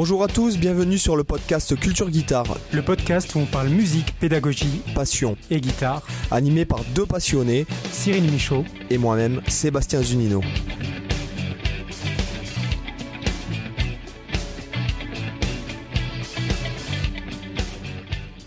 Bonjour 0.00 0.22
à 0.22 0.28
tous, 0.28 0.60
bienvenue 0.60 0.96
sur 0.96 1.16
le 1.16 1.24
podcast 1.24 1.74
Culture 1.74 2.08
Guitare. 2.08 2.56
Le 2.72 2.82
podcast 2.82 3.34
où 3.34 3.40
on 3.40 3.46
parle 3.46 3.66
musique, 3.66 4.16
pédagogie, 4.20 4.80
passion 4.94 5.36
et 5.50 5.60
guitare. 5.60 6.06
Animé 6.30 6.64
par 6.64 6.84
deux 6.94 7.04
passionnés, 7.04 7.66
Cyril 7.90 8.30
Michaud 8.30 8.64
et 8.90 8.96
moi-même, 8.96 9.42
Sébastien 9.48 10.00
Zunino. 10.00 10.40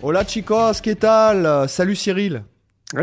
Hola 0.01 0.23
chicos, 0.23 0.79
¿qué 0.81 0.95
tal? 0.95 1.67
Salut 1.67 1.97
Cyril. 1.97 2.45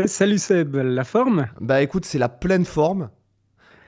salut 0.07 0.39
Seb, 0.39 0.75
la 0.75 1.03
forme? 1.03 1.45
Bah 1.61 1.83
écoute, 1.83 2.05
c'est 2.05 2.17
la 2.17 2.29
pleine 2.29 2.65
forme. 2.65 3.11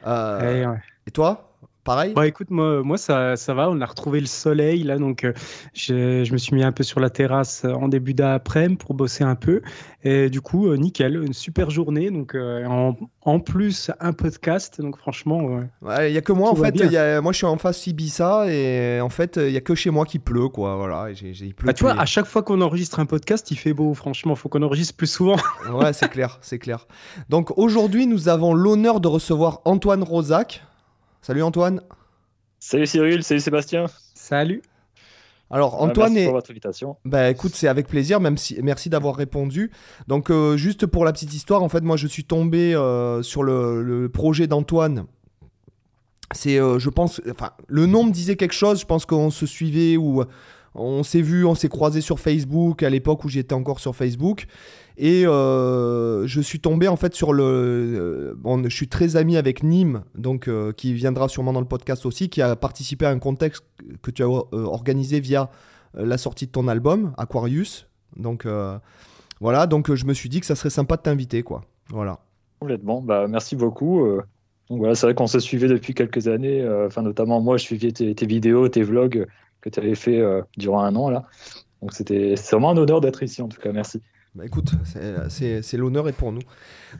Euh, 0.06 0.76
et 1.08 1.12
toi? 1.12 1.51
Pareil 1.84 2.14
Bah 2.14 2.28
écoute, 2.28 2.52
moi, 2.52 2.84
moi 2.84 2.98
ça, 2.98 3.36
ça 3.36 3.56
va, 3.56 3.70
on 3.70 3.82
a 3.82 3.86
retrouvé 3.86 4.20
le 4.20 4.28
soleil 4.28 4.84
là, 4.84 5.00
donc 5.00 5.24
euh, 5.24 5.34
je, 5.74 6.32
me 6.32 6.38
suis 6.38 6.56
mis 6.56 6.64
un 6.64 6.72
peu 6.72 6.84
sur 6.84 7.00
la 7.00 7.10
terrasse 7.10 7.64
euh, 7.66 7.74
en 7.74 7.88
début 7.88 8.14
d'après-midi 8.14 8.76
pour 8.76 8.94
bosser 8.94 9.24
un 9.24 9.36
peu. 9.36 9.62
Et 10.04 10.30
du 10.30 10.42
coup, 10.42 10.68
euh, 10.68 10.78
nickel, 10.78 11.16
une 11.16 11.34
super 11.34 11.72
journée. 11.72 12.12
Donc 12.12 12.36
en, 12.36 12.96
en, 13.22 13.40
plus, 13.40 13.90
un 14.00 14.14
podcast, 14.14 14.80
donc 14.80 14.98
franchement. 14.98 15.62
Il 15.82 16.12
n'y 16.12 16.18
a 16.18 16.22
que 16.22 16.32
moi 16.32 16.52
en 16.52 16.56
fait, 16.56 16.76
y 16.76 16.98
a, 16.98 17.20
moi 17.22 17.32
je 17.32 17.38
suis 17.38 17.48
en 17.48 17.58
face 17.58 17.88
Ibiza 17.88 18.52
et 18.52 19.02
en 19.02 19.10
fait, 19.10 19.38
il 19.38 19.52
n'y 19.52 19.58
a 19.58 19.62
que 19.62 19.74
chez 19.74 19.90
moi 19.90 20.06
qui 20.06 20.20
pleut 20.20 20.50
quoi. 20.50 20.76
Voilà, 20.76 21.10
il 21.10 21.56
pleut 21.56 21.66
bah, 21.66 21.74
tu 21.74 21.84
vois, 21.84 22.00
à 22.00 22.06
chaque 22.06 22.28
fois 22.28 22.44
qu'on 22.44 22.62
enregistre 22.62 23.00
un 23.00 23.06
podcast, 23.06 23.50
il 23.50 23.58
fait 23.58 23.74
beau, 23.74 23.94
franchement, 23.96 24.34
il 24.34 24.38
faut 24.38 24.50
qu'on 24.50 24.62
enregistre 24.62 24.96
plus 24.96 25.08
souvent. 25.08 25.38
ouais, 25.74 25.94
c'est 25.94 26.10
clair, 26.10 26.38
c'est 26.42 26.60
clair. 26.60 26.88
Donc 27.30 27.58
aujourd'hui, 27.58 28.06
nous 28.06 28.30
avons 28.30 28.54
l'honneur 28.54 29.00
de 29.00 29.08
recevoir 29.08 29.62
Antoine 29.66 30.04
Rosac. 30.04 30.64
Salut 31.22 31.44
Antoine. 31.44 31.82
Salut 32.60 32.88
Cyril, 32.88 33.24
salut 33.24 33.40
Sébastien. 33.40 33.86
Salut. 34.16 34.64
Alors 35.52 35.76
ah, 35.78 35.84
Antoine 35.84 36.14
merci 36.14 36.26
pour 36.26 36.34
votre 36.34 36.50
invitation. 36.50 36.98
Bah 37.06 37.30
écoute, 37.30 37.54
c'est 37.54 37.68
avec 37.68 37.88
plaisir, 37.88 38.20
même 38.20 38.38
si 38.38 38.58
merci 38.64 38.90
d'avoir 38.90 39.16
répondu. 39.16 39.70
Donc 40.08 40.32
euh, 40.32 40.58
juste 40.58 40.88
pour 40.88 41.06
la 41.06 41.14
petite 41.14 41.34
histoire, 41.34 41.62
en 41.62 41.70
fait, 41.70 41.82
moi 41.82 41.96
je 41.96 42.08
suis 42.08 42.24
tombé 42.24 42.74
euh, 42.74 43.22
sur 43.22 43.44
le, 43.44 44.10
projet 44.12 44.48
d'Antoine. 44.48 45.06
C'est, 46.34 46.60
euh, 46.60 46.80
je 46.80 46.90
pense, 46.90 47.22
enfin, 47.30 47.52
le 47.68 47.86
nom 47.86 48.06
me 48.06 48.12
disait 48.12 48.36
quelque 48.36 48.54
chose. 48.54 48.80
Je 48.80 48.86
pense 48.88 49.06
qu'on 49.06 49.30
se 49.30 49.46
suivait 49.46 49.98
ou 49.98 50.24
on 50.74 51.04
s'est 51.04 51.22
vu, 51.22 51.46
on 51.46 51.56
s'est 51.56 51.70
croisé 51.70 52.02
sur 52.02 52.20
Facebook 52.20 52.84
à 52.84 52.90
l'époque 52.90 53.26
où 53.26 53.30
j'étais 53.30 53.54
encore 53.54 53.80
sur 53.80 53.96
Facebook. 53.96 54.46
Et 54.98 55.26
euh, 55.26 56.26
je 56.28 56.42
suis 56.42 56.60
tombé 56.60 56.88
en 56.88 56.96
fait 56.96 57.14
sur 57.14 57.34
le. 57.34 57.44
Euh, 57.44 58.34
bon, 58.38 58.64
je 58.64 58.76
suis 58.76 58.88
très 58.88 59.16
ami 59.16 59.36
avec 59.36 59.64
Nîmes, 59.64 60.04
donc 60.16 60.48
euh, 60.48 60.72
qui 60.72 60.94
viendra 60.94 61.28
sûrement 61.28 61.54
dans 61.54 61.60
le 61.60 61.68
podcast 61.68 62.06
aussi, 62.06 62.30
qui 62.30 62.42
a 62.42 62.56
participé 62.56 63.06
à 63.06 63.10
un 63.10 63.20
contexte 63.20 63.64
que 64.02 64.12
tu 64.12 64.24
as 64.24 64.28
organisé 64.28 65.20
via 65.20 65.50
la 65.94 66.18
sortie 66.18 66.46
de 66.46 66.52
ton 66.52 66.68
album 66.68 67.14
Aquarius. 67.18 67.88
Donc 68.16 68.48
voilà, 69.40 69.68
donc 69.68 69.94
je 69.94 70.06
me 70.06 70.14
suis 70.14 70.30
dit 70.30 70.40
que 70.40 70.46
ça 70.46 70.56
serait 70.56 70.70
sympa 70.70 70.98
de 70.98 71.02
t'inviter, 71.02 71.44
quoi. 71.44 71.62
Voilà. 71.90 72.20
Complètement. 72.60 73.02
Bah 73.02 73.28
merci 73.28 73.56
beaucoup. 73.56 74.08
Donc 74.70 74.80
voilà, 74.80 74.96
c'est 74.96 75.08
vrai 75.08 75.16
qu'on 75.16 75.28
se 75.28 75.40
suivait 75.40 75.68
depuis 75.68 75.94
quelques 75.94 76.28
années. 76.28 76.66
Enfin, 76.86 77.02
notamment 77.02 77.42
moi, 77.42 77.58
je 77.58 77.64
suivais 77.64 77.92
tes 77.92 78.26
vidéos, 78.26 78.70
tes 78.70 78.84
vlogs 78.84 79.28
que 79.62 79.70
tu 79.70 79.80
avais 79.80 79.96
fait 79.96 80.22
durant 80.58 80.82
un 80.82 80.96
an 80.96 81.10
là. 81.10 81.26
Donc 81.82 81.94
c'était 81.94 82.36
vraiment 82.52 82.72
un 82.72 82.78
honneur 82.78 83.02
d'être 83.02 83.24
ici 83.24 83.42
en 83.42 83.48
tout 83.48 83.60
cas. 83.60 83.72
Merci. 83.72 84.02
Bah 84.34 84.46
écoute, 84.46 84.72
c'est 84.86 85.78
l'honneur 85.78 86.08
est 86.08 86.14
pour 86.14 86.32
nous. 86.32 86.42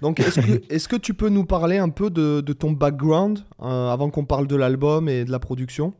Donc, 0.02 0.20
est-ce 0.20 0.42
que, 0.42 0.52
est 0.74 0.88
que, 0.88 0.98
tu 0.98 1.14
peux 1.14 1.30
nous 1.30 1.46
parler 1.46 1.78
un 1.78 1.88
peu 1.88 2.10
de, 2.10 2.42
de 2.42 2.54
ton 2.54 2.72
background 2.72 3.40
euh, 3.62 3.90
avant 3.90 4.10
qu'on 4.10 4.26
parle 4.26 4.48
de 4.48 4.56
l'album 4.58 5.08
et 5.08 5.24
de 5.24 5.32
la 5.32 5.40
production? 5.40 5.94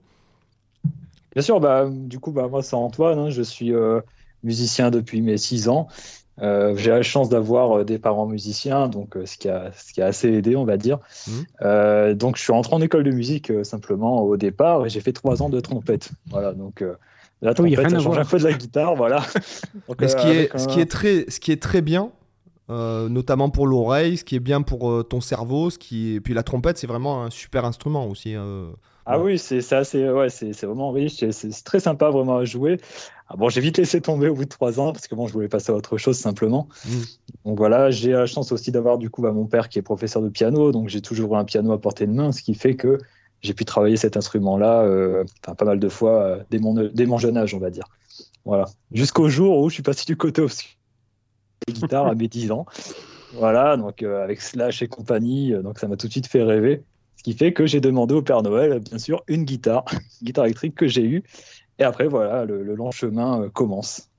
Bien 1.34 1.42
sûr, 1.42 1.62
bah, 1.62 1.88
du 1.90 2.20
coup, 2.20 2.32
bah, 2.32 2.50
moi, 2.50 2.62
c'est 2.62 2.76
Antoine. 2.76 3.18
Hein, 3.18 3.30
je 3.30 3.42
suis 3.42 3.74
euh, 3.74 4.02
musicien 4.44 4.92
depuis 4.92 5.22
mes 5.22 5.38
6 5.38 5.70
ans. 5.70 5.88
Euh, 6.42 6.76
j'ai 6.76 6.92
la 6.92 7.02
chance 7.02 7.30
d'avoir 7.30 7.84
des 7.86 8.00
parents 8.00 8.26
musiciens, 8.26 8.88
donc 8.88 9.18
ce, 9.26 9.38
qui 9.38 9.50
a, 9.50 9.72
ce 9.74 9.94
qui 9.94 10.02
a 10.02 10.08
assez 10.08 10.30
aidé, 10.30 10.56
on 10.56 10.66
va 10.66 10.78
dire. 10.78 11.00
Mmh. 11.28 12.14
donc, 12.14 12.38
je 12.38 12.42
suis 12.42 12.54
rentré 12.54 12.76
en 12.76 12.82
école 12.82 13.04
de 13.04 13.12
musique 13.12 13.52
simplement 13.64 14.22
au 14.24 14.38
départ 14.38 14.86
et 14.86 14.90
j'ai 14.90 15.02
fait 15.02 15.14
3 15.14 15.44
ans 15.44 15.50
de 15.50 15.60
trompette. 15.60 16.10
Voilà, 16.30 16.54
donc 16.54 16.84
la 17.42 17.54
trompette, 17.56 17.80
oui, 17.80 17.90
ça 17.90 18.00
change 18.00 18.18
un 18.20 18.26
peu 18.26 18.38
de 18.38 18.44
la 18.44 18.54
guitare, 18.54 18.96
voilà. 18.96 19.24
Mais 20.00 20.08
ce, 20.08 20.16
qui 20.16 20.28
euh, 20.28 20.44
est, 20.44 20.58
ce, 20.58 20.68
qui 20.68 20.80
est 20.80 20.90
très, 20.90 21.26
ce 21.28 21.40
qui 21.40 21.52
est 21.52 21.62
très 21.62 21.82
bien, 21.82 22.12
euh, 22.70 23.10
notamment 23.10 23.50
pour 23.50 23.66
l'oreille, 23.66 24.18
ce 24.18 24.24
qui 24.24 24.36
est 24.36 24.40
bien 24.40 24.62
pour 24.62 24.92
euh, 24.92 25.04
ton 25.04 25.22
cerveau, 25.22 25.72
ce 25.72 25.80
qui 25.80 26.14
et 26.14 26.22
puis 26.22 26.36
la 26.36 26.44
trompette, 26.44 26.78
c'est 26.78 26.88
vraiment 26.88 27.24
un 27.24 27.32
super 27.32 27.66
instrument 27.66 28.08
aussi. 28.08 28.36
Ah 29.06 29.20
oui, 29.20 29.40
c'est 29.40 29.62
ça, 29.62 29.84
c'est 29.84 30.10
ouais, 30.10 30.30
c'est 30.30 30.64
vraiment 30.64 30.92
riche, 30.92 31.24
c'est 31.32 31.64
très 31.64 31.80
sympa 31.80 32.10
vraiment 32.10 32.38
à 32.38 32.46
jouer. 32.46 32.78
Ah 33.28 33.36
bon, 33.36 33.50
j'ai 33.50 33.62
vite 33.62 33.78
laissé 33.78 34.02
tomber 34.02 34.28
au 34.28 34.36
bout 34.36 34.44
de 34.44 34.50
trois 34.50 34.80
ans 34.80 34.92
parce 34.92 35.08
que 35.08 35.16
bon, 35.16 35.26
je 35.26 35.34
voulais 35.34 35.48
passer 35.48 35.72
à 35.72 35.76
autre 35.76 35.98
chose 35.98 36.18
simplement. 36.18 36.68
Mm. 36.86 36.90
Donc 37.46 37.58
voilà, 37.58 37.90
j'ai 37.90 38.12
la 38.12 38.26
chance 38.26 38.52
aussi 38.52 38.72
d'avoir 38.72 38.98
du 38.98 39.10
coup 39.10 39.22
bah, 39.22 39.32
mon 39.32 39.46
père 39.46 39.70
qui 39.70 39.80
est 39.80 39.82
professeur 39.82 40.22
de 40.22 40.30
piano, 40.30 40.72
donc 40.72 40.90
j'ai 40.90 41.02
toujours 41.02 41.38
un 41.38 41.46
piano 41.46 41.72
à 41.72 41.80
portée 41.80 42.06
de 42.06 42.12
main, 42.12 42.32
ce 42.32 42.44
qui 42.44 42.54
fait 42.54 42.76
que 42.76 42.98
j'ai 43.42 43.54
pu 43.54 43.66
travailler 43.66 43.98
cet 43.98 44.18
instrument-là 44.18 44.84
euh, 44.84 45.24
pas 45.42 45.66
mal 45.66 45.80
de 45.80 45.90
fois 45.90 46.24
euh, 46.24 46.44
dès, 46.50 46.60
mon, 46.60 46.74
dès 46.74 47.06
mon 47.06 47.18
jeune 47.18 47.38
âge, 47.38 47.56
on 47.56 47.60
va 47.60 47.70
dire. 47.70 47.86
Voilà. 48.46 48.66
Jusqu'au 48.92 49.30
jour 49.30 49.60
où 49.60 49.70
je 49.70 49.76
suis 49.76 49.84
passé 49.84 50.06
du 50.06 50.16
côté 50.16 50.42
obscur 50.42 50.78
des 51.68 51.74
guitares 51.74 52.08
à 52.08 52.16
mes 52.16 52.28
10 52.28 52.52
ans. 52.52 52.66
Voilà, 53.34 53.78
donc 53.78 54.04
euh, 54.04 54.24
avec 54.24 54.42
Slash 54.42 54.82
et 54.82 54.88
compagnie, 54.88 55.54
donc 55.64 55.80
ça 55.80 55.88
m'a 55.88 55.96
tout 55.96 56.08
de 56.08 56.12
suite 56.12 56.28
fait 56.28 56.44
rêver. 56.44 56.84
Ce 57.22 57.24
qui 57.24 57.34
fait 57.34 57.54
que 57.54 57.68
j'ai 57.68 57.82
demandé 57.82 58.16
au 58.16 58.24
Père 58.24 58.42
Noël, 58.42 58.80
bien 58.80 58.98
sûr, 58.98 59.22
une 59.28 59.44
guitare, 59.44 59.86
une 59.92 60.00
guitare 60.26 60.46
électrique 60.46 60.74
que 60.74 60.88
j'ai 60.88 61.04
eue. 61.04 61.24
Et 61.78 61.84
après, 61.84 62.08
voilà, 62.08 62.46
le, 62.46 62.64
long 62.64 62.90
chemin 62.90 63.48
commence. 63.50 64.10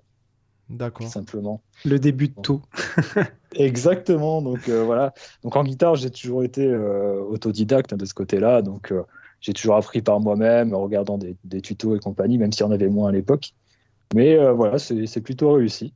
D'accord. 0.70 1.08
Simplement. 1.08 1.60
Le 1.84 1.98
début 1.98 2.28
de 2.28 2.40
tout. 2.40 2.62
Exactement. 3.56 4.40
Donc 4.40 4.68
voilà. 4.68 5.12
Donc 5.42 5.56
en 5.56 5.64
guitare, 5.64 5.96
j'ai 5.96 6.10
toujours 6.10 6.44
été 6.44 6.72
autodidacte 6.74 7.92
hein, 7.92 7.96
de 7.96 8.04
ce 8.04 8.14
côté-là. 8.14 8.62
Donc 8.62 8.92
j'ai 9.42 9.52
toujours 9.52 9.76
appris 9.76 10.00
par 10.00 10.20
moi-même, 10.20 10.72
en 10.72 10.80
regardant 10.80 11.18
des, 11.18 11.60
tutos 11.60 11.96
et 11.96 11.98
compagnie, 11.98 12.38
même 12.38 12.52
si 12.52 12.62
on 12.62 12.70
avait 12.70 12.88
moins 12.88 13.08
à 13.08 13.12
l'époque. 13.12 13.52
Mais 14.14 14.38
euh, 14.38 14.52
voilà, 14.52 14.78
c'est 14.78 15.20
plutôt 15.20 15.52
réussi. 15.52 15.92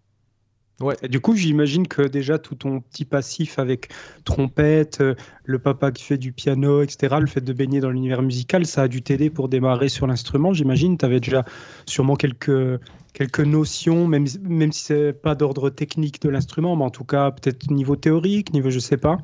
Ouais, 0.83 0.97
du 1.09 1.21
coup, 1.21 1.35
j'imagine 1.35 1.89
que 1.89 2.03
déjà 2.03 2.39
tout 2.39 2.55
ton 2.55 2.81
petit 2.81 3.07
passif 3.07 3.59
avec 3.59 3.89
trompette, 4.25 5.01
euh, 5.01 5.15
le 5.45 5.59
papa 5.59 5.91
qui 5.91 6.05
fait 6.05 6.19
du 6.19 6.33
piano, 6.33 6.83
etc., 6.83 7.17
le 7.19 7.27
fait 7.27 7.41
de 7.41 7.53
baigner 7.55 7.81
dans 7.81 7.89
l'univers 7.89 8.21
musical, 8.21 8.67
ça 8.67 8.83
a 8.83 8.89
dû 8.89 9.01
t'aider 9.01 9.31
pour 9.31 9.49
démarrer 9.49 9.89
sur 9.89 10.07
l'instrument. 10.07 10.53
J'imagine, 10.53 10.99
tu 10.99 11.05
avais 11.07 11.19
déjà 11.19 11.47
sûrement 11.87 12.17
quelques, 12.17 12.79
quelques 13.15 13.41
notions, 13.41 14.07
même, 14.07 14.27
même 14.43 14.71
si 14.71 14.85
c'est 14.85 15.15
pas 15.15 15.35
d'ordre 15.35 15.71
technique 15.71 16.21
de 16.21 16.29
l'instrument, 16.29 16.77
mais 16.77 16.85
en 16.85 16.91
tout 16.91 17.05
cas, 17.05 17.31
peut-être 17.31 17.71
niveau 17.71 17.97
théorique, 17.97 18.53
niveau 18.53 18.69
je 18.69 18.79
sais 18.79 18.99
pas. 18.99 19.17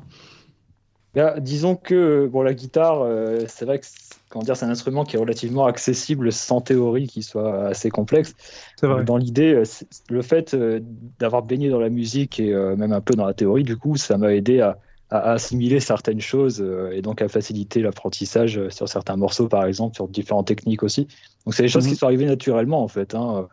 Disons 1.37 1.75
que 1.75 2.27
bon, 2.27 2.41
la 2.41 2.55
guitare, 2.55 3.01
euh, 3.01 3.41
c'est 3.47 3.65
vrai 3.65 3.77
que 3.79 3.85
c'est 3.85 4.63
un 4.63 4.69
instrument 4.69 5.03
qui 5.03 5.15
est 5.15 5.19
relativement 5.19 5.65
accessible 5.65 6.31
sans 6.31 6.59
théorie 6.59 7.05
qui 7.05 7.21
soit 7.21 7.67
assez 7.67 7.91
complexe. 7.91 8.33
Dans 8.81 9.17
l'idée, 9.17 9.53
euh, 9.53 9.63
le 10.09 10.21
fait 10.23 10.55
euh, 10.55 10.79
d'avoir 11.19 11.43
baigné 11.43 11.69
dans 11.69 11.79
la 11.79 11.89
musique 11.89 12.39
et 12.39 12.51
même 12.51 12.93
un 12.93 13.01
peu 13.01 13.13
dans 13.13 13.27
la 13.27 13.35
théorie, 13.35 13.63
du 13.63 13.77
coup, 13.77 13.95
ça 13.95 14.17
m'a 14.17 14.33
aidé 14.33 14.61
à, 14.61 14.79
assimiler 15.11 15.79
certaines 15.79 16.21
choses 16.21 16.65
et 16.91 17.03
donc 17.03 17.21
à 17.21 17.27
faciliter 17.27 17.81
l'apprentissage 17.81 18.59
sur 18.69 18.89
certains 18.89 19.15
morceaux, 19.15 19.47
par 19.47 19.65
exemple, 19.65 19.93
sur 19.93 20.07
différentes 20.07 20.47
techniques 20.47 20.81
aussi. 20.81 21.07
Donc, 21.45 21.53
c'est 21.53 21.61
des 21.61 21.69
choses 21.69 21.85
qui 21.85 21.91
mhm. 21.91 21.97
sont 21.97 22.05
arrivées 22.07 22.25
naturellement, 22.25 22.81
en 22.81 22.87
fait. 22.87 23.13
Hein. 23.13 23.47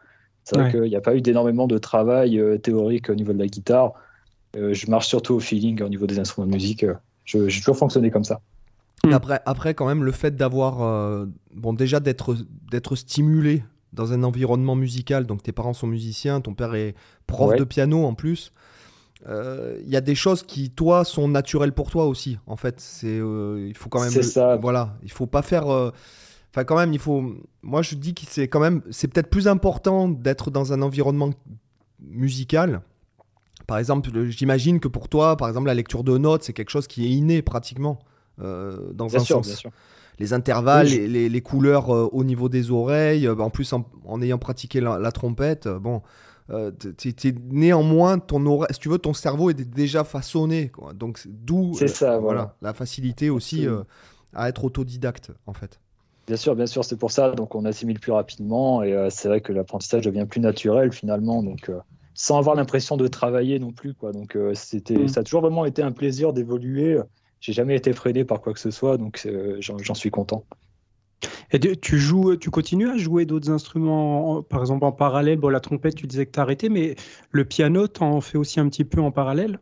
C'est 0.44 0.56
vrai 0.56 0.70
qu'il 0.70 0.84
n'y 0.84 0.96
a 0.96 1.02
pas 1.02 1.14
eu 1.14 1.20
d'énormément 1.20 1.66
de 1.66 1.76
travail 1.76 2.42
théorique 2.62 3.10
au 3.10 3.14
niveau 3.14 3.34
de 3.34 3.38
la 3.38 3.46
guitare. 3.46 3.92
je 4.54 4.90
marche 4.90 5.08
surtout 5.08 5.34
au 5.34 5.40
feeling 5.40 5.82
au 5.82 5.90
niveau 5.90 6.06
des 6.06 6.18
instruments 6.18 6.46
de 6.46 6.52
musique. 6.52 6.86
J'ai 7.30 7.60
toujours 7.60 7.76
fonctionné 7.76 8.10
comme 8.10 8.24
ça. 8.24 8.40
Hmm. 9.04 9.12
Après, 9.12 9.40
après, 9.46 9.74
quand 9.74 9.86
même, 9.86 10.04
le 10.04 10.12
fait 10.12 10.36
d'avoir. 10.36 10.82
Euh, 10.82 11.26
bon, 11.54 11.72
déjà 11.72 12.00
d'être 12.00 12.96
stimulé 12.96 13.64
dans 13.92 14.12
un 14.12 14.22
environnement 14.22 14.76
musical, 14.76 15.26
donc 15.26 15.42
tes 15.42 15.52
parents 15.52 15.72
sont 15.72 15.86
musiciens, 15.86 16.40
ton 16.40 16.54
père 16.54 16.74
est 16.74 16.94
prof 17.26 17.56
de 17.56 17.64
piano 17.64 18.04
en 18.04 18.14
plus. 18.14 18.52
Euh, 19.28 19.78
il 19.82 19.90
y 19.90 19.96
a 19.96 20.00
des 20.00 20.14
choses 20.14 20.42
qui, 20.42 20.70
toi, 20.70 21.04
sont 21.04 21.28
naturelles 21.28 21.72
pour 21.72 21.90
toi 21.90 22.06
aussi, 22.06 22.38
en 22.46 22.56
fait. 22.56 22.80
C'est, 22.80 23.06
euh, 23.08 23.66
il 23.68 23.76
faut 23.76 23.88
quand 23.88 24.00
même. 24.00 24.10
C'est 24.10 24.22
ça. 24.22 24.56
Voilà, 24.56 24.96
il 25.02 25.10
faut 25.10 25.26
pas 25.26 25.42
faire. 25.42 25.66
Enfin, 25.66 26.64
quand 26.64 26.76
même, 26.76 26.92
il 26.92 26.98
faut. 26.98 27.34
Moi, 27.62 27.82
je 27.82 27.94
dis 27.96 28.14
que 28.14 28.22
c'est 28.28 28.48
quand 28.48 28.60
même. 28.60 28.82
C'est 28.90 29.08
peut-être 29.08 29.30
plus 29.30 29.48
important 29.48 30.08
d'être 30.08 30.50
dans 30.50 30.72
un 30.72 30.82
environnement 30.82 31.30
musical 32.00 32.82
par 33.70 33.78
exemple, 33.78 34.10
j'imagine 34.30 34.80
que 34.80 34.88
pour 34.88 35.08
toi, 35.08 35.36
par 35.36 35.46
exemple, 35.46 35.68
la 35.68 35.74
lecture 35.74 36.02
de 36.02 36.18
notes, 36.18 36.42
c'est 36.42 36.52
quelque 36.52 36.70
chose 36.70 36.88
qui 36.88 37.06
est 37.06 37.10
inné 37.10 37.40
pratiquement 37.40 38.00
euh, 38.42 38.90
dans 38.92 39.14
un 39.14 39.20
sens. 39.20 39.62
Les 40.18 40.32
intervalles, 40.32 40.88
les, 40.88 41.40
couleurs 41.40 41.94
euh, 41.94 42.08
au 42.10 42.24
niveau 42.24 42.48
des 42.48 42.72
oreilles, 42.72 43.28
euh, 43.28 43.36
en 43.36 43.48
plus 43.48 43.72
en, 43.72 44.22
ayant 44.22 44.38
pratiqué 44.38 44.80
la, 44.80 45.12
trompette, 45.12 45.68
bon, 45.68 46.02
néanmoins 47.52 48.18
ton 48.18 48.44
oreille, 48.44 48.66
si 48.72 48.80
tu 48.80 48.88
veux, 48.88 48.98
ton 48.98 49.14
cerveau 49.14 49.50
est 49.50 49.62
déjà 49.62 50.02
façonné, 50.02 50.72
Donc 50.94 51.20
d'où 51.28 51.72
voilà. 52.20 52.56
la 52.62 52.74
facilité 52.74 53.30
aussi 53.30 53.68
à 54.34 54.48
être 54.48 54.64
autodidacte 54.64 55.30
en 55.46 55.52
fait. 55.52 55.78
Bien 56.26 56.36
sûr, 56.36 56.56
bien 56.56 56.66
sûr, 56.66 56.84
c'est 56.84 56.98
pour 56.98 57.12
ça. 57.12 57.30
Donc, 57.30 57.54
on 57.54 57.64
assimile 57.64 58.00
plus 58.00 58.10
rapidement 58.10 58.82
et 58.82 59.10
c'est 59.10 59.28
vrai 59.28 59.40
que 59.40 59.52
l'apprentissage 59.52 60.06
devient 60.06 60.26
plus 60.28 60.40
naturel 60.40 60.90
finalement. 60.90 61.40
Donc, 61.44 61.70
sans 62.14 62.38
avoir 62.38 62.56
l'impression 62.56 62.96
de 62.96 63.06
travailler 63.06 63.58
non 63.58 63.72
plus. 63.72 63.94
Quoi. 63.94 64.12
Donc, 64.12 64.36
c'était, 64.54 65.04
mm. 65.04 65.08
ça 65.08 65.20
a 65.20 65.22
toujours 65.22 65.42
vraiment 65.42 65.64
été 65.64 65.82
un 65.82 65.92
plaisir 65.92 66.32
d'évoluer. 66.32 66.98
J'ai 67.40 67.52
jamais 67.52 67.76
été 67.76 67.92
freiné 67.92 68.24
par 68.24 68.40
quoi 68.40 68.52
que 68.52 68.60
ce 68.60 68.70
soit, 68.70 68.98
donc 68.98 69.26
j'en 69.60 69.94
suis 69.94 70.10
content. 70.10 70.44
Et 71.52 71.58
tu 71.58 71.98
joues, 71.98 72.36
tu 72.36 72.50
continues 72.50 72.88
à 72.88 72.96
jouer 72.96 73.26
d'autres 73.26 73.50
instruments, 73.50 74.42
par 74.42 74.60
exemple 74.60 74.84
en 74.84 74.92
parallèle? 74.92 75.38
Bon, 75.38 75.48
la 75.48 75.60
trompette, 75.60 75.94
tu 75.94 76.06
disais 76.06 76.26
que 76.26 76.32
tu 76.32 76.38
as 76.38 76.42
arrêté, 76.42 76.68
mais 76.68 76.96
le 77.30 77.44
piano, 77.44 77.88
tu 77.88 78.02
en 78.02 78.20
fais 78.20 78.38
aussi 78.38 78.60
un 78.60 78.68
petit 78.68 78.84
peu 78.84 79.00
en 79.00 79.10
parallèle? 79.10 79.58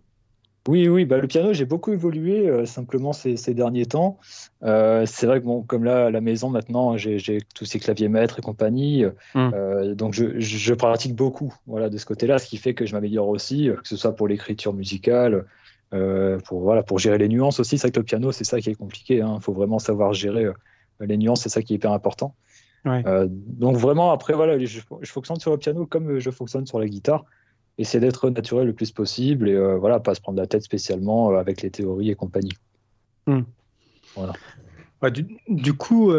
Oui, 0.66 0.88
oui, 0.88 1.05
bah, 1.05 1.19
le 1.19 1.26
piano, 1.26 1.52
j'ai 1.52 1.64
beaucoup 1.64 1.93
évolué 1.93 2.49
euh, 2.49 2.66
simplement 2.66 3.12
ces, 3.12 3.37
derniers 3.55 3.87
temps. 3.87 4.19
Euh, 4.62 5.06
c'est 5.06 5.26
vrai 5.26 5.40
que, 5.40 5.46
bon, 5.46 5.62
comme 5.62 5.84
là, 5.84 6.06
à 6.06 6.10
la 6.10 6.20
maison, 6.20 6.50
maintenant, 6.50 6.96
j'ai 6.96 7.38
tous 7.55 7.64
ces 7.64 7.78
claviers 7.78 8.08
maîtres 8.08 8.38
et 8.38 8.43
compagnie. 8.43 9.05
Euh, 9.37 9.94
donc, 9.94 10.12
je, 10.14 10.38
je, 10.38 10.75
pratique 10.75 11.14
beaucoup 11.14 11.55
voilà, 11.66 11.88
de 11.88 11.96
ce 11.96 12.05
côté-là, 12.05 12.38
ce 12.38 12.46
qui 12.46 12.56
fait 12.58 12.75
que 12.75 12.84
je 12.84 12.94
m'améliore 12.94 13.28
aussi, 13.28 13.70
que 13.82 13.88
ce 13.88 13.96
soit 13.96 14.14
pour 14.14 14.28
l'écriture 14.28 14.75
musicale, 14.75 15.46
pour, 15.90 16.60
voilà, 16.60 16.82
pour 16.82 16.99
gérer 16.99 17.19
les 17.19 17.28
nuances 17.28 17.60
aussi. 17.60 17.78
C'est 17.78 17.87
vrai 17.87 17.93
que 17.93 18.00
le 18.00 18.05
piano, 18.05 18.32
c'est 18.32 18.44
ça 18.44 18.60
qui 18.60 18.69
est 18.69 18.75
compliqué. 18.75 19.16
Il 19.16 19.22
hein. 19.22 19.38
faut 19.40 19.55
vraiment 19.55 19.78
savoir 19.78 20.12
gérer 20.12 20.49
les 21.00 21.16
nuances, 21.16 21.43
c'est 21.43 21.49
ça 21.49 21.62
qui 21.62 21.72
est 21.72 21.76
hyper 21.76 21.93
important. 21.93 22.34
Donc 22.84 23.76
vraiment, 23.76 24.10
après, 24.12 24.34
voilà, 24.34 24.58
je, 24.58 24.81
fonctionne 25.05 25.40
sur 25.40 25.50
le 25.50 25.58
piano 25.58 25.87
comme 25.87 26.19
je 26.19 26.31
fonctionne 26.31 26.66
sur 26.66 26.78
la 26.78 26.87
guitare. 26.87 27.25
Essayer 27.79 28.01
d'être 28.01 28.29
naturel 28.31 28.67
le 28.67 28.73
plus 28.73 28.91
possible 28.91 29.49
et 29.49 29.55
euh, 29.55 29.77
voilà, 29.77 30.01
pas 30.01 30.15
se 30.15 30.21
prendre 30.21 30.39
la 30.39 30.47
tête 30.47 30.63
spécialement 30.63 31.33
euh, 31.33 31.37
avec 31.37 31.63
les 31.63 31.71
théories 31.71 32.11
et 32.11 32.15
compagnie. 32.15 32.53
Hmm. 33.27 33.43
Voilà. 34.17 34.33
du, 35.49 35.75
coup, 35.75 36.13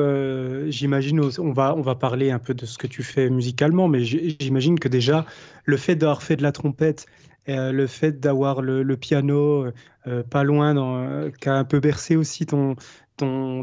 j'imagine, 0.67 1.19
on 1.39 1.51
va, 1.51 1.75
on 1.75 1.81
va 1.81 1.95
parler 1.95 2.31
un 2.31 2.39
peu 2.39 2.53
de 2.53 2.65
ce 2.65 2.77
que 2.77 2.87
tu 2.87 3.03
fais 3.03 3.29
musicalement, 3.29 3.89
mais 3.89 4.05
j'imagine 4.05 4.79
que 4.79 4.87
déjà, 4.87 5.25
le 5.65 5.75
fait 5.75 5.95
d'avoir 5.95 6.23
fait 6.23 6.37
de 6.37 6.43
la 6.43 6.53
trompette, 6.53 7.07
le 7.47 7.87
fait 7.87 8.21
d'avoir 8.21 8.61
le, 8.61 8.95
piano 8.95 9.65
pas 10.29 10.43
loin, 10.43 11.29
qui 11.41 11.49
a 11.49 11.55
un 11.55 11.65
peu 11.65 11.81
bercé 11.81 12.15
aussi 12.15 12.45
ton, 12.45 12.75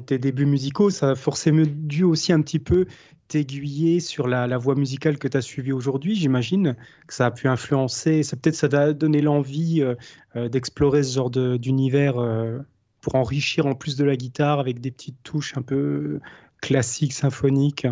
tes 0.02 0.18
débuts 0.18 0.46
musicaux, 0.46 0.90
ça 0.90 1.10
a 1.10 1.14
forcément 1.14 1.64
dû 1.66 2.04
aussi 2.04 2.32
un 2.32 2.42
petit 2.42 2.58
peu 2.58 2.86
t'aiguiller 3.28 4.00
sur 4.00 4.28
la, 4.28 4.58
voie 4.58 4.74
musicale 4.74 5.18
que 5.18 5.28
tu 5.28 5.36
as 5.36 5.42
suivie 5.42 5.72
aujourd'hui. 5.72 6.14
J'imagine 6.14 6.76
que 7.06 7.14
ça 7.14 7.26
a 7.26 7.30
pu 7.30 7.48
influencer, 7.48 8.22
ça 8.22 8.36
peut-être 8.36 8.54
ça 8.54 8.68
t'a 8.68 8.92
donné 8.92 9.20
l'envie 9.20 9.82
euh, 9.82 9.94
euh, 10.36 10.48
d'explorer 10.48 11.02
ce 11.02 11.14
genre 11.14 11.30
d'univers 11.30 12.18
euh, 12.18 12.58
pour 13.00 13.16
enrichir 13.16 13.66
en 13.66 13.74
plus 13.74 13.96
de 13.96 14.04
la 14.04 14.16
guitare 14.16 14.60
avec 14.60 14.80
des 14.80 14.90
petites 14.90 15.22
touches 15.22 15.56
un 15.56 15.62
peu 15.62 16.20
classiques, 16.60 17.12
symphoniques. 17.12 17.86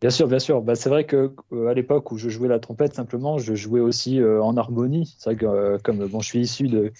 Bien 0.00 0.10
sûr, 0.10 0.28
bien 0.28 0.38
sûr. 0.38 0.60
Bah, 0.60 0.74
c'est 0.74 0.90
vrai 0.90 1.04
que 1.04 1.32
à 1.68 1.72
l'époque 1.72 2.12
où 2.12 2.18
je 2.18 2.28
jouais 2.28 2.48
la 2.48 2.58
trompette, 2.58 2.94
simplement, 2.94 3.38
je 3.38 3.54
jouais 3.54 3.80
aussi 3.80 4.22
en 4.22 4.56
harmonie. 4.56 5.14
C'est 5.18 5.30
vrai 5.30 5.36
que 5.36 5.78
comme 5.82 6.06
bon, 6.08 6.20
je 6.20 6.26
suis 6.26 6.40
issu 6.40 6.68
de, 6.68 6.92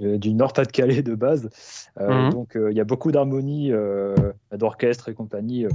du 0.00 0.34
Nord-Pas-de-Calais 0.34 1.02
de 1.02 1.14
base. 1.14 1.50
Mhm. 2.00 2.30
Donc 2.30 2.58
il 2.58 2.76
y 2.76 2.80
a 2.80 2.84
beaucoup 2.84 3.12
d'harmonie 3.12 3.70
d'orchestre 4.50 5.08
et 5.08 5.14
compagnie 5.14 5.66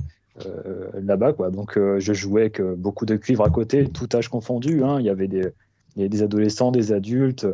là-bas. 0.94 1.34
Quoi. 1.34 1.52
Donc 1.52 1.78
je 1.78 2.14
jouais 2.14 2.42
avec 2.42 2.62
beaucoup 2.62 3.06
de 3.06 3.16
cuivre 3.16 3.44
à 3.44 3.50
côté, 3.50 3.88
tout 3.88 4.10
âge 4.14 4.30
confondu. 4.30 4.84
Hein. 4.84 5.00
Il 5.00 5.06
y 5.06 5.10
avait 5.10 5.28
des, 5.28 5.52
des, 5.96 6.24
adolescents, 6.24 6.72
des 6.72 6.92
adultes 6.92 7.48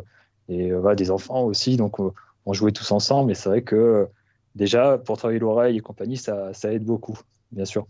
et 0.48 0.72
des 0.96 1.10
enfants 1.10 1.44
aussi. 1.44 1.76
Donc 1.76 1.98
on 2.46 2.52
jouait 2.52 2.72
tous 2.72 2.90
ensemble. 2.92 3.32
Et 3.32 3.34
c'est 3.34 3.48
vrai 3.48 3.62
que 3.62 4.08
déjà 4.54 4.98
pour 4.98 5.18
travailler 5.18 5.38
l'oreille 5.40 5.76
et 5.76 5.80
compagnie, 5.80 6.16
ça, 6.16 6.52
ça, 6.54 6.72
aide 6.72 6.84
beaucoup, 6.84 7.18
bien 7.52 7.64
sûr. 7.64 7.86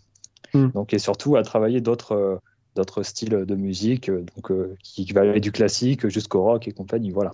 Mhm. 0.55 0.73
Donc 0.73 0.93
et 0.93 0.99
surtout 0.99 1.37
à 1.37 1.43
travailler 1.43 1.81
d'autres 1.81 2.41
d'autres 2.77 3.03
styles 3.03 3.45
de 3.47 3.55
musique, 3.55 4.11
donc 4.11 4.53
qui, 4.83 5.05
qui 5.05 5.13
va 5.13 5.23
aller 5.23 5.41
du 5.41 5.53
classique 5.53 6.09
jusqu'au 6.09 6.43
rock 6.43 6.69
et 6.69 6.73
compagnie. 6.73 7.11
Voilà. 7.11 7.33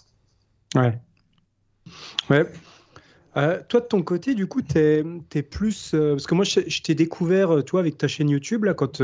Ouais. 0.75 0.99
Ouais. 2.31 2.44
Euh, 3.37 3.61
toi, 3.69 3.81
de 3.81 3.87
ton 3.87 4.03
côté, 4.03 4.35
du 4.35 4.47
coup, 4.47 4.62
tu 4.62 4.79
es, 4.79 5.43
plus. 5.43 5.93
Euh, 5.94 6.12
parce 6.12 6.27
que 6.27 6.35
moi, 6.35 6.44
je, 6.44 6.83
t'ai 6.83 6.94
découvert, 6.94 7.50
euh, 7.50 7.62
toi, 7.62 7.81
avec 7.81 7.99
ta 7.99 8.09
chaîne 8.09 8.31
YouTube, 8.31 8.65
là, 8.65 8.75
quand, 8.75 9.03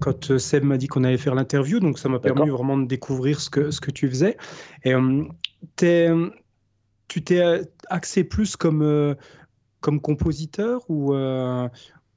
quand 0.00 0.38
Seb 0.38 0.64
m'a 0.64 0.76
dit 0.76 0.86
qu'on 0.86 1.04
allait 1.04 1.18
faire 1.18 1.34
l'interview. 1.34 1.80
Donc, 1.80 1.98
ça 1.98 2.08
m'a 2.08 2.18
permis 2.18 2.50
vraiment 2.50 2.78
de 2.78 2.86
découvrir 2.86 3.40
ce 3.40 3.50
que, 3.50 3.70
ce 3.70 3.80
que 3.80 3.90
tu 3.90 4.08
faisais. 4.08 4.36
Et 4.84 4.94
tu 7.08 7.22
t'es 7.24 7.62
axé 7.88 8.24
plus 8.24 8.56
comme, 8.56 9.16
comme 9.80 10.00
compositeur 10.00 10.82
ou, 10.88 11.14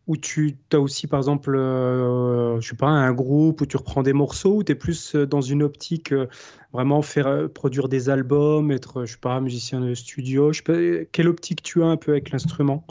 où 0.07 0.17
tu 0.17 0.57
as 0.71 0.79
aussi, 0.79 1.07
par 1.07 1.19
exemple, 1.19 1.55
euh, 1.55 2.59
je 2.61 2.69
sais 2.69 2.75
pas, 2.75 2.87
un 2.87 3.11
groupe 3.11 3.61
où 3.61 3.65
tu 3.65 3.77
reprends 3.77 4.03
des 4.03 4.13
morceaux, 4.13 4.57
ou 4.57 4.63
tu 4.63 4.71
es 4.71 4.75
plus 4.75 5.15
euh, 5.15 5.25
dans 5.25 5.41
une 5.41 5.63
optique 5.63 6.11
euh, 6.11 6.27
vraiment 6.73 7.01
faire 7.01 7.49
produire 7.49 7.89
des 7.89 8.09
albums, 8.09 8.71
être, 8.71 9.05
je 9.05 9.13
sais 9.13 9.19
pas, 9.19 9.39
musicien 9.41 9.81
de 9.81 9.93
studio? 9.95 10.53
Je 10.53 10.57
sais 10.57 10.63
pas, 10.63 11.05
quelle 11.11 11.27
optique 11.27 11.63
tu 11.63 11.81
as 11.81 11.87
un 11.87 11.97
peu 11.97 12.11
avec 12.11 12.29
l'instrument? 12.29 12.85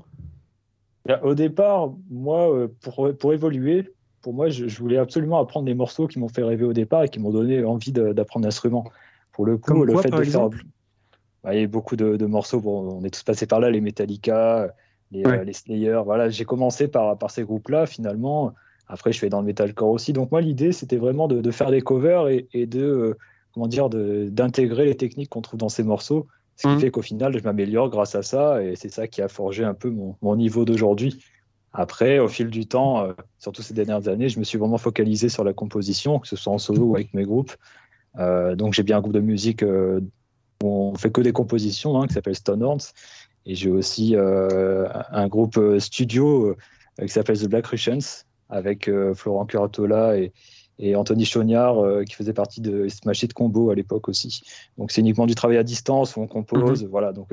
Au 1.22 1.34
départ, 1.34 1.92
moi, 2.10 2.66
pour, 2.80 3.14
pour 3.18 3.32
évoluer, 3.34 3.92
pour 4.22 4.32
moi, 4.32 4.48
je, 4.48 4.64
voulais 4.78 4.96
absolument 4.96 5.38
apprendre 5.38 5.66
des 5.66 5.74
morceaux 5.74 6.06
qui 6.06 6.18
m'ont 6.18 6.30
fait 6.30 6.42
rêver 6.42 6.64
au 6.64 6.72
départ 6.72 7.04
et 7.04 7.10
qui 7.10 7.20
m'ont 7.20 7.30
donné 7.30 7.62
envie 7.62 7.92
d'apprendre 7.92 8.46
l'instrument. 8.46 8.90
Pour 9.30 9.44
le 9.44 9.58
coup, 9.58 9.84
le 9.84 9.98
fait 9.98 10.08
de 10.08 10.24
faire. 10.24 10.48
Bah, 11.42 11.54
il 11.54 11.60
y 11.60 11.64
a 11.64 11.66
beaucoup 11.66 11.94
de, 11.94 12.16
de 12.16 12.24
morceaux, 12.24 12.58
bon, 12.58 13.00
on 13.00 13.04
est 13.04 13.10
tous 13.10 13.22
passés 13.22 13.46
par 13.46 13.60
là, 13.60 13.70
les 13.70 13.82
Metallica 13.82 14.74
les, 15.14 15.26
euh, 15.26 15.44
les 15.44 15.52
Slayer. 15.52 16.00
Voilà, 16.04 16.28
j'ai 16.28 16.44
commencé 16.44 16.88
par, 16.88 17.16
par 17.16 17.30
ces 17.30 17.44
groupes-là, 17.44 17.86
finalement. 17.86 18.52
Après, 18.88 19.12
je 19.12 19.18
fais 19.18 19.30
dans 19.30 19.40
le 19.40 19.46
metalcore 19.46 19.88
aussi. 19.88 20.12
Donc, 20.12 20.30
moi, 20.30 20.40
l'idée, 20.40 20.72
c'était 20.72 20.96
vraiment 20.96 21.28
de, 21.28 21.40
de, 21.40 21.50
faire 21.50 21.70
des 21.70 21.80
covers 21.80 22.28
et, 22.28 22.48
et 22.52 22.66
de, 22.66 22.82
euh, 22.82 23.18
comment 23.52 23.66
dire, 23.66 23.88
d'intégrer 23.88 24.84
les 24.84 24.96
techniques 24.96 25.30
qu'on 25.30 25.40
trouve 25.40 25.58
dans 25.58 25.68
ces 25.68 25.82
morceaux. 25.82 26.26
Ce 26.56 26.68
qui 26.68 26.74
mmh. 26.74 26.80
fait 26.80 26.90
qu'au 26.90 27.02
final, 27.02 27.36
je 27.36 27.42
m'améliore 27.42 27.88
grâce 27.88 28.14
à 28.14 28.22
ça. 28.22 28.62
Et 28.62 28.76
c'est 28.76 28.90
ça 28.90 29.08
qui 29.08 29.22
a 29.22 29.28
forgé 29.28 29.64
un 29.64 29.74
peu 29.74 29.90
mon, 29.90 30.16
mon 30.22 30.36
niveau 30.36 30.64
d'aujourd'hui. 30.64 31.24
Après, 31.72 32.18
au 32.18 32.28
fil 32.28 32.48
du 32.48 32.66
temps, 32.66 33.02
euh, 33.02 33.12
surtout 33.38 33.62
ces 33.62 33.74
dernières 33.74 34.06
années, 34.08 34.28
je 34.28 34.38
me 34.38 34.44
suis 34.44 34.58
vraiment 34.58 34.78
focalisé 34.78 35.28
sur 35.28 35.42
la 35.42 35.52
composition, 35.52 36.20
que 36.20 36.28
ce 36.28 36.36
soit 36.36 36.52
en 36.52 36.58
solo 36.58 36.82
ou 36.82 36.94
avec 36.94 37.14
mes 37.14 37.24
groupes. 37.24 37.52
Euh, 38.18 38.54
donc, 38.54 38.74
j'ai 38.74 38.84
bien 38.84 38.98
un 38.98 39.00
groupe 39.00 39.14
de 39.14 39.20
musique 39.20 39.64
où 39.64 40.66
on 40.66 40.94
fait 40.94 41.10
que 41.10 41.20
des 41.20 41.32
compositions, 41.32 42.00
hein, 42.00 42.06
qui 42.06 42.14
s'appelle 42.14 42.36
Stonehorns. 42.36 42.92
Et 43.46 43.54
j'ai 43.54 43.70
aussi 43.70 44.16
euh, 44.16 44.88
un 45.10 45.28
groupe 45.28 45.58
euh, 45.58 45.78
studio 45.78 46.56
euh, 47.00 47.06
qui 47.06 47.08
s'appelle 47.08 47.38
The 47.38 47.48
Black 47.48 47.66
Russians 47.66 48.24
avec 48.48 48.90
Florent 49.14 49.46
Curatola 49.46 50.18
et, 50.18 50.32
et 50.78 50.94
Anthony 50.94 51.24
Chognard 51.24 52.04
qui 52.04 52.14
faisait 52.14 52.34
partie 52.34 52.60
de 52.60 52.88
Smash 52.88 53.22
It 53.24 53.32
Combo 53.32 53.70
à 53.70 53.74
l'époque 53.74 54.08
aussi. 54.08 54.42
Donc 54.78 54.92
c'est 54.92 55.00
uniquement 55.00 55.26
du 55.26 55.34
travail 55.34 55.56
à 55.56 55.64
distance 55.64 56.14
où 56.14 56.20
on 56.20 56.28
compose. 56.28 56.84
Mhm. 56.84 56.90
Voilà, 56.90 57.12
donc 57.12 57.30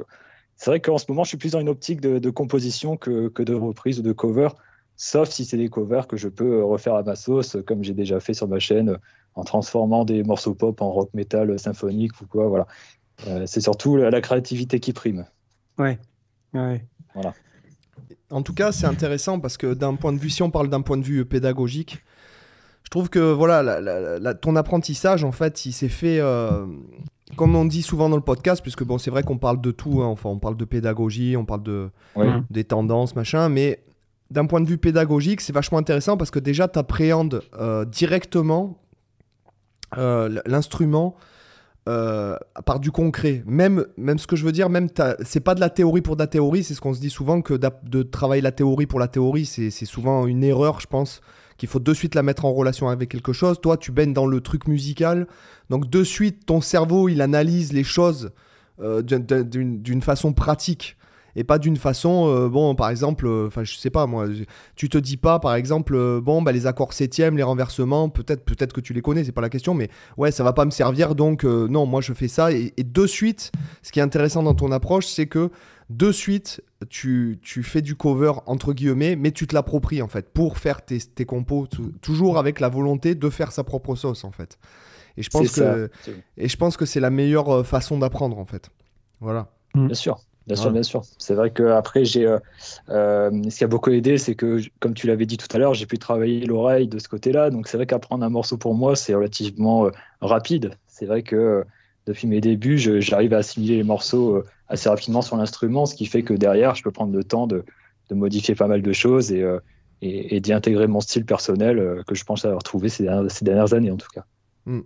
c'est 0.56 0.72
vrai 0.72 0.80
qu'en 0.80 0.98
ce 0.98 1.06
moment 1.10 1.24
je 1.24 1.30
suis 1.30 1.38
plus 1.38 1.52
dans 1.52 1.60
une 1.60 1.70
optique 1.70 2.02
de, 2.02 2.30
composition 2.32 2.98
que, 2.98 3.28
que, 3.28 3.44
de 3.44 3.54
reprise 3.54 4.00
ou 4.00 4.04
de 4.04 4.14
cover, 4.14 4.48
sauf 4.96 5.30
si 5.30 5.46
c'est 5.46 5.58
des 5.58 5.70
covers 5.70 6.08
que 6.08 6.18
je 6.18 6.30
peux 6.30 6.64
refaire 6.64 6.96
à 6.96 7.04
ma 7.04 7.16
sauce, 7.16 7.58
comme 7.68 7.84
j'ai 7.84 7.94
déjà 7.94 8.20
fait 8.20 8.34
sur 8.34 8.48
ma 8.48 8.58
chaîne, 8.58 8.98
en 9.36 9.44
transformant 9.44 10.06
des 10.06 10.24
morceaux 10.24 10.56
pop 10.56 10.82
en 10.82 10.92
rock 10.92 11.10
metal 11.14 11.60
symphonique 11.60 12.20
ou 12.22 12.26
quoi. 12.26 12.48
Voilà, 12.48 12.68
c'est 13.46 13.62
surtout 13.62 13.98
la 13.98 14.22
créativité 14.22 14.80
qui 14.80 14.94
prime. 14.94 15.26
Ouais. 15.82 16.00
ouais. 16.54 16.86
Voilà. 17.14 17.34
En 18.30 18.42
tout 18.44 18.54
cas, 18.54 18.72
c'est 18.72 18.86
intéressant 18.86 19.40
parce 19.40 19.58
que 19.58 19.74
d'un 19.74 19.96
point 19.96 20.14
de 20.14 20.20
vue, 20.20 20.30
si 20.30 20.42
on 20.44 20.52
parle 20.52 20.70
d'un 20.70 20.82
point 20.82 20.98
de 20.98 21.04
vue 21.04 21.26
pédagogique, 21.26 22.04
je 22.84 22.90
trouve 22.90 23.10
que 23.10 23.32
voilà, 23.34 24.34
ton 24.36 24.56
apprentissage, 24.56 25.24
en 25.24 25.32
fait, 25.32 25.66
il 25.66 25.74
s'est 25.74 25.90
fait, 25.90 26.20
euh, 26.20 26.66
comme 27.36 27.56
on 27.56 27.66
dit 27.66 27.82
souvent 27.82 28.10
dans 28.10 28.16
le 28.16 28.22
podcast, 28.22 28.62
puisque 28.62 28.84
bon, 28.84 28.98
c'est 28.98 29.12
vrai 29.12 29.24
qu'on 29.24 29.38
parle 29.38 29.60
de 29.60 29.72
tout, 29.72 30.02
hein, 30.02 30.08
enfin, 30.08 30.30
on 30.30 30.40
parle 30.40 30.58
de 30.58 30.66
pédagogie, 30.66 31.36
on 31.36 31.46
parle 31.46 31.64
de, 31.64 31.90
des 32.50 32.64
tendances, 32.64 33.16
machin, 33.16 33.50
mais 33.50 33.84
d'un 34.30 34.46
point 34.46 34.62
de 34.62 34.68
vue 34.68 34.78
pédagogique, 34.78 35.42
c'est 35.42 35.54
vachement 35.54 35.78
intéressant 35.78 36.16
parce 36.16 36.32
que 36.32 36.40
déjà, 36.40 36.68
tu 36.68 36.80
appréhendes 36.80 37.44
euh, 37.60 37.84
directement 37.86 38.78
euh, 39.98 40.42
l'instrument 40.46 41.16
euh, 41.90 42.38
par 42.66 42.80
du 42.80 42.92
concret. 42.92 43.44
Même, 43.46 43.86
même 43.98 44.20
ce 44.20 44.28
que 44.28 44.36
je 44.36 44.46
veux 44.46 44.52
dire, 44.52 44.70
même 44.70 44.88
c'est 45.24 45.40
pas 45.40 45.56
de 45.56 45.60
la 45.60 45.70
théorie 45.70 46.02
pour 46.02 46.16
de 46.16 46.22
la 46.22 46.28
théorie, 46.28 46.64
c'est 46.64 46.76
ce 46.76 46.82
qu'on 46.82 46.94
se 46.94 47.00
dit 47.00 47.10
souvent 47.10 47.42
que 47.42 47.56
de 47.56 48.04
travailler 48.04 48.42
la 48.42 48.52
théorie 48.52 48.86
pour 48.86 49.00
la 49.00 49.08
théorie, 49.08 49.46
c'est 49.46 49.72
souvent 49.86 50.28
une 50.28 50.44
erreur, 50.44 50.80
je 50.80 50.88
pense, 50.88 51.22
qu'il 51.58 51.70
faut 51.70 51.80
de 51.80 51.94
suite 51.94 52.16
la 52.16 52.24
mettre 52.24 52.46
en 52.46 52.54
relation 52.54 52.90
avec 52.90 53.10
quelque 53.10 53.34
chose. 53.34 53.60
Toi, 53.62 53.78
tu 53.78 53.92
baignes 53.92 54.14
dans 54.14 54.28
le 54.28 54.42
truc 54.42 54.68
musical, 54.68 55.28
donc 55.70 55.90
de 55.90 56.04
suite, 56.04 56.46
ton 56.46 56.62
cerveau, 56.62 57.10
il 57.10 57.22
analyse 57.22 57.74
les 57.74 57.84
choses 57.84 58.32
euh, 58.80 59.02
d'une 59.02 60.02
façon 60.02 60.34
pratique 60.34 60.98
et 61.36 61.44
pas 61.44 61.60
d'une 61.60 61.78
façon, 61.78 62.28
euh, 62.28 62.50
bon, 62.50 62.76
par 62.76 62.90
exemple, 62.90 63.28
euh, 63.28 63.48
enfin, 63.48 63.64
je 63.64 63.76
sais 63.76 63.90
pas, 63.90 64.06
moi, 64.08 64.28
tu 64.76 64.90
te 64.90 64.98
dis 64.98 65.18
pas, 65.18 65.40
par 65.40 65.56
exemple, 65.56 65.96
euh, 65.96 66.22
bon, 66.22 66.42
bah, 66.42 66.52
les 66.52 66.68
accords 66.68 66.94
septièmes, 66.94 67.38
les 67.38 67.44
renversements, 67.44 68.10
peut-être 68.10 68.44
peut-être 68.44 68.74
que 68.74 68.82
tu 68.82 68.94
les 68.94 69.02
connais, 69.02 69.24
c'est 69.24 69.32
pas 69.32 69.42
la 69.42 69.50
question, 69.50 69.74
mais 69.74 69.90
ouais, 70.18 70.32
ça 70.32 70.44
va 70.44 70.54
pas 70.54 70.66
me 70.66 70.72
servir, 70.72 71.16
donc 71.16 71.44
non, 71.44 71.86
moi 71.86 72.02
je 72.02 72.14
fais 72.14 72.28
ça, 72.28 72.52
et, 72.52 72.74
de 72.78 73.08
suite, 73.08 73.52
ce 73.84 73.92
qui 73.92 74.00
est 74.00 74.04
intéressant 74.04 74.44
dans 74.44 74.54
ton 74.54 74.72
approche, 74.72 75.08
c'est 75.08 75.28
que 75.28 75.50
de 75.90 76.12
suite, 76.12 76.62
tu, 76.90 77.40
tu, 77.42 77.64
fais 77.64 77.82
du 77.82 77.96
cover 77.96 78.34
entre 78.46 78.74
guillemets, 78.74 79.16
mais 79.16 79.32
tu 79.32 79.48
te 79.48 79.54
l'appropries 79.54 80.02
en 80.02 80.08
fait 80.08 80.30
pour 80.30 80.58
faire 80.58 80.84
tes, 80.84 81.00
tes 81.00 81.26
compos, 81.26 81.68
toujours 82.02 82.38
avec 82.38 82.60
la 82.60 82.70
volonté 82.70 83.14
de 83.14 83.30
faire 83.30 83.52
sa 83.52 83.64
propre 83.64 83.96
sauce 83.96 84.24
en 84.24 84.32
fait. 84.32 84.58
Et 85.18 85.24
je 85.24 85.30
pense 85.30 85.52
que 85.52 85.90
et 86.38 86.48
je 86.48 86.58
pense 86.58 86.78
que 86.78 86.86
c'est 86.86 87.00
la 87.00 87.10
meilleure 87.10 87.50
euh, 87.50 87.64
façon 87.64 88.00
d'apprendre 88.00 88.38
en 88.38 88.46
fait. 88.46 88.70
Voilà. 89.20 89.52
Mm. 89.76 89.88
Bien 89.88 89.96
sûr. 89.96 90.20
Bien 90.48 90.56
sûr, 90.56 90.72
bien 90.72 90.84
sûr. 90.84 91.04
C'est 91.18 91.36
vrai 91.36 91.52
que 91.52 91.64
après, 91.64 92.04
j'ai, 92.04 92.26
euh, 92.26 92.40
euh, 92.90 93.30
ce 93.50 93.58
qui 93.58 93.64
a 93.64 93.68
beaucoup 93.68 93.92
aidé, 93.92 94.18
c'est 94.18 94.36
que, 94.36 94.60
comme 94.80 94.94
tu 94.94 95.08
l'avais 95.08 95.26
dit 95.26 95.38
tout 95.38 95.48
à 95.54 95.60
l'heure, 95.60 95.74
j'ai 95.74 95.86
pu 95.86 96.00
travailler 96.00 96.46
l'oreille 96.46 96.88
de 96.88 97.00
ce 97.00 97.08
côté-là. 97.08 97.52
Donc, 97.52 97.68
c'est 97.68 97.78
vrai 97.78 97.86
qu'apprendre 97.86 98.26
un 98.26 98.30
morceau 98.30 98.58
pour 98.58 98.74
moi, 98.74 98.96
c'est 98.96 99.14
relativement 99.14 99.90
rapide. 100.20 100.72
C'est 100.88 101.06
vrai 101.06 101.22
que 101.22 101.64
depuis 102.08 102.28
mes 102.28 102.42
débuts, 102.42 102.78
j'arrive 102.78 103.34
à 103.34 103.38
assimiler 103.38 103.78
les 103.78 103.84
morceaux 103.84 104.44
assez 104.68 104.90
rapidement 104.90 105.22
sur 105.22 105.38
l'instrument, 105.38 105.86
ce 105.86 105.96
qui 105.96 106.08
fait 106.08 106.24
que 106.24 106.34
derrière, 106.34 106.74
je 106.76 106.84
peux 106.84 106.92
prendre 106.92 107.14
le 107.14 107.24
temps 107.24 107.46
de, 107.46 107.64
de 108.10 108.16
modifier 108.16 108.56
pas 108.56 108.68
mal 108.68 108.82
de 108.82 108.94
choses 108.94 109.32
et, 109.32 109.46
et, 110.02 110.40
d'y 110.40 110.54
intégrer 110.54 110.88
mon 110.88 111.02
style 111.02 111.26
personnel 111.26 112.04
que 112.08 112.16
je 112.16 112.24
pense 112.24 112.46
avoir 112.46 112.64
trouvé 112.64 112.90
ces 112.90 113.04
dernières, 113.04 113.30
ces 113.30 113.46
dernières 113.46 113.74
années, 113.74 113.92
en 113.92 113.98
tout 113.98 114.10
cas. 114.12 114.26
Mm. 114.66 114.82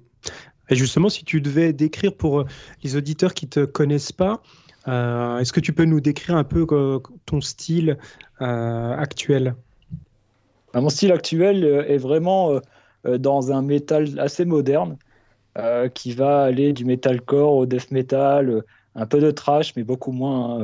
Et 0.70 0.76
justement, 0.76 1.10
si 1.10 1.24
tu 1.24 1.42
devais 1.42 1.74
décrire 1.74 2.16
pour 2.16 2.42
euh, 2.42 2.46
les 2.84 2.96
auditeurs 2.96 3.34
qui 3.34 3.46
ne 3.46 3.50
te 3.50 3.66
connaissent 3.66 4.12
pas, 4.12 4.42
euh, 4.88 5.40
est-ce 5.40 5.54
que 5.54 5.60
tu 5.60 5.74
peux 5.74 5.86
nous 5.86 6.00
décrire 6.00 6.36
un 6.36 6.44
peu 6.44 6.66
euh, 6.72 7.00
ton 7.26 7.42
style 7.42 7.98
actuel? 8.40 9.56
Bah, 10.74 10.82
Mon 10.82 10.90
style 10.90 11.12
actuel 11.12 11.64
est 11.88 11.98
vraiment 11.98 12.60
dans 13.06 13.52
un 13.52 13.62
métal 13.62 14.20
assez 14.20 14.46
moderne 14.46 14.98
qui 15.94 16.12
va 16.12 16.42
aller 16.44 16.74
du 16.74 16.84
metalcore 16.84 17.54
au 17.54 17.66
death 17.66 17.92
metal, 17.92 18.64
un 18.96 19.06
peu 19.06 19.22
de 19.22 19.32
trash, 19.32 19.74
mais 19.78 19.84
beaucoup 19.84 20.12
moins 20.12 20.60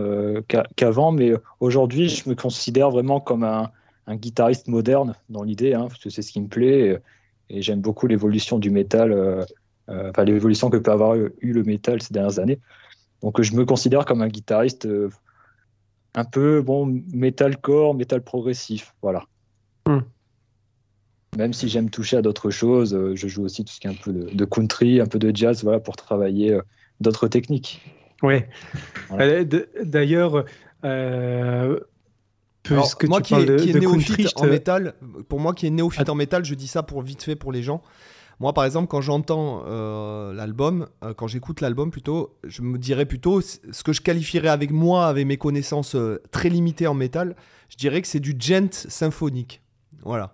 qu'avant. 0.75 1.11
Mais 1.11 1.31
aujourd'hui, 1.61 2.09
je 2.09 2.27
me 2.29 2.35
considère 2.35 2.91
vraiment 2.91 3.21
comme 3.21 3.43
un, 3.43 3.71
guitariste 4.09 4.67
moderne 4.67 5.15
dans 5.29 5.43
l'idée, 5.43 5.73
hein, 5.73 5.85
parce 5.87 6.03
que 6.03 6.09
c'est 6.09 6.21
ce 6.21 6.33
qui 6.33 6.41
me 6.41 6.49
plaît. 6.49 6.99
Et 7.51 7.61
j'aime 7.61 7.81
beaucoup 7.81 8.07
l'évolution 8.07 8.59
du 8.59 8.69
métal, 8.69 9.11
euh, 9.11 9.43
euh, 9.89 10.11
l'évolution 10.23 10.69
que 10.69 10.77
peut 10.77 10.91
avoir 10.91 11.15
eu 11.15 11.31
le 11.41 11.63
métal 11.63 12.01
ces 12.01 12.13
dernières 12.13 12.39
années. 12.39 12.59
Donc 13.21 13.41
je 13.41 13.53
me 13.55 13.65
considère 13.65 14.05
comme 14.05 14.21
un 14.21 14.27
guitariste 14.27 14.85
euh, 14.85 15.09
un 16.15 16.25
peu 16.25 16.61
bon 16.61 17.03
metalcore, 17.13 17.93
métal 17.93 18.21
progressif, 18.21 18.93
voilà. 19.01 19.25
Hmm. 19.85 19.99
Même 21.37 21.53
si 21.53 21.69
j'aime 21.69 21.89
toucher 21.89 22.17
à 22.17 22.21
d'autres 22.21 22.49
choses, 22.49 22.97
je 23.15 23.27
joue 23.27 23.43
aussi 23.43 23.63
tout 23.63 23.71
ce 23.71 23.79
qui 23.79 23.87
est 23.87 23.89
un 23.89 23.93
peu 23.93 24.11
de, 24.11 24.45
country, 24.45 24.99
un 24.99 25.05
peu 25.05 25.17
de 25.17 25.33
jazz, 25.33 25.63
voilà, 25.63 25.79
pour 25.79 25.95
travailler 25.95 26.59
d'autres 26.99 27.29
techniques. 27.29 27.81
Ouais. 28.21 28.49
D'ailleurs, 29.81 30.43
moi 32.69 33.21
qui, 33.21 33.33
est, 33.33 33.79
néophyte 33.79 34.33
en 34.35 34.45
métal, 34.45 34.93
pour 35.27 35.39
moi 35.39 35.53
qui 35.53 35.67
est 35.67 35.71
néophyte 35.71 36.09
en 36.09 36.15
métal, 36.15 36.45
je 36.45 36.53
dis 36.53 36.67
ça 36.67 36.83
pour 36.83 37.01
vite 37.01 37.23
fait 37.23 37.35
pour 37.35 37.51
les 37.51 37.63
gens. 37.63 37.81
Moi, 38.41 38.53
par 38.53 38.65
exemple, 38.65 38.87
quand 38.87 39.01
j'entends 39.01 39.61
euh, 39.67 40.33
l'album, 40.33 40.87
euh, 41.03 41.13
quand 41.13 41.27
j'écoute 41.27 41.61
l'album 41.61 41.91
plutôt, 41.91 42.33
je 42.43 42.63
me 42.63 42.79
dirais 42.79 43.05
plutôt 43.05 43.39
ce 43.39 43.83
que 43.83 43.93
je 43.93 44.01
qualifierais 44.01 44.47
avec 44.47 44.71
moi, 44.71 45.05
avec 45.05 45.27
mes 45.27 45.37
connaissances 45.37 45.93
euh, 45.93 46.23
très 46.31 46.49
limitées 46.49 46.87
en 46.87 46.95
métal, 46.95 47.35
je 47.69 47.77
dirais 47.77 48.01
que 48.01 48.07
c'est 48.07 48.19
du 48.19 48.35
gent 48.39 48.73
symphonique. 48.73 49.61
Voilà. 50.03 50.33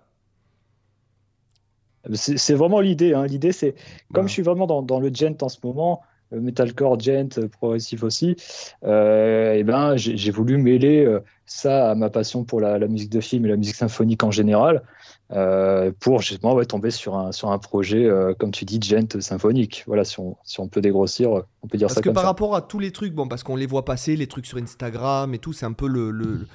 C'est 2.14 2.54
vraiment 2.54 2.80
l'idée. 2.80 3.12
Hein. 3.12 3.26
L'idée, 3.26 3.52
c'est 3.52 3.74
comme 4.14 4.26
je 4.26 4.32
suis 4.32 4.42
vraiment 4.42 4.66
dans, 4.66 4.80
dans, 4.80 5.00
le 5.00 5.10
gent 5.12 5.36
en 5.42 5.50
ce 5.50 5.58
moment, 5.62 6.00
metalcore, 6.32 6.98
gent, 6.98 7.46
progressif 7.58 8.02
aussi, 8.02 8.36
et 8.84 9.62
ben, 9.66 9.96
j'ai 9.96 10.30
voulu 10.30 10.56
mêler 10.56 11.06
ça 11.44 11.90
à 11.90 11.94
ma 11.94 12.08
passion 12.08 12.44
pour 12.44 12.60
la, 12.60 12.78
musique 12.88 13.10
de 13.10 13.20
film 13.20 13.44
et 13.44 13.48
la 13.50 13.56
musique 13.56 13.74
symphonique 13.74 14.22
en 14.24 14.30
général, 14.30 14.82
euh, 15.30 15.92
pour 16.00 16.22
justement 16.22 16.62
tomber 16.64 16.90
sur 16.90 17.16
un, 17.16 17.32
sur 17.32 17.50
un 17.50 17.58
projet, 17.58 18.04
euh, 18.04 18.34
comme 18.34 18.50
tu 18.50 18.64
dis, 18.64 18.80
gent 18.80 19.20
symphonique. 19.20 19.84
Voilà, 19.86 20.04
si 20.04 20.18
on, 20.20 20.36
si 20.44 20.60
on 20.60 20.68
peut 20.68 20.80
dégrossir, 20.80 21.30
on 21.62 21.68
peut 21.68 21.78
dire 21.78 21.88
ça 21.88 21.96
parce 21.96 22.04
que 22.04 22.10
par 22.10 22.24
rapport 22.24 22.54
à 22.54 22.62
tous 22.62 22.78
les 22.78 22.92
trucs, 22.92 23.14
bon, 23.14 23.28
parce 23.28 23.42
qu'on 23.42 23.56
les 23.56 23.66
voit 23.66 23.84
passer, 23.84 24.16
les 24.16 24.26
trucs 24.26 24.46
sur 24.46 24.58
Instagram 24.58 25.34
et 25.34 25.38
tout, 25.38 25.52
c'est 25.52 25.66
un 25.66 25.72
peu 25.72 25.86
le, 25.86 26.10
le, 26.10 26.46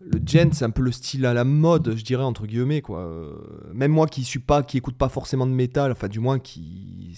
le 0.00 0.20
gent, 0.24 0.52
c'est 0.52 0.64
un 0.64 0.70
peu 0.70 0.82
le 0.82 0.92
style 0.92 1.26
à 1.26 1.34
la 1.34 1.44
mode, 1.44 1.94
je 1.96 2.04
dirais, 2.04 2.24
entre 2.24 2.46
guillemets, 2.46 2.82
quoi. 2.82 3.00
Euh, 3.00 3.36
même 3.72 3.92
moi 3.92 4.06
qui 4.06 4.24
suis 4.24 4.40
pas, 4.40 4.62
qui 4.62 4.78
écoute 4.78 4.96
pas 4.96 5.08
forcément 5.08 5.46
de 5.46 5.52
métal, 5.52 5.92
enfin, 5.92 6.08
du 6.08 6.20
moins, 6.20 6.38
qui. 6.38 7.16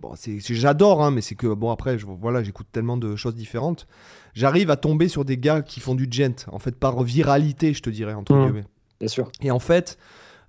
Bon, 0.00 0.12
j'adore, 0.38 1.02
hein, 1.02 1.10
mais 1.10 1.22
c'est 1.22 1.34
que, 1.34 1.46
bon, 1.46 1.70
après, 1.70 1.98
je, 1.98 2.04
voilà, 2.04 2.42
j'écoute 2.42 2.66
tellement 2.70 2.98
de 2.98 3.16
choses 3.16 3.34
différentes 3.34 3.86
j'arrive 4.34 4.70
à 4.70 4.76
tomber 4.76 5.08
sur 5.08 5.24
des 5.24 5.38
gars 5.38 5.62
qui 5.62 5.80
font 5.80 5.94
du 5.94 6.08
gent, 6.10 6.46
en 6.50 6.58
fait, 6.58 6.76
par 6.76 7.02
viralité, 7.02 7.72
je 7.72 7.82
te 7.82 7.90
dirais, 7.90 8.14
entre 8.14 8.34
mmh. 8.34 8.44
guillemets. 8.44 8.64
Bien 9.00 9.08
sûr. 9.08 9.30
Et 9.40 9.50
en 9.50 9.58
fait, 9.58 9.98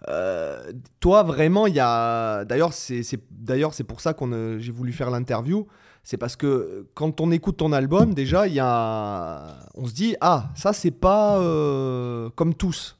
euh, 0.09 0.71
toi, 0.99 1.23
vraiment, 1.23 1.67
il 1.67 1.75
y 1.75 1.79
a. 1.79 2.45
D'ailleurs, 2.45 2.73
c'est 2.73 3.01
d'ailleurs 3.31 3.73
c'est 3.73 3.83
pour 3.83 4.01
ça 4.01 4.13
qu'on 4.13 4.59
j'ai 4.59 4.71
voulu 4.71 4.91
faire 4.91 5.09
l'interview. 5.09 5.67
C'est 6.03 6.17
parce 6.17 6.35
que 6.35 6.87
quand 6.93 7.19
on 7.19 7.31
écoute 7.31 7.57
ton 7.57 7.71
album, 7.71 8.13
déjà, 8.13 8.47
il 8.47 8.53
y 8.53 8.59
a. 8.59 9.59
On 9.75 9.85
se 9.87 9.93
dit, 9.93 10.15
ah, 10.21 10.49
ça, 10.55 10.73
c'est 10.73 10.91
pas 10.91 11.39
euh, 11.39 12.29
comme 12.35 12.53
tous. 12.53 12.97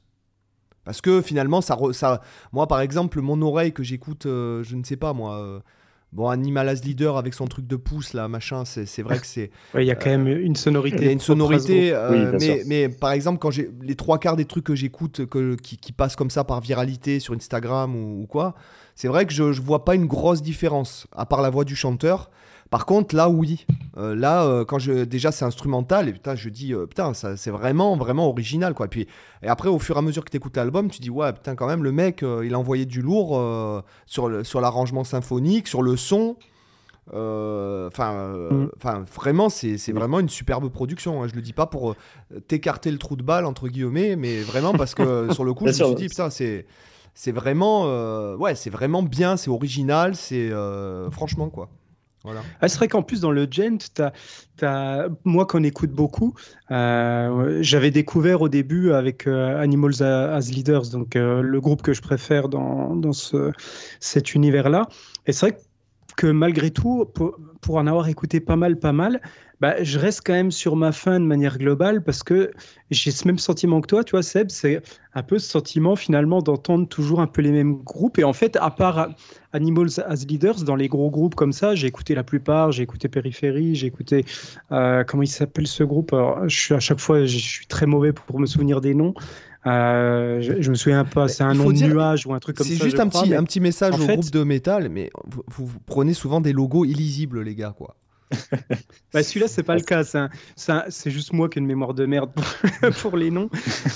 Parce 0.84 1.00
que 1.00 1.22
finalement, 1.22 1.60
ça, 1.60 1.76
ça. 1.92 2.20
Moi, 2.52 2.66
par 2.66 2.80
exemple, 2.80 3.20
mon 3.20 3.40
oreille 3.42 3.72
que 3.72 3.82
j'écoute, 3.82 4.26
euh, 4.26 4.62
je 4.62 4.76
ne 4.76 4.84
sais 4.84 4.96
pas, 4.96 5.12
moi 5.12 5.62
Bon, 6.12 6.28
Animal 6.28 6.68
as 6.68 6.82
Leader 6.84 7.16
avec 7.16 7.34
son 7.34 7.46
truc 7.46 7.66
de 7.66 7.76
pouce, 7.76 8.14
là, 8.14 8.28
machin, 8.28 8.64
c'est 8.64 9.02
vrai 9.02 9.18
que 9.18 9.26
c'est. 9.26 9.50
Il 9.76 9.84
y 9.84 9.90
a 9.90 9.94
quand 9.94 10.08
même 10.08 10.28
une 10.28 10.56
sonorité. 10.56 10.96
Il 10.98 11.04
y 11.04 11.08
a 11.08 11.12
une 11.12 11.20
sonorité, 11.20 11.92
euh, 11.92 12.38
mais, 12.40 12.62
mais, 12.66 12.88
par 12.88 13.12
exemple, 13.12 13.38
quand 13.38 13.50
j'ai 13.50 13.70
les 13.82 13.96
trois 13.96 14.18
quarts 14.18 14.36
des 14.36 14.46
trucs 14.46 14.64
que 14.64 14.74
j'écoute 14.74 15.22
qui, 15.62 15.76
qui, 15.76 15.92
passent 15.92 16.16
comme 16.16 16.30
ça 16.30 16.44
par 16.44 16.60
viralité 16.60 17.20
sur 17.20 17.34
Instagram 17.34 17.94
ou, 17.96 18.26
quoi, 18.26 18.54
c'est 18.94 19.08
vrai 19.08 19.26
que 19.26 19.32
je, 19.32 19.52
je 19.52 19.60
vois 19.60 19.84
pas 19.84 19.94
une 19.94 20.06
grosse 20.06 20.42
différence, 20.42 21.06
à 21.12 21.26
part 21.26 21.42
la 21.42 21.50
voix 21.50 21.64
du 21.64 21.76
chanteur. 21.76 22.30
Par 22.70 22.86
contre, 22.86 23.14
là, 23.14 23.28
oui. 23.28 23.64
Euh, 23.96 24.14
là, 24.14 24.44
euh, 24.44 24.64
quand 24.64 24.78
je 24.78 25.04
déjà 25.04 25.32
c'est 25.32 25.44
instrumental 25.44 26.08
et 26.08 26.12
putain, 26.12 26.34
je 26.34 26.48
dis 26.48 26.74
euh, 26.74 26.86
putain, 26.86 27.14
ça 27.14 27.36
c'est 27.36 27.50
vraiment 27.50 27.96
vraiment 27.96 28.28
original 28.28 28.74
quoi. 28.74 28.86
Et 28.86 28.88
puis 28.88 29.06
et 29.42 29.48
après, 29.48 29.68
au 29.68 29.78
fur 29.78 29.96
et 29.96 29.98
à 29.98 30.02
mesure 30.02 30.24
que 30.24 30.30
tu 30.30 30.36
écoutes 30.36 30.56
l'album, 30.56 30.90
tu 30.90 31.00
dis 31.00 31.10
ouais 31.10 31.32
putain 31.32 31.54
quand 31.54 31.66
même 31.66 31.82
le 31.82 31.92
mec, 31.92 32.22
il 32.44 32.54
a 32.54 32.58
envoyé 32.58 32.84
du 32.84 33.00
lourd 33.00 33.82
sur 34.06 34.44
sur 34.44 34.60
l'arrangement 34.60 35.04
symphonique, 35.04 35.68
sur 35.68 35.82
le 35.82 35.96
son. 35.96 36.36
Enfin, 37.08 38.34
mm. 38.50 38.70
enfin 38.76 39.04
vraiment, 39.14 39.48
c'est 39.48 39.92
vraiment 39.92 40.20
une 40.20 40.28
superbe 40.28 40.68
production. 40.68 41.22
Hein. 41.22 41.28
Je 41.28 41.34
le 41.34 41.42
dis 41.42 41.54
pas 41.54 41.66
pour 41.66 41.94
t'écarter 42.48 42.90
le 42.90 42.98
trou 42.98 43.16
de 43.16 43.22
balle 43.22 43.46
entre 43.46 43.68
guillemets, 43.68 44.16
mais 44.16 44.40
vraiment 44.40 44.72
parce 44.72 44.94
que 44.94 45.28
sur 45.32 45.44
le 45.44 45.54
coup, 45.54 45.64
je 45.66 45.70
me 45.70 45.86
suis 45.86 45.94
dit 45.94 46.08
putain, 46.08 46.28
c'est 46.28 46.66
c'est 47.14 47.32
vraiment 47.32 48.34
ouais, 48.36 48.54
c'est 48.56 48.70
vraiment 48.70 49.02
bien, 49.02 49.38
c'est 49.38 49.50
original, 49.50 50.16
c'est 50.16 50.50
franchement 51.12 51.48
quoi. 51.48 51.70
Ah, 52.60 52.68
c'est 52.68 52.78
vrai 52.78 52.88
qu'en 52.88 53.02
plus, 53.02 53.20
dans 53.20 53.30
le 53.30 53.46
gent, 53.50 53.78
as, 54.62 55.08
moi 55.24 55.46
qu'on 55.46 55.62
écoute 55.62 55.90
beaucoup, 55.90 56.34
euh, 56.70 57.58
j'avais 57.62 57.90
découvert 57.90 58.42
au 58.42 58.48
début 58.48 58.92
avec 58.92 59.26
euh, 59.26 59.60
Animals 59.60 60.02
as 60.02 60.50
Leaders, 60.50 60.88
donc 60.90 61.16
euh, 61.16 61.40
le 61.42 61.60
groupe 61.60 61.82
que 61.82 61.92
je 61.92 62.02
préfère 62.02 62.48
dans, 62.48 62.96
dans 62.96 63.12
ce, 63.12 63.52
cet 64.00 64.34
univers-là. 64.34 64.88
Et 65.26 65.32
c'est 65.32 65.50
vrai 65.50 65.58
que 66.16 66.26
malgré 66.26 66.70
tout, 66.70 67.04
pour, 67.60 67.76
en 67.76 67.86
avoir 67.86 68.08
écouté 68.08 68.40
pas 68.40 68.56
mal, 68.56 68.78
pas 68.78 68.92
mal, 68.92 69.20
bah, 69.60 69.82
je 69.82 69.98
reste 69.98 70.20
quand 70.24 70.34
même 70.34 70.50
sur 70.50 70.76
ma 70.76 70.92
fin 70.92 71.18
de 71.18 71.24
manière 71.24 71.56
globale 71.56 72.02
parce 72.02 72.22
que 72.22 72.50
j'ai 72.90 73.10
ce 73.10 73.26
même 73.26 73.38
sentiment 73.38 73.80
que 73.80 73.86
toi, 73.86 74.04
tu 74.04 74.10
vois, 74.12 74.22
Seb, 74.22 74.50
c'est 74.50 74.82
un 75.14 75.22
peu 75.22 75.38
ce 75.38 75.48
sentiment 75.48 75.96
finalement 75.96 76.42
d'entendre 76.42 76.86
toujours 76.86 77.20
un 77.20 77.26
peu 77.26 77.40
les 77.40 77.52
mêmes 77.52 77.76
groupes. 77.76 78.18
Et 78.18 78.24
en 78.24 78.34
fait, 78.34 78.56
à 78.60 78.70
part 78.70 79.08
Animals 79.52 80.00
as 80.06 80.26
Leaders, 80.26 80.62
dans 80.62 80.76
les 80.76 80.88
gros 80.88 81.10
groupes 81.10 81.34
comme 81.34 81.52
ça, 81.52 81.74
j'ai 81.74 81.86
écouté 81.86 82.14
la 82.14 82.22
plupart, 82.22 82.72
j'ai 82.72 82.82
écouté 82.82 83.08
Périphérie, 83.08 83.74
j'ai 83.74 83.86
écouté, 83.86 84.26
euh, 84.72 85.04
comment 85.04 85.22
il 85.22 85.28
s'appelle 85.28 85.66
ce 85.66 85.84
groupe? 85.84 86.14
Je 86.46 86.60
suis, 86.60 86.74
À 86.74 86.80
chaque 86.80 87.00
fois, 87.00 87.24
je 87.24 87.38
suis 87.38 87.66
très 87.66 87.86
mauvais 87.86 88.12
pour 88.12 88.38
me 88.38 88.46
souvenir 88.46 88.82
des 88.82 88.94
noms. 88.94 89.14
Euh, 89.66 90.40
je, 90.60 90.70
me 90.70 90.76
souviens 90.76 91.04
pas, 91.04 91.26
c'est 91.26 91.42
un 91.42 91.54
nom 91.54 91.72
de 91.72 91.78
nuage 91.78 92.26
ou 92.26 92.34
un 92.34 92.38
truc 92.38 92.56
comme 92.56 92.66
ça. 92.66 92.72
C'est 92.72 92.84
juste 92.84 93.00
un, 93.00 93.08
petit, 93.08 93.34
un 93.34 93.42
petit 93.42 93.58
message 93.58 93.98
au 93.98 94.06
groupe 94.06 94.30
de 94.30 94.44
métal, 94.44 94.88
mais 94.90 95.10
vous, 95.24 95.66
vous, 95.66 95.78
prenez 95.86 96.14
souvent 96.14 96.40
des 96.40 96.52
logos 96.52 96.84
illisibles, 96.84 97.42
les 97.42 97.56
gars, 97.56 97.74
quoi. 97.76 97.96
bah, 99.12 99.22
Celui-là, 99.22 99.48
c'est 99.48 99.62
pas 99.62 99.74
le 99.74 99.82
cas. 99.82 100.02
C'est 100.56 101.10
juste 101.10 101.32
moi 101.32 101.48
qui 101.48 101.58
ai 101.58 101.60
une 101.60 101.66
mémoire 101.66 101.94
de 101.94 102.06
merde 102.06 102.30
pour, 103.02 103.16
les 103.16 103.30
noms. 103.30 103.48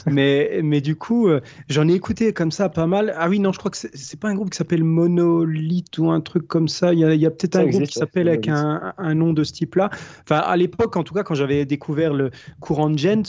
Mais, 0.06 0.60
mais 0.62 0.80
du 0.80 0.96
coup, 0.96 1.28
euh, 1.28 1.40
j'en 1.68 1.88
ai 1.88 1.94
écouté 1.94 2.32
comme 2.32 2.50
ça 2.50 2.68
pas 2.68 2.86
mal. 2.86 3.14
Ah 3.16 3.28
oui, 3.28 3.38
non, 3.40 3.52
je 3.52 3.58
crois 3.58 3.70
que 3.70 3.76
c'est 3.76 4.20
pas 4.20 4.28
un 4.28 4.34
groupe 4.34 4.50
qui 4.50 4.56
s'appelle 4.56 4.84
Monolith 4.84 5.98
ou 5.98 6.10
un 6.10 6.20
truc 6.20 6.46
comme 6.46 6.68
ça. 6.68 6.92
Il 6.92 7.00
y 7.00 7.04
a, 7.04 7.28
a 7.28 7.30
peut-être 7.30 7.56
un 7.56 7.66
groupe 7.66 7.84
qui 7.84 7.98
s'appelle 7.98 8.28
avec 8.28 8.48
un, 8.48 8.94
un, 8.96 9.14
nom 9.14 9.32
de 9.32 9.44
ce 9.44 9.52
type-là. 9.52 9.90
Enfin, 10.22 10.38
à 10.38 10.56
l'époque, 10.56 10.96
en 10.96 11.02
tout 11.02 11.14
cas, 11.14 11.22
quand 11.22 11.34
j'avais 11.34 11.64
découvert 11.66 12.14
le 12.14 12.30
courant 12.60 12.90
de 12.90 12.98
Gent, 12.98 13.22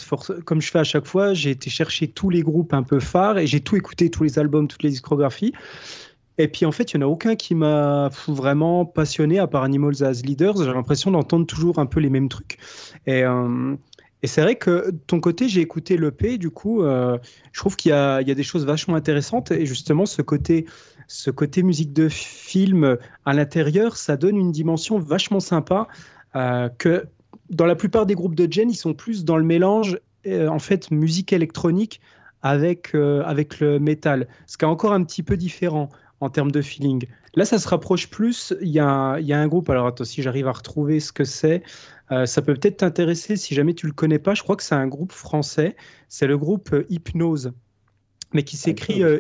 comme 0.46 0.62
je 0.62 0.72
fais 0.72 0.79
à 0.79 0.84
chaque 0.84 1.05
fois, 1.05 1.34
j'ai 1.34 1.51
été 1.51 1.70
chercher 1.70 2.08
tous 2.08 2.29
les 2.29 2.41
groupes 2.41 2.74
un 2.74 2.84
peu 2.84 3.00
phares 3.00 3.38
et 3.38 3.48
j'ai 3.48 3.62
tout 3.62 3.75
écouté, 3.75 4.10
tous 4.10 4.24
les 4.24 4.39
albums, 4.39 4.67
toutes 4.67 4.84
les 4.84 4.89
discographies. 4.89 5.53
Et 6.41 6.48
puis 6.48 6.65
en 6.65 6.71
fait, 6.71 6.93
il 6.93 6.98
n'y 6.98 7.03
en 7.03 7.07
a 7.07 7.10
aucun 7.10 7.36
qui 7.36 7.53
m'a 7.53 8.10
vraiment 8.27 8.86
passionné 8.86 9.38
à 9.38 9.48
part 9.48 9.63
Animals 9.63 10.03
as 10.03 10.24
Leaders. 10.24 10.57
J'ai 10.57 10.74
l'impression 10.74 11.12
d'entendre 11.12 11.45
toujours 11.45 11.77
un 11.77 11.86
peu 11.86 12.00
les 12.00 12.10
mêmes 12.10 12.29
trucs. 12.29 12.57
Et, 13.05 13.24
euh, 13.24 13.75
c'est 14.24 14.41
vrai 14.41 14.55
que 14.55 14.91
ton 15.07 15.19
côté, 15.19 15.50
j'ai 15.50 15.62
écouté 15.62 15.98
l'EP, 15.98 16.38
du 16.38 16.51
coup, 16.51 16.83
euh, 16.83 17.17
je 17.51 17.60
trouve 17.60 17.75
qu'il 17.75 17.89
y, 17.89 17.93
a, 17.93 18.24
des 18.24 18.43
choses 18.43 18.65
vachement 18.65 18.95
intéressantes. 18.95 19.51
Et 19.51 19.65
justement, 19.65 20.05
ce 20.05 20.21
côté, 20.21 20.65
ce 21.07 21.31
côté 21.31 21.63
musique 21.63 21.93
de 21.93 22.07
film 22.07 22.98
à 23.25 23.33
l'intérieur, 23.33 23.98
ça 23.98 24.17
donne 24.17 24.38
une 24.38 24.51
dimension 24.51 25.00
vachement 25.00 25.39
sympa 25.39 25.88
euh, 26.36 26.69
que 26.69 27.05
dans 27.50 27.65
la 27.65 27.75
plupart 27.75 28.05
des 28.05 28.13
groupes 28.13 28.36
de 28.36 28.51
Gen, 28.51 28.69
ils 28.69 28.75
sont 28.75 28.93
plus 28.93 29.25
dans 29.25 29.38
le 29.38 29.43
mélange, 29.43 30.00
euh, 30.27 30.48
en 30.48 30.60
fait, 30.60 30.91
musique 30.91 31.33
électronique 31.33 32.00
avec, 32.43 32.95
avec 32.95 33.60
le 33.60 33.79
métal. 33.79 34.27
Ce 34.48 34.57
qui 34.57 34.65
est 34.65 34.67
encore 34.67 34.93
un 34.93 35.03
petit 35.03 35.21
peu 35.21 35.38
différent 35.38 35.89
en 36.22 36.30
termes 36.30 36.51
de 36.51 36.62
feeling. 36.62 37.06
Là, 37.36 37.46
ça 37.46 37.60
se 37.60 37.68
rapproche 37.68 38.10
plus. 38.10 38.54
Il 38.62 38.70
y 38.70 38.80
a, 38.80 39.18
il 39.20 39.25
y 39.25 39.34
a 39.34 39.40
un 39.40 39.48
groupe, 39.48 39.70
alors 39.70 39.88
attends, 39.88 40.06
si 40.06 40.22
j'arrive 40.22 40.48
à 40.48 40.51
retrouver 40.51 41.00
ce 41.00 41.12
que 41.12 41.24
c'est. 41.25 41.63
Euh, 42.12 42.25
ça 42.25 42.42
peut 42.42 42.54
peut-être 42.54 42.78
t'intéresser 42.78 43.36
si 43.38 43.56
jamais 43.56 43.74
tu 43.74 43.88
le 43.88 43.94
connais 43.94 44.20
pas. 44.20 44.34
Je 44.34 44.44
crois 44.44 44.56
que 44.56 44.63
c'est 44.63 44.75
un 44.75 44.88
groupe 44.88 45.12
français. 45.12 45.75
C'est 46.10 46.28
le 46.28 46.38
groupe 46.38 46.74
euh, 46.74 46.86
Hypnose, 46.90 47.54
mais 48.34 48.44
qui 48.44 48.58
s'écrit 48.58 49.04
euh, 49.04 49.20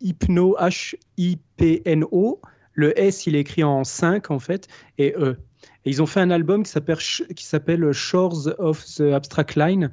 Hypno 0.00 0.56
H-I-P-N-O. 0.58 2.40
Le 2.76 2.98
S, 2.98 3.26
il 3.26 3.36
est 3.36 3.40
écrit 3.40 3.62
en 3.62 3.84
5 3.84 4.30
en 4.30 4.38
fait, 4.38 4.68
et 4.98 5.14
E. 5.16 5.36
Et 5.84 5.90
ils 5.90 6.02
ont 6.02 6.06
fait 6.06 6.20
un 6.20 6.30
album 6.30 6.62
qui 6.62 6.70
s'appelle, 6.70 6.96
qui 6.96 7.44
s'appelle 7.44 7.92
Shores 7.92 8.48
of 8.58 8.84
the 8.84 9.12
Abstract 9.12 9.56
Line. 9.56 9.90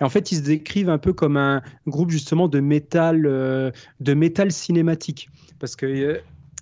Et 0.00 0.04
en 0.04 0.08
fait, 0.08 0.32
ils 0.32 0.36
se 0.36 0.42
décrivent 0.42 0.88
un 0.88 0.98
peu 0.98 1.12
comme 1.12 1.36
un 1.36 1.62
groupe 1.86 2.10
justement 2.10 2.48
de 2.48 2.60
métal, 2.60 3.22
de 3.22 4.14
métal 4.14 4.50
cinématique. 4.50 5.28
Parce 5.62 5.76
que 5.76 6.20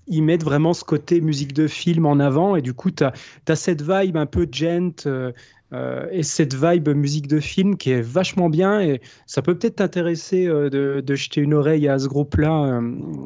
ils 0.08 0.22
mettent 0.22 0.44
vraiment 0.44 0.74
ce 0.74 0.84
côté 0.84 1.22
musique 1.22 1.54
de 1.54 1.66
film 1.66 2.04
en 2.04 2.20
avant 2.20 2.54
et 2.54 2.60
du 2.60 2.74
coup 2.74 2.90
tu 2.90 3.02
as, 3.02 3.56
cette 3.56 3.80
vibe 3.80 4.18
un 4.18 4.26
peu 4.26 4.46
gent 4.52 5.06
euh, 5.06 5.32
euh, 5.72 6.06
et 6.10 6.22
cette 6.22 6.54
vibe 6.54 6.88
musique 6.90 7.28
de 7.28 7.38
film 7.38 7.76
qui 7.76 7.90
est 7.90 8.00
vachement 8.00 8.48
bien 8.48 8.80
et 8.80 9.00
ça 9.26 9.40
peut 9.40 9.56
peut-être 9.56 9.76
t'intéresser 9.76 10.46
euh, 10.46 10.68
de, 10.68 11.14
jeter 11.14 11.40
une 11.40 11.54
oreille 11.54 11.88
à 11.88 11.98
ce 11.98 12.08
groupe-là 12.08 12.80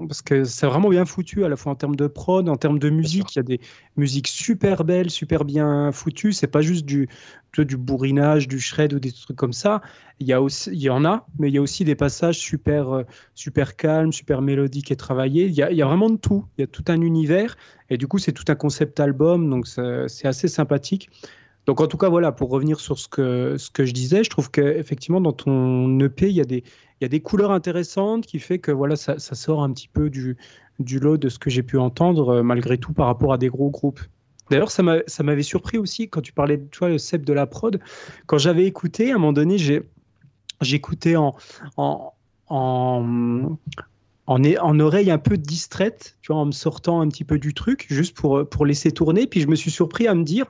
parce 0.09 0.23
que 0.23 0.45
c'est 0.45 0.67
vraiment 0.67 0.89
bien 0.89 1.05
foutu 1.05 1.45
à 1.45 1.49
la 1.49 1.57
fois 1.57 1.73
en 1.73 1.75
termes 1.75 1.97
de 1.97 2.07
prod, 2.07 2.49
en 2.49 2.57
termes 2.57 2.79
de 2.79 2.91
musique, 2.91 3.35
il 3.35 3.39
y 3.39 3.41
a 3.41 3.45
des 3.45 3.61
musiques 3.97 4.29
super 4.29 4.85
belles, 4.85 5.11
super 5.11 5.45
bien 5.45 5.93
foutues, 5.93 6.33
c'est 6.33 6.47
pas 6.47 6.61
juste 6.61 6.85
du, 6.85 7.09
du 7.63 7.77
bourrinage, 7.77 8.49
du 8.49 8.59
shred 8.59 8.93
ou 8.93 8.99
des 8.99 9.13
trucs 9.13 9.37
comme 9.37 9.53
ça. 9.53 9.81
Il 10.21 10.27
y, 10.27 10.33
a 10.33 10.41
aussi, 10.41 10.71
il 10.71 10.81
y 10.81 10.91
en 10.91 11.05
a, 11.05 11.27
mais 11.39 11.49
il 11.49 11.55
y 11.55 11.59
a 11.59 11.63
aussi 11.63 11.85
des 11.85 11.95
passages 11.95 12.39
super, 12.39 12.91
euh, 12.91 13.03
super 13.35 13.77
calmes, 13.77 14.13
super 14.13 14.43
mélodiques 14.43 14.91
et 14.91 14.97
travaillés. 14.97 15.47
Il 15.47 15.55
y, 15.55 15.63
a, 15.63 15.71
il 15.71 15.77
y 15.77 15.83
a 15.83 15.87
vraiment 15.87 16.11
de 16.11 16.17
tout. 16.17 16.45
Il 16.57 16.63
y 16.63 16.65
a 16.65 16.67
tout 16.67 16.85
un 16.89 17.01
univers. 17.01 17.57
Et 17.91 17.99
du 17.99 18.07
coup, 18.07 18.19
c'est 18.19 18.33
tout 18.33 18.45
un 18.49 18.55
concept 18.55 19.01
album. 19.01 19.51
Donc, 19.51 19.67
c'est 19.67 20.27
assez 20.27 20.49
sympathique. 20.49 21.11
Donc, 21.67 21.81
en 21.81 21.87
tout 21.87 21.97
cas, 21.97 22.09
voilà, 22.09 22.31
pour 22.33 22.51
revenir 22.51 22.79
sur 22.79 22.99
ce 22.99 23.09
que, 23.09 23.57
ce 23.57 23.71
que 23.71 23.85
je 23.85 23.93
disais, 23.93 24.23
je 24.23 24.31
trouve 24.31 24.51
qu'effectivement, 24.51 25.21
dans 25.21 25.33
ton 25.33 25.99
EP, 26.01 26.29
il 26.29 26.37
y, 26.37 26.41
a 26.41 26.45
des, 26.45 26.59
il 26.59 27.03
y 27.03 27.05
a 27.05 27.09
des 27.09 27.21
couleurs 27.21 27.53
intéressantes 27.53 28.27
qui 28.27 28.39
fait 28.39 28.59
que 28.59 28.71
voilà, 28.71 28.97
ça, 28.97 29.19
sort 29.19 29.63
un 29.63 29.73
petit 29.73 29.89
peu 29.89 30.11
du, 30.11 30.37
du 30.79 30.99
lot 30.99 31.17
de 31.17 31.29
ce 31.29 31.39
que 31.39 31.49
j'ai 31.49 31.63
pu 31.63 31.79
entendre, 31.79 32.29
euh, 32.29 32.43
malgré 32.43 32.77
tout, 32.77 32.93
par 32.93 33.07
rapport 33.07 33.33
à 33.33 33.39
des 33.39 33.49
gros 33.49 33.71
groupes. 33.71 34.01
D'ailleurs, 34.51 34.71
ça 34.71 34.83
m'avait 34.83 35.43
surpris 35.43 35.79
aussi 35.79 36.09
quand 36.11 36.21
tu 36.21 36.35
parlais 36.35 36.59
de 36.59 36.67
toi, 36.67 36.91
le 36.91 36.99
Seb 36.99 37.25
de 37.25 37.33
la 37.33 37.47
prod. 37.47 37.81
Quand 38.27 38.37
j'avais 38.37 38.67
écouté, 38.67 39.11
à 39.11 39.15
un 39.15 39.19
moment 39.19 39.33
donné, 39.33 39.57
j'écoutais 40.61 41.17
en, 41.17 41.35
en, 41.79 42.13
en, 42.49 43.49
en, 44.27 44.81
oreille 44.81 45.11
un 45.11 45.19
peu 45.19 45.39
distraite, 45.39 46.19
tu 46.21 46.31
vois, 46.31 46.43
en 46.43 46.45
me 46.45 46.53
sortant 46.53 47.01
un 47.01 47.09
petit 47.09 47.25
peu 47.25 47.39
du 47.39 47.55
truc, 47.55 47.87
juste 47.89 48.15
pour, 48.15 48.47
pour 48.47 48.67
laisser 48.67 48.93
tourner. 48.93 49.27
Puis 49.27 49.41
je 49.41 49.49
me 49.49 49.55
suis 49.55 49.71
surpris 49.71 50.07
à 50.07 50.15
me 50.15 50.25
dire, 50.25 50.45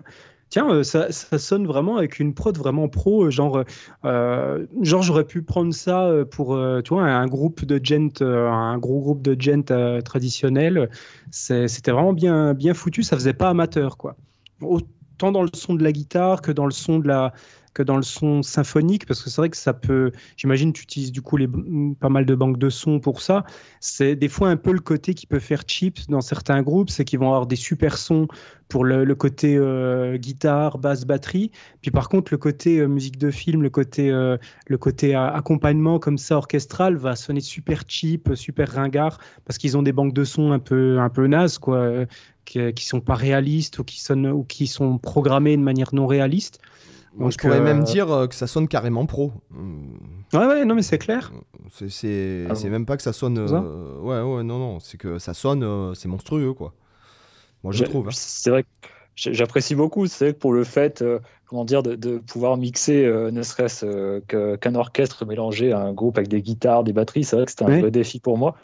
tiens, 0.49 0.69
euh, 0.71 0.83
ça, 0.83 1.11
sonne 1.11 1.67
vraiment 1.67 1.97
avec 1.97 2.19
une 2.19 2.35
prod 2.35 2.57
vraiment 2.57 2.89
pro, 2.89 3.25
euh, 3.25 3.31
genre, 3.31 3.65
euh, 4.05 4.67
genre 4.83 5.03
j'aurais 5.03 5.25
pu 5.25 5.43
prendre 5.43 5.75
ça 5.75 6.13
pour, 6.31 6.59
tu 6.85 6.95
vois, 6.95 7.05
un 7.05 7.27
groupe 7.27 7.65
de 7.65 7.81
gent, 7.83 8.23
un 8.23 8.79
gros 8.79 9.01
groupe 9.01 9.23
de 9.23 9.37
gent 9.39 10.03
traditionnel. 10.05 10.91
C'était 11.31 11.91
vraiment 11.91 12.13
bien, 12.13 12.55
bien 12.55 12.75
foutu, 12.75 13.03
ça 13.03 13.17
faisait 13.17 13.33
pas 13.33 13.51
amateur, 13.51 13.97
quoi. 13.97 14.17
Autant 14.61 15.33
dans 15.33 15.43
le 15.43 15.51
son 15.55 15.75
de 15.75 15.83
la 15.83 15.93
guitare 15.93 16.43
que 16.43 16.53
dans 16.53 16.67
le 16.67 16.73
son 16.73 16.99
de 16.99 17.09
la, 17.09 17.33
que 17.75 17.83
dans 17.83 17.97
le 17.97 18.03
son 18.03 18.43
symphonique, 18.43 19.07
parce 19.07 19.23
que 19.23 19.29
c'est 19.29 19.41
vrai 19.41 19.51
que 19.51 19.57
ça 19.57 19.75
peut. 19.75 20.13
J'imagine 20.37 20.73
tu 20.73 20.83
utilises 20.83 21.13
du 21.13 21.21
coup 21.21 21.37
pas 22.01 22.09
mal 22.09 22.25
de 22.25 22.35
banques 22.35 22.59
de 22.59 22.71
sons 22.71 23.01
pour 23.01 23.21
ça. 23.21 23.45
C'est 23.81 24.17
des 24.17 24.29
fois 24.29 24.49
un 24.49 24.57
peu 24.57 24.73
le 24.73 24.81
côté 24.81 25.15
qui 25.15 25.27
peut 25.27 25.41
faire 25.41 25.65
cheap 25.67 25.99
dans 26.09 26.21
certains 26.21 26.63
groupes, 26.63 26.91
c'est 26.91 27.05
qu'ils 27.05 27.19
vont 27.19 27.29
avoir 27.29 27.47
des 27.47 27.57
super 27.57 27.99
sons 27.99 28.29
pour 28.69 28.85
le, 28.85 29.15
côté 29.15 29.57
euh, 29.57 30.17
guitare, 30.17 30.79
basse, 30.79 31.05
batterie. 31.05 31.51
Puis 31.83 31.91
par 31.91 32.09
contre, 32.09 32.33
le 32.33 32.39
côté 32.39 32.79
euh, 32.79 32.87
musique 32.87 33.19
de 33.19 33.31
film, 33.31 33.63
le 33.63 33.71
côté, 33.71 34.11
euh, 34.11 34.37
le 34.67 34.79
côté 34.79 35.15
accompagnement 35.15 35.99
comme 35.99 36.19
ça 36.19 36.37
orchestral 36.37 36.97
va 36.97 37.17
sonner 37.17 37.41
super 37.41 37.83
cheap, 37.87 38.31
super 38.35 38.69
ringard, 38.69 39.19
parce 39.45 39.59
qu'ils 39.59 39.77
ont 39.77 39.83
des 39.83 39.93
banques 39.93 40.15
de 40.15 40.25
sons 40.25 40.53
un 40.53 40.59
peu, 40.59 40.99
un 40.99 41.11
peu 41.11 41.27
nazes, 41.27 41.59
quoi, 41.59 42.07
qui, 42.45 42.73
qui 42.73 42.87
sont 42.87 43.01
pas 43.01 43.15
réalistes 43.15 43.79
ou 43.79 43.85
qui, 43.85 44.01
sonnent, 44.01 44.29
ou 44.29 44.45
qui 44.45 44.67
sont 44.67 44.99
programmés 44.99 45.57
de 45.57 45.63
manière 45.63 45.95
non 45.95 46.07
réaliste. 46.07 46.61
Moi, 47.17 47.31
je 47.31 47.39
pourrais 47.39 47.61
même 47.61 47.85
dire 47.85 48.11
euh, 48.11 48.27
que 48.27 48.35
ça 48.35 48.47
sonne 48.47 48.69
carrément 48.69 49.07
pro. 49.07 49.33
Ouais, 50.33 50.47
ouais, 50.47 50.65
non, 50.65 50.75
mais 50.75 50.83
c'est 50.83 50.99
clair. 50.99 51.33
C'est 51.71 52.47
ah 52.49 52.69
même 52.69 52.87
pas 52.87 52.97
que 52.97 53.03
ça 53.03 53.13
sonne. 53.13 53.39
Euh, 53.39 54.01
ouais, 54.01 54.21
ouais, 54.21 54.43
non, 54.43 54.59
non. 54.59 54.81
C'est 54.81 54.99
que 54.99 55.19
ça 55.19 55.35
sonne, 55.35 55.63
euh, 55.63 55.95
c'est 55.95 56.09
monstrueux, 56.09 56.53
quoi. 56.55 56.75
Moi, 57.63 57.73
je 57.73 57.85
trouve. 57.85 58.09
Hein. 58.09 58.13
C'est 58.13 58.51
vrai 58.51 58.65
que 58.65 58.69
j'apprécie 59.17 59.75
beaucoup. 59.75 60.07
C'est 60.07 60.33
pour 60.33 60.53
le 60.53 60.65
fait, 60.65 61.05
comment 61.47 61.65
dire, 61.65 61.83
de, 61.83 62.19
pouvoir 62.19 62.57
mixer, 62.57 63.07
ne 63.07 63.43
serait-ce 63.43 64.21
qu'un 64.57 64.75
orchestre 64.75 65.25
mélangé 65.25 65.73
à 65.73 65.81
un 65.81 65.93
groupe 65.93 66.19
avec 66.19 66.29
des 66.29 66.43
guitares, 66.43 66.85
des 66.85 66.93
batteries. 66.93 67.25
C'est 67.25 67.37
vrai 67.37 67.45
que 67.45 67.51
c'était 67.51 67.65
un 67.65 67.81
vrai 67.81 67.91
défi 67.91 68.19
pour 68.19 68.39
moi. 68.39 68.57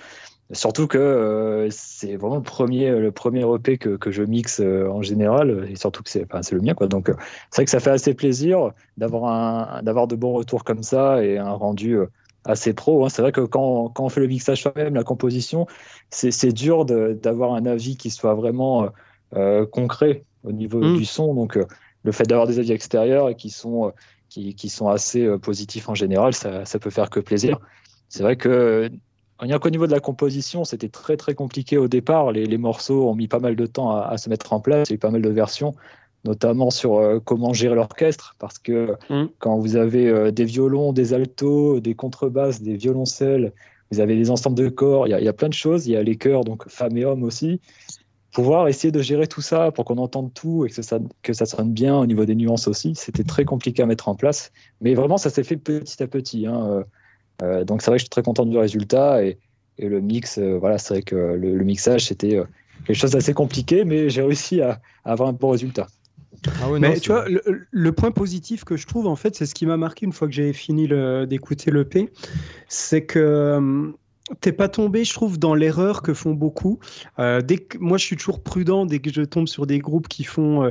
Surtout 0.52 0.88
que 0.88 0.98
euh, 0.98 1.68
c'est 1.70 2.16
vraiment 2.16 2.36
le 2.36 2.42
premier, 2.42 2.90
le 2.90 3.12
premier 3.12 3.44
EP 3.54 3.78
que, 3.78 3.90
que 3.96 4.10
je 4.10 4.24
mixe 4.24 4.58
euh, 4.60 4.88
en 4.88 5.00
général, 5.00 5.68
et 5.70 5.76
surtout 5.76 6.02
que 6.02 6.10
c'est 6.10 6.24
enfin, 6.24 6.40
le 6.50 6.60
mien. 6.60 6.74
Quoi. 6.74 6.88
Donc 6.88 7.08
euh, 7.08 7.14
c'est 7.50 7.56
vrai 7.56 7.64
que 7.66 7.70
ça 7.70 7.78
fait 7.78 7.90
assez 7.90 8.14
plaisir 8.14 8.72
d'avoir 8.96 9.82
de 9.82 10.16
bons 10.16 10.32
retours 10.32 10.64
comme 10.64 10.82
ça 10.82 11.24
et 11.24 11.38
un 11.38 11.52
rendu 11.52 11.98
assez 12.44 12.72
pro. 12.72 13.04
Hein. 13.04 13.10
C'est 13.10 13.22
vrai 13.22 13.30
que 13.30 13.42
quand, 13.42 13.90
quand, 13.90 14.04
on 14.04 14.08
fait 14.08 14.20
le 14.20 14.26
mixage 14.26 14.62
soi-même, 14.62 14.94
la 14.94 15.04
composition, 15.04 15.68
c'est 16.10 16.52
dur 16.52 16.84
d'avoir 16.84 17.54
un 17.54 17.64
avis 17.64 17.96
qui 17.96 18.10
soit 18.10 18.34
vraiment 18.34 18.88
concret 19.70 20.24
au 20.42 20.50
niveau 20.50 20.80
mmh. 20.80 20.96
du 20.96 21.04
son. 21.04 21.32
Donc 21.32 21.58
le 22.02 22.12
fait 22.12 22.24
d'avoir 22.24 22.48
des 22.48 22.58
avis 22.58 22.72
extérieurs 22.72 23.28
et 23.28 23.36
qui 23.36 23.50
sont, 23.50 23.92
qui, 24.28 24.56
qui 24.56 24.68
sont 24.68 24.88
assez 24.88 25.28
positifs 25.38 25.88
en 25.88 25.94
général, 25.94 26.34
ça, 26.34 26.64
ça 26.64 26.80
peut 26.80 26.90
faire 26.90 27.08
que 27.08 27.20
plaisir. 27.20 27.60
C'est 28.08 28.24
vrai 28.24 28.34
que 28.34 28.90
Rien 29.40 29.58
qu'au 29.58 29.70
niveau 29.70 29.86
de 29.86 29.92
la 29.92 30.00
composition, 30.00 30.64
c'était 30.64 30.90
très 30.90 31.16
très 31.16 31.34
compliqué 31.34 31.78
au 31.78 31.88
départ. 31.88 32.30
Les, 32.30 32.58
morceaux 32.58 33.08
ont 33.08 33.14
mis 33.14 33.26
pas 33.26 33.38
mal 33.38 33.56
de 33.56 33.64
temps 33.64 33.90
à, 33.90 34.18
se 34.18 34.28
mettre 34.28 34.52
en 34.52 34.60
place. 34.60 34.88
Il 34.88 34.92
y 34.92 34.94
a 34.94 34.96
eu 34.96 34.98
pas 34.98 35.10
mal 35.10 35.22
de 35.22 35.30
versions, 35.30 35.74
notamment 36.24 36.70
sur 36.70 36.98
euh, 36.98 37.20
comment 37.24 37.54
gérer 37.54 37.74
l'orchestre, 37.74 38.36
parce 38.38 38.58
que 38.58 38.96
mm. 39.08 39.30
quand 39.38 39.58
vous 39.58 39.76
avez 39.76 40.08
euh, 40.08 40.30
des 40.30 40.44
violons, 40.44 40.92
des 40.92 41.14
altos, 41.14 41.80
des 41.80 41.94
contrebasses, 41.94 42.60
des 42.60 42.76
violoncelles, 42.76 43.54
vous 43.90 44.00
avez 44.00 44.14
des 44.14 44.30
ensembles 44.30 44.58
de 44.58 44.68
corps, 44.68 45.08
il 45.08 45.10
y, 45.10 45.28
a 45.28 45.32
plein 45.32 45.48
de 45.48 45.54
choses. 45.54 45.86
Il 45.86 45.92
y 45.92 45.96
a 45.96 46.02
les 46.02 46.16
chœurs, 46.16 46.44
donc 46.44 46.68
femmes 46.68 46.96
et 46.98 47.06
hommes 47.06 47.24
aussi. 47.24 47.60
Pouvoir 48.32 48.68
essayer 48.68 48.92
de 48.92 49.00
gérer 49.00 49.26
tout 49.26 49.40
ça 49.40 49.72
pour 49.72 49.86
qu'on 49.86 49.98
entende 49.98 50.32
tout 50.34 50.66
et 50.66 50.68
que 50.68 50.82
ça, 50.82 51.00
que 51.22 51.32
ça 51.32 51.46
sonne 51.46 51.72
bien 51.72 51.96
au 51.96 52.06
niveau 52.06 52.24
des 52.24 52.36
nuances 52.36 52.68
aussi, 52.68 52.94
c'était 52.94 53.24
très 53.24 53.44
compliqué 53.44 53.82
à 53.82 53.86
mettre 53.86 54.08
en 54.08 54.14
place. 54.14 54.52
Mais 54.80 54.94
vraiment, 54.94 55.16
ça 55.16 55.30
s'est 55.30 55.42
fait 55.42 55.56
petit 55.56 56.00
à 56.02 56.06
petit. 56.06 56.46
Hein. 56.46 56.84
Euh, 57.42 57.64
donc 57.64 57.82
c'est 57.82 57.90
vrai 57.90 57.96
que 57.96 58.00
je 58.00 58.04
suis 58.04 58.10
très 58.10 58.22
content 58.22 58.46
du 58.46 58.58
résultat 58.58 59.24
et, 59.24 59.38
le 59.78 60.02
mix, 60.02 60.36
euh, 60.36 60.58
voilà, 60.58 60.76
c'est 60.76 60.92
vrai 60.92 61.02
que 61.02 61.16
le, 61.16 61.64
mixage 61.64 62.04
c'était 62.04 62.36
euh, 62.36 62.44
quelque 62.84 62.96
chose 62.96 63.12
d'assez 63.12 63.32
compliqué, 63.32 63.86
mais 63.86 64.10
j'ai 64.10 64.20
réussi 64.20 64.60
à, 64.60 64.78
avoir 65.06 65.30
un 65.30 65.32
bon 65.32 65.48
résultat. 65.48 65.86
Ah 66.60 66.66
mais 66.78 67.00
tu 67.00 67.12
vois, 67.12 67.24
le, 67.70 67.92
point 67.92 68.10
positif 68.10 68.64
que 68.64 68.76
je 68.76 68.86
trouve, 68.86 69.06
en 69.06 69.16
fait, 69.16 69.36
c'est 69.36 69.46
ce 69.46 69.54
qui 69.54 69.64
m'a 69.64 69.78
marqué 69.78 70.04
une 70.04 70.12
fois 70.12 70.28
que 70.28 70.34
j'ai 70.34 70.52
fini 70.52 70.86
d'écouter 71.26 71.70
l'EP, 71.70 72.10
c'est 72.68 73.04
que 73.06 73.90
t'es 74.42 74.52
pas 74.52 74.68
tombé, 74.68 75.04
je 75.04 75.14
trouve, 75.14 75.38
dans 75.38 75.54
l'erreur 75.54 76.02
que 76.02 76.12
font 76.12 76.32
beaucoup. 76.32 76.78
dès 77.18 77.56
que, 77.56 77.78
moi, 77.78 77.96
je 77.96 78.04
suis 78.04 78.16
toujours 78.16 78.42
prudent 78.42 78.84
dès 78.84 79.00
que 79.00 79.10
je 79.10 79.22
tombe 79.22 79.48
sur 79.48 79.66
des 79.66 79.78
groupes 79.78 80.08
qui 80.08 80.24
font, 80.24 80.70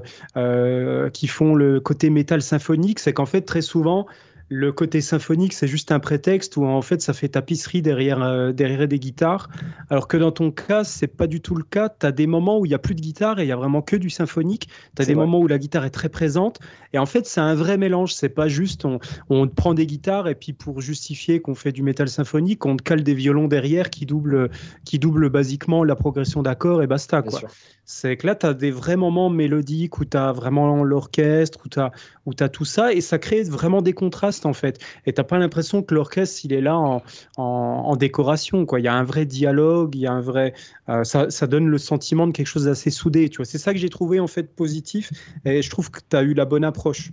qui 1.13 1.27
font 1.27 1.55
le 1.55 1.79
côté 1.79 2.10
métal 2.12 2.41
symphonique, 2.43 2.99
c'est 2.99 3.13
qu'en 3.13 3.27
fait, 3.27 3.41
très 3.41 3.62
souvent, 3.62 4.08
le 4.49 4.71
côté 4.71 4.99
symphonique, 4.99 5.53
c'est 5.53 5.67
juste 5.67 5.91
un 5.91 5.99
prétexte 5.99 6.57
où 6.57 6.65
en 6.65 6.81
fait 6.81 7.01
ça 7.03 7.13
fait 7.13 7.29
tapisserie 7.29 7.83
derrière, 7.83 8.23
euh, 8.23 8.51
derrière 8.51 8.88
des 8.88 8.97
guitares. 8.97 9.47
Alors 9.91 10.07
que 10.07 10.17
dans 10.17 10.31
ton 10.31 10.49
cas, 10.49 10.83
c'est 10.83 11.07
pas 11.07 11.27
du 11.27 11.39
tout 11.39 11.55
le 11.55 11.63
cas. 11.63 11.88
Tu 11.89 12.05
as 12.07 12.12
des 12.12 12.25
moments 12.25 12.59
où 12.59 12.65
il 12.65 12.71
y 12.71 12.73
a 12.73 12.79
plus 12.79 12.95
de 12.95 13.01
guitare 13.01 13.39
et 13.39 13.43
il 13.43 13.47
y 13.47 13.51
a 13.51 13.55
vraiment 13.55 13.83
que 13.83 13.95
du 13.95 14.09
symphonique. 14.09 14.67
Tu 14.95 15.03
as 15.03 15.05
des 15.05 15.13
moments 15.13 15.39
où 15.39 15.47
la 15.47 15.59
guitare 15.59 15.85
est 15.85 15.91
très 15.91 16.09
présente. 16.09 16.59
Et 16.93 16.97
en 16.97 17.05
fait, 17.05 17.27
c'est 17.27 17.41
un 17.41 17.53
vrai 17.53 17.77
mélange. 17.77 18.13
C'est 18.13 18.29
pas 18.29 18.47
juste 18.47 18.85
on, 18.85 18.99
on, 19.29 19.47
prend 19.47 19.75
des 19.75 19.85
guitares 19.85 20.27
et 20.27 20.35
puis 20.35 20.53
pour 20.53 20.81
justifier 20.81 21.41
qu'on 21.41 21.55
fait 21.55 21.71
du 21.71 21.83
métal 21.83 22.09
symphonique, 22.09 22.65
on 22.65 22.75
cale 22.75 23.03
des 23.03 23.13
violons 23.13 23.47
derrière 23.47 23.91
qui 23.91 24.07
doublent, 24.07 24.49
qui 24.83 24.97
doublent 24.97 25.29
basiquement 25.29 25.83
la 25.83 25.95
progression 25.95 26.41
d'accords 26.41 26.81
et 26.81 26.88
basta. 26.88 27.21
Quoi. 27.21 27.41
C'est 27.91 28.17
que 28.17 28.28
là, 28.28 28.36
tu 28.36 28.45
as 28.45 28.54
des 28.54 28.69
vrais 28.69 28.97
moments 28.97 29.32
mélodiques 29.32 29.97
où 29.97 30.06
tu 30.06 30.15
as 30.15 30.32
vraiment 30.32 30.84
l'orchestre, 30.84 31.58
où 31.65 31.69
tu 31.69 31.80
as, 31.80 31.91
as 32.39 32.49
tout 32.49 32.63
ça, 32.63 32.93
et 32.93 33.02
ça 33.02 33.17
crée 33.17 33.41
vraiment 33.41 33.82
des 33.82 33.93
contrastes 33.93 34.45
en 34.45 34.54
fait. 34.54 34.78
Et 35.08 35.13
tu 35.13 35.23
pas 35.23 35.39
l'impression 35.39 35.82
que 35.82 35.95
l'orchestre, 35.95 36.41
il 36.45 36.54
est 36.54 36.62
là 36.62 36.78
en, 36.78 37.02
en, 37.38 37.95
décoration. 37.95 38.67
Quoi. 38.67 38.80
Il 38.80 38.84
y 38.84 38.88
a 38.88 38.93
un 38.93 39.04
vrai 39.04 39.25
dialogue, 39.25 39.95
il 39.95 40.02
y 40.02 40.06
a 40.06 40.12
un 40.12 40.21
vrai. 40.21 40.54
Euh, 40.88 41.04
ça, 41.04 41.32
ça, 41.32 41.47
donne 41.47 41.65
le 41.65 41.80
sentiment 41.80 42.28
de 42.28 42.32
quelque 42.32 42.45
chose 42.45 42.65
d'assez 42.65 42.91
soudé. 42.91 43.28
Tu 43.28 43.38
vois. 43.38 43.45
C'est 43.45 43.58
ça 43.58 43.73
que 43.73 43.80
j'ai 43.80 43.89
trouvé 43.89 44.19
en 44.19 44.28
fait 44.28 44.56
positif, 44.56 45.10
et 45.43 45.63
je 45.63 45.69
trouve 45.71 45.89
que 45.89 45.99
tu 46.08 46.15
as 46.15 46.21
eu 46.21 46.36
la 46.36 46.45
bonne 46.45 46.65
approche. 46.65 47.10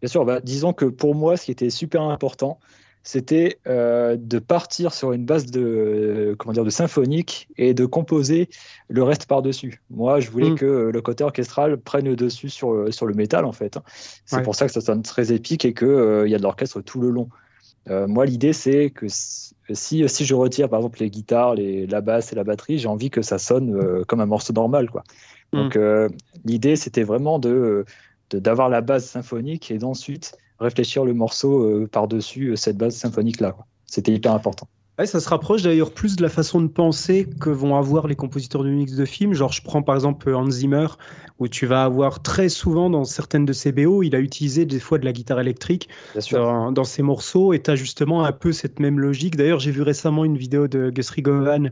Bien 0.00 0.08
sûr, 0.08 0.24
bah, 0.24 0.40
disons 0.40 0.72
que 0.72 0.84
pour 0.84 1.16
moi, 1.16 1.36
ce 1.36 1.46
qui 1.46 1.50
était 1.50 1.70
super 1.70 2.02
important, 2.02 2.60
c'était 3.08 3.58
euh, 3.66 4.18
de 4.20 4.38
partir 4.38 4.92
sur 4.92 5.14
une 5.14 5.24
base 5.24 5.46
de, 5.46 6.36
comment 6.38 6.52
dire, 6.52 6.64
de 6.66 6.68
symphonique 6.68 7.48
et 7.56 7.72
de 7.72 7.86
composer 7.86 8.50
le 8.90 9.02
reste 9.02 9.24
par-dessus. 9.24 9.80
Moi, 9.88 10.20
je 10.20 10.30
voulais 10.30 10.50
mm. 10.50 10.56
que 10.56 10.90
le 10.92 11.00
côté 11.00 11.24
orchestral 11.24 11.78
prenne 11.78 12.04
le 12.04 12.16
dessus 12.16 12.50
sur, 12.50 12.92
sur 12.92 13.06
le 13.06 13.14
métal, 13.14 13.46
en 13.46 13.52
fait. 13.52 13.78
C'est 14.26 14.42
pour 14.42 14.54
ça 14.54 14.66
que 14.66 14.72
ça 14.74 14.82
sonne 14.82 15.00
très 15.00 15.32
épique 15.32 15.64
et 15.64 15.72
qu'il 15.72 15.88
euh, 15.88 16.28
il 16.28 16.30
y 16.30 16.34
a 16.34 16.36
de 16.36 16.42
l'orchestre 16.42 16.82
tout 16.82 17.00
le 17.00 17.08
long. 17.08 17.30
Euh, 17.88 18.06
moi, 18.06 18.26
l'idée, 18.26 18.52
c'est 18.52 18.90
que 18.90 19.06
si, 19.08 20.06
si 20.06 20.24
je 20.26 20.34
retire, 20.34 20.68
par 20.68 20.80
exemple, 20.80 21.00
les 21.00 21.08
guitares, 21.08 21.54
les, 21.54 21.86
la 21.86 22.02
basse 22.02 22.30
et 22.32 22.36
la 22.36 22.44
batterie, 22.44 22.76
j'ai 22.76 22.88
envie 22.88 23.08
que 23.08 23.22
ça 23.22 23.38
sonne 23.38 24.04
comme 24.04 24.20
un 24.20 24.26
morceau 24.26 24.52
normal. 24.52 24.90
Quoi. 24.90 25.02
Mm. 25.54 25.56
Donc, 25.56 25.78
l'idée, 26.44 26.76
c'était 26.76 27.04
vraiment 27.04 27.38
de 27.38 27.86
d'avoir 28.34 28.68
la 28.68 28.82
base 28.82 29.06
symphonique 29.06 29.70
et 29.70 29.78
d'ensuite 29.78 30.36
réfléchir 30.60 31.04
le 31.04 31.14
morceau 31.14 31.62
euh, 31.62 31.86
par-dessus 31.86 32.48
euh, 32.48 32.56
cette 32.56 32.76
base 32.76 32.96
symphonique-là. 32.96 33.56
C'était 33.86 34.12
hyper 34.12 34.32
important. 34.32 34.68
Ça 35.06 35.20
se 35.20 35.28
rapproche 35.28 35.62
d'ailleurs 35.62 35.92
plus 35.92 36.16
de 36.16 36.22
la 36.22 36.28
façon 36.28 36.60
de 36.60 36.66
penser 36.66 37.28
que 37.40 37.50
vont 37.50 37.76
avoir 37.76 38.08
les 38.08 38.16
compositeurs 38.16 38.64
de 38.64 38.70
mix 38.70 38.94
de 38.94 39.04
films. 39.04 39.32
Genre, 39.32 39.52
je 39.52 39.62
prends 39.62 39.82
par 39.82 39.94
exemple 39.94 40.34
Hans 40.34 40.50
Zimmer, 40.50 40.88
où 41.38 41.46
tu 41.46 41.66
vas 41.66 41.84
avoir 41.84 42.20
très 42.20 42.48
souvent 42.48 42.90
dans 42.90 43.04
certaines 43.04 43.44
de 43.44 43.52
ses 43.52 43.70
BO, 43.70 44.02
il 44.02 44.16
a 44.16 44.18
utilisé 44.18 44.64
des 44.64 44.80
fois 44.80 44.98
de 44.98 45.04
la 45.04 45.12
guitare 45.12 45.38
électrique 45.38 45.88
dans, 46.32 46.72
dans, 46.72 46.84
ses 46.84 47.02
morceaux, 47.02 47.52
et 47.52 47.62
tu 47.62 47.70
as 47.70 47.76
justement 47.76 48.24
un 48.24 48.32
peu 48.32 48.50
cette 48.50 48.80
même 48.80 48.98
logique. 48.98 49.36
D'ailleurs, 49.36 49.60
j'ai 49.60 49.70
vu 49.70 49.82
récemment 49.82 50.24
une 50.24 50.36
vidéo 50.36 50.66
de 50.66 50.90
Guthrie 50.90 51.22
Govan 51.22 51.70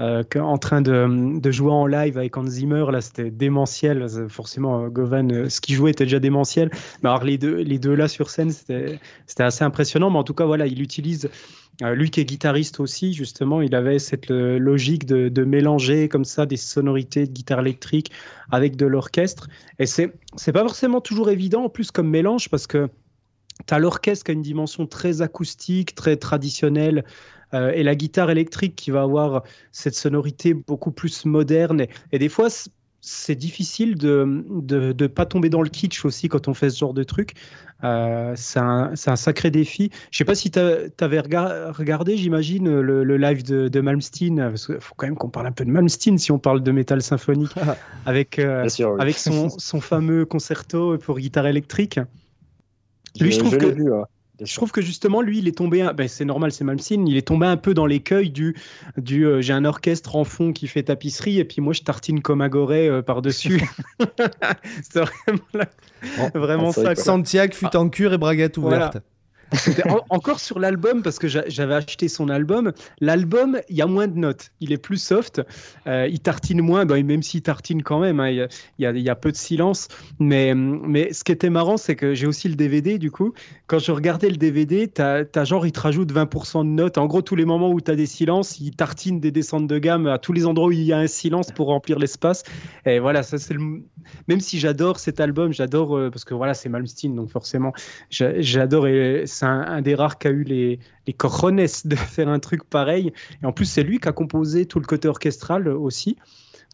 euh, 0.00 0.22
en 0.36 0.58
train 0.58 0.80
de, 0.80 1.40
de, 1.40 1.50
jouer 1.50 1.72
en 1.72 1.86
live 1.86 2.16
avec 2.16 2.36
Hans 2.36 2.46
Zimmer. 2.46 2.84
Là, 2.92 3.00
c'était 3.00 3.30
démentiel. 3.30 4.06
Forcément, 4.28 4.84
euh, 4.84 4.88
Govan, 4.88 5.32
euh, 5.32 5.48
ce 5.48 5.60
qu'il 5.60 5.74
jouait 5.74 5.90
était 5.90 6.04
déjà 6.04 6.20
démentiel. 6.20 6.70
Mais 7.02 7.08
alors, 7.08 7.24
les 7.24 7.38
deux, 7.38 7.56
les 7.56 7.80
deux 7.80 7.94
là 7.94 8.06
sur 8.06 8.30
scène, 8.30 8.50
c'était 8.52 9.00
assez 9.38 9.64
impressionnant. 9.64 10.10
Mais 10.10 10.18
en 10.18 10.24
tout 10.24 10.34
cas, 10.34 10.44
voilà, 10.44 10.66
il 10.66 10.80
utilise. 10.80 11.28
Lui 11.80 12.10
qui 12.10 12.20
est 12.20 12.24
guitariste 12.24 12.80
aussi, 12.80 13.12
justement, 13.12 13.62
il 13.62 13.74
avait 13.74 13.98
cette 13.98 14.30
logique 14.30 15.06
de, 15.06 15.44
mélanger 15.44 16.08
comme 16.08 16.24
ça 16.24 16.44
des 16.44 16.56
sonorités 16.56 17.26
de 17.26 17.32
guitare 17.32 17.60
électrique 17.60 18.10
avec 18.50 18.76
de 18.76 18.86
l'orchestre. 18.86 19.48
Et 19.78 19.86
c'est 19.86 20.12
c'est 20.36 20.52
pas 20.52 20.62
forcément 20.62 21.00
toujours 21.00 21.30
évident 21.30 21.64
en 21.64 21.68
plus 21.68 21.90
comme 21.90 22.08
mélange 22.08 22.48
parce 22.48 22.66
que 22.66 22.88
tu 23.66 23.74
as 23.74 23.78
l'orchestre 23.78 24.24
qui 24.24 24.30
a 24.32 24.34
une 24.34 24.42
dimension 24.42 24.86
très 24.86 25.22
acoustique, 25.22 25.94
très 25.94 26.16
traditionnelle, 26.16 27.04
euh, 27.54 27.70
et 27.72 27.82
la 27.82 27.94
guitare 27.94 28.30
électrique 28.30 28.76
qui 28.76 28.90
va 28.90 29.02
avoir 29.02 29.42
cette 29.72 29.94
sonorité 29.94 30.54
beaucoup 30.54 30.90
plus 30.90 31.24
moderne. 31.24 31.86
Et, 32.12 32.18
des 32.18 32.28
fois, 32.28 32.48
c'est 33.00 33.36
difficile 33.36 33.96
de 33.96 34.44
ne 34.48 34.92
de, 34.92 35.06
pas 35.06 35.24
tomber 35.24 35.48
dans 35.50 35.62
le 35.62 35.68
kitsch 35.68 36.04
aussi 36.04 36.28
quand 36.28 36.48
on 36.48 36.54
fait 36.54 36.70
ce 36.70 36.78
genre 36.78 36.94
de 36.94 37.04
truc. 37.04 37.34
Euh, 37.84 38.32
c'est 38.34 38.58
un, 38.58 38.92
un, 39.06 39.16
sacré 39.16 39.50
défi. 39.50 39.90
Je 40.10 40.18
sais 40.18 40.24
pas 40.24 40.34
si 40.34 40.50
tu 40.50 40.58
avais 40.58 41.20
regardé, 41.20 42.16
j'imagine, 42.16 42.80
le, 42.80 43.16
live 43.16 43.44
de, 43.44 43.68
de, 43.68 43.80
Malmsteen, 43.80 44.36
parce 44.36 44.66
qu'il 44.66 44.80
faut 44.80 44.94
quand 44.96 45.06
même 45.06 45.16
qu'on 45.16 45.28
parle 45.28 45.46
un 45.46 45.52
peu 45.52 45.64
de 45.64 45.70
Malmsteen 45.70 46.18
si 46.18 46.32
on 46.32 46.38
parle 46.38 46.62
de 46.62 46.72
métal 46.72 47.00
symphonique, 47.02 47.54
avec, 48.06 48.38
euh, 48.40 48.66
avec 48.98 49.16
son, 49.16 49.48
son, 49.48 49.80
fameux 49.80 50.24
concerto 50.24 50.98
pour 50.98 51.18
guitare 51.18 51.46
électrique. 51.46 52.00
Lui, 53.20 53.32
je, 53.32 53.38
trouve 53.38 53.56
que... 53.56 53.66
Vu, 53.66 53.90
je 54.42 54.54
trouve 54.54 54.70
que 54.70 54.80
justement, 54.80 55.20
lui, 55.20 55.38
il 55.38 55.48
est 55.48 55.56
tombé, 55.56 55.88
ben, 55.96 56.08
c'est 56.08 56.24
normal, 56.24 56.52
c'est 56.52 56.64
Malmsteen, 56.64 57.06
il 57.08 57.16
est 57.16 57.26
tombé 57.26 57.46
un 57.46 57.56
peu 57.56 57.74
dans 57.74 57.86
l'écueil 57.86 58.30
du, 58.30 58.56
du 58.96 59.26
euh, 59.26 59.40
j'ai 59.40 59.52
un 59.52 59.64
orchestre 59.64 60.16
en 60.16 60.24
fond 60.24 60.52
qui 60.52 60.66
fait 60.68 60.84
tapisserie 60.84 61.38
et 61.38 61.44
puis 61.44 61.60
moi 61.60 61.72
je 61.72 61.82
tartine 61.82 62.22
comme 62.22 62.40
Agoré 62.40 62.88
euh, 62.88 63.02
par-dessus. 63.02 63.62
c'est 64.82 65.00
vraiment, 65.00 65.66
vraiment 66.34 66.72
ça. 66.72 66.94
Santiago 66.94 67.54
fut 67.54 67.76
en 67.76 67.88
cure 67.88 68.12
et 68.12 68.18
braguette 68.18 68.56
ouverte 68.58 68.98
encore 70.10 70.40
sur 70.40 70.58
l'album, 70.58 71.02
parce 71.02 71.18
que 71.18 71.28
j'avais 71.28 71.74
acheté 71.74 72.08
son 72.08 72.28
album. 72.28 72.72
L'album, 73.00 73.58
il 73.68 73.76
y 73.76 73.82
a 73.82 73.86
moins 73.86 74.06
de 74.06 74.18
notes. 74.18 74.50
Il 74.60 74.72
est 74.72 74.78
plus 74.78 74.98
soft. 74.98 75.42
Euh, 75.86 76.08
il 76.10 76.20
tartine 76.20 76.60
moins, 76.60 76.84
ben, 76.84 77.04
même 77.04 77.22
s'il 77.22 77.42
tartine 77.42 77.82
quand 77.82 78.00
même. 78.00 78.20
Hein, 78.20 78.30
il, 78.30 78.48
y 78.78 79.10
a, 79.10 79.14
peu 79.14 79.32
de 79.32 79.36
silence. 79.36 79.88
Mais, 80.18 80.54
ce 81.12 81.24
qui 81.24 81.32
était 81.32 81.50
marrant, 81.50 81.76
c'est 81.76 81.96
que 81.96 82.14
j'ai 82.14 82.26
aussi 82.26 82.48
le 82.48 82.56
DVD, 82.56 82.98
du 82.98 83.10
coup. 83.10 83.32
Quand 83.66 83.78
je 83.78 83.92
regardais 83.92 84.28
le 84.28 84.36
DVD, 84.36 84.88
tu 84.88 85.02
as, 85.02 85.44
genre, 85.44 85.66
il 85.66 85.72
te 85.72 85.80
rajoute 85.80 86.12
20% 86.12 86.64
de 86.64 86.70
notes. 86.70 86.98
En 86.98 87.06
gros, 87.06 87.22
tous 87.22 87.36
les 87.36 87.44
moments 87.44 87.70
où 87.70 87.80
tu 87.80 87.90
as 87.90 87.96
des 87.96 88.06
silences, 88.06 88.60
il 88.60 88.72
tartine 88.76 89.20
des 89.20 89.30
descentes 89.30 89.66
de 89.66 89.78
gamme 89.78 90.06
à 90.06 90.18
tous 90.18 90.32
les 90.32 90.46
endroits 90.46 90.68
où 90.68 90.72
il 90.72 90.82
y 90.82 90.92
a 90.92 90.98
un 90.98 91.06
silence 91.06 91.52
pour 91.52 91.68
remplir 91.68 91.98
l'espace. 91.98 92.42
Et 92.84 92.98
voilà, 92.98 93.22
c'est 93.22 93.54
le. 93.54 93.82
Même 94.26 94.40
si 94.40 94.58
j'adore 94.58 94.98
cet 94.98 95.20
album, 95.20 95.52
j'adore, 95.52 95.96
euh, 95.96 96.10
parce 96.10 96.24
que 96.24 96.34
voilà, 96.34 96.54
c'est 96.54 96.68
Malmsteen, 96.68 97.14
donc 97.14 97.30
forcément, 97.30 97.72
j'adore. 98.10 98.86
Et 98.86 99.24
c'est 99.38 99.46
un, 99.46 99.82
des 99.82 99.94
rares 99.94 100.18
qui 100.18 100.28
a 100.28 100.30
eu 100.30 100.42
les, 100.42 100.78
les 101.06 101.12
cojones 101.12 101.56
de 101.56 101.66
faire 101.96 102.28
un 102.28 102.38
truc 102.38 102.64
pareil. 102.64 103.12
Et 103.42 103.46
en 103.46 103.52
plus, 103.52 103.66
c'est 103.66 103.82
lui 103.82 104.00
qui 104.00 104.08
a 104.08 104.12
composé 104.12 104.66
tout 104.66 104.80
le 104.80 104.86
côté 104.86 105.08
orchestral 105.08 105.68
aussi. 105.68 106.16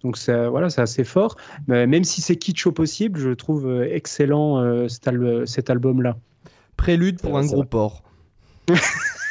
Donc 0.02 0.18
voilà, 0.26 0.70
c'est 0.70 0.82
assez 0.82 1.04
fort. 1.04 1.36
Mais 1.66 1.86
même 1.86 2.04
si 2.04 2.20
c'est 2.20 2.36
kitsch 2.36 2.66
au 2.66 2.72
possible, 2.72 3.18
je 3.18 3.30
trouve 3.30 3.66
euh, 3.66 3.88
excellent 3.90 4.60
euh, 4.60 4.88
cet, 4.88 5.70
album-là. 5.70 6.16
Prélude 6.76 7.20
pour 7.20 7.38
un 7.38 7.46
gros 7.46 7.64
porc. 7.64 8.02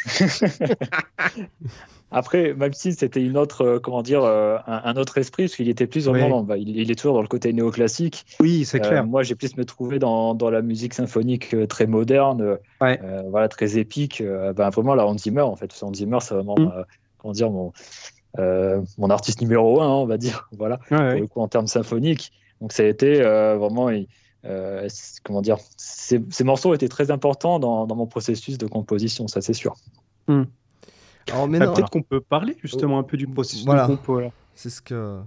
Après, 2.13 2.53
même 2.53 2.73
si 2.73 2.93
c'était 2.93 3.21
une 3.21 3.37
autre, 3.37 3.65
euh, 3.65 3.79
comment 3.79 4.03
dire, 4.03 4.23
euh, 4.23 4.57
un, 4.67 4.95
autre 4.95 5.17
esprit, 5.17 5.43
parce 5.43 5.55
qu'il 5.55 5.67
était 5.67 5.87
plus 5.87 6.07
bah, 6.07 6.57
il, 6.57 6.91
est 6.91 6.95
toujours 6.95 7.15
dans 7.15 7.21
le 7.21 7.27
côté 7.27 7.51
néoclassique. 7.53 8.25
Oui, 8.39 8.65
c'est 8.65 8.79
clair. 8.79 9.01
Euh, 9.01 9.05
moi, 9.05 9.23
j'ai 9.23 9.33
plus 9.33 9.57
me 9.57 9.65
trouver 9.65 9.97
dans, 9.97 10.35
dans, 10.35 10.51
la 10.51 10.61
musique 10.61 10.93
symphonique 10.93 11.55
très 11.67 11.87
moderne, 11.87 12.57
voilà, 12.79 13.47
très 13.49 13.77
épique. 13.79 14.23
Bah, 14.55 14.69
vraiment, 14.69 14.93
la 14.93 15.07
Hans 15.07 15.17
Zimmer, 15.17 15.41
en 15.41 15.55
fait. 15.55 15.73
Hans 15.81 15.93
Zimmer, 15.93 16.19
c'est 16.21 16.35
vraiment, 16.35 16.55
mm. 16.57 16.85
comment 17.17 17.33
dire, 17.33 17.49
mon, 17.49 17.73
mon 18.37 19.09
artiste 19.09 19.41
numéro 19.41 19.81
un, 19.81 19.89
on 19.89 20.05
va 20.05 20.17
dire, 20.17 20.47
voilà, 20.57 20.77
pour 20.87 20.97
le 20.97 21.25
coup, 21.25 21.41
en 21.41 21.47
termes 21.47 21.67
symphoniques. 21.67 22.31
Donc, 22.61 22.73
ça 22.73 22.83
a 22.83 22.85
été 22.85 23.21
vraiment. 23.21 23.89
comment 25.23 25.41
dire, 25.41 25.57
ces, 25.77 26.21
ces, 26.29 26.43
morceaux 26.43 26.75
étaient 26.75 26.89
très 26.89 27.09
importants 27.09 27.57
dans, 27.57 27.87
dans, 27.87 27.95
mon 27.95 28.05
processus 28.05 28.59
de 28.59 28.67
composition, 28.67 29.27
ça 29.27 29.41
c'est 29.41 29.53
sûr. 29.53 29.75
Mm. 30.27 30.43
Alors, 31.31 31.47
mais 31.47 31.59
Peut-être 31.59 31.89
qu'on 31.89 32.01
peut 32.01 32.21
parler 32.21 32.57
justement 32.61 32.99
un 32.99 33.03
peu 33.03 33.17
du 33.17 33.27
processus 33.27 33.65
de 33.65 33.85
compo. 33.87 34.21
C'est 34.55 34.69
ce 34.69 34.81
que. 34.81 35.19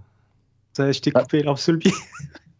Ça, 0.72 0.92
je 0.92 1.00
t'ai 1.00 1.11
ah. 1.14 1.22
coupé 1.22 1.42
l'arbre 1.42 1.61
le 1.68 1.78
pied. 1.78 1.92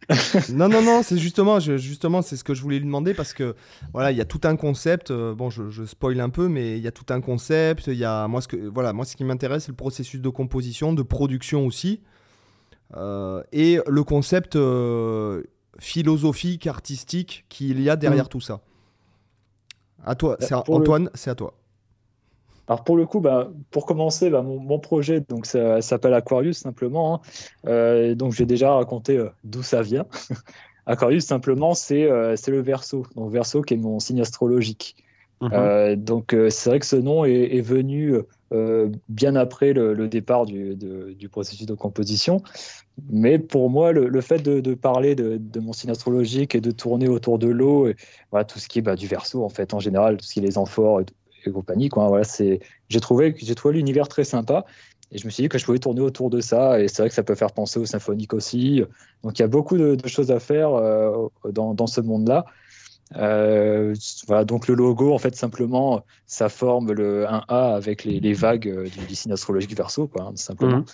non, 0.53 0.69
non, 0.69 0.81
non, 0.81 1.03
c'est 1.03 1.17
justement, 1.17 1.59
justement, 1.59 2.21
c'est 2.21 2.37
ce 2.37 2.43
que 2.43 2.53
je 2.53 2.61
voulais 2.61 2.79
lui 2.79 2.85
demander 2.85 3.13
parce 3.13 3.33
que 3.33 3.55
voilà, 3.93 4.11
il 4.11 4.17
y 4.17 4.21
a 4.21 4.25
tout 4.25 4.39
un 4.45 4.55
concept. 4.55 5.11
Euh, 5.11 5.35
bon, 5.35 5.49
je, 5.49 5.69
je, 5.69 5.83
spoil 5.83 6.19
un 6.21 6.29
peu, 6.29 6.47
mais 6.47 6.77
il 6.77 6.83
y 6.83 6.87
a 6.87 6.91
tout 6.91 7.05
un 7.09 7.19
concept. 7.19 7.87
Il 7.87 7.97
y 7.97 8.05
a 8.05 8.27
moi 8.27 8.41
ce 8.41 8.47
que 8.47 8.55
voilà, 8.55 8.93
moi 8.93 9.05
ce 9.05 9.15
qui 9.17 9.25
m'intéresse, 9.25 9.65
c'est 9.65 9.71
le 9.71 9.75
processus 9.75 10.21
de 10.21 10.29
composition, 10.29 10.93
de 10.93 11.01
production 11.01 11.65
aussi, 11.65 12.01
euh, 12.95 13.43
et 13.51 13.79
le 13.85 14.03
concept 14.03 14.55
euh, 14.55 15.43
philosophique, 15.79 16.67
artistique 16.67 17.45
qu'il 17.49 17.81
y 17.81 17.89
a 17.89 17.97
derrière 17.97 18.25
mm. 18.25 18.29
tout 18.29 18.41
ça. 18.41 18.61
À 20.05 20.15
toi, 20.15 20.37
c'est 20.39 20.53
Antoine, 20.53 21.09
c'est 21.15 21.29
à 21.29 21.35
toi. 21.35 21.53
Alors 22.67 22.83
pour 22.83 22.97
le 22.97 23.05
coup, 23.05 23.21
bah, 23.21 23.49
pour 23.71 23.85
commencer, 23.85 24.29
bah, 24.29 24.41
mon, 24.41 24.79
projet, 24.79 25.21
donc 25.21 25.45
ça, 25.45 25.81
s'appelle 25.81 26.13
Aquarius 26.13 26.57
simplement. 26.57 27.15
Hein. 27.15 27.21
Euh, 27.67 28.15
donc 28.15 28.33
j'ai 28.33 28.45
déjà 28.45 28.73
raconté 28.73 29.17
euh, 29.17 29.29
d'où 29.43 29.63
ça 29.63 29.81
vient. 29.81 30.05
Aquarius 30.85 31.25
simplement, 31.25 31.73
euh, 31.91 32.35
c'est 32.35 32.51
le 32.51 32.61
Verseau. 32.61 33.05
Donc 33.15 33.31
Verseau 33.31 33.61
qui 33.61 33.73
est 33.73 33.77
mon 33.77 33.99
signe 33.99 34.21
astrologique. 34.21 34.95
Mhm. 35.39 35.97
donc 35.97 36.35
c'est 36.49 36.67
vrai 36.67 36.79
que 36.79 36.85
ce 36.87 36.95
nom 36.95 37.23
est, 37.23 37.61
venu 37.61 38.15
bien 39.07 39.35
après 39.35 39.71
le, 39.71 40.07
départ 40.07 40.47
du, 40.47 40.75
du, 40.75 41.29
processus 41.29 41.67
de 41.67 41.75
composition. 41.75 42.41
Mais 43.11 43.37
pour 43.37 43.69
moi, 43.69 43.91
le, 43.91 44.21
fait 44.21 44.39
de, 44.39 44.73
parler 44.73 45.13
de, 45.13 45.59
mon 45.59 45.73
signe 45.73 45.91
astrologique 45.91 46.55
et 46.55 46.61
de 46.61 46.71
tourner 46.71 47.07
autour 47.07 47.37
de 47.37 47.49
l'eau, 47.49 47.87
voilà, 48.31 48.45
tout 48.45 48.57
ce 48.57 48.67
qui 48.67 48.79
est 48.79 48.81
bah, 48.81 48.95
du 48.95 49.05
Verseau 49.05 49.43
en 49.43 49.49
fait 49.49 49.75
en 49.75 49.79
général, 49.79 50.17
tout 50.17 50.25
ce 50.25 50.33
qui 50.33 50.39
est 50.39 50.41
les 50.41 50.57
amphores, 50.57 51.01
et 51.01 51.05
compagnie. 51.51 51.89
Quoi. 51.89 52.07
Voilà, 52.07 52.23
c'est, 52.23 52.59
j'ai 52.89 52.99
trouvé, 52.99 53.35
j'ai 53.37 53.55
trouvé 53.55 53.75
l'univers 53.75 54.07
très 54.07 54.23
sympa. 54.23 54.65
Et 55.11 55.17
je 55.17 55.25
me 55.25 55.31
suis 55.31 55.43
dit 55.43 55.49
que 55.49 55.57
je 55.57 55.65
pouvais 55.65 55.79
tourner 55.79 56.01
autour 56.01 56.29
de 56.29 56.41
ça. 56.41 56.81
Et 56.81 56.87
c'est 56.87 57.01
vrai 57.01 57.09
que 57.09 57.15
ça 57.15 57.23
peut 57.23 57.35
faire 57.35 57.51
penser 57.51 57.79
au 57.79 57.85
symphonique 57.85 58.33
aussi. 58.33 58.83
Donc 59.23 59.39
il 59.39 59.41
y 59.41 59.45
a 59.45 59.47
beaucoup 59.47 59.77
de, 59.77 59.97
choses 60.07 60.31
à 60.31 60.39
faire 60.39 60.73
euh, 60.73 61.27
dans, 61.51 61.73
dans, 61.73 61.87
ce 61.87 62.01
monde-là. 62.01 62.45
Euh, 63.15 63.95
voilà, 64.27 64.43
donc 64.43 64.67
le 64.67 64.75
logo, 64.75 65.13
en 65.13 65.17
fait, 65.17 65.35
simplement, 65.35 66.03
ça 66.25 66.49
forme 66.49 66.91
le, 66.91 67.25
un 67.27 67.43
A 67.47 67.75
avec 67.75 68.03
les, 68.03 68.19
les 68.19 68.33
vagues 68.33 68.89
du, 69.07 69.15
signe 69.15 69.31
astrologique 69.31 69.75
verso, 69.75 70.07
quoi, 70.07 70.23
hein, 70.23 70.31
simplement. 70.35 70.77
Mhm. 70.77 70.85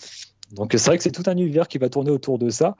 Donc 0.51 0.73
c'est 0.73 0.86
vrai 0.86 0.97
que 0.97 1.03
c'est 1.03 1.12
tout 1.12 1.23
un 1.25 1.36
univers 1.36 1.67
qui 1.67 1.79
va 1.79 1.89
tourner 1.89 2.12
autour 2.12 2.38
de 2.38 2.51
ça 2.51 2.75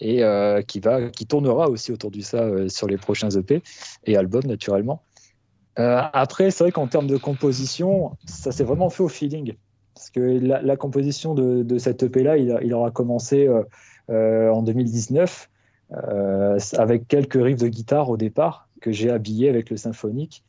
et 0.00 0.22
qui, 0.66 0.80
va, 0.80 1.10
qui 1.10 1.26
tournera 1.26 1.68
aussi 1.68 1.92
autour 1.92 2.10
de 2.10 2.22
ça 2.22 2.68
sur 2.70 2.86
les 2.86 2.96
prochains 2.96 3.28
EP 3.28 3.62
et 4.06 4.16
albums 4.16 4.46
naturellement. 4.46 5.02
Après, 5.78 6.50
c'est 6.50 6.64
vrai 6.64 6.72
qu'en 6.72 6.86
termes 6.86 7.06
de 7.06 7.16
composition, 7.16 8.16
ça 8.26 8.52
s'est 8.52 8.64
vraiment 8.64 8.90
fait 8.90 9.02
au 9.02 9.08
feeling. 9.08 9.54
Parce 9.94 10.10
que 10.10 10.20
la, 10.20 10.76
composition 10.76 11.34
de, 11.34 11.62
de, 11.62 11.78
cette 11.78 12.02
EP-là, 12.02 12.36
il, 12.36 12.74
aura 12.74 12.90
commencé 12.90 13.48
en 14.08 14.62
2019 14.62 15.48
avec 16.76 17.08
quelques 17.08 17.42
riffs 17.42 17.58
de 17.58 17.68
guitare 17.68 18.10
au 18.10 18.16
départ 18.16 18.68
que 18.80 18.92
j'ai 18.92 19.10
habillés 19.10 19.48
avec 19.48 19.70
le 19.70 19.76
symphonique. 19.76 20.44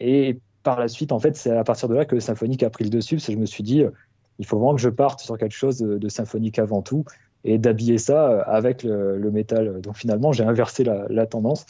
Et 0.00 0.38
par 0.62 0.78
la 0.78 0.88
suite, 0.88 1.12
en 1.12 1.18
fait, 1.18 1.36
c'est 1.36 1.56
à 1.56 1.64
partir 1.64 1.88
de 1.88 1.94
là 1.94 2.04
que 2.04 2.14
le 2.14 2.20
symphonique 2.20 2.62
a 2.62 2.70
pris 2.70 2.84
le 2.84 2.90
dessus, 2.90 3.16
parce 3.16 3.26
que 3.26 3.32
je 3.32 3.38
me 3.38 3.46
suis 3.46 3.62
dit, 3.62 3.82
euh, 3.82 3.90
il 4.38 4.46
faut 4.46 4.58
vraiment 4.58 4.74
que 4.74 4.80
je 4.80 4.88
parte 4.88 5.20
sur 5.20 5.38
quelque 5.38 5.54
chose 5.54 5.78
de, 5.78 6.08
symphonique 6.08 6.58
avant 6.58 6.82
tout, 6.82 7.04
et 7.44 7.58
d'habiller 7.58 7.98
ça 7.98 8.30
euh, 8.30 8.42
avec 8.46 8.82
le, 8.82 9.30
métal. 9.30 9.80
Donc 9.80 9.96
finalement, 9.96 10.32
j'ai 10.32 10.44
inversé 10.44 10.84
la, 10.84 11.26
tendance, 11.26 11.64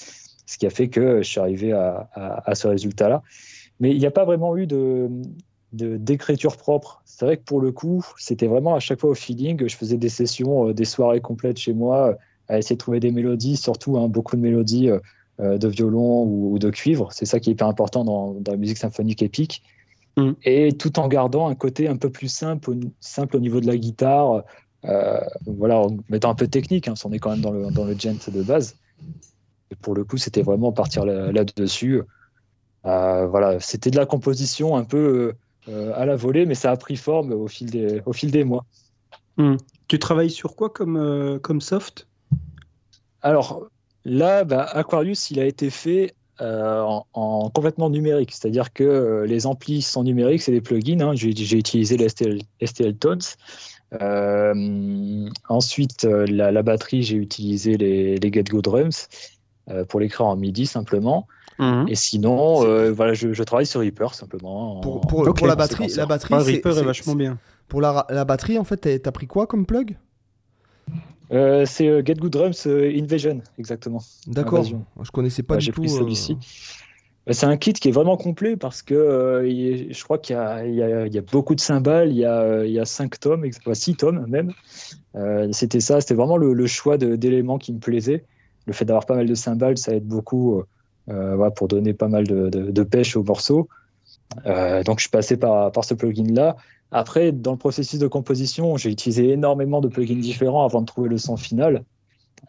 ce 0.49 0.57
qui 0.57 0.67
a 0.67 0.71
fait 0.71 0.89
que 0.89 1.19
je 1.19 1.29
suis 1.29 1.41
arrivé 1.41 1.73
à, 1.73 2.55
ce 2.55 2.67
résultat-là. 2.67 3.23
Mais 3.81 3.91
il 3.91 3.99
n'y 3.99 4.07
a 4.07 4.11
pas 4.11 4.25
vraiment 4.25 4.57
eu 4.57 4.67
de 4.67 5.09
d'écriture 5.73 6.57
propre. 6.57 7.03
C'est 7.05 7.27
vrai 7.27 7.37
que 7.37 7.43
pour 7.43 7.61
le 7.61 7.73
coup, 7.73 8.03
c'était 8.17 8.47
vraiment 8.47 8.75
à 8.75 8.81
chaque 8.81 9.01
fois 9.01 9.11
au 9.11 9.15
feeling. 9.15 9.69
Je 9.69 9.77
faisais 9.77 9.99
des 9.99 10.09
sessions, 10.09 10.69
euh, 10.69 10.73
des 10.73 10.87
soirées 10.87 11.21
complètes 11.21 11.59
chez 11.59 11.75
moi, 11.75 12.17
à 12.49 12.57
essayer 12.57 12.77
de 12.77 12.79
trouver 12.79 13.01
des 13.01 13.11
mélodies, 13.11 13.59
surtout 13.59 13.99
hein, 13.99 14.09
beaucoup 14.09 14.37
de 14.37 14.41
mélodies 14.41 14.89
euh, 14.89 15.59
de 15.59 15.69
violon 15.69 16.25
ou, 16.25 16.59
de 16.59 16.71
cuivre. 16.71 17.13
C'est 17.13 17.27
ça 17.27 17.39
qui 17.39 17.51
est 17.51 17.53
hyper 17.53 17.67
important 17.67 18.03
dans, 18.03 18.35
la 18.47 18.57
musique 18.57 18.79
symphonique 18.79 19.23
épique. 19.23 19.63
Mm. 20.17 20.31
Et 20.45 20.73
tout 20.73 20.99
en 20.99 21.07
gardant 21.07 21.49
un 21.49 21.55
côté 21.55 21.87
un 21.87 21.97
peu 21.97 22.09
plus 22.09 22.29
simple, 22.29 22.73
simple 23.01 23.37
au 23.37 23.41
niveau 23.41 23.61
de 23.61 23.67
la 23.67 23.77
guitare, 23.77 24.45
euh, 24.87 25.21
voilà, 25.47 25.81
en 25.81 25.99
mettant 26.09 26.31
un 26.31 26.35
peu 26.35 26.47
de 26.47 26.51
technique, 26.51 26.89
hein, 26.89 26.95
on 27.05 27.13
est 27.13 27.19
quand 27.19 27.33
même 27.33 27.43
dans 27.43 27.53
le, 27.53 27.71
dans 27.71 27.85
le 27.85 27.95
gent 27.99 28.31
de 28.33 28.43
base. 28.43 28.75
Et 29.71 29.77
pour 29.77 29.95
le 29.95 30.05
coup, 30.05 30.17
c'était 30.17 30.43
vraiment 30.43 30.73
partir 30.73 31.05
là-dessus. 31.05 32.03
Euh, 32.87 33.27
voilà, 33.27 33.61
c'était 33.61 33.91
de 33.91 33.97
la 33.97 34.07
composition 34.07 34.77
un 34.77 34.85
peu 34.85 35.35
à 35.67 36.07
la 36.07 36.17
volée, 36.17 36.47
mais 36.47 36.55
ça 36.55 36.71
a 36.71 36.77
pris 36.77 36.97
forme 36.97 37.33
au 37.33 37.47
fil 37.47 37.71
des, 37.71 38.01
au 38.07 38.15
fil 38.15 38.31
des 38.31 38.45
mois. 38.45 38.65
Mm. 39.37 39.57
Tu 39.87 39.99
travailles 39.99 40.31
sur 40.31 40.57
quoi 40.57 40.71
comme, 40.71 41.39
comme 41.43 41.61
soft? 41.61 42.09
Alors, 43.21 43.69
Là, 44.09 44.45
bah, 44.45 44.63
Aquarius, 44.63 45.31
il 45.31 45.39
a 45.39 45.45
été 45.45 45.69
fait 45.69 46.15
euh, 46.41 46.83
en, 47.13 47.51
complètement 47.51 47.91
numérique, 47.91 48.33
c'est-à-dire 48.33 48.73
que 48.73 48.85
euh, 48.85 49.27
les 49.27 49.47
amplis 49.47 49.83
sont 49.83 50.03
numériques, 50.03 50.41
c'est 50.41 50.53
des 50.53 50.63
plugins. 50.63 51.01
Hein. 51.01 51.15
J'ai 51.15 51.29
utilisé 51.29 51.97
les 51.99 52.09
STL, 52.09 52.97
Tones. 52.97 53.21
Euh, 54.01 55.29
ensuite, 55.49 56.05
la, 56.05 56.63
batterie, 56.63 57.03
j'ai 57.03 57.17
utilisé 57.17 57.77
les, 57.77 58.17
les 58.17 58.33
Get 58.33 58.45
Go 58.45 58.63
Drums 58.63 59.09
pour 59.89 60.01
l'écrire 60.01 60.27
en 60.27 60.37
MIDI 60.37 60.67
simplement. 60.67 61.27
Mhm. 61.59 61.87
Et 61.89 61.95
sinon, 61.95 62.91
voilà, 62.93 63.15
je, 63.15 63.43
travaille 63.43 63.67
sur 63.67 63.81
Reaper 63.81 64.15
simplement. 64.15 64.81
Pour, 64.81 65.01
pour, 65.01 65.47
la 65.47 65.57
batterie, 65.57 65.89
la 65.97 66.07
batterie, 66.07 66.35
Reaper 66.35 66.79
est, 66.79 66.83
vachement 66.83 67.15
bien. 67.15 67.39
Pour 67.69 67.81
la, 67.81 68.07
la 68.09 68.25
batterie, 68.25 68.59
en 68.59 68.65
fait, 68.65 69.03
t'as 69.03 69.13
pris 69.13 69.27
quoi 69.27 69.47
comme 69.47 69.67
plug? 69.67 69.97
Euh, 71.31 71.65
c'est 71.67 71.89
euh, 71.89 72.03
Get 72.05 72.15
Good 72.15 72.33
Drums 72.33 72.67
euh, 72.67 72.91
Invasion, 72.97 73.43
exactement. 73.59 74.03
D'accord. 74.27 74.65
Je 74.65 75.11
connaissais 75.11 75.43
pas 75.43 75.57
du 75.57 75.71
tout. 75.71 75.87
Celui-ci. 75.87 76.37
Bah, 77.27 77.35
c'est 77.35 77.47
un 77.47 77.57
kit 77.59 77.75
qui 77.75 77.89
est 77.89 77.93
vraiment 77.93 78.17
complet 78.17 78.57
parce 78.57 78.83
que 78.83 79.45
je 79.45 80.05
crois 80.05 80.19
qu'il 80.19 80.37
y, 80.37 81.19
a 81.19 81.23
beaucoup 81.31 81.55
de 81.55 81.61
cymbales, 81.61 82.11
il 82.11 82.17
y 82.17 82.25
a, 82.25 82.65
il 82.65 82.73
y 82.73 82.81
a 82.81 82.87
5 82.87 83.21
tomes, 83.21 83.45
6 83.73 83.97
tomes 83.97 84.27
même. 84.27 84.53
c'était 85.53 85.81
ça, 85.81 86.01
c'était 86.01 86.15
vraiment 86.15 86.39
le, 86.39 86.67
choix 86.67 86.97
d'éléments 86.97 87.59
qui 87.59 87.73
me 87.73 87.81
plaisait. 87.81 88.25
Le 88.69 88.73
fait 88.73 88.85
d'avoir 88.85 89.07
pas 89.07 89.17
mal 89.17 89.27
de 89.27 89.35
cymbales, 89.35 89.79
ça 89.79 89.93
aide 89.93 90.07
beaucoup 90.07 90.63
pour 91.57 91.69
donner 91.69 91.95
pas 91.95 92.09
mal 92.09 92.25
de, 92.27 92.83
pêche 92.85 93.17
au 93.17 93.25
morceau. 93.25 93.69
donc 94.45 94.99
je 94.99 95.01
suis 95.01 95.11
passé 95.11 95.37
par, 95.37 95.73
ce 95.83 95.95
plugin-là. 95.95 96.57
Après, 96.91 97.33
dans 97.33 97.53
le 97.53 97.59
processus 97.59 97.99
de 97.99 98.07
composition, 98.07 98.77
j'ai 98.77 98.91
utilisé 98.91 99.31
énormément 99.31 99.81
de 99.81 99.89
plugins 99.89 100.21
différents 100.21 100.65
avant 100.65 100.81
de 100.81 100.87
trouver 100.87 101.09
le 101.09 101.19
son 101.19 101.37
final. 101.37 101.85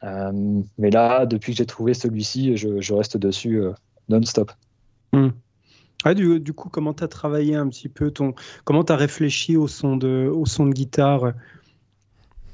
Euh, 0.03 0.61
mais 0.77 0.89
là, 0.91 1.25
depuis 1.25 1.53
que 1.53 1.57
j'ai 1.57 1.65
trouvé 1.65 1.93
celui-ci, 1.93 2.55
je, 2.55 2.93
reste 2.93 3.17
dessus 3.17 3.61
euh, 3.61 3.71
non-stop. 4.07 4.51
Hmm. 5.11 5.29
du, 6.13 6.53
coup, 6.53 6.69
comment 6.69 6.93
tu 6.93 7.03
as 7.03 7.07
travaillé 7.07 7.55
un 7.55 7.67
petit 7.67 7.89
peu 7.89 8.11
ton. 8.11 8.33
Comment 8.63 8.83
tu 8.83 8.93
as 8.93 8.95
réfléchi 8.95 9.57
au 9.57 9.67
son 9.67 9.97
de, 9.97 10.31
au 10.33 10.45
son 10.45 10.67
de 10.67 10.73
guitare? 10.73 11.33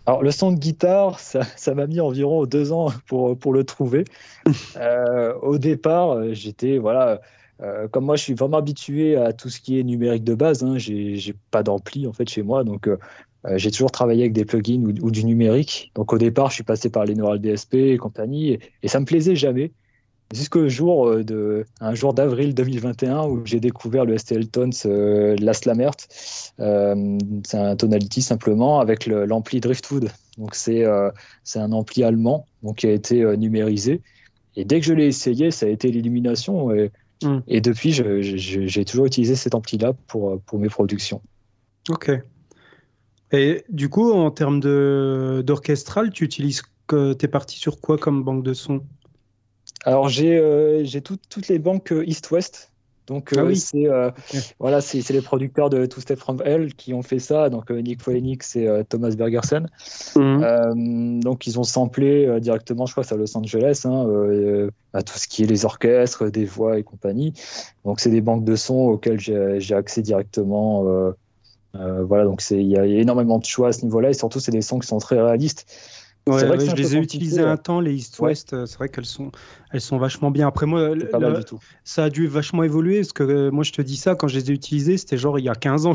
Alors, 0.07 0.21
le 0.21 0.31
son 0.31 0.51
de 0.51 0.59
guitare, 0.59 1.19
ça 1.19 1.73
m'a 1.73 1.87
mis 1.87 1.99
environ 1.99 2.45
deux 2.45 2.71
ans 2.71 2.91
pour, 3.07 3.37
pour 3.37 3.53
le 3.53 3.63
trouver. 3.63 4.05
Euh, 4.75 5.33
au 5.41 5.57
départ, 5.57 6.33
j'étais 6.33 6.77
voilà, 6.77 7.21
euh, 7.61 7.87
comme 7.87 8.05
moi, 8.05 8.15
je 8.15 8.23
suis 8.23 8.33
vraiment 8.33 8.57
habitué 8.57 9.15
à 9.15 9.33
tout 9.33 9.49
ce 9.49 9.59
qui 9.59 9.79
est 9.79 9.83
numérique 9.83 10.23
de 10.23 10.35
base. 10.35 10.63
Hein, 10.63 10.77
j'ai 10.77 11.35
pas 11.51 11.63
d'ampli 11.63 12.07
en 12.07 12.13
fait 12.13 12.27
chez 12.29 12.43
moi, 12.43 12.63
donc 12.63 12.87
euh, 12.87 12.97
euh, 13.45 13.57
j'ai 13.57 13.71
toujours 13.71 13.91
travaillé 13.91 14.23
avec 14.23 14.33
des 14.33 14.45
plugins 14.45 14.83
ou, 15.01 15.11
du 15.11 15.23
numérique. 15.23 15.91
Donc 15.95 16.13
au 16.13 16.17
départ, 16.17 16.49
je 16.49 16.55
suis 16.55 16.63
passé 16.63 16.89
par 16.89 17.05
les 17.05 17.15
Neural 17.15 17.39
DSP 17.39 17.75
et 17.75 17.97
compagnie, 17.97 18.59
et, 18.83 18.87
ça 18.87 18.99
me 18.99 19.05
plaisait 19.05 19.35
jamais. 19.35 19.71
Jusqu'au 20.33 20.67
jour 20.67 21.23
de 21.23 21.65
un 21.79 21.93
jour 21.93 22.13
d'avril 22.13 22.55
2021 22.55 23.25
où 23.25 23.45
j'ai 23.45 23.59
découvert 23.59 24.05
le 24.05 24.17
STL 24.17 24.47
Tones 24.47 24.73
Last 25.39 25.65
Lamert. 25.65 25.95
c'est 26.57 27.57
un 27.57 27.75
tonality 27.75 28.21
simplement 28.21 28.79
avec 28.79 29.05
l'ampli 29.05 29.59
Driftwood. 29.59 30.09
Donc 30.37 30.55
c'est 30.55 30.83
c'est 31.43 31.59
un 31.59 31.71
ampli 31.71 32.03
allemand 32.03 32.47
donc 32.63 32.77
qui 32.77 32.87
a 32.87 32.91
été 32.91 33.37
numérisé. 33.37 34.01
Et 34.55 34.65
dès 34.65 34.79
que 34.79 34.85
je 34.85 34.93
l'ai 34.93 35.05
essayé, 35.05 35.51
ça 35.51 35.67
a 35.67 35.69
été 35.69 35.91
l'illumination. 35.91 36.69
Mm. 37.23 37.39
Et 37.47 37.61
depuis, 37.61 37.91
j'ai 37.91 38.85
toujours 38.85 39.05
utilisé 39.05 39.35
cet 39.35 39.55
ampli-là 39.55 39.93
pour, 40.07 40.41
pour 40.41 40.59
mes 40.59 40.69
productions. 40.69 41.21
Ok. 41.89 42.11
Et 43.31 43.63
du 43.69 43.89
coup, 43.89 44.11
en 44.11 44.31
termes 44.31 44.59
d'orchestral, 44.59 46.11
tu 46.11 46.23
utilises 46.23 46.61
que 46.87 47.13
tu 47.13 47.25
es 47.25 47.27
parti 47.27 47.57
sur 47.57 47.79
quoi 47.81 47.97
comme 47.97 48.23
banque 48.23 48.43
de 48.43 48.53
son? 48.53 48.81
Alors, 49.85 50.09
j'ai 50.09 50.37
euh, 50.37 50.83
toutes 51.01 51.47
les 51.47 51.59
banques 51.59 51.93
euh, 51.93 52.05
East-West. 52.05 52.71
Donc 53.07 53.33
ah 53.35 53.41
euh, 53.41 53.53
c'est 53.53 53.87
euh, 53.87 54.09
voilà, 54.59 54.81
c'est 54.81 55.07
les 55.11 55.21
producteurs 55.21 55.69
de 55.69 55.85
Two 55.85 56.01
Step 56.01 56.17
From 56.17 56.41
Hell 56.43 56.73
qui 56.73 56.93
ont 56.93 57.03
fait 57.03 57.19
ça. 57.19 57.49
Donc 57.49 57.69
euh, 57.69 57.79
Nick 57.79 58.01
Phoenix 58.01 58.55
et 58.55 58.67
Thomas 58.89 59.11
Bergersen. 59.11 59.67
Mhm. 60.15 61.21
donc 61.21 61.45
ils 61.47 61.59
ont 61.59 61.63
samplé 61.63 62.39
directement, 62.39 62.85
je 62.85 62.93
crois, 62.93 63.03
c'est 63.03 63.13
à 63.13 63.17
Los 63.17 63.37
Angeles, 63.37 63.83
hein, 63.85 64.07
à 64.93 65.03
tout 65.03 65.17
ce 65.17 65.27
qui 65.27 65.43
est 65.43 65.47
les 65.47 65.65
orchestres, 65.65 66.29
des 66.29 66.45
voix 66.45 66.79
et 66.79 66.83
compagnie. 66.83 67.33
Donc 67.83 67.99
c'est 67.99 68.09
des 68.09 68.21
banques 68.21 68.43
de 68.43 68.55
sons 68.55 68.87
auxquelles 68.87 69.19
j'ai 69.19 69.75
accès 69.75 70.01
directement. 70.01 70.83
voilà, 71.73 72.23
donc 72.23 72.41
il 72.49 72.63
y 72.63 72.77
a 72.77 72.85
énormément 72.85 73.37
de 73.37 73.45
choix 73.45 73.67
à 73.67 73.73
ce 73.73 73.83
niveau-là 73.83 74.09
et 74.09 74.13
surtout 74.13 74.39
c'est 74.39 74.51
des 74.51 74.61
sons 74.61 74.79
qui 74.79 74.87
sont 74.87 74.99
très 74.99 75.21
réalistes. 75.21 75.67
Ouais, 76.27 76.39
je 76.39 76.75
les 76.75 76.95
ai 76.95 76.99
utilisées 76.99 77.41
un 77.41 77.57
temps, 77.57 77.79
les 77.79 77.93
East-West. 77.93 78.53
Euh, 78.53 78.65
c'est 78.65 78.77
vrai 78.77 78.89
qu'elles 78.89 79.05
sont, 79.05 79.31
elles 79.71 79.81
sont 79.81 79.99
vachement 79.99 80.31
bien. 80.31 80.47
Après, 80.47 80.65
moi, 80.65 80.95
ça 81.83 82.05
a 82.05 82.09
dû 82.09 82.25
vachement 82.25 82.63
évoluer 82.63 83.01
parce 83.01 83.13
que 83.13 83.23
euh, 83.23 83.51
moi, 83.51 83.63
je 83.63 83.71
te 83.71 83.81
dis 83.83 83.95
ça, 83.95 84.15
quand 84.15 84.27
je 84.27 84.39
les 84.39 84.49
ai 84.49 84.53
utilisées, 84.53 84.97
c'était 84.97 85.17
genre 85.17 85.37
il 85.37 85.45
y 85.45 85.49
a 85.49 85.55
15 85.55 85.85
ans. 85.85 85.93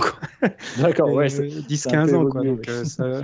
D'accord, 0.78 1.12
ouais. 1.12 1.26
10-15 1.26 2.14
ans. 2.14 2.26
Quoi, 2.26 2.42
euh, 2.44 3.22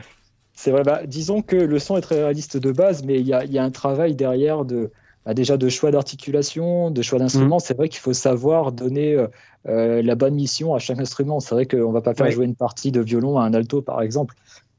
C'est 0.52 0.72
vrai, 0.72 0.82
bah, 0.82 1.02
disons 1.06 1.42
que 1.42 1.54
le 1.54 1.78
son 1.78 1.96
est 1.96 2.00
très 2.00 2.16
réaliste 2.16 2.56
de 2.56 2.72
base, 2.72 3.04
mais 3.04 3.20
il 3.20 3.26
y 3.26 3.32
a, 3.32 3.44
y 3.44 3.58
a, 3.58 3.62
un 3.62 3.70
travail 3.70 4.16
derrière 4.16 4.64
de, 4.64 4.90
bah, 5.24 5.32
déjà 5.32 5.56
de 5.56 5.68
choix 5.68 5.92
d'articulation, 5.92 6.90
de 6.90 7.02
choix 7.02 7.20
d'instrument. 7.20 7.58
Mm. 7.58 7.60
C'est 7.60 7.76
vrai 7.76 7.88
qu'il 7.88 8.00
faut 8.00 8.14
savoir 8.14 8.72
donner 8.72 9.16
la 9.64 10.14
bonne 10.16 10.34
mission 10.34 10.74
à 10.74 10.80
chaque 10.80 10.98
instrument. 10.98 11.38
C'est 11.38 11.54
vrai 11.54 11.66
qu'on 11.66 11.88
ne 11.88 11.92
va 11.92 12.00
pas 12.00 12.14
faire 12.14 12.32
jouer 12.32 12.46
une 12.46 12.56
partie 12.56 12.90
de 12.90 13.00
violon 13.00 13.38
à 13.38 13.44
un 13.44 13.54
alto, 13.54 13.80
par 13.80 14.02
exemple. 14.02 14.34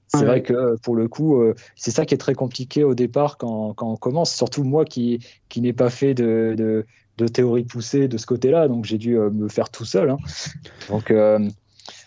C'est 0.07 0.25
vrai 0.25 0.41
que 0.41 0.53
euh, 0.53 0.75
pour 0.81 0.95
le 0.95 1.07
coup, 1.07 1.41
euh, 1.41 1.53
c'est 1.75 1.91
ça 1.91 2.05
qui 2.05 2.13
est 2.13 2.17
très 2.17 2.33
compliqué 2.33 2.83
au 2.83 2.95
départ 2.95 3.37
quand, 3.37 3.73
quand 3.73 3.91
on 3.91 3.97
commence, 3.97 4.33
surtout 4.33 4.63
moi 4.63 4.85
qui, 4.85 5.19
qui 5.49 5.59
n'ai 5.61 5.73
pas 5.73 5.89
fait 5.89 6.13
de, 6.13 6.55
de, 6.57 6.85
de, 7.17 7.27
théorie 7.27 7.65
poussée 7.65 8.07
de 8.07 8.17
ce 8.17 8.25
côté-là, 8.25 8.67
donc 8.67 8.85
j'ai 8.85 8.97
dû 8.97 9.17
euh, 9.17 9.29
me 9.29 9.49
faire 9.49 9.69
tout 9.69 9.85
seul. 9.85 10.09
Hein. 10.09 10.17
Donc 10.89 11.13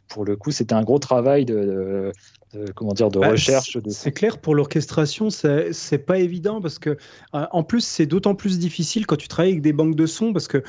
pour 0.09 0.25
le 0.25 0.37
coup, 0.37 0.51
c'était 0.51 0.75
un 0.75 0.83
gros 0.83 0.99
travail 0.99 1.45
de, 1.45 2.13
comment 2.75 2.93
dire, 2.93 3.11
de 3.11 3.19
bah, 3.19 3.31
recherche. 3.31 3.79
C'est 3.89 4.13
clair, 4.13 4.39
pour 4.39 4.55
l'orchestration, 4.55 5.31
c'est 5.31 6.07
pas 6.07 6.19
évident 6.19 6.61
parce 6.61 6.79
que, 6.79 6.91
euh, 7.35 7.47
en 7.53 7.63
plus, 7.63 7.85
c'est 7.85 8.07
d'autant 8.07 8.35
plus 8.35 8.59
difficile 8.59 9.07
quand 9.07 9.17
tu 9.17 9.29
travailles 9.29 9.53
avec 9.53 9.63
des 9.63 9.73
banques 9.73 9.95
de 9.95 10.07
sons 10.07 10.33
parce 10.33 10.49
que 10.49 10.63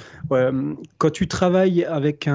quand 0.97 1.09
tu 1.09 1.27
travailles 1.27 1.83
avec 1.83 2.27
un, 2.27 2.33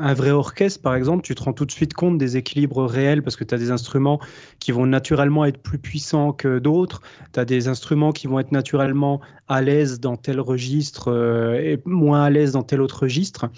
un, 0.00 0.14
vrai 0.14 0.30
orchestre, 0.30 0.80
par 0.80 0.94
exemple, 0.94 1.22
tu 1.22 1.34
te 1.34 1.42
rends 1.42 1.52
tout 1.52 1.66
de 1.66 1.72
suite 1.72 1.94
compte 1.94 2.18
des 2.18 2.36
équilibres 2.36 2.84
réels 2.84 3.22
parce 3.22 3.36
que 3.36 3.44
tu 3.44 3.54
as 3.54 3.58
des 3.58 3.70
instruments 3.70 4.20
qui 4.58 4.72
vont 4.72 4.86
naturellement 4.86 5.44
être 5.44 5.58
plus 5.58 5.78
puissants 5.78 6.32
que 6.32 6.58
d'autres, 6.58 7.02
tu 7.32 7.40
as 7.40 7.44
des 7.44 7.68
instruments 7.68 8.12
qui 8.12 8.26
vont 8.26 8.38
être 8.38 8.52
naturellement 8.52 9.20
à 9.48 9.60
l'aise 9.60 10.00
dans 10.00 10.16
tel 10.16 10.40
registre 10.40 11.12
euh, 11.12 11.54
et 11.54 11.78
moins 11.84 12.22
à 12.22 12.30
l'aise 12.30 12.52
dans 12.52 12.62
tel 12.62 12.80
autre 12.80 13.02
registre. 13.02 13.50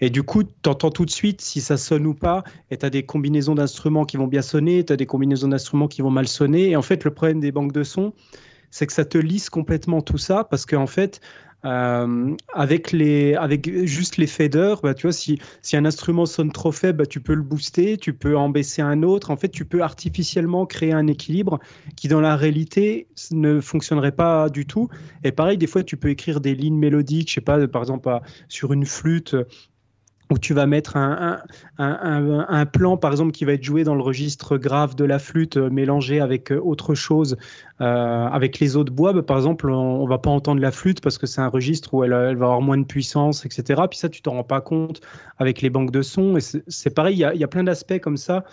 Et 0.00 0.08
du 0.08 0.22
coup, 0.22 0.44
tu 0.44 0.68
entends 0.68 0.90
tout 0.90 1.04
de 1.04 1.10
suite 1.10 1.40
si 1.40 1.60
ça 1.60 1.76
sonne 1.76 2.06
ou 2.06 2.14
pas 2.14 2.44
et 2.70 2.76
tu 2.76 2.86
as 2.86 2.90
des 2.90 3.04
combinaisons 3.04 3.54
d'instruments 3.54 4.04
qui 4.04 4.16
vont 4.16 4.28
bien 4.28 4.42
sonner 4.42 4.61
sonner, 4.62 4.84
tu 4.84 4.92
as 4.92 4.96
des 4.96 5.06
combinaisons 5.06 5.48
d'instruments 5.48 5.88
qui 5.88 6.02
vont 6.02 6.10
mal 6.10 6.28
sonner. 6.28 6.70
Et 6.70 6.76
en 6.76 6.82
fait, 6.82 7.04
le 7.04 7.10
problème 7.10 7.40
des 7.40 7.52
banques 7.52 7.72
de 7.72 7.82
sons, 7.82 8.12
c'est 8.70 8.86
que 8.86 8.92
ça 8.92 9.04
te 9.04 9.18
lisse 9.18 9.50
complètement 9.50 10.02
tout 10.02 10.18
ça 10.18 10.44
parce 10.44 10.66
qu'en 10.66 10.86
fait, 10.86 11.20
euh, 11.64 12.34
avec, 12.54 12.90
les, 12.92 13.34
avec 13.34 13.70
juste 13.86 14.16
les 14.16 14.26
faders, 14.26 14.80
bah, 14.82 14.94
tu 14.94 15.02
vois, 15.06 15.12
si, 15.12 15.38
si 15.62 15.76
un 15.76 15.84
instrument 15.84 16.26
sonne 16.26 16.50
trop 16.50 16.72
faible, 16.72 16.98
bah, 16.98 17.06
tu 17.06 17.20
peux 17.20 17.34
le 17.34 17.42
booster, 17.42 17.98
tu 17.98 18.14
peux 18.14 18.36
en 18.36 18.48
baisser 18.48 18.82
un 18.82 19.02
autre. 19.02 19.30
En 19.30 19.36
fait, 19.36 19.48
tu 19.48 19.64
peux 19.64 19.82
artificiellement 19.82 20.64
créer 20.66 20.92
un 20.92 21.06
équilibre 21.06 21.58
qui, 21.96 22.08
dans 22.08 22.20
la 22.20 22.36
réalité, 22.36 23.08
ne 23.32 23.60
fonctionnerait 23.60 24.12
pas 24.12 24.48
du 24.48 24.64
tout. 24.64 24.88
Et 25.24 25.32
pareil, 25.32 25.58
des 25.58 25.66
fois, 25.68 25.82
tu 25.82 25.96
peux 25.96 26.08
écrire 26.08 26.40
des 26.40 26.54
lignes 26.54 26.78
mélodiques, 26.78 27.28
je 27.28 27.34
sais 27.34 27.40
pas, 27.40 27.66
par 27.68 27.82
exemple, 27.82 28.08
sur 28.48 28.72
une 28.72 28.86
flûte, 28.86 29.36
où 30.32 30.38
tu 30.38 30.54
vas 30.54 30.66
mettre 30.66 30.96
un, 30.96 32.66
plan, 32.66 32.96
par 32.96 33.10
exemple, 33.10 33.32
qui 33.32 33.44
va 33.44 33.52
être 33.52 33.62
joué 33.62 33.84
dans 33.84 33.94
le 33.94 34.02
registre 34.02 34.56
grave 34.56 34.94
de 34.94 35.04
la 35.04 35.18
flûte, 35.18 35.58
euh, 35.58 35.68
mélangé 35.68 36.20
avec 36.20 36.50
euh, 36.50 36.58
autre 36.58 36.94
chose, 36.94 37.36
euh, 37.80 37.84
avec 37.84 38.58
les 38.58 38.76
autres 38.76 38.92
bois. 38.92 39.12
Bah, 39.12 39.22
par 39.22 39.36
exemple, 39.36 39.68
on, 39.68 40.04
ne 40.04 40.08
va 40.08 40.18
pas 40.18 40.30
entendre 40.30 40.60
la 40.60 40.70
flûte 40.70 41.02
parce 41.02 41.18
que 41.18 41.26
c'est 41.26 41.42
un 41.42 41.48
registre 41.48 41.92
où 41.92 42.02
elle, 42.02 42.12
va 42.12 42.28
avoir 42.28 42.62
moins 42.62 42.78
de 42.78 42.84
puissance, 42.84 43.44
etc. 43.44 43.82
Puis 43.90 43.98
ça, 43.98 44.08
tu 44.08 44.22
t'en 44.22 44.32
rends 44.32 44.44
pas 44.44 44.62
compte 44.62 45.02
avec 45.38 45.60
les 45.60 45.68
banques 45.68 45.90
de 45.90 46.02
sons. 46.02 46.38
C'est 46.66 46.94
pareil, 46.94 47.16
il 47.16 47.20
y 47.20 47.24
a, 47.24 47.34
y 47.34 47.44
a, 47.44 47.48
plein 47.48 47.64
d'aspects 47.64 48.00
comme 48.00 48.16
ça 48.16 48.44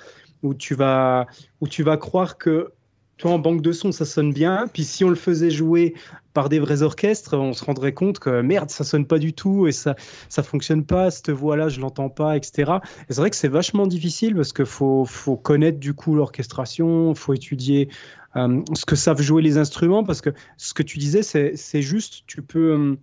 où 0.43 0.53
tu 0.53 0.75
vas, 0.75 1.27
où 1.61 1.67
tu 1.67 1.83
vas 1.83 1.97
croire 1.97 2.37
que 2.37 2.71
toi, 3.19 3.31
en 3.31 3.39
banque 3.39 3.61
de 3.61 3.73
sons, 3.73 3.91
ça 3.91 4.05
sonne 4.05 4.31
bien. 4.31 4.67
Puis 4.73 4.85
si 4.85 5.03
on 5.03 5.09
le 5.09 5.15
faisait 5.15 5.51
jouer 5.51 5.93
par 6.33 6.47
des 6.47 6.57
vrais 6.57 6.83
orchestres, 6.83 7.37
on 7.37 7.51
se 7.51 7.65
rendrait 7.65 7.93
compte 7.93 8.17
que 8.17 8.41
merde, 8.41 8.69
ça 8.69 8.85
sonne 8.85 9.05
pas 9.05 9.19
du 9.19 9.33
tout 9.33 9.67
et 9.67 9.73
ça 9.73 9.95
ça 10.29 10.41
fonctionne 10.41 10.85
pas. 10.85 11.11
Cette 11.11 11.29
voix-là, 11.29 11.67
je 11.67 11.81
l'entends 11.81 12.09
pas, 12.09 12.37
etc. 12.37 12.71
Et 13.09 13.13
c'est 13.13 13.19
vrai 13.19 13.29
que 13.29 13.35
c'est 13.35 13.49
vachement 13.49 13.87
difficile 13.87 14.35
parce 14.35 14.53
qu'il 14.53 14.65
faut 14.65 15.03
faut 15.03 15.35
connaître 15.35 15.79
du 15.79 15.93
coup 15.93 16.15
l'orchestration, 16.15 17.13
faut 17.13 17.33
étudier 17.33 17.89
euh, 18.37 18.61
ce 18.73 18.85
que 18.85 18.95
savent 18.95 19.21
jouer 19.21 19.41
les 19.41 19.57
instruments 19.57 20.05
parce 20.05 20.21
que 20.21 20.29
ce 20.55 20.73
que 20.73 20.83
tu 20.83 20.97
disais, 20.97 21.21
c'est 21.21 21.81
juste, 21.81 22.23
tu 22.25 22.41
peux. 22.41 22.97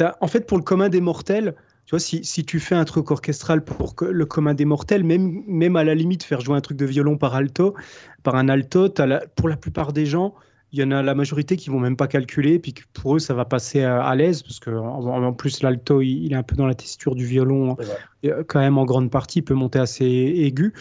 Euh, 0.00 0.10
en 0.20 0.26
fait, 0.26 0.44
pour 0.44 0.58
le 0.58 0.64
commun 0.64 0.88
des 0.88 1.00
mortels, 1.00 1.54
tu 1.86 1.90
vois, 1.90 2.00
si, 2.00 2.24
si, 2.24 2.44
tu 2.44 2.60
fais 2.60 2.74
un 2.74 2.84
truc 2.84 3.10
orchestral 3.10 3.62
pour 3.62 3.94
le 4.00 4.26
commun 4.26 4.54
des 4.54 4.64
mortels, 4.64 5.04
même, 5.04 5.42
même 5.46 5.76
à 5.76 5.84
la 5.84 5.94
limite 5.94 6.22
faire 6.22 6.40
jouer 6.40 6.56
un 6.56 6.60
truc 6.60 6.78
de 6.78 6.86
violon 6.86 7.18
par 7.18 7.34
alto, 7.34 7.74
par 8.22 8.36
un 8.36 8.48
alto, 8.48 8.88
pour 9.36 9.48
la 9.48 9.56
plupart 9.56 9.92
des 9.92 10.06
gens, 10.06 10.34
il 10.74 10.80
y 10.80 10.82
en 10.82 10.90
a 10.90 11.02
la 11.02 11.14
majorité 11.14 11.56
qui 11.56 11.70
vont 11.70 11.78
même 11.78 11.96
pas 11.96 12.08
calculer, 12.08 12.58
puis 12.58 12.74
pour 12.94 13.14
eux 13.14 13.18
ça 13.20 13.32
va 13.32 13.44
passer 13.44 13.82
à, 13.84 14.12
l'aise, 14.16 14.42
parce 14.42 14.58
que 14.58 14.70
en, 14.70 15.32
plus 15.32 15.62
l'alto 15.62 16.00
il, 16.00 16.32
est 16.32 16.36
un 16.36 16.42
peu 16.42 16.56
dans 16.56 16.66
la 16.66 16.74
texture 16.74 17.14
du 17.14 17.24
violon, 17.24 17.76
euh, 18.24 18.42
quand 18.48 18.58
même 18.58 18.76
en 18.76 18.84
grande 18.84 19.08
partie, 19.08 19.38
il 19.38 19.42
peut 19.42 19.54
monter 19.54 19.78
assez 19.78 20.04
aigu. 20.04 20.72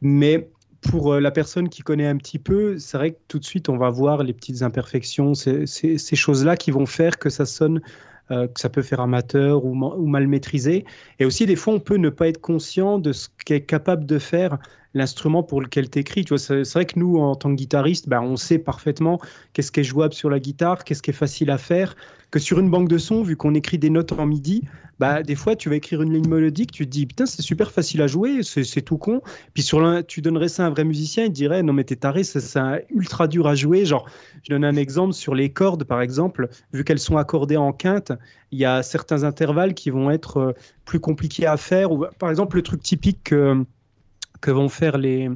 Mais 0.00 0.50
pour 0.80 1.14
euh, 1.14 1.20
la 1.20 1.30
personne 1.30 1.68
qui 1.68 1.82
connaît 1.82 2.08
un 2.08 2.16
petit 2.16 2.40
peu, 2.40 2.76
c'est 2.78 2.96
vrai 2.96 3.12
que 3.12 3.18
tout 3.28 3.38
de 3.38 3.44
suite 3.44 3.68
on 3.68 3.76
va 3.76 3.88
voir 3.88 4.24
les 4.24 4.32
petites 4.32 4.62
imperfections, 4.62 5.34
ces, 5.34 5.66
ces 5.66 6.16
choses-là 6.16 6.56
qui 6.56 6.72
vont 6.72 6.86
faire 6.86 7.16
que 7.18 7.30
ça 7.30 7.46
sonne 7.46 7.80
euh, 8.30 8.48
que 8.48 8.60
ça 8.60 8.68
peut 8.68 8.82
faire 8.82 9.00
amateur 9.00 9.64
ou, 9.64 9.74
mal 9.74 10.26
maîtrisé. 10.26 10.84
Et 11.18 11.24
aussi, 11.24 11.46
des 11.46 11.56
fois, 11.56 11.74
on 11.74 11.80
peut 11.80 11.96
ne 11.96 12.10
pas 12.10 12.28
être 12.28 12.40
conscient 12.40 12.98
de 12.98 13.12
ce 13.12 13.28
qu'est 13.44 13.60
capable 13.60 14.04
de 14.06 14.18
faire 14.18 14.58
l'instrument 14.94 15.42
pour 15.42 15.60
lequel 15.60 15.90
tu 15.90 15.98
écris. 15.98 16.24
C'est 16.36 16.62
vrai 16.72 16.86
que 16.86 16.98
nous, 16.98 17.18
en 17.18 17.34
tant 17.34 17.50
que 17.50 17.56
guitariste, 17.56 18.08
ben, 18.08 18.20
on 18.20 18.36
sait 18.36 18.58
parfaitement 18.58 19.20
qu'est-ce 19.52 19.72
qui 19.72 19.80
est 19.80 19.84
jouable 19.84 20.14
sur 20.14 20.30
la 20.30 20.40
guitare, 20.40 20.84
qu'est-ce 20.84 21.02
qui 21.02 21.10
est 21.10 21.14
facile 21.14 21.50
à 21.50 21.58
faire, 21.58 21.96
que 22.30 22.38
sur 22.38 22.58
une 22.58 22.70
banque 22.70 22.88
de 22.88 22.98
sons, 22.98 23.22
vu 23.22 23.36
qu'on 23.36 23.54
écrit 23.54 23.78
des 23.78 23.90
notes 23.90 24.12
en 24.12 24.26
midi, 24.26 24.62
bah, 24.98 25.22
des 25.22 25.34
fois, 25.34 25.56
tu 25.56 25.68
vas 25.68 25.76
écrire 25.76 26.00
une 26.00 26.12
ligne 26.12 26.28
mélodique, 26.28 26.72
tu 26.72 26.86
te 26.86 26.90
dis, 26.90 27.06
putain, 27.06 27.26
c'est 27.26 27.42
super 27.42 27.70
facile 27.70 28.00
à 28.00 28.06
jouer, 28.06 28.42
c'est 28.42 28.82
tout 28.82 28.96
con. 28.96 29.20
Puis 29.52 29.62
sur 29.62 29.82
tu 30.06 30.22
donnerais 30.22 30.48
ça 30.48 30.64
à 30.64 30.66
un 30.68 30.70
vrai 30.70 30.84
musicien, 30.84 31.24
il 31.24 31.32
dirait, 31.32 31.62
non, 31.62 31.72
mais 31.72 31.84
t'es 31.84 31.96
taré, 31.96 32.24
c'est 32.24 32.40
ultra 32.90 33.28
dur 33.28 33.46
à 33.46 33.54
jouer. 33.54 33.84
Genre, 33.84 34.08
je 34.42 34.50
donne 34.50 34.64
un 34.64 34.76
exemple 34.76 35.12
sur 35.12 35.34
les 35.34 35.50
cordes, 35.50 35.84
par 35.84 36.00
exemple, 36.00 36.48
vu 36.72 36.84
qu'elles 36.84 36.98
sont 36.98 37.18
accordées 37.18 37.58
en 37.58 37.72
quinte, 37.72 38.12
il 38.52 38.58
y 38.58 38.64
a 38.64 38.82
certains 38.82 39.24
intervalles 39.24 39.74
qui 39.74 39.90
vont 39.90 40.10
être 40.10 40.36
euh, 40.38 40.52
plus 40.84 41.00
compliqués 41.00 41.46
à 41.46 41.56
faire. 41.56 41.92
Ou, 41.92 42.06
par 42.18 42.30
exemple, 42.30 42.56
le 42.56 42.62
truc 42.62 42.82
typique 42.82 43.24
que, 43.24 43.64
que 44.46 44.52
vont 44.52 44.68
faire 44.68 44.96
les 44.96 45.28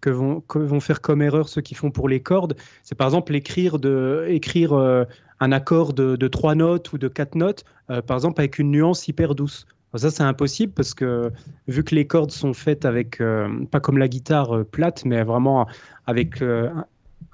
que 0.00 0.08
vont, 0.08 0.40
que 0.40 0.58
vont 0.58 0.80
faire 0.80 1.02
comme 1.02 1.20
erreur 1.20 1.48
ceux 1.48 1.60
qui 1.60 1.74
font 1.74 1.90
pour 1.90 2.08
les 2.08 2.20
cordes, 2.20 2.56
c'est 2.82 2.94
par 2.94 3.06
exemple 3.06 3.34
écrire, 3.34 3.78
de, 3.78 4.24
écrire 4.28 4.72
euh, 4.72 5.04
un 5.40 5.52
accord 5.52 5.92
de, 5.92 6.16
de, 6.16 6.28
trois 6.28 6.54
notes 6.54 6.90
ou 6.94 6.98
de 6.98 7.08
quatre 7.08 7.34
notes, 7.34 7.64
euh, 7.90 8.00
par 8.00 8.16
exemple 8.16 8.40
avec 8.40 8.58
une 8.58 8.70
nuance 8.70 9.08
hyper 9.08 9.34
douce. 9.34 9.66
ça, 9.94 10.10
c'est 10.10 10.22
impossible 10.22 10.72
parce 10.72 10.94
que 10.94 11.30
vu 11.68 11.84
que 11.84 11.94
les 11.94 12.06
cordes 12.06 12.30
sont 12.30 12.54
faites 12.54 12.86
avec, 12.86 13.20
euh, 13.20 13.66
pas 13.70 13.80
comme 13.80 13.98
la 13.98 14.08
guitare 14.08 14.64
plate, 14.64 15.04
mais 15.04 15.22
vraiment 15.22 15.66
avec 16.06 16.42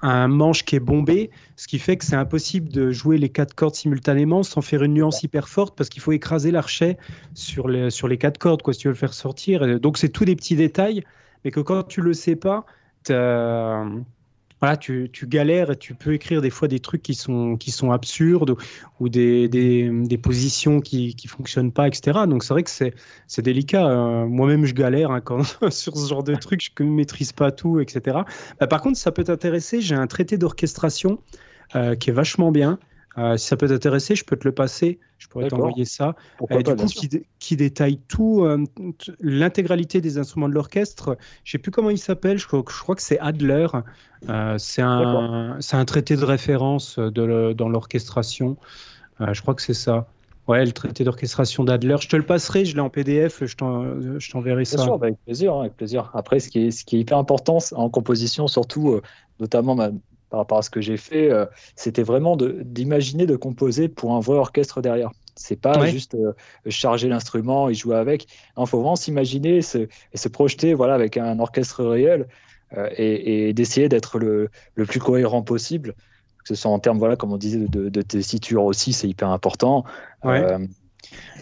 un 0.01 0.27
manche 0.27 0.65
qui 0.65 0.75
est 0.75 0.81
bombé, 0.81 1.29
ce 1.55 1.67
qui 1.67 1.79
fait 1.79 1.97
que 1.97 2.05
c'est 2.05 2.15
impossible 2.15 2.69
de 2.69 2.91
jouer 2.91 3.17
les 3.17 3.29
quatre 3.29 3.53
cordes 3.53 3.75
simultanément 3.75 4.43
sans 4.43 4.61
faire 4.61 4.83
une 4.83 4.93
nuance 4.93 5.23
hyper 5.23 5.47
forte 5.47 5.77
parce 5.77 5.89
qu'il 5.89 6.01
faut 6.01 6.11
écraser 6.11 6.51
l'archet 6.51 6.97
sur 7.33 7.67
les, 7.67 7.89
sur 7.89 8.07
les 8.07 8.17
quatre 8.17 8.37
cordes 8.37 8.61
quoi, 8.61 8.73
si 8.73 8.81
tu 8.81 8.87
veux 8.87 8.93
le 8.93 8.97
faire 8.97 9.13
sortir. 9.13 9.79
donc, 9.79 9.97
c'est 9.97 10.09
tous 10.09 10.25
des 10.25 10.35
petits 10.35 10.55
détails 10.55 11.03
mais 11.43 11.51
que 11.51 11.59
quand 11.59 11.83
tu 11.83 12.01
le 12.01 12.13
sais 12.13 12.35
pas, 12.35 12.65
voilà, 14.63 14.77
tu, 14.77 15.09
galères 15.23 15.71
et 15.71 15.75
tu 15.75 15.93
peux 15.93 16.13
écrire 16.13 16.41
des 16.41 16.49
fois 16.49 16.69
des 16.69 16.79
trucs 16.79 17.01
qui 17.01 17.15
sont, 17.15 17.57
qui 17.57 17.69
sont 17.69 17.91
absurdes 17.91 18.55
ou, 19.01 19.09
des, 19.09 19.49
des, 19.49 20.17
positions 20.17 20.79
qui 20.79 21.17
ne 21.21 21.29
fonctionnent 21.29 21.73
pas, 21.73 21.85
etc. 21.85 22.19
Donc 22.29 22.45
c'est 22.45 22.53
vrai 22.53 22.63
que 22.63 22.69
c'est 22.69 23.41
délicat. 23.41 23.85
Euh, 23.85 24.25
moi-même, 24.25 24.63
je 24.63 24.73
galère 24.73 25.11
hein, 25.11 25.19
quand, 25.19 25.43
sur 25.69 25.97
ce 25.97 26.07
genre 26.07 26.23
de 26.23 26.33
trucs, 26.35 26.61
je 26.61 26.81
ne 26.81 26.89
maîtrise 26.89 27.33
pas 27.33 27.51
tout, 27.51 27.81
etc. 27.81 28.19
Bah, 28.57 28.67
par 28.67 28.79
contre, 28.79 28.97
ça 28.97 29.11
peut 29.11 29.25
t'intéresser. 29.25 29.81
J'ai 29.81 29.95
un 29.95 30.07
traité 30.07 30.37
d'orchestration 30.37 31.19
euh, 31.75 31.95
qui 31.95 32.11
est 32.11 32.13
vachement 32.13 32.53
bien. 32.53 32.79
Euh, 33.17 33.37
si 33.37 33.47
ça 33.47 33.57
peut 33.57 33.67
t'intéresser, 33.67 34.15
je 34.15 34.25
peux 34.25 34.35
te 34.35 34.47
le 34.47 34.53
passer. 34.53 34.99
Je 35.17 35.27
pourrais 35.27 35.47
t'envoyer 35.47 35.85
ça. 35.85 36.15
Euh, 36.51 36.61
du 36.61 36.75
coup, 36.75 36.85
qui, 37.39 37.55
détaille 37.55 37.97
tout, 38.07 38.43
euh, 38.43 38.63
l'intégralité 39.21 40.01
des 40.01 40.17
instruments 40.17 40.49
de 40.49 40.53
l'orchestre. 40.53 41.17
Je 41.43 41.51
sais 41.51 41.57
plus 41.57 41.71
comment 41.71 41.91
il 41.91 41.97
s'appelle. 41.97 42.37
Je, 42.37 42.47
crois 42.47 42.95
que 42.95 43.01
c'est 43.01 43.19
Adler. 43.19 43.67
c'est 44.57 44.81
un, 44.81 45.59
un, 45.71 45.85
traité 45.85 46.15
de 46.15 46.25
référence 46.25 46.97
de 46.97 47.53
dans 47.53 47.69
l'orchestration. 47.69 48.57
je 49.19 49.41
crois 49.41 49.53
que 49.53 49.61
c'est 49.61 49.73
ça. 49.73 50.07
Ouais, 50.49 50.65
le 50.65 50.73
traité 50.73 51.05
d'orchestration 51.05 51.63
d'Adler. 51.63 51.95
Je 52.01 52.09
te 52.09 52.17
le 52.17 52.25
passerai, 52.25 52.65
je 52.65 52.75
l'ai 52.75 52.81
en 52.81 52.89
PDF, 52.89 53.45
je 53.45 53.55
t'enverrai 53.55 54.65
ça. 54.65 54.75
Bien 54.75 54.85
sûr, 54.85 54.97
bah, 54.97 55.07
avec 55.07 55.19
plaisir, 55.23 55.53
hein, 55.53 55.61
avec 55.61 55.77
plaisir. 55.77 56.11
Après, 56.13 56.41
ce 56.41 56.49
qui 56.49 56.67
est, 56.67 56.71
ce 56.71 56.83
qui 56.83 56.97
est 56.97 56.99
hyper 56.99 57.17
important 57.17 57.59
en 57.71 57.89
composition, 57.89 58.47
surtout, 58.47 58.99
notamment 59.39 59.77
par 60.33 60.39
rapport 60.39 60.57
à 60.57 60.61
ce 60.63 60.71
que 60.71 60.81
j'ai 60.81 60.97
fait, 60.97 61.29
euh, 61.29 61.45
c'était 61.75 62.01
vraiment 62.01 62.35
d'imaginer 62.35 63.27
de, 63.27 63.35
composer 63.35 63.87
pour 63.87 64.15
un 64.15 64.19
vrai 64.19 64.35
orchestre 64.35 64.81
derrière. 64.81 65.11
C'est 65.35 65.61
pas 65.61 65.85
juste 65.85 66.15
euh, 66.15 66.33
charger 66.69 67.07
l'instrument 67.07 67.69
et 67.69 67.75
jouer 67.75 67.97
avec. 67.97 68.25
Il 68.57 68.65
faut 68.65 68.79
vraiment 68.79 68.95
s'imaginer 68.95 69.57
et 69.57 69.61
se 69.61 70.27
projeter 70.29 70.73
voilà, 70.73 70.95
avec 70.95 71.17
un 71.17 71.37
orchestre 71.37 71.85
réel 71.85 72.27
euh, 72.75 72.89
et, 72.97 73.53
d'essayer 73.53 73.89
d'être 73.89 74.17
le, 74.17 74.49
le, 74.73 74.85
plus 74.87 74.99
cohérent 74.99 75.43
possible. 75.43 75.93
Que 76.39 76.47
ce 76.47 76.55
soit 76.55 76.71
en 76.71 76.79
termes, 76.79 76.97
voilà, 76.97 77.15
comme 77.15 77.31
on 77.31 77.37
disait, 77.37 77.59
de, 77.59 77.89
de 77.89 78.01
tessiture 78.01 78.63
aussi, 78.63 78.91
c'est 78.91 79.07
hyper 79.07 79.29
important. 79.29 79.83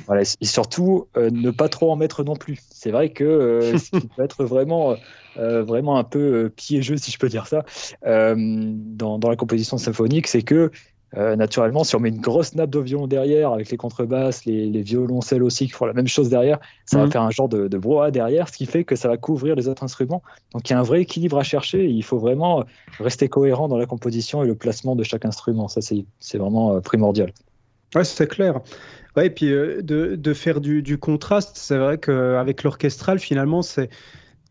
Voilà, 0.07 0.23
et 0.23 0.45
surtout, 0.45 1.07
ne 1.15 1.51
pas 1.51 1.69
trop 1.69 1.91
en 1.91 1.95
mettre 1.95 2.23
non 2.23 2.35
plus. 2.35 2.59
C'est 2.69 2.91
vrai 2.91 3.09
que 3.09 3.73
ce 3.77 3.99
qui 3.99 4.07
peut 4.07 4.23
être 4.23 4.43
vraiment 4.43 4.95
euh, 5.37 5.63
vraiment 5.63 5.97
un 5.97 6.03
peu 6.03 6.19
euh, 6.19 6.49
piégeux, 6.49 6.97
si 6.97 7.11
je 7.11 7.17
peux 7.17 7.29
dire 7.29 7.47
ça, 7.47 7.63
euh, 8.05 8.35
dans, 8.37 9.17
dans, 9.17 9.29
la 9.29 9.37
composition 9.37 9.77
symphonique, 9.77 10.27
c'est 10.27 10.41
que 10.41 10.71
naturellement, 11.13 11.83
si 11.83 11.93
on 11.97 11.99
met 11.99 12.07
une 12.07 12.21
grosse 12.21 12.55
nappe 12.55 12.69
de 12.69 12.79
violon 12.79 13.05
derrière, 13.05 13.51
avec 13.51 13.69
les 13.69 13.75
contrebasses, 13.75 14.45
les, 14.45 14.67
les 14.67 14.81
violoncelles 14.81 15.43
aussi 15.43 15.65
qui 15.65 15.73
font 15.73 15.85
la 15.85 15.91
même 15.91 16.07
chose 16.07 16.29
derrière, 16.29 16.57
ça 16.85 16.99
va 16.99 17.05
mhm. 17.05 17.11
faire 17.11 17.21
un 17.23 17.31
genre 17.31 17.49
de, 17.49 17.67
de 17.67 17.77
brouhaha 17.77 18.11
derrière, 18.11 18.47
ce 18.47 18.53
qui 18.53 18.65
fait 18.65 18.85
que 18.85 18.95
ça 18.95 19.09
va 19.09 19.17
couvrir 19.17 19.55
les 19.55 19.67
autres 19.67 19.83
instruments. 19.83 20.23
Donc 20.53 20.69
il 20.69 20.71
y 20.71 20.75
a 20.77 20.79
un 20.79 20.83
vrai 20.83 21.01
équilibre 21.01 21.37
à 21.37 21.43
chercher. 21.43 21.85
il 21.85 22.01
faut 22.01 22.17
vraiment 22.17 22.63
rester 22.97 23.27
cohérent 23.27 23.67
dans 23.67 23.75
la 23.75 23.87
composition 23.87 24.41
et 24.41 24.47
le 24.47 24.55
placement 24.55 24.95
de 24.95 25.03
chaque 25.03 25.25
instrument. 25.25 25.67
Ça, 25.67 25.81
c'est 25.81 26.37
vraiment 26.37 26.79
primordial. 26.79 27.33
Ouais, 27.95 28.03
c'est 28.03 28.27
clair. 28.27 28.61
Ouais, 29.15 29.27
et 29.27 29.29
puis 29.29 29.47
de, 29.49 30.15
de, 30.15 30.33
faire 30.33 30.61
du, 30.61 30.81
du 30.81 30.97
contraste, 30.97 31.57
c'est 31.57 31.77
vrai 31.77 31.97
qu'avec 31.97 32.63
l'orchestral, 32.63 33.19
finalement, 33.19 33.61
c'est 33.61 33.89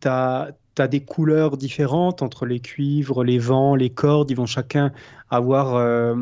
tu 0.01 0.09
as, 0.09 0.53
des 0.89 1.05
couleurs 1.05 1.59
différentes 1.59 2.23
entre 2.23 2.47
les 2.47 2.61
cuivres, 2.61 3.23
les 3.23 3.39
vents, 3.39 3.75
les 3.75 3.91
cordes. 3.91 4.31
Ils 4.31 4.37
vont 4.37 4.47
chacun 4.47 4.93
avoir 5.31 5.77
euh, 5.77 6.15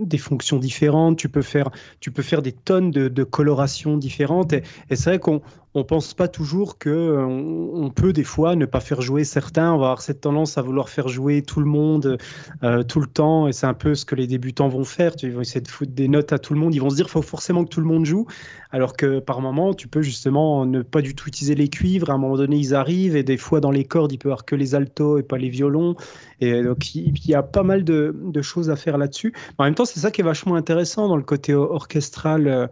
des 0.00 0.18
fonctions 0.18 0.58
différentes, 0.58 1.16
tu 1.16 1.28
peux 1.28 1.42
faire, 1.42 1.70
tu 2.00 2.10
peux 2.10 2.22
faire 2.22 2.42
des 2.42 2.52
tonnes 2.52 2.90
de, 2.90 3.24
colorations 3.24 3.96
différentes. 3.96 4.52
Et, 4.52 4.62
c'est 4.90 5.10
vrai 5.10 5.18
qu'on 5.18 5.40
on 5.76 5.82
pense 5.82 6.14
pas 6.14 6.28
toujours 6.28 6.78
que 6.78 6.90
euh, 6.90 7.24
on, 7.24 7.90
peut 7.90 8.12
des 8.12 8.22
fois 8.22 8.54
ne 8.54 8.66
pas 8.66 8.80
faire 8.80 9.00
jouer 9.00 9.24
certains. 9.24 9.72
On 9.72 9.78
va 9.78 9.86
avoir 9.86 10.02
cette 10.02 10.20
tendance 10.20 10.56
à 10.56 10.62
vouloir 10.62 10.88
faire 10.88 11.08
jouer 11.08 11.42
tout 11.42 11.58
le 11.58 11.66
monde 11.66 12.18
euh, 12.62 12.82
tout 12.82 13.00
le 13.00 13.06
temps, 13.06 13.48
et 13.48 13.52
c'est 13.52 13.66
un 13.66 13.74
peu 13.74 13.94
ce 13.94 14.04
que 14.04 14.14
les 14.14 14.26
débutants 14.26 14.68
vont 14.68 14.84
faire. 14.84 15.12
Ils 15.22 15.32
vont 15.32 15.40
essayer 15.40 15.62
de 15.62 15.68
foutre 15.68 15.92
des 15.92 16.06
notes 16.06 16.32
à 16.32 16.38
tout 16.38 16.54
le 16.54 16.60
monde. 16.60 16.74
Ils 16.74 16.80
vont 16.80 16.90
se 16.90 16.96
dire, 16.96 17.08
faut 17.08 17.22
forcément 17.22 17.64
que 17.64 17.70
tout 17.70 17.80
le 17.80 17.86
monde 17.86 18.04
joue, 18.04 18.26
alors 18.70 18.96
que 18.96 19.18
par 19.20 19.40
moment, 19.40 19.74
tu 19.74 19.88
peux 19.88 20.02
justement 20.02 20.66
ne 20.66 20.82
pas 20.82 21.00
du 21.00 21.14
tout 21.14 21.28
utiliser 21.28 21.54
les 21.54 21.68
cuivres. 21.68 22.10
À 22.10 22.14
un 22.14 22.18
moment 22.18 22.36
donné, 22.36 22.56
ils 22.56 22.74
arrivent, 22.74 23.16
et 23.16 23.22
des 23.22 23.38
fois 23.38 23.60
dans 23.60 23.70
les 23.70 23.84
cordes, 23.84 24.12
il 24.12 24.18
peut 24.18 24.28
y 24.28 24.30
avoir 24.30 24.44
que 24.44 24.54
les 24.54 24.74
altos 24.74 25.18
et 25.18 25.22
pas 25.22 25.38
les 25.38 25.48
violons. 25.48 25.96
Et 26.44 26.62
donc 26.62 26.94
il 26.94 27.26
y 27.26 27.34
a 27.34 27.42
pas 27.42 27.62
mal 27.62 27.84
de, 27.84 28.14
choses 28.42 28.70
à 28.70 28.76
faire 28.76 28.98
là-dessus. 28.98 29.32
En 29.58 29.64
même 29.64 29.74
temps, 29.74 29.84
c'est 29.84 30.00
ça 30.00 30.10
qui 30.10 30.20
est 30.20 30.24
vachement 30.24 30.54
intéressant 30.54 31.08
dans 31.08 31.16
le 31.16 31.22
côté 31.22 31.54
orchestral 31.54 32.68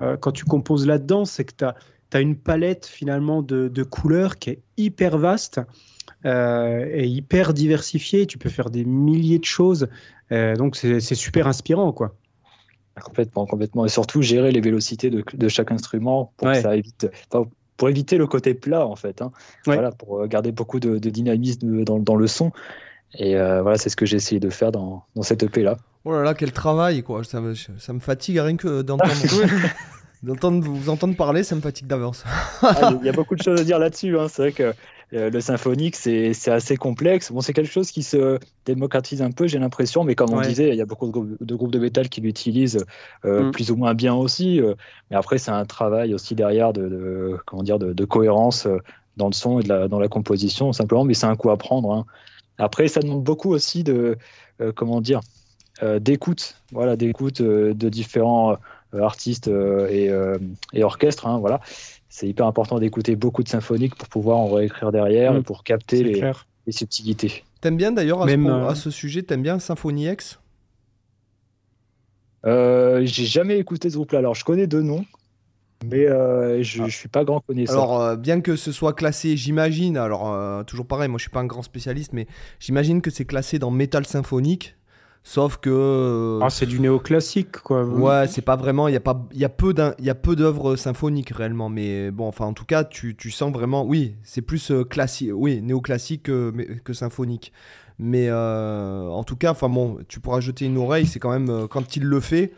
euh, 0.00 0.16
quand 0.16 0.32
tu 0.32 0.44
composes 0.44 0.86
là-dedans, 0.86 1.24
c'est 1.24 1.44
que 1.44 1.52
tu 1.56 1.64
as 1.64 2.20
une 2.20 2.36
palette 2.36 2.86
finalement 2.86 3.42
de, 3.42 3.82
couleurs 3.82 4.36
qui 4.36 4.50
est 4.50 4.62
hyper 4.76 5.18
vaste 5.18 5.60
euh, 6.24 6.86
et 6.92 7.06
hyper 7.06 7.54
diversifiée. 7.54 8.26
Tu 8.26 8.38
peux 8.38 8.50
faire 8.50 8.70
des 8.70 8.84
milliers 8.84 9.38
de 9.38 9.44
choses. 9.44 9.88
Euh, 10.32 10.56
donc 10.56 10.76
c'est 10.76 11.00
super 11.00 11.46
inspirant, 11.46 11.92
quoi. 11.92 12.14
Complètement, 13.02 13.46
complètement. 13.46 13.84
Et 13.84 13.90
surtout 13.90 14.22
gérer 14.22 14.52
les 14.52 14.60
vélocités 14.60 15.10
de, 15.10 15.48
chaque 15.48 15.70
instrument 15.70 16.32
pour 16.38 16.54
ça 16.54 16.76
évite. 16.76 17.08
pour 17.76 17.90
éviter 17.90 18.16
le 18.16 18.26
côté 18.26 18.54
plat 18.54 18.86
en 18.86 18.96
fait, 18.96 19.20
hein. 19.20 19.32
voilà, 19.66 19.92
pour 19.92 20.26
garder 20.26 20.50
beaucoup 20.50 20.80
de, 20.80 20.96
dynamisme 20.98 21.84
dans, 21.84 22.16
le 22.16 22.26
son. 22.26 22.52
Et 23.14 23.36
euh, 23.36 23.62
voilà, 23.62 23.78
c'est 23.78 23.88
ce 23.88 23.96
que 23.96 24.06
j'ai 24.06 24.16
essayé 24.16 24.40
de 24.40 24.50
faire 24.50 24.72
dans, 24.72 25.04
cette 25.22 25.42
EP 25.42 25.62
là. 25.62 25.76
Oh 26.04 26.12
là 26.12 26.22
là, 26.22 26.34
quel 26.34 26.52
travail 26.52 27.02
quoi! 27.02 27.24
Ça 27.24 27.40
me, 27.40 27.54
ça 27.54 27.92
me 27.92 28.00
fatigue 28.00 28.38
rien 28.38 28.56
que 28.56 28.82
d'entendre. 28.82 29.12
D'entendre 30.22 30.66
vous 30.66 30.88
entendre 30.88 31.14
parler, 31.14 31.42
ça 31.42 31.54
me 31.54 31.60
fatigue 31.60 31.86
d'avance. 31.86 32.24
Ah, 32.62 32.94
il 33.00 33.06
y 33.06 33.08
a 33.08 33.12
beaucoup 33.12 33.36
de 33.36 33.42
choses 33.42 33.60
à 33.60 33.64
dire 33.64 33.78
là-dessus. 33.78 34.18
Hein. 34.18 34.28
C'est 34.28 34.42
vrai 34.42 34.52
que 34.52 34.74
euh, 35.12 35.30
le 35.30 35.40
symphonique, 35.40 35.94
c'est 35.94 36.48
assez 36.48 36.76
complexe. 36.76 37.30
Bon, 37.30 37.40
c'est 37.40 37.52
quelque 37.52 37.70
chose 37.70 37.90
qui 37.92 38.02
se 38.02 38.38
démocratise 38.64 39.22
un 39.22 39.30
peu, 39.30 39.46
j'ai 39.46 39.58
l'impression, 39.58 40.02
mais 40.02 40.14
comme 40.14 40.32
on 40.32 40.40
disait, 40.40 40.70
il 40.70 40.76
y 40.76 40.80
a 40.80 40.86
beaucoup 40.86 41.12
de, 41.40 41.54
groupes 41.54 41.70
de 41.70 41.78
métal 41.78 42.08
qui 42.08 42.20
l'utilisent 42.20 42.84
euh, 43.24 43.44
mm. 43.44 43.50
plus 43.52 43.70
ou 43.70 43.76
moins 43.76 43.94
bien 43.94 44.14
aussi. 44.14 44.60
Euh. 44.60 44.74
mais 45.10 45.16
après, 45.16 45.38
c'est 45.38 45.52
un 45.52 45.64
travail 45.64 46.12
aussi 46.12 46.34
derrière 46.34 46.72
de, 46.72 47.38
comment 47.46 47.62
dire, 47.62 47.78
de, 47.78 48.04
cohérence 48.04 48.66
dans 49.16 49.28
le 49.28 49.32
son 49.32 49.60
et 49.60 49.64
dans 49.64 50.00
la 50.00 50.08
composition, 50.08 50.72
simplement, 50.72 51.04
mais 51.04 51.14
c'est 51.14 51.26
un 51.26 51.36
coup 51.36 51.50
à 51.50 51.56
prendre. 51.56 51.92
Hein. 51.92 52.04
Après, 52.58 52.88
ça 52.88 53.00
demande 53.00 53.22
beaucoup 53.22 53.52
aussi 53.52 53.84
de, 53.84 54.16
comment 54.74 55.00
dire, 55.00 55.20
d'écoute, 56.00 56.56
voilà, 56.72 56.96
d'écoute 56.96 57.42
de 57.42 57.88
différents 57.88 58.56
euh, 58.96 59.02
artistes 59.02 59.48
euh, 59.48 59.88
euh, 59.90 60.38
et, 60.72 60.84
orchestres. 60.84 61.26
Hein, 61.26 61.38
voilà. 61.38 61.60
C'est 62.08 62.28
hyper 62.28 62.46
important 62.46 62.78
d'écouter 62.78 63.16
beaucoup 63.16 63.42
de 63.42 63.48
symphoniques 63.48 63.96
pour 63.96 64.08
pouvoir 64.08 64.38
en 64.38 64.46
réécrire 64.48 64.92
derrière 64.92 65.32
mm. 65.32 65.38
et 65.38 65.42
pour 65.42 65.64
capter 65.64 66.04
les, 66.04 66.32
les, 66.66 66.72
subtilités. 66.72 67.44
T'aimes 67.60 67.76
bien 67.76 67.90
d'ailleurs 67.90 68.22
à, 68.22 68.28
ce, 68.28 68.68
à 68.68 68.74
ce 68.74 68.90
sujet, 68.90 69.22
t'aimes 69.22 69.42
bien 69.42 69.58
Symphonie 69.58 70.08
X? 70.08 70.38
J'ai 72.44 73.24
jamais 73.24 73.58
écouté 73.58 73.90
ce 73.90 73.96
groupe-là. 73.96 74.20
Alors 74.20 74.36
je 74.36 74.44
connais 74.44 74.68
deux 74.68 74.82
noms. 74.82 75.04
Mais 75.84 76.06
je, 76.62 76.82
ne 76.82 76.86
ah. 76.86 76.90
suis 76.90 77.08
pas 77.08 77.24
grand 77.24 77.40
connaisseur. 77.40 77.92
Alors, 77.92 78.16
bien 78.16 78.40
que 78.40 78.56
ce 78.56 78.72
soit 78.72 78.94
classé, 78.94 79.36
j'imagine, 79.36 79.96
alors 79.96 80.64
toujours 80.64 80.86
pareil, 80.86 81.08
moi 81.08 81.18
je 81.18 81.22
suis 81.22 81.30
pas 81.30 81.40
un 81.40 81.46
grand 81.46 81.62
spécialiste, 81.62 82.12
mais 82.12 82.26
j'imagine 82.60 83.02
que 83.02 83.10
c'est 83.10 83.26
classé 83.26 83.58
dans 83.58 83.70
métal 83.70 84.06
symphonique. 84.06 84.76
Sauf 85.28 85.56
que. 85.56 85.70
Euh, 85.70 86.38
ah, 86.40 86.50
c'est 86.50 86.66
du 86.66 86.78
néoclassique, 86.78 87.58
quoi. 87.58 87.84
Ouais, 87.84 88.28
c'est 88.28 88.42
pas 88.42 88.54
vraiment. 88.54 88.86
Il 88.86 88.92
y 88.92 88.96
a, 88.96 89.00
pas, 89.00 89.26
y 89.34 89.44
a 89.44 89.48
peu 89.48 90.36
d'œuvres 90.36 90.76
symphoniques 90.76 91.30
réellement. 91.30 91.68
Mais 91.68 92.12
bon, 92.12 92.28
enfin, 92.28 92.44
en 92.44 92.52
tout 92.52 92.64
cas, 92.64 92.84
tu, 92.84 93.16
tu 93.16 93.32
sens 93.32 93.52
vraiment. 93.52 93.84
Oui, 93.84 94.14
c'est 94.22 94.40
plus 94.40 94.70
euh, 94.70 94.84
classique. 94.84 95.32
Oui, 95.34 95.60
néoclassique 95.62 96.22
que, 96.22 96.54
que 96.84 96.92
symphonique. 96.92 97.52
Mais 97.98 98.28
euh, 98.28 99.08
en 99.08 99.24
tout 99.24 99.34
cas, 99.34 99.50
enfin 99.50 99.68
bon, 99.68 99.98
tu 100.06 100.20
pourras 100.20 100.38
jeter 100.38 100.66
une 100.66 100.78
oreille. 100.78 101.08
C'est 101.08 101.18
quand 101.18 101.36
même 101.36 101.66
quand 101.66 101.96
il 101.96 102.04
le 102.04 102.20
fait. 102.20 102.52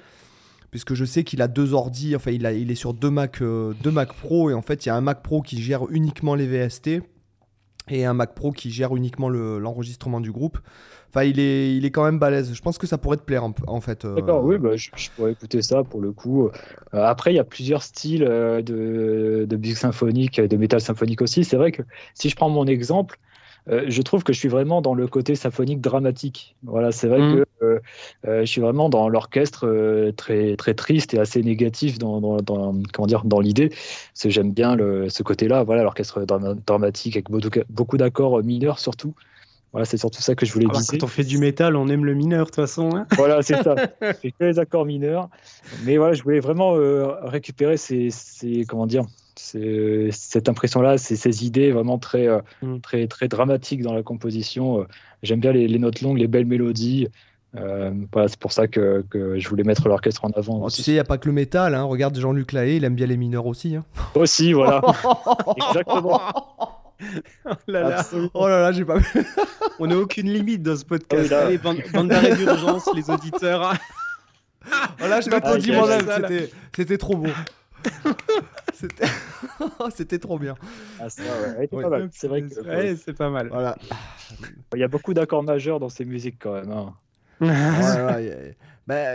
Puisque 0.70 0.94
je 0.94 1.04
sais 1.04 1.24
qu'il 1.24 1.40
a 1.42 1.48
deux 1.48 1.72
ordi. 1.72 2.14
Enfin, 2.14 2.30
il, 2.30 2.44
a, 2.44 2.52
il 2.52 2.70
est 2.70 2.76
sur 2.76 2.94
deux 2.94 3.10
Mac, 3.10 3.42
deux 3.42 3.90
Mac 3.90 4.12
Pro. 4.12 4.50
Et 4.50 4.54
en 4.54 4.62
fait, 4.62 4.84
il 4.84 4.88
y 4.88 4.90
a 4.90 4.96
un 4.96 5.00
Mac 5.00 5.22
Pro 5.22 5.40
qui 5.42 5.62
gère 5.62 5.88
uniquement 5.90 6.34
les 6.34 6.46
VST. 6.46 7.00
Et 7.90 8.04
un 8.04 8.14
Mac 8.14 8.34
Pro 8.34 8.52
qui 8.52 8.70
gère 8.70 8.94
uniquement 8.94 9.28
l'enregistrement 9.28 10.20
du 10.20 10.30
groupe. 10.32 10.58
Enfin, 11.10 11.24
il 11.24 11.40
est, 11.40 11.74
il 11.74 11.84
est 11.84 11.90
quand 11.90 12.04
même 12.04 12.18
balèze. 12.18 12.52
Je 12.52 12.60
pense 12.60 12.76
que 12.76 12.86
ça 12.86 12.98
pourrait 12.98 13.16
te 13.16 13.22
plaire 13.22 13.42
en, 13.44 13.80
fait. 13.80 14.04
Euh. 14.04 14.14
D'accord, 14.16 14.44
oui, 14.44 14.58
bah, 14.58 14.76
je, 14.76 14.90
pourrais 15.16 15.32
écouter 15.32 15.62
ça 15.62 15.82
pour 15.84 16.00
le 16.00 16.12
coup. 16.12 16.46
Euh, 16.46 16.50
après, 16.92 17.32
il 17.32 17.36
y 17.36 17.40
a 17.40 17.44
plusieurs 17.44 17.82
styles 17.82 18.24
euh, 18.24 18.60
de, 18.60 19.46
de 19.48 19.56
musique 19.56 19.78
symphonique, 19.78 20.40
de 20.40 20.56
métal 20.56 20.80
symphonique 20.80 21.22
aussi. 21.22 21.44
C'est 21.44 21.56
vrai 21.56 21.72
que 21.72 21.82
si 22.14 22.28
je 22.28 22.36
prends 22.36 22.50
mon 22.50 22.66
exemple, 22.66 23.18
je 23.66 24.00
trouve 24.00 24.24
que 24.24 24.32
je 24.32 24.38
suis 24.38 24.48
vraiment 24.48 24.80
dans 24.80 24.94
le 24.94 25.06
côté 25.06 25.34
symphonique 25.34 25.82
dramatique. 25.82 26.56
Voilà, 26.62 26.90
c'est 26.90 27.06
vrai 27.06 27.20
mmh. 27.20 27.34
que 27.34 27.44
je 27.60 28.44
suis 28.44 28.60
vraiment 28.60 28.88
dans 28.88 29.08
l'orchestre 29.08 30.12
très 30.16 30.56
très 30.56 30.74
triste 30.74 31.14
et 31.14 31.18
assez 31.18 31.42
négatif 31.42 31.98
dans, 31.98 32.20
dans, 32.40 32.74
comment 32.92 33.06
dire 33.06 33.24
dans 33.24 33.40
l'idée. 33.40 33.68
Parce 33.68 34.22
que 34.22 34.30
j'aime 34.30 34.52
bien 34.52 34.76
le, 34.76 35.08
ce 35.08 35.22
côté-là. 35.22 35.62
Voilà, 35.64 35.82
l'orchestre 35.82 36.24
dramatique 36.66 37.16
avec 37.16 37.28
beaucoup 37.70 37.96
d'accords 37.96 38.42
mineurs 38.42 38.78
surtout. 38.78 39.14
Voilà, 39.72 39.84
c'est 39.84 39.98
surtout 39.98 40.22
ça 40.22 40.34
que 40.34 40.46
je 40.46 40.52
voulais 40.52 40.66
dire. 40.66 40.80
Quand 40.88 41.04
on 41.04 41.08
fait 41.08 41.24
du 41.24 41.38
métal, 41.38 41.76
on 41.76 41.88
aime 41.88 42.04
le 42.04 42.14
mineur 42.14 42.46
de 42.46 42.46
toute 42.46 42.56
façon. 42.56 42.96
Hein. 42.96 43.06
voilà, 43.16 43.42
c'est 43.42 43.62
ça. 43.62 43.74
Je 44.00 44.12
fais 44.14 44.30
que 44.30 44.44
les 44.44 44.58
accords 44.58 44.86
mineurs. 44.86 45.28
Mais 45.84 45.98
voilà, 45.98 46.14
je 46.14 46.22
voulais 46.22 46.40
vraiment 46.40 46.74
euh, 46.74 47.08
récupérer 47.22 47.76
ces, 47.76 48.08
ces, 48.10 48.64
comment 48.66 48.86
dire, 48.86 49.04
cette 49.36 50.48
impression-là, 50.48 50.96
ces, 50.96 51.16
ces, 51.16 51.44
idées 51.44 51.70
vraiment 51.70 51.98
très, 51.98 52.26
euh, 52.26 52.40
mm. 52.62 52.80
très, 52.80 53.06
très 53.08 53.28
dramatiques 53.28 53.82
dans 53.82 53.92
la 53.92 54.02
composition. 54.02 54.86
J'aime 55.22 55.40
bien 55.40 55.52
les, 55.52 55.78
notes 55.78 56.00
longues, 56.00 56.18
les 56.18 56.28
belles 56.28 56.46
mélodies. 56.46 57.08
Euh, 57.56 57.90
voilà, 58.12 58.28
c'est 58.28 58.38
pour 58.38 58.52
ça 58.52 58.68
que, 58.68 59.04
que, 59.08 59.38
je 59.38 59.48
voulais 59.48 59.64
mettre 59.64 59.88
l'orchestre 59.88 60.24
en 60.24 60.30
avant. 60.30 60.68
tu 60.68 60.82
sais, 60.82 60.90
il 60.90 60.94
n'y 60.94 61.00
a 61.00 61.04
pas 61.04 61.18
que 61.18 61.26
le 61.26 61.32
métal. 61.32 61.74
Hein. 61.74 61.84
Regarde 61.84 62.18
Jean-Luc 62.18 62.52
Lahaye, 62.52 62.76
il 62.76 62.84
aime 62.84 62.94
bien 62.94 63.06
les 63.06 63.16
mineurs 63.16 63.46
aussi. 63.46 63.76
Hein. 63.76 63.84
Aussi, 64.14 64.52
voilà. 64.52 64.82
Exactement. 65.68 66.20
oh 67.46 67.50
là 67.68 67.88
là, 67.88 68.04
oh 68.34 68.48
là, 68.48 68.60
là 68.60 68.72
j'ai 68.72 68.84
pas. 68.84 68.98
On 69.78 69.86
n'a 69.86 69.96
aucune 69.96 70.30
limite 70.30 70.62
dans 70.62 70.76
ce 70.76 70.84
podcast. 70.84 71.32
Oh 71.32 71.46
Allez, 71.46 71.58
bande, 71.58 72.08
d'arrêt 72.08 72.36
d'urgence, 72.36 72.88
les 72.94 73.08
auditeurs. 73.08 73.74
oh 74.66 75.06
là, 75.08 75.20
je 75.20 75.30
m'applaudis 75.30 75.72
moi-même. 75.72 76.06
C'était, 76.06 76.50
c'était 76.74 76.98
trop 76.98 77.16
beau. 77.16 77.30
C'était 79.94 80.18
trop 80.18 80.38
bien. 80.38 80.54
Ah, 81.00 81.08
ça, 81.08 81.22
ouais. 81.58 81.66
Pas 81.66 81.88
mal. 81.88 82.08
C'est 82.12 82.28
vrai 82.28 82.42
que 82.42 82.60
ouais, 82.60 82.96
c'est 82.96 83.16
pas 83.16 83.30
mal. 83.30 83.48
Voilà. 83.48 83.76
Il 84.74 84.80
y 84.80 84.84
a 84.84 84.88
beaucoup 84.88 85.14
d'accords 85.14 85.42
majeurs 85.42 85.80
dans 85.80 85.88
ces 85.88 86.04
musiques 86.04 86.36
quand 86.40 86.52
même. 86.52 86.70
Hein. 86.70 86.94
Ouais, 87.40 87.48
ouais, 87.48 88.56
bah, 88.86 89.14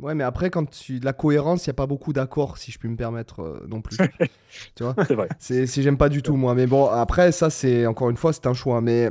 Ouais, 0.00 0.14
mais 0.14 0.24
après, 0.24 0.50
quand 0.50 0.68
tu 0.68 0.98
la 0.98 1.12
cohérence, 1.12 1.66
il 1.66 1.68
n'y 1.68 1.72
a 1.72 1.74
pas 1.74 1.86
beaucoup 1.86 2.12
d'accords, 2.12 2.58
si 2.58 2.72
je 2.72 2.78
puis 2.78 2.88
me 2.88 2.96
permettre 2.96 3.40
euh, 3.40 3.64
non 3.68 3.80
plus. 3.80 3.96
tu 4.74 4.82
vois 4.82 4.94
C'est 5.06 5.14
vrai. 5.14 5.28
C'est, 5.38 5.66
j'aime 5.66 5.96
pas 5.96 6.08
du 6.08 6.20
tout, 6.20 6.34
moi. 6.34 6.54
Mais 6.54 6.66
bon, 6.66 6.86
après, 6.86 7.30
ça, 7.30 7.48
c'est 7.48 7.86
encore 7.86 8.10
une 8.10 8.16
fois, 8.16 8.32
c'est 8.32 8.46
un 8.46 8.54
choix. 8.54 8.80
Mais 8.80 9.10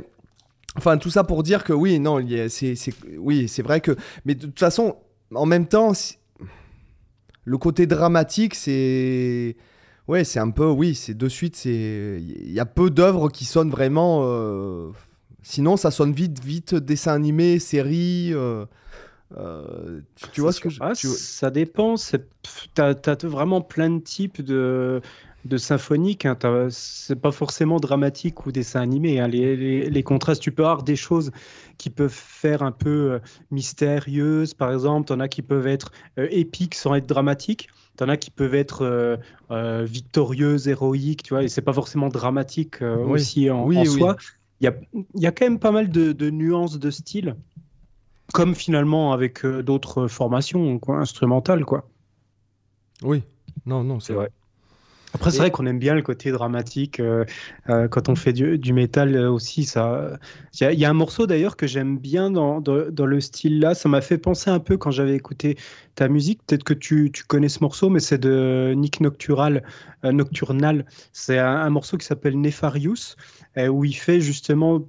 enfin, 0.76 0.98
tout 0.98 1.08
ça 1.08 1.24
pour 1.24 1.42
dire 1.42 1.64
que 1.64 1.72
oui, 1.72 1.98
non, 2.00 2.20
c'est, 2.48 2.74
oui, 3.16 3.48
c'est 3.48 3.62
vrai 3.62 3.80
que. 3.80 3.96
Mais 4.26 4.34
de 4.34 4.46
toute 4.46 4.60
façon, 4.60 4.96
en 5.34 5.46
même 5.46 5.66
temps, 5.66 5.92
le 7.44 7.58
côté 7.58 7.86
dramatique, 7.86 8.54
c'est. 8.54 9.56
Ouais, 10.06 10.22
c'est 10.24 10.38
un 10.38 10.50
peu. 10.50 10.66
Oui, 10.68 10.94
c'est 10.94 11.16
de 11.16 11.28
suite, 11.30 11.56
c'est. 11.56 12.18
Il 12.20 12.52
y 12.52 12.60
a 12.60 12.66
peu 12.66 12.90
d'œuvres 12.90 13.30
qui 13.30 13.46
sonnent 13.46 13.70
vraiment. 13.70 14.20
Euh, 14.24 14.90
sinon, 15.44 15.76
ça 15.76 15.92
sonne 15.92 16.12
vite, 16.12 16.42
vite 16.42 16.74
dessin 16.74 17.12
animé, 17.12 17.60
série. 17.60 18.32
Euh, 18.32 18.64
euh, 19.36 20.00
tu, 20.32 20.40
vois 20.40 20.52
ce 20.52 20.60
que 20.60 20.68
je. 20.68 20.78
Ah, 20.80 20.92
ça 20.94 21.50
dépend. 21.50 21.94
Tu 21.96 22.80
as, 22.80 23.24
vraiment 23.24 23.60
plein 23.60 23.90
de 23.90 24.00
types 24.00 24.42
de, 24.42 25.00
de 25.44 25.56
symphoniques. 25.56 26.24
Hein. 26.24 26.36
C'est 26.70 27.20
pas 27.20 27.30
forcément 27.30 27.78
dramatique 27.78 28.46
ou 28.46 28.52
dessin 28.52 28.80
animé. 28.80 29.20
Hein. 29.20 29.28
Les, 29.28 29.88
les, 29.88 30.02
contrastes, 30.02 30.42
tu 30.42 30.50
peux 30.50 30.64
avoir 30.64 30.82
des 30.82 30.96
choses 30.96 31.30
qui 31.78 31.90
peuvent 31.90 32.10
faire 32.10 32.62
un 32.62 32.72
peu 32.72 33.12
euh, 33.12 33.18
mystérieuses, 33.50 34.54
par 34.54 34.72
exemple. 34.72 35.12
en 35.12 35.20
as 35.20 35.28
qui 35.28 35.42
peuvent 35.42 35.66
être 35.66 35.92
épiques 36.16 36.74
sans 36.74 36.94
être 36.94 37.06
dramatiques. 37.06 37.68
en 38.00 38.08
as 38.08 38.16
qui 38.16 38.30
peuvent 38.30 38.54
être 38.54 39.18
victorieuses, 39.50 40.68
héroïques, 40.68 41.22
tu 41.24 41.34
vois, 41.34 41.42
et 41.42 41.48
c'est 41.48 41.62
pas 41.62 41.74
forcément 41.74 42.08
dramatique 42.08 42.82
aussi 42.82 43.50
en, 43.50 43.66
oui, 43.66 43.84
soi. 43.86 44.16
Il 44.60 44.64
y 44.64 44.68
a, 44.68 44.74
y 45.14 45.26
a, 45.26 45.32
quand 45.32 45.46
même 45.46 45.58
pas 45.58 45.72
mal 45.72 45.90
de, 45.90 46.12
de 46.12 46.30
nuances 46.30 46.78
de 46.78 46.90
style 46.90 47.36
comme 48.32 48.54
finalement 48.54 49.12
avec 49.12 49.44
euh, 49.44 49.62
d'autres 49.62 50.08
formations 50.08 50.78
quoi, 50.78 50.98
instrumentales. 50.98 51.64
Quoi. 51.64 51.88
Oui, 53.02 53.22
non, 53.66 53.84
non, 53.84 54.00
c'est 54.00 54.12
vrai. 54.12 54.30
Après, 55.12 55.30
c'est 55.30 55.38
vrai 55.38 55.52
qu'on 55.52 55.66
aime 55.66 55.78
bien 55.78 55.94
le 55.94 56.02
côté 56.02 56.32
dramatique 56.32 56.98
euh, 56.98 57.24
euh, 57.68 57.86
quand 57.86 58.08
on 58.08 58.16
fait 58.16 58.32
du, 58.32 58.58
du 58.58 58.72
métal 58.72 59.16
aussi. 59.16 59.64
Ça, 59.64 60.18
il 60.60 60.72
y, 60.72 60.84
a 60.84 60.90
un 60.90 60.94
morceau 60.94 61.28
d'ailleurs 61.28 61.56
que 61.56 61.68
j'aime 61.68 61.98
bien 61.98 62.32
dans, 62.32 62.60
dans, 62.60 63.06
le 63.06 63.20
style 63.20 63.60
là. 63.60 63.76
Ça 63.76 63.88
m'a 63.88 64.00
fait 64.00 64.18
penser 64.18 64.50
un 64.50 64.58
peu 64.58 64.76
quand 64.76 64.90
j'avais 64.90 65.14
écouté 65.14 65.56
ta 65.94 66.08
musique. 66.08 66.40
Peut-être 66.44 66.64
que 66.64 66.74
tu, 66.74 67.12
tu, 67.12 67.22
connais 67.22 67.48
ce 67.48 67.60
morceau, 67.60 67.90
mais 67.90 68.00
c'est 68.00 68.18
de 68.18 68.72
Nick 68.76 69.00
Noctural. 69.00 69.62
Nocturnal. 70.02 70.84
C'est 71.12 71.38
un, 71.38 71.58
un, 71.58 71.70
morceau 71.70 71.96
qui 71.96 72.06
s'appelle 72.06 72.40
Nefarius, 72.40 73.16
où 73.56 73.84
il 73.84 73.94
fait 73.94 74.20
justement 74.20 74.82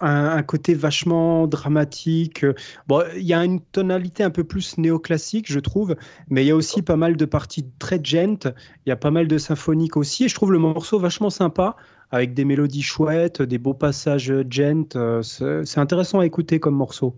un, 0.00 0.42
côté 0.42 0.74
vachement 0.74 1.46
dramatique. 1.46 2.44
Bon, 2.86 3.02
il 3.16 3.24
y 3.24 3.34
a 3.34 3.44
une 3.44 3.60
tonalité 3.60 4.22
un 4.22 4.30
peu 4.30 4.44
plus 4.44 4.78
néoclassique, 4.78 5.50
je 5.50 5.58
trouve, 5.58 5.96
mais 6.28 6.44
il 6.44 6.48
y 6.48 6.50
a 6.50 6.56
aussi 6.56 6.82
pas 6.82 6.96
mal 6.96 7.16
de 7.16 7.24
parties 7.24 7.66
très 7.78 8.00
gent. 8.02 8.52
Il 8.86 8.88
y 8.88 8.92
a 8.92 8.96
pas 8.96 9.10
mal 9.10 9.28
de 9.28 9.38
symphoniques 9.38 9.96
aussi, 9.96 10.24
et 10.24 10.28
je 10.28 10.34
trouve 10.34 10.52
le 10.52 10.58
morceau 10.58 10.98
vachement 10.98 11.30
sympa, 11.30 11.76
avec 12.10 12.34
des 12.34 12.44
mélodies 12.44 12.82
chouettes, 12.82 13.42
des 13.42 13.58
beaux 13.58 13.74
passages 13.74 14.32
gent. 14.50 15.22
C'est 15.22 15.78
intéressant 15.78 16.20
à 16.20 16.26
écouter 16.26 16.60
comme 16.60 16.74
morceau. 16.74 17.16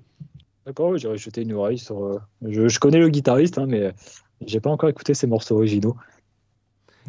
D'accord, 0.67 0.97
j'aurais 0.99 1.17
jeté 1.17 1.43
une 1.43 1.53
oreille 1.55 1.79
sur. 1.79 2.05
Euh, 2.05 2.19
je, 2.43 2.79
connais 2.79 2.99
le 2.99 3.09
guitariste, 3.09 3.59
hein, 3.59 3.67
mais 3.67 3.93
j'ai 4.45 4.61
pas 4.61 4.71
encore 4.71 4.89
écouté 4.89 5.15
ses 5.15 5.27
morceaux 5.27 5.57
originaux. 5.57 5.97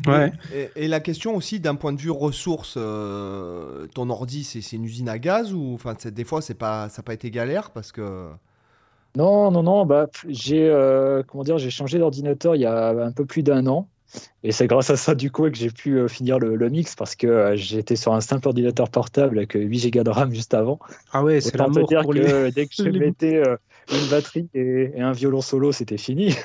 Ouais. 0.08 0.32
Et, 0.76 0.88
la 0.88 1.00
question 1.00 1.36
aussi 1.36 1.60
d'un 1.60 1.76
point 1.76 1.94
de 1.94 2.00
vue 2.00 2.12
ressources, 2.12 2.76
euh, 2.78 3.88
ton 3.94 4.10
ordi 4.10 4.44
c'est 4.44 4.76
une 4.76 4.86
usine 4.86 5.10
à 5.10 5.20
gaz 5.20 5.54
ou 5.54 5.74
enfin 5.76 5.96
des 6.04 6.24
fois 6.24 6.42
c'est 6.42 6.56
pas 6.56 6.90
ça 6.90 7.02
n'a 7.02 7.04
pas 7.04 7.14
été 7.14 7.30
galère 7.30 7.72
parce 7.72 7.92
que 7.92 8.30
non 9.16 9.52
non 9.52 9.64
non 9.64 9.86
bah 9.86 10.08
j'ai 10.28 10.68
euh, 10.68 11.24
comment 11.28 11.44
dire 11.44 11.58
j'ai 11.58 11.70
changé 11.70 12.00
d'ordinateur 12.00 12.56
il 12.56 12.62
y 12.62 12.66
a 12.66 12.90
un 12.90 13.12
peu 13.12 13.26
plus 13.26 13.44
d'un 13.44 13.68
an 13.68 13.88
et 14.44 14.52
c'est 14.52 14.68
grâce 14.68 14.90
à 14.90 14.98
ça 14.98 15.14
du 15.14 15.30
coup 15.30 15.50
que 15.50 15.56
j'ai 15.56 15.70
pu 15.70 15.98
euh, 15.98 16.08
finir 16.08 16.40
le, 16.40 16.70
mix 16.70 16.96
parce 16.96 17.16
que 17.16 17.56
j'étais 17.56 17.96
sur 17.96 18.14
un 18.14 18.22
simple 18.22 18.48
ordinateur 18.48 18.90
portable 18.90 19.38
avec 19.38 19.54
8 19.54 19.92
Go 19.92 20.04
de 20.04 20.10
RAM 20.10 20.34
juste 20.34 20.54
avant. 20.54 20.80
Ah 21.14 21.24
ouais 21.24 21.42
c'est 21.42 21.56
l'amour 21.58 21.88
dire 21.88 22.06
que 22.06 22.50
dès 22.56 22.66
que 22.66 22.74
je 22.76 22.84
mettais 22.98 23.42
une 23.92 24.10
batterie 24.10 24.50
et, 24.54 25.00
un 25.00 25.12
violon 25.12 25.42
solo 25.42 25.72
c'était 25.72 25.98
fini. 25.98 26.36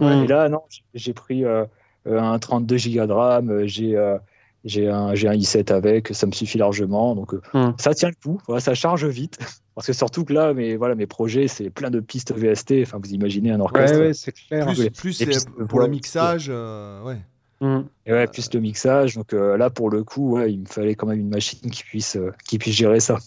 et 0.00 0.26
là 0.26 0.48
non 0.48 0.62
j'ai 0.94 1.12
pris 1.12 1.44
euh, 1.44 1.64
un 2.06 2.38
32 2.38 2.76
Go 2.76 3.06
de 3.06 3.12
RAM, 3.12 3.50
euh, 3.50 3.66
j'ai 3.66 3.96
euh, 3.96 4.18
j'ai 4.64 4.88
un, 4.88 5.08
un, 5.08 5.14
i7 5.14 5.72
avec, 5.72 6.08
ça 6.08 6.26
me 6.26 6.32
suffit 6.32 6.58
largement. 6.58 7.14
Donc 7.14 7.34
hmm. 7.54 7.72
ça 7.78 7.94
tient 7.94 8.08
le 8.08 8.14
coup, 8.20 8.40
voilà, 8.46 8.60
ça 8.60 8.74
charge 8.74 9.06
vite. 9.06 9.38
Parce 9.74 9.86
que 9.86 9.92
surtout 9.92 10.24
que 10.24 10.32
là, 10.32 10.54
mes, 10.54 10.76
voilà, 10.76 10.94
mes 10.94 11.06
projets, 11.06 11.48
c'est 11.48 11.68
plein 11.68 11.90
de 11.90 12.00
pistes 12.00 12.32
VST. 12.32 12.76
Enfin, 12.82 12.98
vous 12.98 13.12
imaginez 13.12 13.52
un 13.52 13.60
orchestre. 13.60 13.98
Ouais, 13.98 14.14
c'est 14.14 14.32
clair. 14.32 14.66
Plus, 14.96 15.22
pour 15.68 15.80
le 15.80 15.88
mixage, 15.88 16.48
ouais. 16.48 17.18
Hmm. 17.60 17.82
Et 18.06 18.12
ouais, 18.12 18.26
plus 18.26 18.52
le 18.54 18.60
mixage. 18.60 19.16
Donc 19.16 19.32
là, 19.32 19.68
pour 19.68 19.90
le 19.90 20.02
coup, 20.02 20.36
ouais, 20.36 20.50
il 20.50 20.60
me 20.60 20.66
fallait 20.66 20.94
quand 20.94 21.06
même 21.06 21.20
une 21.20 21.28
machine 21.28 21.70
qui 21.70 21.82
puisse, 21.82 22.16
qui 22.48 22.56
puisse 22.56 22.74
gérer 22.74 23.00
ça. 23.00 23.18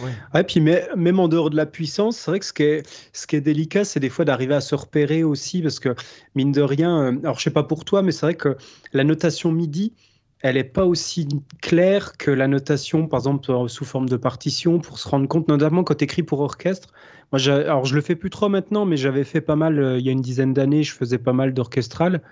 Ouais. 0.00 0.44
puis 0.44 0.60
même 0.60 1.20
en 1.20 1.28
dehors 1.28 1.50
de 1.50 1.56
la 1.56 1.66
puissance, 1.66 2.16
c'est 2.16 2.30
vrai 2.30 2.40
que 2.40 2.46
ce 2.46 2.52
qui 2.52 2.62
est, 2.62 2.88
ce 3.12 3.26
qui 3.26 3.36
est 3.36 3.40
délicat, 3.40 3.84
c'est 3.84 4.00
des 4.00 4.08
fois 4.08 4.24
d'arriver 4.24 4.54
à 4.54 4.60
se 4.60 4.74
repérer 4.74 5.24
aussi, 5.24 5.62
parce 5.62 5.80
que 5.80 5.94
mine 6.34 6.52
de 6.52 6.62
rien, 6.62 6.98
euh, 6.98 7.18
alors 7.22 7.38
je 7.38 7.44
sais 7.44 7.50
pas 7.50 7.62
pour 7.62 7.84
toi, 7.84 8.02
mais 8.02 8.12
c'est 8.12 8.26
vrai 8.26 8.34
que 8.34 8.56
la 8.92 9.04
notation 9.04 9.52
MIDI, 9.52 9.92
elle 10.40 10.56
n'est 10.56 10.64
pas 10.64 10.84
aussi 10.84 11.28
claire 11.62 12.16
que 12.18 12.30
la 12.30 12.46
notation, 12.46 13.06
par 13.08 13.20
exemple, 13.20 13.50
euh, 13.50 13.68
sous 13.68 13.84
forme 13.84 14.08
de 14.08 14.16
partition, 14.16 14.78
pour 14.78 14.98
se 14.98 15.08
rendre 15.08 15.28
compte, 15.28 15.48
notamment 15.48 15.82
quand 15.82 15.94
tu 15.94 16.04
écris 16.04 16.22
pour 16.22 16.40
orchestre. 16.40 16.92
Moi, 17.32 17.40
alors 17.48 17.84
je 17.84 17.94
le 17.94 18.00
fais 18.00 18.14
plus 18.14 18.30
trop 18.30 18.48
maintenant, 18.48 18.84
mais 18.84 18.96
j'avais 18.96 19.24
fait 19.24 19.40
pas 19.40 19.56
mal, 19.56 19.78
euh, 19.78 19.98
il 19.98 20.04
y 20.04 20.08
a 20.08 20.12
une 20.12 20.20
dizaine 20.20 20.52
d'années, 20.52 20.82
je 20.82 20.92
faisais 20.92 21.18
pas 21.18 21.32
mal 21.32 21.54
d'orchestral. 21.54 22.22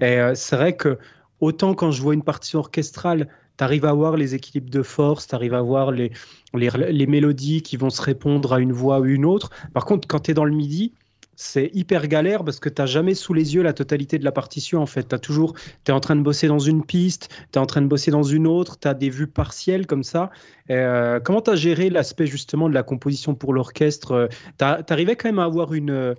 Et 0.00 0.18
c'est 0.34 0.56
vrai 0.56 0.74
que 0.74 0.98
autant 1.40 1.74
quand 1.74 1.90
je 1.90 2.00
vois 2.00 2.14
une 2.14 2.22
partition 2.22 2.60
orchestrale, 2.60 3.28
tu 3.56 3.64
arrives 3.64 3.84
à 3.84 3.92
voir 3.92 4.16
les 4.16 4.34
équilibres 4.34 4.70
de 4.70 4.82
force, 4.82 5.26
tu 5.26 5.34
arrives 5.34 5.54
à 5.54 5.62
voir 5.62 5.90
les, 5.90 6.12
les, 6.54 7.06
mélodies 7.06 7.62
qui 7.62 7.76
vont 7.76 7.90
se 7.90 8.02
répondre 8.02 8.52
à 8.52 8.60
une 8.60 8.72
voix 8.72 9.00
ou 9.00 9.06
une 9.06 9.24
autre. 9.24 9.50
Par 9.72 9.84
contre, 9.84 10.08
quand 10.08 10.20
tu 10.20 10.30
es 10.30 10.34
dans 10.34 10.44
le 10.44 10.54
midi, 10.54 10.92
c'est 11.34 11.70
hyper 11.74 12.08
galère 12.08 12.44
parce 12.44 12.60
que 12.60 12.68
tu 12.68 12.80
n'as 12.80 12.86
jamais 12.86 13.14
sous 13.14 13.34
les 13.34 13.54
yeux 13.54 13.62
la 13.62 13.72
totalité 13.72 14.18
de 14.18 14.24
la 14.24 14.32
partition 14.32 14.80
en 14.80 14.86
fait. 14.86 15.08
Tu 15.08 15.18
toujours 15.18 15.54
tu 15.84 15.90
es 15.90 15.92
en 15.92 16.00
train 16.00 16.14
de 16.14 16.22
bosser 16.22 16.46
dans 16.46 16.58
une 16.58 16.84
piste, 16.84 17.30
tu 17.52 17.58
es 17.58 17.62
en 17.62 17.66
train 17.66 17.82
de 17.82 17.86
bosser 17.86 18.10
dans 18.10 18.22
une 18.22 18.46
autre, 18.46 18.78
tu 18.78 18.86
as 18.86 18.94
des 18.94 19.10
vues 19.10 19.26
partielles 19.26 19.86
comme 19.86 20.04
ça. 20.04 20.30
Euh, 20.70 21.20
comment 21.20 21.40
tu 21.40 21.50
as 21.50 21.56
géré 21.56 21.90
l'aspect 21.90 22.26
justement 22.26 22.68
de 22.68 22.74
la 22.74 22.82
composition 22.82 23.34
pour 23.34 23.52
l'orchestre? 23.54 24.28
Tu 24.58 24.64
arrivais 24.64 25.16
quand 25.16 25.28
même 25.28 25.38
à 25.38 25.44
avoir 25.44 25.74
une 25.74 26.14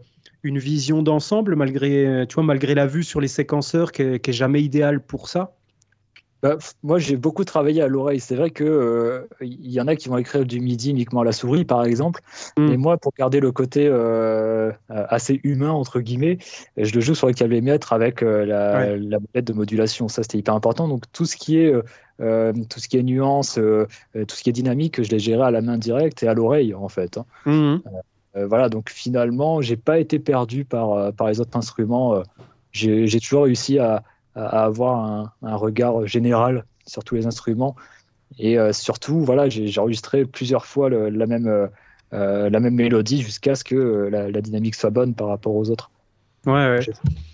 une 0.45 0.59
vision 0.59 1.03
d'ensemble 1.03 1.55
malgré 1.55 2.25
malgré 2.37 2.75
la 2.75 2.85
vue 2.85 3.03
sur 3.03 3.21
les 3.21 3.29
séquenceurs 3.29 3.91
qui 3.91 4.19
qui 4.19 4.29
est 4.31 4.33
jamais 4.33 4.61
idéale 4.61 4.99
pour 4.99 5.29
ça? 5.29 5.55
Bah, 6.43 6.57
moi, 6.83 6.99
j'ai 6.99 7.15
beaucoup 7.15 7.45
travaillé 7.45 7.81
à 7.81 7.87
l'oreille. 7.87 8.19
C'est 8.19 8.35
vrai 8.35 8.49
que 8.49 8.65
euh, 8.65 9.27
y 9.41 9.79
en 9.79 9.87
a 9.87 9.95
qui 9.95 10.09
vont 10.09 10.17
écrire 10.17 10.45
du 10.45 10.59
MIDI 10.59 10.89
uniquement 10.89 11.21
à 11.21 11.23
la 11.23 11.31
souris, 11.31 11.63
par 11.63 11.85
exemple. 11.85 12.21
Mm. 12.57 12.67
Et 12.69 12.77
moi, 12.77 12.97
pour 12.97 13.13
garder 13.17 13.39
le 13.39 13.53
côté 13.53 13.87
euh, 13.87 14.69
assez 14.89 15.39
humain 15.45 15.71
entre 15.71 16.01
guillemets, 16.01 16.39
je 16.75 16.93
le 16.93 16.99
joue 16.99 17.15
sur 17.15 17.27
le 17.27 17.33
clavier-mètre 17.33 17.93
avec 17.93 18.21
euh, 18.21 18.45
la, 18.45 18.97
la 18.97 19.19
molette 19.19 19.45
de 19.45 19.53
modulation. 19.53 20.09
Ça, 20.09 20.21
c'était 20.23 20.37
hyper 20.37 20.53
important. 20.53 20.89
Donc 20.89 21.03
tout 21.13 21.25
ce 21.25 21.37
qui 21.37 21.57
est 21.57 21.73
tout 22.19 22.79
ce 22.79 22.87
qui 22.89 22.97
est 22.97 23.03
nuance, 23.03 23.53
tout 23.55 24.35
ce 24.35 24.43
qui 24.43 24.49
est 24.49 24.53
dynamique, 24.53 25.01
je 25.01 25.09
l'ai 25.09 25.19
géré 25.19 25.43
à 25.43 25.51
la 25.51 25.61
main 25.61 25.77
directe 25.77 26.23
et 26.23 26.27
à 26.27 26.33
l'oreille, 26.33 26.73
en 26.73 26.89
fait. 26.89 27.17
Hein. 27.17 27.25
Mm. 27.45 28.45
voilà. 28.45 28.67
Donc 28.67 28.89
finalement, 28.89 29.61
j'ai 29.61 29.77
pas 29.77 29.97
été 29.97 30.19
perdu 30.19 30.65
par 30.65 31.13
par 31.13 31.29
les 31.29 31.39
autres 31.39 31.57
instruments. 31.57 32.21
j'ai 32.73 33.19
toujours 33.19 33.45
réussi 33.45 33.79
à 33.79 34.03
à 34.35 34.63
avoir 34.63 35.31
un, 35.41 35.55
regard 35.55 36.07
général 36.07 36.65
sur 36.85 37.03
tous 37.03 37.15
les 37.15 37.27
instruments. 37.27 37.75
Et 38.39 38.57
euh, 38.57 38.73
surtout, 38.73 39.19
voilà, 39.19 39.49
j'ai 39.49 39.79
enregistré 39.79 40.25
plusieurs 40.25 40.65
fois 40.65 40.89
la, 40.89 41.27
même, 41.27 41.47
euh, 41.47 41.67
euh, 42.13 42.49
la 42.49 42.59
même 42.59 42.75
mélodie 42.75 43.21
jusqu'à 43.21 43.55
ce 43.55 43.63
que 43.63 43.75
la, 44.11 44.41
dynamique 44.41 44.75
soit 44.75 44.89
bonne 44.89 45.13
par 45.13 45.27
rapport 45.27 45.55
aux 45.55 45.69
autres. 45.69 45.91
Ouais, 46.45 46.79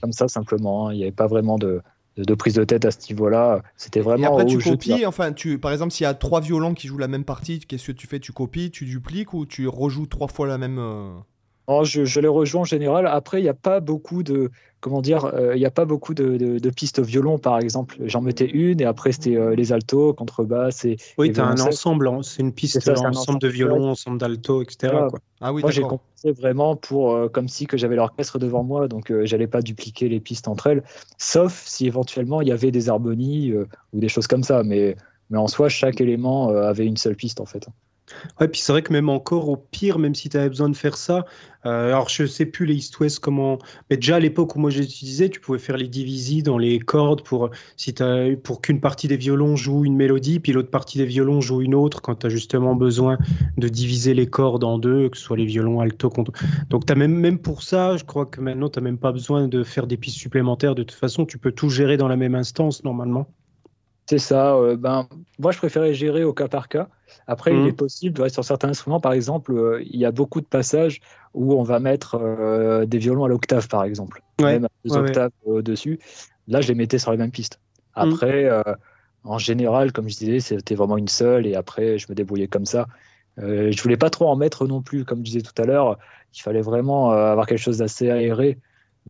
Comme 0.01 0.11
ça, 0.11 0.27
simplement. 0.27 0.89
Hein. 0.89 0.93
Il 0.93 0.97
n'y 0.97 1.03
avait 1.03 1.11
pas 1.11 1.27
vraiment 1.27 1.57
de, 1.57 1.81
de, 2.17 2.33
prise 2.35 2.53
de 2.53 2.63
tête 2.63 2.85
à 2.85 2.91
ce 2.91 3.11
niveau-là. 3.11 3.63
C'était 3.75 4.01
vraiment. 4.01 4.23
Et 4.23 4.27
après, 4.27 4.45
tu 4.45 4.59
copies, 4.59 5.05
enfin, 5.05 5.31
tu, 5.31 5.57
par 5.57 5.71
exemple, 5.71 5.91
s'il 5.91 6.03
y 6.03 6.07
a 6.07 6.13
trois 6.13 6.41
violons 6.41 6.73
qui 6.73 6.87
jouent 6.87 6.99
la 6.99 7.07
même 7.07 7.23
partie, 7.23 7.59
qu'est-ce 7.59 7.87
que 7.87 7.91
tu 7.91 8.05
fais? 8.05 8.19
Tu 8.19 8.33
copies, 8.33 8.69
tu 8.69 8.85
dupliques 8.85 9.33
ou 9.33 9.45
tu 9.45 9.67
rejoues 9.67 10.05
trois 10.05 10.27
fois 10.27 10.47
la 10.47 10.57
même. 10.57 10.79
Je, 11.83 12.03
je, 12.05 12.19
les 12.19 12.27
rejoins 12.27 12.61
en 12.61 12.65
général. 12.65 13.05
Après, 13.07 13.39
il 13.39 13.43
n'y 13.43 13.49
a 13.49 13.53
pas 13.53 13.79
beaucoup 13.79 14.23
de, 14.23 14.49
comment 14.79 15.01
dire, 15.01 15.25
euh, 15.25 15.55
il 15.55 15.59
n'y 15.59 15.65
a 15.65 15.71
pas 15.71 15.85
beaucoup 15.85 16.13
de, 16.13 16.37
de, 16.37 16.69
pistes 16.69 16.99
violon, 16.99 17.37
par 17.37 17.59
exemple. 17.59 17.97
J'en 18.05 18.21
mettais 18.21 18.47
une 18.47 18.81
et 18.81 18.85
après 18.85 19.11
c'était 19.11 19.35
euh, 19.35 19.55
les 19.55 19.71
altos, 19.71 20.13
contrebasse 20.13 20.85
et. 20.85 20.97
Oui, 21.17 21.31
tu 21.31 21.39
as 21.39 21.45
un 21.45 21.59
ensemble, 21.59 22.07
hein. 22.07 22.21
c'est 22.23 22.41
une 22.41 22.53
piste, 22.53 22.87
un 22.87 23.09
ensemble 23.09 23.39
de 23.39 23.47
violon, 23.47 23.89
ensemble 23.89 24.17
d'alto, 24.17 24.63
etc. 24.63 24.93
Ah 25.41 25.53
oui, 25.53 25.61
Moi, 25.61 25.71
j'ai 25.71 25.81
compensé 25.81 26.31
vraiment 26.31 26.75
pour 26.75 27.13
euh, 27.13 27.29
comme 27.29 27.47
si 27.47 27.67
que 27.67 27.77
j'avais 27.77 27.95
l'orchestre 27.95 28.39
devant 28.39 28.63
moi, 28.63 28.87
donc 28.87 29.13
j'allais 29.23 29.47
pas 29.47 29.61
dupliquer 29.61 30.09
les 30.09 30.19
pistes 30.19 30.47
entre 30.47 30.67
elles, 30.67 30.83
sauf 31.17 31.63
si 31.65 31.87
éventuellement 31.87 32.41
il 32.41 32.47
y 32.47 32.51
avait 32.51 32.71
des 32.71 32.89
harmonies 32.89 33.53
ou 33.53 33.99
des 33.99 34.09
choses 34.09 34.27
comme 34.27 34.43
ça. 34.43 34.63
Mais, 34.63 34.95
mais 35.29 35.37
en 35.37 35.47
soi, 35.47 35.69
chaque 35.69 36.01
élément 36.01 36.49
avait 36.49 36.85
une 36.85 36.97
seule 36.97 37.15
piste 37.15 37.41
en 37.41 37.45
fait. 37.45 37.67
Ouais, 38.39 38.47
puis 38.47 38.61
c'est 38.61 38.71
vrai 38.71 38.81
que 38.81 38.93
même 38.93 39.09
encore 39.09 39.49
au 39.49 39.57
pire, 39.57 39.99
même 39.99 40.15
si 40.15 40.29
tu 40.29 40.37
avais 40.37 40.49
besoin 40.49 40.69
de 40.69 40.75
faire 40.75 40.97
ça, 40.97 41.25
euh, 41.65 41.87
alors 41.87 42.09
je 42.09 42.25
sais 42.25 42.45
plus 42.45 42.65
les 42.65 42.75
East-West 42.75 43.19
comment, 43.19 43.57
mais 43.89 43.97
déjà 43.97 44.15
à 44.15 44.19
l'époque 44.19 44.55
où 44.55 44.59
moi 44.59 44.69
j'utilisais, 44.69 45.29
tu 45.29 45.39
pouvais 45.39 45.59
faire 45.59 45.75
les 45.75 45.87
divisions 45.87 46.43
dans 46.43 46.57
les 46.57 46.79
cordes 46.79 47.23
pour, 47.23 47.49
si 47.75 47.93
pour 48.43 48.61
qu'une 48.61 48.79
partie 48.79 49.07
des 49.07 49.17
violons 49.17 49.55
joue 49.55 49.83
une 49.85 49.95
mélodie, 49.95 50.39
puis 50.39 50.53
l'autre 50.53 50.69
partie 50.69 50.97
des 50.97 51.05
violons 51.05 51.41
joue 51.41 51.61
une 51.61 51.75
autre, 51.75 52.01
quand 52.01 52.15
tu 52.15 52.27
as 52.27 52.29
justement 52.29 52.75
besoin 52.75 53.17
de 53.57 53.67
diviser 53.67 54.13
les 54.13 54.27
cordes 54.27 54.63
en 54.63 54.77
deux, 54.77 55.09
que 55.09 55.17
ce 55.17 55.23
soit 55.23 55.37
les 55.37 55.45
violons 55.45 55.81
alto. 55.81 56.11
Donc 56.69 56.89
as 56.89 56.95
même, 56.95 57.13
même 57.13 57.39
pour 57.39 57.61
ça, 57.63 57.97
je 57.97 58.03
crois 58.03 58.25
que 58.25 58.41
maintenant 58.41 58.69
tu 58.69 58.79
n'as 58.79 58.83
même 58.83 58.97
pas 58.97 59.11
besoin 59.11 59.47
de 59.47 59.63
faire 59.63 59.87
des 59.87 59.97
pistes 59.97 60.17
supplémentaires. 60.17 60.75
De 60.75 60.83
toute 60.83 60.97
façon, 60.97 61.25
tu 61.25 61.37
peux 61.37 61.51
tout 61.51 61.69
gérer 61.69 61.97
dans 61.97 62.07
la 62.07 62.15
même 62.15 62.35
instance 62.35 62.83
normalement. 62.83 63.27
C'est 64.09 64.17
ça. 64.17 64.55
Euh, 64.55 64.75
ben, 64.75 65.07
moi, 65.37 65.51
je 65.51 65.59
préférais 65.59 65.93
gérer 65.93 66.23
au 66.23 66.33
cas 66.33 66.47
par 66.47 66.67
cas. 66.67 66.87
Après, 67.27 67.51
il 67.51 67.59
mmh. 67.61 67.67
est 67.67 67.73
possible, 67.73 68.29
sur 68.31 68.43
certains 68.43 68.69
instruments, 68.69 68.99
par 68.99 69.13
exemple, 69.13 69.53
euh, 69.53 69.83
il 69.85 69.99
y 69.99 70.05
a 70.05 70.11
beaucoup 70.11 70.41
de 70.41 70.47
passages 70.47 70.99
où 71.35 71.53
on 71.53 71.61
va 71.61 71.79
mettre 71.79 72.15
euh, 72.15 72.87
des 72.87 72.97
violons 72.97 73.25
à 73.25 73.27
l'octave, 73.27 73.67
par 73.67 73.83
exemple, 73.83 74.23
même 74.41 74.65
à 74.65 74.69
deux 74.83 74.97
octaves 74.97 75.29
au-dessus. 75.45 75.99
Là, 76.47 76.59
je 76.59 76.69
les 76.69 76.73
mettais 76.73 76.97
sur 76.97 77.11
les 77.11 77.17
mêmes 77.17 77.29
pistes. 77.29 77.59
Mmh. 77.95 78.01
Après, 78.01 78.49
en 79.25 79.37
général, 79.37 79.91
comme 79.91 80.09
je 80.09 80.17
disais, 80.17 80.39
c'était 80.39 80.73
vraiment 80.73 80.97
une 80.97 81.07
seule, 81.07 81.45
et 81.45 81.53
après, 81.53 81.99
je 81.99 82.07
me 82.09 82.15
débrouillais 82.15 82.47
comme 82.47 82.65
ça. 82.65 82.87
je 83.37 83.79
voulais 83.79 83.97
pas 83.97 84.09
trop 84.09 84.27
en 84.27 84.35
mettre 84.35 84.65
non 84.65 84.81
plus, 84.81 85.05
comme 85.05 85.19
je 85.19 85.25
disais 85.25 85.41
tout 85.41 85.61
à 85.61 85.65
l'heure. 85.65 85.99
Il 86.33 86.41
fallait 86.41 86.61
vraiment 86.61 87.11
avoir 87.11 87.45
quelque 87.45 87.61
chose 87.61 87.77
d'assez 87.77 88.09
aéré. 88.09 88.57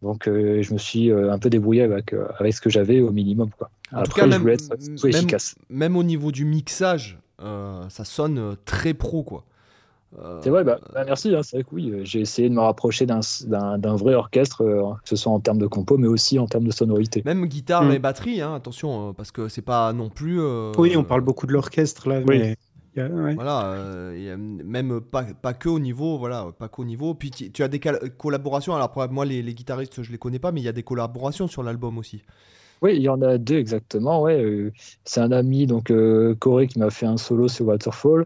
Donc, 0.02 0.24
je 0.26 0.74
me 0.74 0.78
suis 0.78 1.12
un 1.12 1.38
peu 1.40 1.50
débrouillé 1.50 1.82
avec, 1.82 2.16
avec 2.38 2.54
ce 2.54 2.62
que 2.62 2.70
j'avais 2.70 3.02
au 3.02 3.12
minimum. 3.12 3.50
Quoi. 3.58 3.70
En 3.92 4.04
tout 4.04 4.12
cas, 4.12 4.28
même, 4.28 4.48
efficace. 4.48 5.56
Même 5.70 5.96
au 5.96 6.04
niveau 6.04 6.32
du 6.32 6.46
mixage, 6.46 7.20
euh, 7.42 7.84
ça 7.90 8.04
sonne 8.04 8.38
euh, 8.38 8.56
très 8.66 8.94
pro, 8.94 9.24
quoi. 9.24 9.46
Euh, 10.18 10.40
c'est 10.44 10.50
vrai, 10.50 10.64
bah, 10.64 10.80
bah 10.94 11.04
merci. 11.06 11.36
Hein, 11.36 11.44
c'est 11.44 11.58
vrai 11.58 11.64
que 11.64 11.70
oui, 11.74 11.94
j'ai 12.04 12.22
essayé 12.22 12.50
de 12.50 12.54
me 12.56 12.62
rapprocher 12.62 13.06
d'un 13.06 13.96
vrai 13.96 14.16
orchestre, 14.16 14.64
que 15.04 15.10
ce 15.10 15.16
soit 15.16 15.32
en 15.32 15.40
termes 15.40 15.60
de 15.60 15.68
compo, 15.68 15.98
mais 15.98 16.08
aussi 16.08 16.40
en 16.40 16.48
termes 16.48 16.64
de 16.66 16.72
sonorité. 16.72 17.22
Même 17.26 17.46
guitare 17.46 17.84
mm. 17.84 17.92
et 17.92 18.00
batterie, 18.00 18.42
hein, 18.42 18.56
attention, 18.56 19.14
parce 19.14 19.32
que 19.32 19.50
c'est 19.50 19.62
pas 19.62 19.94
non 19.94 20.10
plus. 20.10 20.42
oui, 20.78 20.98
on 20.98 21.04
parle 21.04 21.22
beaucoup 21.22 21.46
de 21.46 21.54
l'orchestre 21.54 22.10
là, 22.10 22.22
mais 22.28 22.58
voilà, 23.08 23.66
euh, 23.74 24.38
même 24.38 25.02
pas, 25.02 25.24
pas 25.24 25.54
que 25.54 25.70
au 25.70 25.80
niveau, 25.80 26.18
voilà, 26.18 26.48
pas 26.58 26.68
qu'au 26.68 26.86
niveau. 26.86 27.14
Puis 27.14 27.32
tu 27.32 27.64
as 27.64 27.68
des 27.68 27.80
collaborations. 27.80 28.76
Alors 28.76 28.92
moi, 29.12 29.26
les, 29.26 29.42
guitaristes, 29.54 30.04
je 30.04 30.12
les 30.12 30.18
connais 30.18 30.40
pas, 30.40 30.52
mais 30.52 30.62
il 30.62 30.66
y 30.66 30.70
a 30.70 30.74
des 30.74 30.84
collaborations 30.84 31.48
sur 31.48 31.64
l'album 31.64 31.98
aussi. 31.98 32.22
Oui, 32.82 32.96
il 32.96 33.02
y 33.02 33.10
en 33.10 33.22
a 33.22 33.38
deux 33.38 33.58
exactement. 33.58 34.22
Ouais, 34.22 34.42
euh, 34.42 34.72
c'est 35.04 35.20
un 35.20 35.32
ami 35.32 35.68
donc 35.68 35.92
euh, 35.92 36.34
Corey 36.36 36.68
qui 36.68 36.80
m'a 36.80 36.90
fait 36.90 37.06
un 37.06 37.18
solo 37.18 37.50
sur 37.50 37.66
Waterfall 37.66 38.26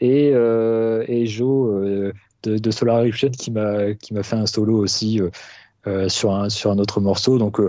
et, 0.00 0.28
et 0.28 1.26
Joe 1.26 2.12
de, 2.42 2.58
de, 2.58 2.70
Solar 2.70 3.00
Eruption 3.00 3.30
qui 3.30 3.50
m'a 3.50 3.94
qui 3.94 4.12
m'a 4.12 4.22
fait 4.22 4.36
un 4.36 4.46
solo 4.46 4.76
aussi 4.76 5.20
sur 6.08 6.34
un 6.34 6.48
sur 6.50 6.70
un 6.70 6.78
autre 6.78 7.00
morceau. 7.00 7.38
Donc 7.38 7.60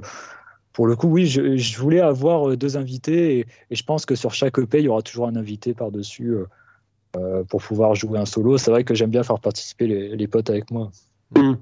pour 0.75 0.87
le 0.87 0.97
coup, 0.97 1.07
oui, 1.07 1.25
je, 1.25 1.79
voulais 1.79 2.01
avoir 2.01 2.49
euh, 2.49 2.57
deux 2.57 2.75
invités 2.75 3.39
et, 3.39 3.45
je 3.71 3.81
pense 3.83 4.05
que 4.05 4.13
sur 4.13 4.33
chaque 4.33 4.59
EP, 4.59 4.79
il 4.79 4.83
y 4.83 4.87
aura 4.89 5.01
toujours 5.01 5.25
un 5.25 5.37
invité 5.37 5.73
par-dessus 5.73 6.31
euh, 6.31 6.45
euh, 7.15 7.43
pour 7.45 7.61
pouvoir 7.63 7.95
jouer 7.95 8.19
un 8.19 8.25
solo. 8.25 8.57
C'est 8.57 8.71
vrai 8.71 8.83
que 8.83 8.93
j'aime 8.93 9.09
bien 9.09 9.23
faire 9.23 9.39
participer 9.39 9.87
les, 9.87 10.27
potes 10.27 10.49
avec 10.49 10.69
moi. 10.71 10.91
Mm. 11.33 11.53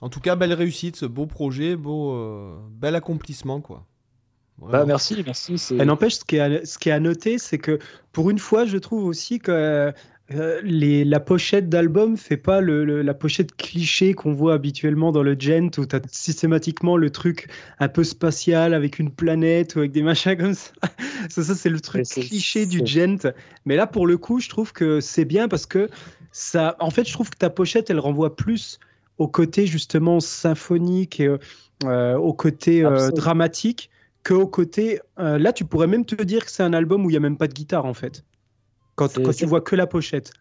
En 0.00 0.08
tout 0.08 0.20
cas, 0.20 0.36
belle 0.36 0.54
réussite, 0.54 0.96
ce 0.96 1.04
beau 1.04 1.26
projet, 1.26 1.76
beau, 1.76 2.18
bel 2.70 2.94
accomplissement, 2.94 3.60
quoi. 3.60 3.84
Bah, 4.56 4.86
merci, 4.86 5.22
merci. 5.26 5.74
N'empêche, 5.74 6.14
ce 6.14 6.24
qui 6.24 6.36
est 6.36 6.64
ce 6.64 6.78
qui 6.78 6.88
est 6.88 6.92
à 6.92 7.00
noter, 7.00 7.36
c'est 7.36 7.58
que 7.58 7.78
pour 8.12 8.30
une 8.30 8.38
fois, 8.38 8.64
je 8.64 8.78
trouve 8.78 9.04
aussi 9.04 9.38
que 9.38 9.92
euh, 10.34 10.60
les, 10.64 11.04
la 11.04 11.20
pochette 11.20 11.68
d'album 11.68 12.16
fait 12.16 12.36
pas 12.36 12.60
le, 12.60 13.02
la 13.02 13.14
pochette 13.14 13.54
cliché 13.54 14.12
qu'on 14.12 14.32
voit 14.32 14.54
habituellement 14.54 15.12
dans 15.12 15.22
le 15.22 15.36
Gent 15.38 15.70
où 15.78 15.86
tu 15.86 15.94
as 15.94 16.00
systématiquement 16.10 16.96
le 16.96 17.10
truc 17.10 17.48
un 17.78 17.86
peu 17.86 18.02
spatial 18.02 18.74
avec 18.74 18.98
une 18.98 19.12
planète 19.12 19.76
ou 19.76 19.80
avec 19.80 19.92
des 19.92 20.02
machins 20.02 20.36
comme 20.36 20.54
ça. 20.54 20.72
ça, 21.28 21.44
ça 21.44 21.54
c'est 21.54 21.70
le 21.70 21.80
truc 21.80 22.04
cliché 22.06 22.66
du 22.66 22.84
Gent. 22.84 23.28
Mais 23.66 23.76
là, 23.76 23.86
pour 23.86 24.06
le 24.08 24.18
coup, 24.18 24.40
je 24.40 24.48
trouve 24.48 24.72
que 24.72 25.00
c'est 25.00 25.24
bien 25.24 25.46
parce 25.46 25.64
que 25.64 25.88
ça. 26.32 26.76
En 26.80 26.90
fait, 26.90 27.06
je 27.06 27.12
trouve 27.12 27.30
que 27.30 27.38
ta 27.38 27.50
pochette, 27.50 27.88
elle 27.90 28.00
renvoie 28.00 28.34
plus 28.34 28.80
au 29.18 29.28
côté 29.28 29.66
justement 29.66 30.18
symphonique 30.18 31.20
et 31.20 31.36
euh, 31.84 32.16
au 32.16 32.32
côté 32.32 32.84
euh, 32.84 33.10
dramatique 33.10 33.90
que 34.24 34.34
au 34.34 34.48
côté. 34.48 34.98
là, 35.16 35.52
tu 35.52 35.64
pourrais 35.64 35.86
même 35.86 36.04
te 36.04 36.20
dire 36.20 36.44
que 36.44 36.50
c'est 36.50 36.64
un 36.64 36.72
album 36.72 37.06
où 37.06 37.10
il 37.10 37.14
y 37.14 37.16
a 37.16 37.20
même 37.20 37.36
pas 37.36 37.46
de 37.46 37.54
guitare 37.54 37.84
en 37.84 37.94
fait 37.94 38.24
quand, 38.96 39.08
tu 39.08 39.46
vois 39.46 39.60
que 39.60 39.76
la 39.76 39.86
pochette 39.86 40.32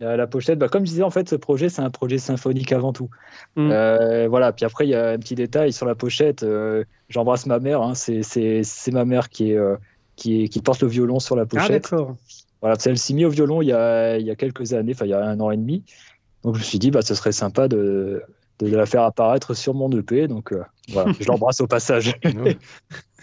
la 0.00 0.26
pochette, 0.26 0.58
bah, 0.58 0.68
comme 0.68 0.84
je 0.86 0.90
disais, 0.90 1.02
en 1.02 1.10
fait, 1.10 1.28
ce 1.28 1.36
projet, 1.36 1.68
c'est 1.68 1.82
un 1.82 1.90
projet 1.90 2.18
symphonique 2.18 2.72
avant 2.72 2.92
tout. 2.92 3.10
Mm. 3.56 3.70
Euh, 3.70 4.28
voilà. 4.28 4.52
Puis 4.52 4.64
après, 4.64 4.86
il 4.86 4.90
y 4.90 4.94
a 4.94 5.10
un 5.10 5.18
petit 5.18 5.34
détail 5.34 5.72
sur 5.72 5.86
la 5.86 5.94
pochette. 5.94 6.42
Euh, 6.42 6.84
j'embrasse 7.08 7.46
ma 7.46 7.58
mère. 7.58 7.82
Hein, 7.82 7.94
c'est 7.94 8.92
ma 8.92 9.04
mère 9.04 9.28
qui, 9.28 9.52
est, 9.52 9.56
euh, 9.56 9.76
qui, 10.16 10.44
est, 10.44 10.48
qui 10.48 10.60
porte 10.62 10.82
le 10.82 10.88
violon 10.88 11.20
sur 11.20 11.36
la 11.36 11.42
ah, 11.42 11.46
pochette. 11.46 11.70
Ah, 11.70 11.96
d'accord. 11.96 12.16
Voilà, 12.62 12.76
elle 12.84 12.98
s'est 12.98 13.14
mise 13.14 13.24
au 13.24 13.30
violon 13.30 13.62
il 13.62 13.68
y, 13.68 13.72
a, 13.72 14.18
il 14.18 14.26
y 14.26 14.30
a 14.30 14.36
quelques 14.36 14.74
années, 14.74 14.92
enfin, 14.94 15.06
il 15.06 15.10
y 15.10 15.14
a 15.14 15.24
un 15.24 15.40
an 15.40 15.50
et 15.50 15.56
demi. 15.56 15.82
Donc, 16.42 16.54
je 16.54 16.60
me 16.60 16.64
suis 16.64 16.78
dit, 16.78 16.90
bah, 16.90 17.02
ce 17.02 17.14
serait 17.14 17.32
sympa 17.32 17.68
de, 17.68 18.22
de 18.62 18.76
la 18.76 18.86
faire 18.86 19.02
apparaître 19.02 19.54
sur 19.54 19.74
mon 19.74 19.90
EP. 19.90 20.28
Donc, 20.28 20.54
voilà, 20.88 21.12
je 21.18 21.26
l'embrasse 21.26 21.60
au 21.60 21.66
passage. 21.66 22.14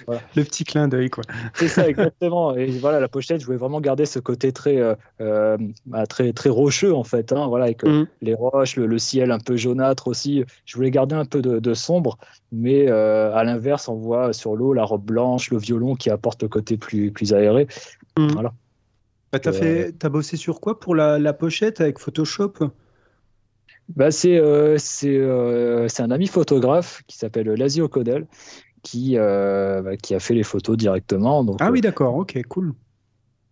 Le 0.08 0.44
petit 0.44 0.64
clin 0.64 0.88
d'œil, 0.88 1.10
quoi. 1.10 1.24
C'est 1.54 1.68
ça, 1.68 1.88
exactement. 1.90 2.56
Et 2.56 2.68
voilà, 2.78 3.00
la 3.00 3.08
pochette, 3.08 3.42
je 3.42 3.46
voulais 3.46 3.58
vraiment 3.58 3.82
garder 3.82 4.06
ce 4.06 4.20
côté 4.20 4.52
très, 4.52 4.78
euh, 4.78 4.96
euh, 5.22 5.58
bah, 5.86 6.06
très, 6.06 6.32
très 6.34 6.50
rocheux, 6.50 6.94
en 6.94 7.04
fait. 7.04 7.34
Hein, 7.34 7.48
voilà, 7.48 7.66
avec 7.66 7.84
euh, 7.84 8.04
mm. 8.04 8.08
les 8.22 8.34
roches, 8.34 8.76
le, 8.78 8.98
ciel 8.98 9.32
un 9.32 9.40
peu 9.40 9.58
jaunâtre 9.58 10.08
aussi. 10.08 10.44
Je 10.66 10.76
voulais 10.76 10.92
garder 10.92 11.16
un 11.16 11.26
peu 11.26 11.42
de, 11.42 11.74
sombre, 11.74 12.18
mais 12.52 12.90
à 12.90 13.44
l'inverse, 13.44 13.88
on 13.88 13.96
voit 13.96 14.34
sur 14.34 14.56
l'eau 14.56 14.74
la 14.74 14.84
robe 14.84 15.04
blanche, 15.04 15.52
le 15.52 15.58
violon 15.58 15.96
qui 15.96 16.10
apporte 16.10 16.42
le 16.42 16.50
côté 16.50 16.78
plus, 16.78 17.12
plus 17.12 17.34
aéré. 17.34 17.68
Mm. 18.18 18.28
Voilà. 18.28 18.54
Bah, 19.34 19.40
t'as, 19.40 19.52
fait, 19.52 19.94
as 20.04 20.10
bossé 20.10 20.38
sur 20.38 20.62
quoi 20.62 20.80
pour 20.80 20.96
la, 20.96 21.20
la 21.20 21.34
pochette 21.34 21.82
avec 21.82 22.00
Photoshop? 22.00 22.54
Bah 23.96 24.12
c'est 24.12 24.42
c'est 24.78 25.20
un 25.20 26.12
ami 26.12 26.28
photographe 26.28 27.04
qui 27.08 27.18
s'appelle 27.18 27.48
Lazio 27.48 27.88
Codel 27.88 28.28
qui, 28.88 29.18
euh, 29.18 29.82
bah, 29.82 29.98
qui 29.98 30.16
a 30.16 30.20
fait 30.20 30.34
les 30.34 30.44
photos 30.44 30.78
directement. 30.78 31.44
Donc, 31.44 31.58
ah 31.60 31.72
oui, 31.72 31.80
euh, 31.80 31.82
d'accord, 31.82 32.16
ok, 32.16 32.40
cool. 32.48 32.74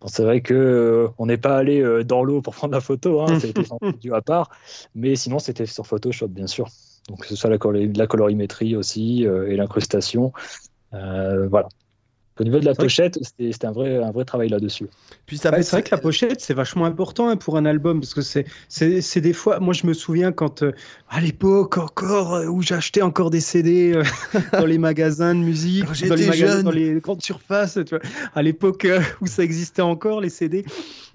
c'est 0.06 0.22
vrai 0.22 0.40
que 0.40 0.54
euh, 0.54 1.08
on 1.18 1.26
n'est 1.26 1.36
pas 1.36 1.58
allé 1.58 2.04
dans 2.04 2.24
l'eau 2.24 2.40
pour 2.40 2.54
prendre 2.54 2.72
la 2.72 2.80
photo, 2.80 3.20
hein, 3.20 3.38
c'était 3.38 3.62
du 4.00 4.14
à 4.14 4.22
part, 4.22 4.50
mais 4.94 5.14
sinon 5.14 5.38
c'était 5.38 5.66
sur 5.66 5.86
Photoshop 5.86 6.28
bien 6.28 6.46
sûr. 6.46 6.68
Donc 7.08 7.20
que 7.20 7.26
ce 7.26 7.36
soit 7.36 7.50
la, 7.50 7.58
la 7.94 8.06
colorimétrie 8.06 8.76
aussi 8.76 9.24
et 9.24 9.56
l'incrustation, 9.56 10.32
voilà. 10.90 11.68
Au 12.38 12.44
niveau 12.44 12.58
de 12.58 12.66
la 12.66 12.74
pochette, 12.74 13.18
c'était 13.22 13.64
un 13.64 13.72
vrai, 13.72 13.96
un 13.96 14.10
vrai 14.10 14.26
travail 14.26 14.50
là-dessus. 14.50 14.86
Puis 15.24 15.38
c'est 15.38 15.48
vrai 15.48 15.82
que 15.82 15.88
la 15.90 15.96
pochette, 15.96 16.42
c'est 16.42 16.52
vachement 16.52 16.84
important 16.84 17.28
hein, 17.28 17.36
pour 17.36 17.56
un 17.56 17.64
album, 17.64 18.00
parce 18.00 18.12
que 18.12 18.20
c'est 18.20 19.20
des 19.20 19.32
fois, 19.32 19.58
moi 19.58 19.72
je 19.72 19.86
me 19.86 19.94
souviens 19.94 20.32
quand, 20.32 20.62
euh, 20.62 20.72
à 21.08 21.22
l'époque 21.22 21.78
encore, 21.78 22.34
euh, 22.34 22.46
où 22.46 22.60
j'achetais 22.60 23.00
encore 23.00 23.30
des 23.30 23.40
CD 23.40 23.94
euh, 23.94 24.02
dans 24.52 24.66
les 24.66 24.76
magasins 24.76 25.34
de 25.34 25.40
musique, 25.40 25.86
dans 26.06 26.14
les, 26.14 26.26
magasins, 26.26 26.62
dans 26.62 26.70
les 26.70 27.00
grandes 27.00 27.22
surfaces, 27.22 27.78
tu 27.86 27.96
vois, 27.96 28.00
à 28.34 28.42
l'époque 28.42 28.86
où 29.22 29.26
ça 29.26 29.42
existait 29.42 29.80
encore, 29.82 30.20
les 30.20 30.28
CD. 30.28 30.66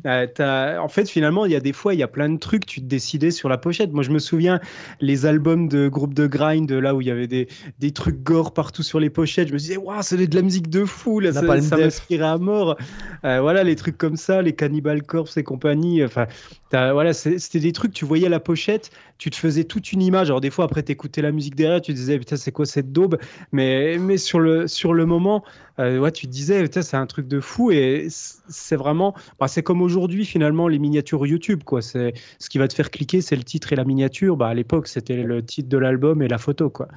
en 0.04 0.88
fait, 0.90 1.08
finalement, 1.08 1.46
il 1.46 1.52
y 1.52 1.56
a 1.56 1.60
des 1.60 1.74
fois, 1.74 1.94
il 1.94 2.00
y 2.00 2.04
a 2.04 2.08
plein 2.08 2.30
de 2.30 2.40
trucs, 2.40 2.66
tu 2.66 2.82
te 2.82 2.88
décidais 2.88 3.30
sur 3.30 3.48
la 3.48 3.60
pochette. 3.60 3.94
Moi 3.94 4.04
je 4.04 4.10
me 4.10 4.20
souviens 4.20 4.60
les 5.02 5.28
albums 5.28 5.68
de 5.68 5.88
groupe 5.88 6.16
de 6.16 6.26
grind, 6.26 6.72
là 6.72 6.96
où 6.96 7.02
il 7.02 7.08
y 7.08 7.12
avait 7.12 7.28
des, 7.28 7.48
des 7.78 7.92
trucs 7.92 8.24
gore 8.24 8.56
partout 8.56 8.82
sur 8.82 9.00
les 9.00 9.12
pochettes, 9.12 9.50
je 9.50 9.54
me 9.54 9.60
disais, 9.60 9.78
waouh, 9.78 10.02
c'est 10.02 10.18
de 10.18 10.36
la 10.36 10.42
musique 10.42 10.70
de 10.70 10.84
fou 10.84 11.11
ça, 11.32 11.42
m'inspirait 11.78 12.26
à 12.26 12.38
mort. 12.38 12.78
Euh, 13.24 13.42
voilà, 13.42 13.64
les 13.64 13.76
trucs 13.76 13.98
comme 13.98 14.16
ça, 14.16 14.42
les 14.42 14.54
Cannibal 14.54 15.04
Corpse 15.04 15.38
et 15.38 15.44
compagnie. 15.44 16.04
Enfin, 16.04 16.28
voilà, 16.72 17.14
c'était 17.14 17.60
des 17.60 17.72
trucs, 17.72 17.94
tu 17.94 18.06
voyais 18.06 18.30
la 18.30 18.40
pochette, 18.40 18.92
tu 19.18 19.30
te 19.30 19.36
faisais 19.36 19.64
toute 19.64 19.92
une 19.92 20.02
image. 20.02 20.30
Alors, 20.30 20.42
des 20.42 20.50
fois, 20.50 20.66
après, 20.66 20.84
t'écoutais 20.84 21.22
la 21.22 21.32
musique 21.32 21.56
derrière, 21.56 21.82
tu 21.82 21.94
disais, 21.94 22.18
putain, 22.18 22.38
c'est 22.38 22.52
quoi 22.52 22.66
cette 22.66 22.92
daube? 22.92 23.18
Mais, 23.52 23.98
mais 24.00 24.18
sur, 24.18 24.40
le, 24.40 24.68
sur 24.68 24.94
le 24.94 25.06
moment, 25.06 25.44
euh, 25.80 26.00
ouais, 26.00 26.12
tu 26.12 26.28
te 26.28 26.32
disais, 26.32 26.62
putain, 26.64 26.82
c'est 26.82 26.98
un 26.98 27.06
truc 27.06 27.28
de 27.28 27.40
fou. 27.40 27.72
Et 27.72 28.08
c'est 28.10 28.76
vraiment, 28.76 29.14
bah, 29.40 29.48
c'est 29.48 29.64
comme 29.64 29.82
aujourd'hui, 29.82 30.26
finalement, 30.26 30.68
les 30.68 30.80
miniatures 30.80 31.26
YouTube, 31.26 31.64
quoi. 31.64 31.82
C'est 31.82 32.14
ce 32.40 32.50
qui 32.50 32.58
va 32.58 32.68
te 32.68 32.74
faire 32.74 32.90
cliquer, 32.90 33.22
c'est 33.22 33.36
le 33.36 33.44
titre 33.44 33.74
et 33.74 33.76
la 33.76 33.84
miniature. 33.84 34.38
Bah, 34.38 34.48
à 34.48 34.54
l'époque, 34.54 34.88
c'était 34.88 35.24
le 35.24 35.44
titre 35.44 35.70
de 35.70 35.78
l'album 35.78 36.22
et 36.22 36.28
la 36.28 36.38
photo, 36.38 36.70
quoi. 36.70 36.88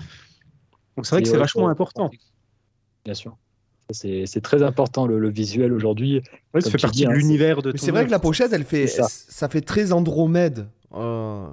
Donc, 0.97 1.07
c'est 1.07 1.17
vrai 1.17 1.23
que 1.23 1.29
c'est 1.29 1.37
vachement 1.37 1.69
important. 1.69 2.11
Bien 3.05 3.15
sûr. 3.15 3.37
C'est 3.91 4.41
très 4.43 4.63
important 4.63 5.07
le, 5.07 5.29
visuel 5.29 5.73
aujourd'hui. 5.73 6.23
Ça 6.59 6.71
fait 6.71 6.79
partie 6.79 7.05
de 7.05 7.09
hein, 7.09 7.13
l'univers 7.13 7.63
de. 7.63 7.77
C'est 7.77 7.91
vrai 7.91 8.07
que 8.07 8.11
la 8.11 8.19
pochette, 8.19 8.53
elle 8.53 8.65
fait, 8.65 8.87
ça. 8.87 9.49
fait 9.49 9.61
très 9.61 9.93
Andromède. 9.93 10.69
Euh, 10.95 11.47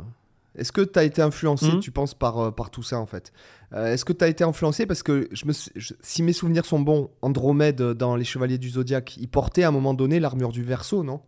est-ce 0.56 0.72
que 0.72 0.82
tu 0.82 1.00
as 1.00 1.04
été 1.04 1.22
influencé, 1.22 1.68
hmm. 1.68 1.80
tu 1.80 1.92
penses, 1.92 2.14
par, 2.14 2.40
euh, 2.40 2.52
par 2.52 2.70
tout 2.70 2.84
ça 2.84 3.00
en 3.00 3.06
fait? 3.06 3.32
Euh, 3.74 3.94
Est-ce 3.94 4.04
que 4.04 4.14
tu 4.14 4.24
as 4.24 4.28
été 4.28 4.44
influencé? 4.44 4.86
Parce 4.86 5.02
que 5.02 5.30
je 5.32 5.46
me, 5.46 5.54
si 5.54 6.24
mes 6.24 6.34
souvenirs 6.34 6.66
sont 6.66 6.80
bons, 6.80 7.10
Andromède 7.22 7.82
dans 7.82 8.16
Les 8.16 8.26
Chevaliers 8.26 8.58
du 8.58 8.70
Zodiaque, 8.70 9.18
il 9.18 9.28
portait 9.28 9.64
à 9.64 9.70
un 9.70 9.72
moment 9.72 9.94
donné 9.94 10.20
l'armure 10.20 10.52
du 10.52 10.64
Verseau, 10.64 11.04
non? 11.04 11.22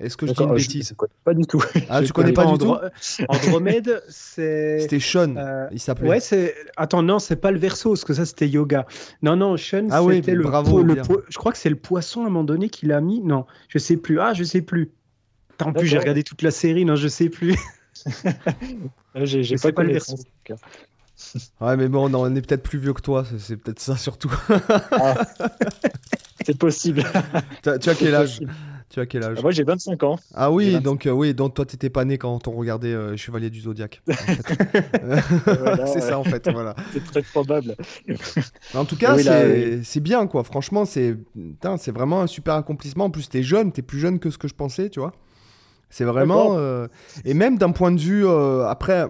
Est-ce 0.00 0.16
que 0.16 0.26
je 0.26 0.32
dis 0.32 0.42
une 0.42 0.54
bêtise 0.54 0.88
Je 0.90 0.94
connais 0.94 1.12
pas 1.24 1.34
du 1.34 1.46
tout. 1.46 1.62
Ah, 1.88 2.02
tu 2.02 2.12
connais 2.12 2.32
pas, 2.32 2.46
du 2.46 2.58
tout 2.58 2.74
Andromède, 3.28 4.02
c'est. 4.08 4.80
C'était 4.80 5.00
Sean, 5.00 5.36
euh, 5.36 5.66
il 5.72 5.78
s'appelait. 5.78 6.08
Ouais, 6.08 6.20
c'est. 6.20 6.54
Attends, 6.76 7.02
non, 7.02 7.18
c'est 7.18 7.36
pas 7.36 7.50
le 7.50 7.58
verso, 7.58 7.90
parce 7.90 8.04
que 8.04 8.14
ça, 8.14 8.24
c'était 8.24 8.48
yoga. 8.48 8.86
Non, 9.22 9.36
non, 9.36 9.56
Sean, 9.56 9.88
ah, 9.90 10.02
c'était 10.10 10.34
le, 10.34 10.42
bravo, 10.42 10.82
le 10.82 10.96
Je 11.28 11.38
crois 11.38 11.52
que 11.52 11.58
c'est 11.58 11.70
le 11.70 11.76
poisson 11.76 12.22
à 12.22 12.26
un 12.26 12.30
moment 12.30 12.44
donné 12.44 12.68
qu'il 12.70 12.92
a 12.92 13.00
mis. 13.00 13.20
Non, 13.20 13.46
je 13.68 13.78
sais 13.78 13.96
plus. 13.96 14.20
Ah, 14.20 14.32
je 14.34 14.44
sais 14.44 14.62
plus. 14.62 14.90
En 15.62 15.72
plus, 15.72 15.86
j'ai 15.86 15.98
regardé 15.98 16.22
toute 16.22 16.42
la 16.42 16.50
série, 16.50 16.84
non, 16.84 16.96
je 16.96 17.08
sais 17.08 17.28
plus. 17.28 17.56
j'ai 19.14 19.56
pas, 19.56 19.72
pas 19.72 19.82
le 19.82 19.92
verso. 19.92 20.16
Ouais, 21.60 21.76
mais 21.76 21.88
bon, 21.88 22.10
on 22.14 22.34
est 22.34 22.40
peut-être 22.40 22.62
plus 22.62 22.78
vieux 22.78 22.94
que 22.94 23.02
toi, 23.02 23.26
c'est 23.38 23.58
peut-être 23.58 23.78
ça 23.78 23.94
surtout. 23.94 24.32
Ah. 24.90 25.14
C'est 26.46 26.56
possible. 26.56 27.04
tu 27.62 27.68
as 27.68 27.94
quel 27.94 28.14
âge? 28.14 28.40
Tu 28.90 28.98
as 28.98 29.06
quel 29.06 29.22
âge 29.22 29.36
ah, 29.38 29.42
Moi 29.42 29.52
j'ai 29.52 29.62
25 29.62 30.02
ans. 30.02 30.18
Ah 30.34 30.50
oui, 30.50 30.80
donc 30.80 31.06
euh, 31.06 31.12
oui, 31.12 31.32
donc 31.32 31.54
toi 31.54 31.64
t'étais 31.64 31.90
pas 31.90 32.04
né 32.04 32.18
quand 32.18 32.48
on 32.48 32.50
regardait 32.50 32.92
euh, 32.92 33.16
Chevalier 33.16 33.48
du 33.48 33.60
Zodiaque. 33.60 34.02
c'est 35.86 36.00
ça 36.00 36.18
en 36.18 36.24
fait, 36.24 36.50
voilà. 36.50 36.74
C'est 36.92 37.04
très 37.04 37.22
probable. 37.22 37.76
en 38.74 38.84
tout 38.84 38.96
cas, 38.96 39.16
c'est 39.84 40.00
bien 40.00 40.26
quoi. 40.26 40.42
Franchement, 40.42 40.84
c'est 40.84 41.16
c'est 41.78 41.92
vraiment 41.92 42.22
un 42.22 42.26
super 42.26 42.54
accomplissement. 42.54 43.04
En 43.04 43.10
plus, 43.10 43.28
t'es 43.28 43.44
jeune, 43.44 43.70
t'es 43.70 43.82
plus 43.82 44.00
jeune 44.00 44.18
que 44.18 44.30
ce 44.30 44.38
que 44.38 44.48
je 44.48 44.54
pensais, 44.54 44.90
tu 44.90 44.98
vois. 44.98 45.12
C'est 45.88 46.04
vraiment 46.04 46.56
euh, 46.56 46.88
et 47.24 47.34
même 47.34 47.58
d'un 47.58 47.70
point 47.70 47.92
de 47.92 48.00
vue 48.00 48.28
après. 48.28 49.06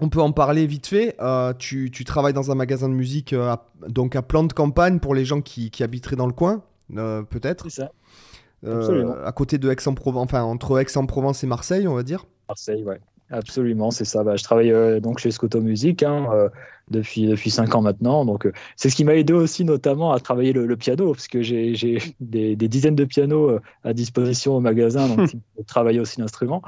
On 0.00 0.08
peut 0.08 0.20
en 0.20 0.32
parler 0.32 0.66
vite 0.66 0.88
fait. 0.88 1.16
Tu, 1.58 1.90
tu, 1.92 2.04
travailles 2.04 2.32
dans 2.32 2.50
un 2.50 2.56
magasin 2.56 2.88
de 2.88 2.94
musique, 2.94 3.32
donc 3.88 4.16
à 4.16 4.22
plan 4.22 4.42
de 4.42 4.52
campagne 4.52 4.98
pour 4.98 5.14
les 5.14 5.24
gens 5.24 5.40
qui, 5.40 5.70
qui 5.70 5.84
habiteraient 5.84 6.16
dans 6.16 6.26
le 6.26 6.32
coin, 6.32 6.64
peut-être. 6.90 7.70
C'est 7.70 7.82
ça. 7.82 7.92
À 8.66 9.32
côté 9.32 9.58
de 9.58 9.70
Aix-en-Provence, 9.70 10.24
enfin 10.24 10.42
entre 10.42 10.80
Aix-en-Provence 10.80 11.44
et 11.44 11.46
Marseille, 11.46 11.86
on 11.88 11.94
va 11.94 12.02
dire. 12.02 12.26
Marseille, 12.48 12.84
ouais. 12.84 13.00
Absolument, 13.30 13.90
c'est 13.90 14.04
ça. 14.04 14.22
Bah, 14.22 14.36
je 14.36 14.44
travaille 14.44 14.70
euh, 14.70 15.00
donc 15.00 15.18
chez 15.18 15.30
Scoto 15.30 15.60
Music 15.60 16.02
hein, 16.02 16.28
euh, 16.32 16.48
depuis 16.90 17.26
depuis 17.26 17.50
cinq 17.50 17.74
ans 17.74 17.80
maintenant. 17.80 18.24
Donc 18.24 18.46
euh, 18.46 18.52
c'est 18.76 18.90
ce 18.90 18.96
qui 18.96 19.04
m'a 19.04 19.14
aidé 19.14 19.32
aussi 19.32 19.64
notamment 19.64 20.12
à 20.12 20.20
travailler 20.20 20.52
le, 20.52 20.76
piano 20.76 21.12
parce 21.12 21.28
que 21.28 21.42
j'ai 21.42 21.74
des, 22.20 22.54
des, 22.54 22.68
dizaines 22.68 22.94
de 22.94 23.04
pianos 23.04 23.58
à 23.82 23.92
disposition 23.92 24.56
au 24.56 24.60
magasin, 24.60 25.08
donc 25.08 25.30
je 25.58 25.62
travaille 25.64 26.00
aussi 26.00 26.20
l'instrument. 26.20 26.62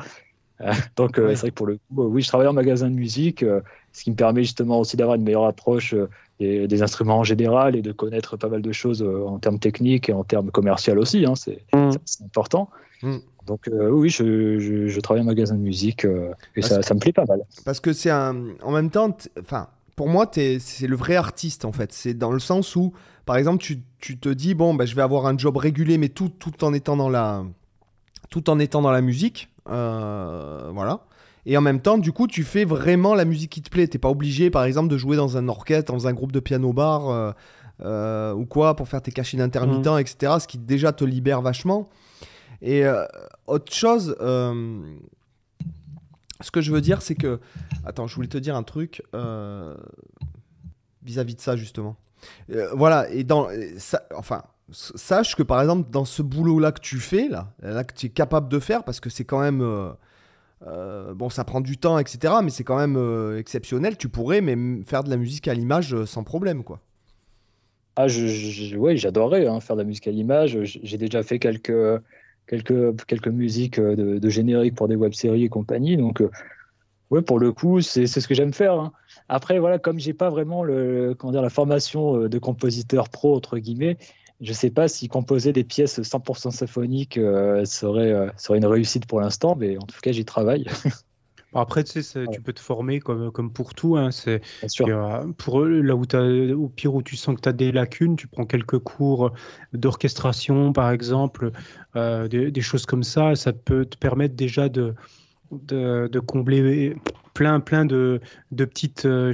donc 0.96 1.16
c'est 1.16 1.34
vrai 1.34 1.50
que 1.50 1.54
pour 1.54 1.66
le 1.66 1.74
coup, 1.76 2.04
oui, 2.04 2.22
je 2.22 2.28
travaille 2.28 2.48
en 2.48 2.54
magasin 2.54 2.88
de 2.88 2.94
musique, 2.94 3.44
ce 3.92 4.02
qui 4.02 4.10
me 4.10 4.16
permet 4.16 4.42
justement 4.42 4.80
aussi 4.80 4.96
d'avoir 4.96 5.16
une 5.16 5.22
meilleure 5.22 5.44
approche 5.44 5.94
des, 6.38 6.82
instruments 6.82 7.18
en 7.18 7.24
général 7.24 7.76
et 7.76 7.82
de 7.82 7.92
connaître 7.92 8.36
pas 8.36 8.48
mal 8.48 8.62
de 8.62 8.72
choses 8.72 9.02
en 9.02 9.38
termes 9.38 9.58
techniques 9.58 10.08
et 10.08 10.12
en 10.12 10.24
termes 10.24 10.50
commerciaux 10.50 10.96
aussi. 10.96 11.24
Hein, 11.24 11.34
c'est 11.34 11.62
mmh. 11.72 11.92
important. 12.24 12.70
Mmh. 13.02 13.16
Donc 13.46 13.68
euh, 13.68 13.90
oui, 13.90 14.10
je, 14.10 15.00
travaille 15.00 15.22
en 15.22 15.26
magasin 15.26 15.54
de 15.54 15.60
musique 15.60 16.04
euh, 16.04 16.32
et 16.56 16.62
ça, 16.62 16.78
me 16.94 16.98
plaît 16.98 17.12
pas 17.12 17.24
mal. 17.24 17.42
Parce 17.64 17.80
que 17.80 17.92
c'est 17.92 18.10
un... 18.10 18.36
En 18.62 18.72
même 18.72 18.90
temps, 18.90 19.16
enfin, 19.40 19.68
pour 19.94 20.08
moi, 20.08 20.28
c'est 20.32 20.86
le 20.86 20.96
vrai 20.96 21.16
artiste 21.16 21.64
en 21.64 21.72
fait. 21.72 21.92
C'est 21.92 22.14
dans 22.14 22.32
le 22.32 22.40
sens 22.40 22.74
où, 22.76 22.92
par 23.24 23.36
exemple, 23.36 23.62
tu, 23.62 24.18
te 24.18 24.28
dis, 24.28 24.54
bon, 24.54 24.74
bah, 24.74 24.84
je 24.84 24.94
vais 24.94 25.02
avoir 25.02 25.26
un 25.26 25.38
job 25.38 25.56
régulier, 25.56 25.96
mais 25.96 26.08
tout, 26.08 26.28
tout, 26.28 26.64
en, 26.64 26.74
étant 26.74 26.96
dans 26.96 27.08
la... 27.08 27.44
tout 28.30 28.50
en 28.50 28.58
étant 28.58 28.82
dans 28.82 28.90
la 28.90 29.00
musique. 29.00 29.48
Euh, 29.68 30.70
voilà. 30.74 31.00
Et 31.46 31.56
en 31.56 31.60
même 31.60 31.80
temps, 31.80 31.96
du 31.96 32.12
coup, 32.12 32.26
tu 32.26 32.42
fais 32.42 32.64
vraiment 32.64 33.14
la 33.14 33.24
musique 33.24 33.52
qui 33.52 33.62
te 33.62 33.70
plaît. 33.70 33.86
T'es 33.86 33.98
pas 33.98 34.10
obligé, 34.10 34.50
par 34.50 34.64
exemple, 34.64 34.88
de 34.88 34.98
jouer 34.98 35.16
dans 35.16 35.36
un 35.36 35.48
orchestre, 35.48 35.92
dans 35.92 36.06
un 36.06 36.12
groupe 36.12 36.32
de 36.32 36.40
piano-bar 36.40 37.34
ou 37.80 38.46
quoi, 38.46 38.76
pour 38.76 38.88
faire 38.88 39.00
tes 39.00 39.12
cachets 39.12 39.36
d'intermittents, 39.36 39.96
mmh. 39.96 40.00
etc. 40.00 40.32
Ce 40.40 40.46
qui 40.46 40.58
déjà 40.58 40.92
te 40.92 41.04
libère 41.04 41.42
vachement. 41.42 41.88
Et 42.62 42.84
euh, 42.84 43.04
autre 43.46 43.72
chose, 43.72 44.16
euh, 44.20 44.96
ce 46.40 46.50
que 46.50 46.60
je 46.60 46.72
veux 46.72 46.80
dire, 46.80 47.02
c'est 47.02 47.14
que. 47.14 47.40
Attends, 47.84 48.06
je 48.06 48.14
voulais 48.14 48.28
te 48.28 48.38
dire 48.38 48.56
un 48.56 48.62
truc 48.62 49.02
euh, 49.14 49.76
vis-à-vis 51.02 51.34
de 51.34 51.40
ça, 51.40 51.56
justement. 51.56 51.96
voilà, 52.72 53.08
et 53.10 53.24
dans. 53.24 53.48
Ça, 53.78 54.02
enfin, 54.14 54.42
sache 54.70 55.36
que 55.36 55.42
par 55.42 55.60
exemple, 55.60 55.90
dans 55.90 56.04
ce 56.04 56.22
boulot-là 56.22 56.72
que 56.72 56.80
tu 56.80 56.98
fais, 56.98 57.28
là, 57.28 57.52
là 57.60 57.84
que 57.84 57.94
tu 57.94 58.06
es 58.06 58.10
capable 58.10 58.48
de 58.48 58.58
faire, 58.58 58.84
parce 58.84 59.00
que 59.00 59.10
c'est 59.10 59.24
quand 59.24 59.40
même. 59.40 59.62
Bon, 60.62 61.28
ça 61.28 61.44
prend 61.44 61.60
du 61.60 61.76
temps, 61.78 61.98
etc. 61.98 62.34
Mais 62.42 62.50
c'est 62.50 62.64
quand 62.64 62.78
même 62.78 63.36
exceptionnel. 63.38 63.96
Tu 63.96 64.08
pourrais 64.08 64.40
même 64.40 64.84
faire 64.84 65.04
de 65.04 65.10
la 65.10 65.16
musique 65.16 65.48
à 65.48 65.54
l'image 65.54 66.04
sans 66.04 66.24
problème, 66.24 66.64
quoi. 66.64 66.80
Ah, 67.96 68.08
je, 68.08 68.76
oui, 68.76 68.98
j'adorerais 68.98 69.46
hein, 69.46 69.58
faire 69.60 69.74
de 69.74 69.80
la 69.80 69.86
musique 69.86 70.06
à 70.06 70.10
l'image. 70.10 70.58
J'ai 70.62 70.98
déjà 70.98 71.22
fait 71.22 71.38
quelques, 71.38 71.72
quelques, 72.46 73.06
quelques 73.06 73.28
musiques 73.28 73.78
euh, 73.78 74.18
de, 74.18 74.28
générique 74.28 74.74
pour 74.74 74.88
des 74.88 74.96
web-séries 74.96 75.44
et 75.44 75.48
compagnie. 75.48 75.96
Donc, 75.96 76.20
euh, 76.20 76.30
ouais, 77.10 77.22
pour 77.22 77.38
le 77.38 77.52
coup, 77.52 77.80
c'est 77.80 78.06
ce 78.06 78.26
que 78.28 78.34
j'aime 78.34 78.52
faire. 78.52 78.74
Hein. 78.74 78.92
Après, 79.28 79.58
voilà, 79.58 79.78
comme 79.78 79.98
j'ai 79.98 80.12
pas 80.12 80.30
vraiment 80.30 80.62
comment 81.18 81.32
dire, 81.32 81.42
la 81.42 81.50
formation 81.50 82.22
euh, 82.22 82.28
de 82.28 82.38
compositeur 82.38 83.08
pro, 83.08 83.34
entre 83.34 83.58
guillemets, 83.58 83.96
je 84.40 84.52
sais 84.52 84.70
pas 84.70 84.88
si 84.88 85.08
composer 85.08 85.52
des 85.52 85.64
pièces 85.64 86.00
100% 86.00 86.50
symphoniques 86.50 87.14
serait, 87.14 88.30
serait 88.36 88.58
une 88.58 88.66
réussite 88.66 89.06
pour 89.06 89.20
l'instant, 89.20 89.56
mais 89.56 89.78
en 89.78 89.86
tout 89.86 89.98
cas, 90.02 90.12
j'y 90.12 90.24
travaille. 90.24 90.66
Après, 91.60 91.84
tu 91.84 92.02
sais, 92.02 92.26
tu 92.30 92.42
peux 92.42 92.52
te 92.52 92.60
former 92.60 93.00
comme, 93.00 93.30
comme 93.30 93.50
pour 93.50 93.74
tout. 93.74 93.96
Hein, 93.96 94.10
c'est 94.10 94.42
pour 95.38 95.62
eux, 95.62 95.80
là 95.80 95.96
où 95.96 96.04
as, 96.12 96.54
au 96.54 96.68
pire 96.68 96.94
où 96.94 97.02
tu 97.02 97.16
sens 97.16 97.36
que 97.36 97.40
tu 97.40 97.48
as 97.48 97.52
des 97.52 97.72
lacunes, 97.72 98.16
tu 98.16 98.26
prends 98.26 98.44
quelques 98.44 98.78
cours 98.78 99.32
d'orchestration, 99.72 100.72
par 100.72 100.90
exemple, 100.90 101.52
euh, 101.94 102.28
des, 102.28 102.60
choses 102.60 102.84
comme 102.84 103.04
ça. 103.04 103.34
Ça 103.36 103.52
peut 103.52 103.86
te 103.86 103.96
permettre 103.96 104.34
déjà 104.34 104.68
de, 104.68 104.94
de, 105.50 106.08
de 106.12 106.20
combler 106.20 106.96
plein, 107.36 107.60
plein 107.60 107.84
de, 107.84 108.20
de 108.50 108.64
petites, 108.64 109.04
euh, 109.04 109.30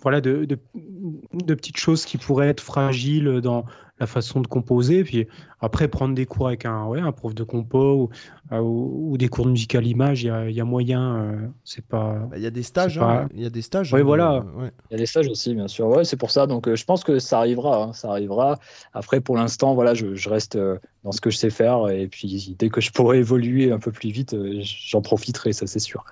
voilà, 0.00 0.20
de, 0.20 0.44
de, 0.44 0.56
de, 0.74 1.54
petites 1.54 1.76
choses 1.76 2.04
qui 2.04 2.16
pourraient 2.16 2.48
être 2.48 2.60
fragiles 2.60 3.40
dans, 3.40 3.64
la 4.02 4.06
façon 4.06 4.40
de 4.40 4.48
composer. 4.48 5.04
Puis 5.04 5.28
après, 5.60 5.86
prendre 5.86 6.14
des 6.14 6.26
cours 6.26 6.48
avec 6.48 6.66
un, 6.66 6.86
ouais, 6.86 7.00
un 7.00 7.12
prof 7.12 7.34
de 7.34 7.44
compo 7.44 7.94
ou, 7.94 8.10
euh, 8.52 8.58
ou, 8.60 9.16
des 9.16 9.28
cours 9.28 9.46
de 9.46 9.52
musique 9.52 9.76
à 9.76 9.80
l'image, 9.80 10.24
il 10.24 10.50
y, 10.50 10.54
y 10.54 10.60
a, 10.60 10.64
moyen. 10.64 11.16
Euh, 11.16 11.48
c'est 11.64 11.86
pas. 11.86 12.14
Bah, 12.30 12.36
il 12.36 12.42
y 12.42 12.46
a 12.46 12.50
des 12.50 12.64
stages. 12.64 12.98
Hein. 12.98 13.28
Il 13.32 13.42
y 13.42 13.46
a 13.46 13.50
des 13.50 13.62
stages. 13.62 13.92
Oui, 13.92 14.00
hein, 14.00 14.04
voilà. 14.04 14.44
Il 14.90 14.94
y 14.94 14.94
a 14.96 14.98
des 14.98 15.06
stages 15.06 15.28
aussi, 15.28 15.54
bien 15.54 15.68
sûr. 15.68 15.86
Ouais, 15.86 16.04
c'est 16.04 16.16
pour 16.16 16.32
ça. 16.32 16.46
Donc, 16.48 16.66
euh, 16.66 16.74
je 16.74 16.84
pense 16.84 17.04
que 17.04 17.20
ça 17.20 17.38
arrivera. 17.38 17.84
Hein, 17.84 17.92
ça 17.92 18.10
arrivera. 18.10 18.58
Après, 18.92 19.20
pour 19.20 19.36
l'instant, 19.36 19.74
voilà, 19.74 19.94
je, 19.94 20.16
je, 20.16 20.28
reste 20.28 20.58
dans 21.04 21.12
ce 21.12 21.20
que 21.20 21.30
je 21.30 21.36
sais 21.36 21.50
faire. 21.50 21.88
Et 21.90 22.08
puis, 22.08 22.56
dès 22.58 22.70
que 22.70 22.80
je 22.80 22.90
pourrai 22.90 23.18
évoluer 23.20 23.70
un 23.70 23.78
peu 23.78 23.92
plus 23.92 24.10
vite, 24.10 24.36
j'en 24.62 25.00
profiterai, 25.00 25.52
ça, 25.52 25.68
c'est 25.68 25.78
sûr. 25.78 26.04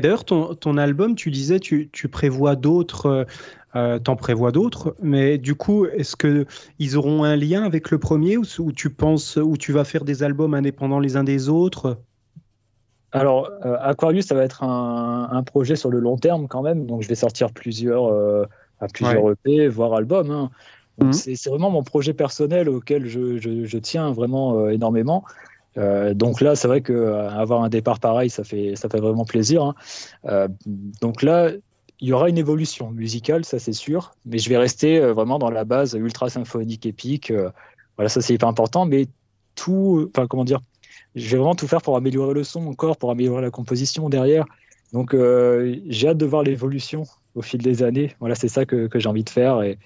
D'ailleurs, 0.00 0.24
ton, 0.24 0.54
ton, 0.54 0.76
album, 0.76 1.14
tu 1.14 1.30
disais, 1.30 1.60
tu, 1.60 1.88
tu 1.92 2.08
prévois 2.08 2.56
d'autres 2.56 3.26
euh, 3.76 3.98
t'en 3.98 4.16
prévois 4.16 4.52
d'autres. 4.52 4.96
Mais 5.02 5.36
du 5.36 5.54
coup, 5.54 5.84
est-ce 5.84 6.16
que 6.16 6.46
ils 6.78 6.96
auront 6.96 7.24
un 7.24 7.36
lien 7.36 7.62
avec 7.62 7.90
le 7.90 7.98
premier 7.98 8.38
ou, 8.38 8.44
tu 8.72 8.90
penses 8.90 9.36
ou 9.36 9.56
tu 9.58 9.72
vas 9.72 9.84
faire 9.84 10.04
des 10.04 10.22
albums 10.22 10.54
indépendants 10.54 10.98
les 10.98 11.16
uns 11.16 11.24
des 11.24 11.50
autres? 11.50 11.98
Alors, 13.12 13.50
euh, 13.66 13.76
Aquarius, 13.80 14.26
ça 14.26 14.34
va 14.34 14.44
être 14.44 14.62
un, 14.62 15.42
projet 15.42 15.76
sur 15.76 15.90
le 15.90 15.98
long 15.98 16.16
terme 16.16 16.48
quand 16.48 16.62
même. 16.62 16.86
Donc, 16.86 17.02
je 17.02 17.08
vais 17.08 17.14
sortir 17.14 17.52
plusieurs, 17.52 18.06
euh, 18.06 18.46
à 18.80 18.88
plusieurs 18.88 19.32
EP, 19.32 19.68
voire 19.68 19.92
albums. 19.94 20.30
Hein. 20.30 20.50
Mhm. 20.98 21.12
C'est 21.12 21.48
vraiment 21.48 21.70
mon 21.70 21.82
projet 21.82 22.14
personnel 22.14 22.70
auquel 22.70 23.06
je, 23.06 23.78
tiens 23.78 24.10
vraiment 24.10 24.70
énormément. 24.70 25.24
Donc 25.76 26.40
là, 26.40 26.56
c'est 26.56 26.68
vrai 26.68 26.80
qu'avoir 26.80 27.62
un 27.62 27.68
départ 27.68 28.00
pareil, 28.00 28.30
ça 28.30 28.44
fait, 28.44 28.76
ça 28.76 28.88
fait 28.88 29.00
vraiment 29.00 29.24
plaisir. 29.24 29.62
Hein. 30.24 30.48
donc 31.00 31.22
là, 31.22 31.50
il 32.00 32.08
y 32.08 32.12
aura 32.12 32.28
une 32.28 32.38
évolution 32.38 32.90
musicale, 32.90 33.44
ça 33.44 33.58
c'est 33.58 33.72
sûr, 33.72 34.12
mais 34.26 34.38
je 34.38 34.48
vais 34.48 34.58
rester 34.58 34.98
euh, 34.98 35.12
vraiment 35.12 35.38
dans 35.38 35.50
la 35.50 35.64
base 35.64 35.94
ultra 35.94 36.28
symphonique 36.28 36.84
épique. 36.86 37.30
Euh, 37.30 37.50
voilà, 37.96 38.08
ça 38.08 38.20
c'est 38.20 38.34
hyper 38.34 38.48
important, 38.48 38.84
mais 38.84 39.06
tout, 39.54 40.10
enfin 40.10 40.26
comment 40.26 40.44
dire, 40.44 40.60
je 41.14 41.30
vais 41.30 41.38
vraiment 41.38 41.54
tout 41.54 41.66
faire 41.66 41.80
pour 41.80 41.96
améliorer 41.96 42.34
le 42.34 42.44
son 42.44 42.66
encore, 42.66 42.98
pour 42.98 43.10
améliorer 43.10 43.42
la 43.42 43.50
composition 43.50 44.08
derrière. 44.10 44.44
Donc 44.92 45.14
euh, 45.14 45.76
j'ai 45.86 46.08
hâte 46.08 46.18
de 46.18 46.26
voir 46.26 46.42
l'évolution 46.42 47.04
au 47.34 47.42
fil 47.42 47.62
des 47.62 47.82
années. 47.82 48.14
Voilà, 48.20 48.34
c'est 48.34 48.48
ça 48.48 48.66
que, 48.66 48.88
j'ai 48.94 49.08
envie 49.08 49.24
de 49.24 49.30
faire 49.30 49.62
et 49.62 49.78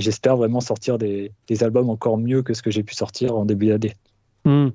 j'espère 0.00 0.36
vraiment 0.36 0.60
sortir 0.60 0.98
des, 0.98 1.32
albums 1.60 1.88
encore 1.88 2.18
mieux 2.18 2.42
que 2.42 2.52
ce 2.52 2.62
que 2.62 2.70
j'ai 2.70 2.82
pu 2.82 2.94
sortir 2.94 3.34
en 3.34 3.46
début 3.46 3.68
d'année. 3.68 3.94
Hmm. 4.44 4.70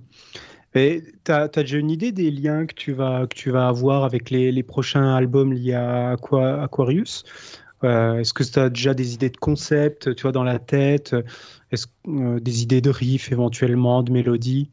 Tu 0.75 1.01
as, 1.29 1.47
déjà 1.47 1.77
une 1.77 1.89
idée 1.89 2.11
des 2.11 2.29
liens 2.31 2.65
que 2.65 2.73
tu 2.73 2.91
vas, 2.91 3.67
avoir 3.67 4.03
avec 4.03 4.29
les, 4.29 4.63
prochains 4.63 5.15
albums 5.15 5.53
liés 5.53 5.73
à 5.73 6.17
Aquarius? 6.61 7.23
Euh, 7.85 8.19
Est-ce 8.19 8.33
que 8.33 8.43
tu 8.43 8.59
as 8.59 8.69
déjà 8.69 8.93
des 8.93 9.13
idées 9.13 9.29
de 9.29 9.37
concept 9.37 10.15
tu 10.15 10.23
vois, 10.23 10.33
dans 10.33 10.43
la 10.43 10.59
tête? 10.59 11.13
Euh, 11.13 12.39
Des 12.41 12.63
idées 12.63 12.81
de 12.81 12.89
riff 12.89 13.31
éventuellement, 13.31 14.03
de 14.03 14.11
mélodie 14.11 14.69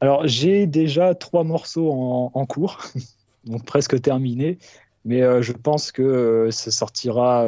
Alors 0.00 0.26
j'ai 0.26 0.68
déjà 0.68 1.16
trois 1.16 1.42
morceaux 1.42 1.90
en, 1.90 2.46
cours, 2.46 2.78
donc 3.44 3.64
presque 3.64 4.00
terminés. 4.00 4.58
Mais 5.04 5.22
euh, 5.22 5.42
je 5.42 5.52
pense 5.52 5.90
que 5.90 6.48
ça 6.52 6.70
sortira 6.70 7.44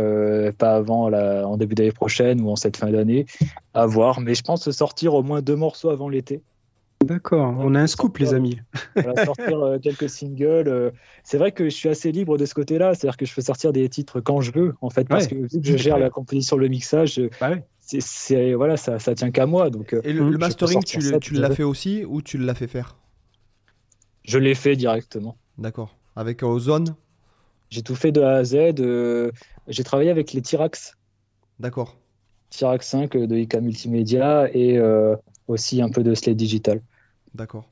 pas 0.58 0.74
avant 0.74 1.12
en 1.12 1.56
début 1.56 1.76
d'année 1.76 1.92
prochaine 1.92 2.40
ou 2.40 2.50
en 2.50 2.56
cette 2.56 2.76
fin 2.76 2.90
d'année, 2.90 3.26
à 3.74 3.86
voir. 3.86 4.20
Mais 4.20 4.34
je 4.34 4.42
pense 4.42 4.68
sortir 4.72 5.14
au 5.14 5.22
moins 5.22 5.40
deux 5.40 5.56
morceaux 5.56 5.90
avant 5.90 6.08
l'été. 6.08 6.42
D'accord, 7.02 7.54
on 7.58 7.74
a 7.74 7.80
un 7.80 7.86
scoop, 7.86 8.18
les 8.18 8.34
amis. 8.34 8.58
sortir 9.24 9.58
euh, 9.58 9.78
quelques 9.78 10.10
singles. 10.10 10.68
Euh, 10.68 10.90
c'est 11.24 11.38
vrai 11.38 11.50
que 11.50 11.64
je 11.64 11.74
suis 11.74 11.88
assez 11.88 12.12
libre 12.12 12.36
de 12.36 12.44
ce 12.44 12.52
côté-là, 12.52 12.94
c'est-à-dire 12.94 13.16
que 13.16 13.24
je 13.24 13.34
peux 13.34 13.40
sortir 13.40 13.72
des 13.72 13.88
titres 13.88 14.20
quand 14.20 14.42
je 14.42 14.52
veux, 14.52 14.74
en 14.82 14.90
fait, 14.90 15.08
parce 15.08 15.26
que 15.26 15.34
vu 15.34 15.48
que 15.48 15.66
je 15.66 15.78
gère 15.78 15.98
la 15.98 16.10
composition, 16.10 16.58
le 16.58 16.68
mixage, 16.68 17.20
bah 17.40 17.52
c'est 17.80 18.52
voilà, 18.52 18.76
ça, 18.76 18.98
ça 18.98 19.14
tient 19.14 19.30
qu'à 19.30 19.46
moi. 19.46 19.70
Donc, 19.70 19.96
Et 20.04 20.12
le, 20.12 20.30
mastering, 20.36 20.84
tu, 20.84 20.98
tu 21.20 21.34
l'as 21.34 21.50
fait 21.50 21.62
aussi 21.62 22.04
ou 22.04 22.20
tu 22.20 22.36
l'as 22.36 22.54
fait 22.54 22.68
faire? 22.68 22.96
Je 24.22 24.38
l'ai 24.38 24.54
fait 24.54 24.76
directement. 24.76 25.38
D'accord. 25.56 25.96
Avec 26.16 26.42
Ozone? 26.42 26.94
J'ai 27.70 27.82
tout 27.82 27.96
fait 27.96 28.12
de 28.12 28.20
A 28.20 28.34
à 28.34 28.44
Z. 28.44 28.54
Euh, 28.78 29.32
j'ai 29.68 29.84
travaillé 29.84 30.10
avec 30.10 30.34
les 30.34 30.42
Tirax. 30.42 30.98
D'accord. 31.58 31.96
Tirax 32.50 32.86
5 32.86 33.16
de 33.16 33.36
IK 33.36 33.54
Multimédia 33.54 34.48
et 34.54 34.78
aussi 35.48 35.80
un 35.80 35.88
peu 35.88 36.02
de 36.02 36.14
Slate 36.14 36.36
Digital. 36.36 36.82
D'accord. 37.34 37.64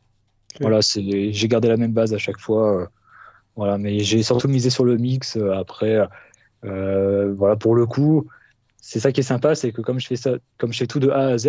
Voilà, 0.61 0.83
c'est, 0.83 1.33
j'ai 1.33 1.49
gardé 1.49 1.69
la 1.69 1.77
même 1.77 1.93
base 1.93 2.15
à 2.15 2.19
chaque 2.19 2.39
fois. 2.39 2.83
Euh, 2.83 2.87
voilà, 3.57 3.79
mais 3.79 4.01
j'ai 4.01 4.23
surtout 4.23 4.49
misé 4.49 4.71
sur 4.71 4.85
le 4.85 4.97
mix. 4.97 5.37
Euh, 5.37 5.53
après, 5.53 5.99
euh, 6.65 7.35
voilà, 7.35 7.57
pour 7.57 7.75
le 7.75 7.87
coup, 7.87 8.27
c'est 8.81 9.01
ça 9.01 9.13
qui 9.13 9.21
est 9.21 9.25
sympa, 9.25 9.55
c'est 9.55 9.73
que 9.73 9.81
comme 9.81 10.01
je 10.01 10.07
fais 10.07 10.17
ça, 10.17 10.33
comme 10.57 10.73
je 10.73 10.79
fais 10.79 10.87
tout 10.87 11.01
de 11.01 11.11
A 11.11 11.29
à 11.29 11.39
Z, 11.39 11.47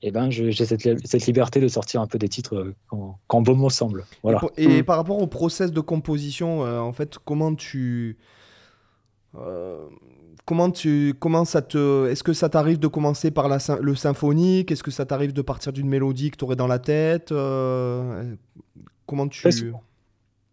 et 0.00 0.08
eh 0.08 0.10
ben, 0.12 0.30
j'ai 0.30 0.52
cette, 0.52 0.80
cette, 0.80 1.26
liberté 1.26 1.60
de 1.60 1.66
sortir 1.66 2.00
un 2.00 2.06
peu 2.06 2.18
des 2.18 2.28
titres 2.28 2.72
quand, 2.86 3.18
quand 3.26 3.42
bon 3.42 3.56
me 3.56 3.68
semble. 3.68 4.04
Voilà. 4.22 4.40
Et, 4.56 4.82
mm. 4.82 4.84
par 4.84 4.96
rapport 4.96 5.20
au 5.20 5.26
process 5.26 5.72
de 5.72 5.80
composition, 5.80 6.60
en 6.60 6.92
fait, 6.92 7.18
comment 7.24 7.52
tu 7.56 8.16
comment 10.44 10.70
tu 10.70 11.14
comment 11.18 11.44
ça 11.44 11.62
te 11.62 12.08
est-ce 12.08 12.22
que 12.22 12.32
ça 12.32 12.48
t'arrive 12.48 12.78
de 12.78 12.86
commencer 12.86 13.30
par 13.30 13.48
la, 13.48 13.58
le 13.80 13.94
symphonique? 13.94 14.70
Est-ce 14.70 14.82
que 14.82 14.90
ça 14.90 15.06
t'arrive 15.06 15.32
de 15.32 15.42
partir 15.42 15.72
d'une 15.72 15.88
mélodie 15.88 16.30
que 16.30 16.36
tu 16.36 16.44
aurais 16.44 16.56
dans 16.56 16.66
la 16.66 16.78
tête? 16.78 17.32
Comment 19.06 19.28
tu 19.28 19.72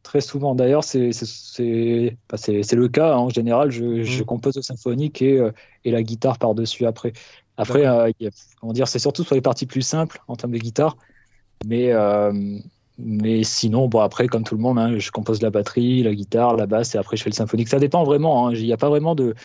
très 0.04 0.22
souvent, 0.22 0.54
d'ailleurs 0.54 0.84
c'est 0.84 1.12
c'est 1.14 2.18
bah, 2.30 2.38
le 2.48 2.88
cas 2.88 3.14
hein. 3.14 3.18
en 3.18 3.30
général 3.30 3.72
je, 3.72 4.04
je, 4.04 4.22
mmh. 4.22 4.26
compose 4.26 4.56
au 4.56 4.62
symphonique 4.62 5.24
et, 5.24 5.44
et 5.84 5.90
la 5.90 6.04
guitare 6.04 6.38
par 6.38 6.54
dessus 6.54 6.86
après 6.86 7.12
après 7.58 8.14
comment 8.62 8.72
dire 8.72 8.88
c'est 8.88 9.00
surtout 9.00 9.24
sur 9.24 9.34
les 9.34 9.42
parties 9.42 9.66
plus 9.66 9.82
simples 9.82 10.22
en 10.28 10.36
termes 10.36 10.52
de 10.52 10.60
guitare. 10.60 10.96
Mais 11.66 11.92
mais 12.98 13.44
sinon, 13.44 13.88
bon, 13.88 14.00
après, 14.00 14.28
comme 14.28 14.44
tout 14.44 14.56
le 14.56 14.62
monde, 14.62 14.80
hein, 14.80 14.98
je 14.98 15.12
compose 15.12 15.42
la 15.42 15.50
batterie, 15.50 16.04
la 16.04 16.14
guitare, 16.14 16.56
la 16.56 16.66
basse, 16.66 16.96
et 16.96 16.98
après, 16.98 17.18
je 17.18 17.24
fais 17.24 17.30
le 17.30 17.36
symphonique. 17.36 17.68
Ça 17.68 17.80
dépend 17.80 18.04
vraiment. 18.04 18.48
Hein. 18.48 18.54
Il 18.54 18.64
n'y 18.64 18.74
a 18.74 18.78
pas 18.78 18.90
vraiment 18.90 19.16
de. 19.16 19.36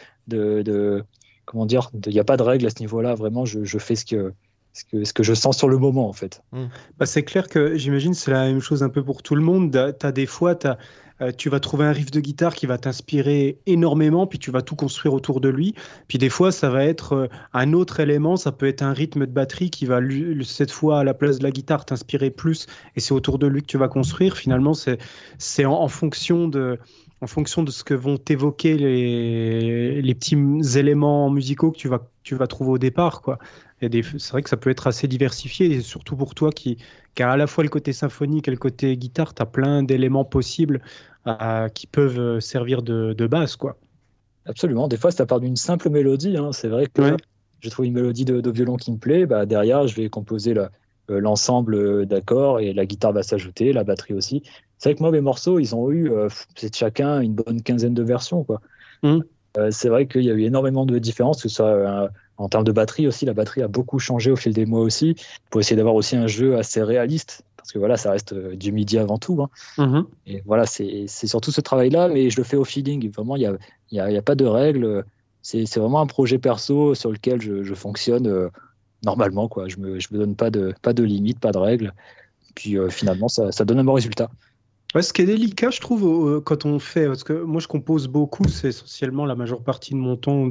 comment 1.44 1.66
dire 1.66 1.90
Il 2.06 2.12
n'y 2.12 2.20
a 2.20 2.24
pas 2.24 2.36
de 2.36 2.42
règle 2.42 2.66
à 2.66 2.70
ce 2.70 2.80
niveau-là. 2.80 3.14
Vraiment, 3.14 3.44
je 3.44 3.78
fais 3.78 3.96
ce 3.96 4.04
que, 4.04 4.34
ce, 4.72 4.84
que, 4.84 5.04
ce 5.04 5.12
que 5.12 5.22
je 5.22 5.34
sens 5.34 5.56
sur 5.56 5.68
le 5.68 5.78
moment, 5.78 6.08
en 6.08 6.12
fait. 6.12 6.42
Mmh. 6.52 6.64
Bah, 6.98 7.06
c'est 7.06 7.22
clair 7.22 7.48
que 7.48 7.76
j'imagine 7.76 8.14
c'est 8.14 8.30
la 8.30 8.46
même 8.46 8.60
chose 8.60 8.82
un 8.82 8.88
peu 8.88 9.02
pour 9.02 9.22
tout 9.22 9.34
le 9.34 9.42
monde. 9.42 9.70
Tu 9.98 10.06
as 10.06 10.12
des 10.12 10.26
fois, 10.26 10.54
tu 10.54 10.66
as 10.66 10.78
euh, 11.20 11.32
tu 11.36 11.48
vas 11.50 11.60
trouver 11.60 11.84
un 11.84 11.92
riff 11.92 12.10
de 12.10 12.20
guitare 12.20 12.54
qui 12.54 12.66
va 12.66 12.78
t'inspirer 12.78 13.58
énormément, 13.66 14.26
puis 14.26 14.38
tu 14.38 14.50
vas 14.50 14.62
tout 14.62 14.76
construire 14.76 15.14
autour 15.14 15.40
de 15.40 15.48
lui. 15.48 15.74
Puis 16.08 16.18
des 16.18 16.30
fois, 16.30 16.50
ça 16.52 16.70
va 16.70 16.84
être 16.84 17.12
euh, 17.12 17.28
un 17.52 17.72
autre 17.72 18.00
élément, 18.00 18.36
ça 18.36 18.52
peut 18.52 18.66
être 18.66 18.82
un 18.82 18.92
rythme 18.92 19.26
de 19.26 19.32
batterie 19.32 19.70
qui 19.70 19.86
va, 19.86 20.00
cette 20.42 20.70
fois, 20.70 21.00
à 21.00 21.04
la 21.04 21.14
place 21.14 21.38
de 21.38 21.44
la 21.44 21.50
guitare, 21.50 21.84
t'inspirer 21.84 22.30
plus, 22.30 22.66
et 22.96 23.00
c'est 23.00 23.12
autour 23.12 23.38
de 23.38 23.46
lui 23.46 23.60
que 23.60 23.66
tu 23.66 23.78
vas 23.78 23.88
construire. 23.88 24.36
Finalement, 24.36 24.72
c'est 24.74 25.64
en, 25.64 25.72
en 25.72 25.88
fonction 25.88 26.48
de 26.48 26.78
en 27.22 27.26
fonction 27.26 27.62
de 27.62 27.70
ce 27.70 27.84
que 27.84 27.92
vont 27.92 28.18
évoquer 28.30 28.78
les, 28.78 30.00
les 30.00 30.14
petits 30.14 30.38
éléments 30.78 31.28
musicaux 31.28 31.70
que 31.70 31.76
tu 31.76 31.86
vas, 31.86 32.08
tu 32.22 32.34
vas 32.34 32.46
trouver 32.46 32.70
au 32.70 32.78
départ. 32.78 33.20
Quoi. 33.20 33.38
C'est 33.80 34.30
vrai 34.30 34.42
que 34.42 34.50
ça 34.50 34.58
peut 34.58 34.70
être 34.70 34.86
assez 34.86 35.08
diversifié, 35.08 35.66
et 35.72 35.80
surtout 35.80 36.14
pour 36.14 36.34
toi 36.34 36.50
qui, 36.50 36.76
qui 37.14 37.22
a 37.22 37.30
à 37.30 37.36
la 37.36 37.46
fois 37.46 37.64
le 37.64 37.70
côté 37.70 37.92
symphonique 37.92 38.46
et 38.46 38.50
le 38.50 38.56
côté 38.56 38.96
guitare, 38.96 39.34
tu 39.34 39.42
as 39.42 39.46
plein 39.46 39.82
d'éléments 39.82 40.24
possibles 40.24 40.82
qui 41.74 41.86
peuvent 41.86 42.18
euh, 42.18 42.40
servir 42.40 42.82
de, 42.82 43.26
base, 43.26 43.56
quoi. 43.56 43.76
Absolument. 44.46 44.88
Des 44.88 44.96
fois, 44.96 45.10
ça 45.10 45.26
part 45.26 45.40
d'une 45.40 45.56
simple 45.56 45.90
mélodie. 45.90 46.36
Hein. 46.36 46.52
C'est 46.52 46.68
vrai 46.68 46.86
que 46.86 47.16
je 47.60 47.68
trouve 47.68 47.84
une 47.84 47.92
mélodie 47.92 48.24
de, 48.24 48.50
violon 48.50 48.76
qui 48.76 48.90
me 48.90 48.96
plaît. 48.96 49.26
Bah, 49.26 49.44
derrière, 49.44 49.86
je 49.86 49.94
vais 49.94 50.08
composer 50.08 50.56
euh, 50.56 50.68
l'ensemble 51.08 51.74
euh, 51.74 52.06
d'accords 52.06 52.58
et 52.58 52.72
la 52.72 52.86
guitare 52.86 53.12
va 53.12 53.22
s'ajouter, 53.22 53.72
la 53.72 53.84
batterie 53.84 54.14
aussi. 54.14 54.42
C'est 54.78 54.90
vrai 54.90 54.96
que 54.96 55.02
moi, 55.02 55.12
mes 55.12 55.20
morceaux, 55.20 55.58
ils 55.58 55.74
ont 55.74 55.90
eu, 55.92 56.10
c'est 56.56 56.74
chacun 56.74 57.20
une 57.20 57.34
bonne 57.34 57.62
quinzaine 57.62 57.92
de 57.92 58.02
versions. 58.02 58.44
Quoi. 58.44 58.62
Mmh. 59.02 59.18
c'est 59.70 59.90
vrai 59.90 60.06
qu'il 60.06 60.22
y 60.22 60.30
a 60.30 60.34
eu 60.34 60.42
énormément 60.42 60.86
de 60.86 60.98
différences, 60.98 61.42
que 61.42 61.50
ce 61.50 61.56
soit 61.56 62.10
en 62.40 62.48
termes 62.48 62.64
de 62.64 62.72
batterie 62.72 63.06
aussi. 63.06 63.26
La 63.26 63.34
batterie 63.34 63.62
a 63.62 63.68
beaucoup 63.68 63.98
changé 63.98 64.30
au 64.30 64.36
fil 64.36 64.52
des 64.52 64.66
mois 64.66 64.80
aussi, 64.80 65.14
pour 65.50 65.60
essayer 65.60 65.76
d'avoir 65.76 65.94
aussi 65.94 66.16
un 66.16 66.26
jeu 66.26 66.56
assez 66.56 66.82
réaliste 66.82 67.44
parce 67.56 67.72
que 67.72 67.78
voilà, 67.78 67.98
ça 67.98 68.10
reste 68.10 68.32
euh, 68.32 68.56
du 68.56 68.72
midi 68.72 68.98
avant 68.98 69.18
tout. 69.18 69.42
Hein. 69.42 69.50
Mhm. 69.76 70.06
Et 70.26 70.42
voilà, 70.46 70.64
c'est 70.64 71.06
surtout 71.06 71.52
ce 71.52 71.60
travail-là, 71.60 72.08
mais 72.08 72.30
je 72.30 72.38
le 72.38 72.42
fais 72.42 72.56
au 72.56 72.64
feeling. 72.64 73.10
Vraiment, 73.10 73.36
il 73.36 73.40
n'y 73.40 73.46
a, 73.46 73.56
y 73.92 74.00
a, 74.00 74.10
y 74.10 74.16
a, 74.16 74.22
pas 74.22 74.34
de 74.34 74.46
règles. 74.46 75.04
C'est 75.42 75.76
vraiment 75.76 76.00
un 76.00 76.06
projet 76.06 76.38
perso 76.38 76.94
sur 76.94 77.12
lequel 77.12 77.40
je, 77.40 77.74
fonctionne 77.74 78.26
euh, 78.26 78.48
normalement. 79.04 79.46
Quoi. 79.46 79.68
Je 79.68 79.76
ne 79.76 79.82
me, 79.82 80.00
je 80.00 80.08
me 80.12 80.18
donne 80.18 80.36
pas 80.36 80.50
de, 80.50 80.74
pas 80.80 80.94
de 80.94 81.02
limites, 81.02 81.38
pas 81.38 81.52
de 81.52 81.58
règles. 81.58 81.92
Puis 82.54 82.78
euh, 82.78 82.88
finalement, 82.88 83.28
ça, 83.28 83.52
ça 83.52 83.66
donne 83.66 83.78
un 83.78 83.84
bon 83.84 83.94
résultat 83.94 84.30
ce 84.98 85.12
qui 85.12 85.22
est 85.22 85.26
délicat, 85.26 85.70
je 85.70 85.80
trouve, 85.80 86.04
euh, 86.28 86.40
quand 86.40 86.64
on 86.64 86.80
fait, 86.80 87.06
parce 87.06 87.22
que 87.22 87.32
moi 87.32 87.60
je 87.60 87.68
compose 87.68 88.08
beaucoup, 88.08 88.48
c'est 88.48 88.68
essentiellement 88.68 89.24
la 89.24 89.36
majeure 89.36 89.62
partie 89.62 89.92
de 89.92 89.98
mon 89.98 90.16
temps 90.16 90.50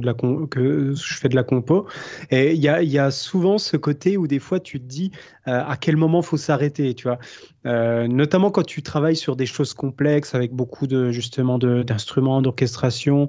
que 0.50 0.94
je 0.94 1.14
fais 1.14 1.28
de 1.28 1.34
la 1.34 1.42
compo. 1.42 1.86
Et 2.30 2.54
il 2.54 2.60
y 2.60 2.68
a, 2.68 2.82
y 2.82 2.98
a, 2.98 3.10
souvent 3.10 3.58
ce 3.58 3.76
côté 3.76 4.16
où 4.16 4.26
des 4.26 4.38
fois 4.38 4.58
tu 4.58 4.80
te 4.80 4.86
dis 4.86 5.10
euh, 5.46 5.62
à 5.66 5.76
quel 5.76 5.96
moment 5.96 6.22
faut 6.22 6.38
s'arrêter, 6.38 6.94
tu 6.94 7.08
vois? 7.08 7.18
Euh, 7.66 8.08
notamment 8.08 8.50
quand 8.50 8.64
tu 8.64 8.82
travailles 8.82 9.16
sur 9.16 9.36
des 9.36 9.46
choses 9.46 9.74
complexes 9.74 10.34
avec 10.34 10.52
beaucoup 10.52 10.86
de 10.86 11.10
justement 11.10 11.58
d'instruments, 11.58 12.40
d'orchestration, 12.40 13.28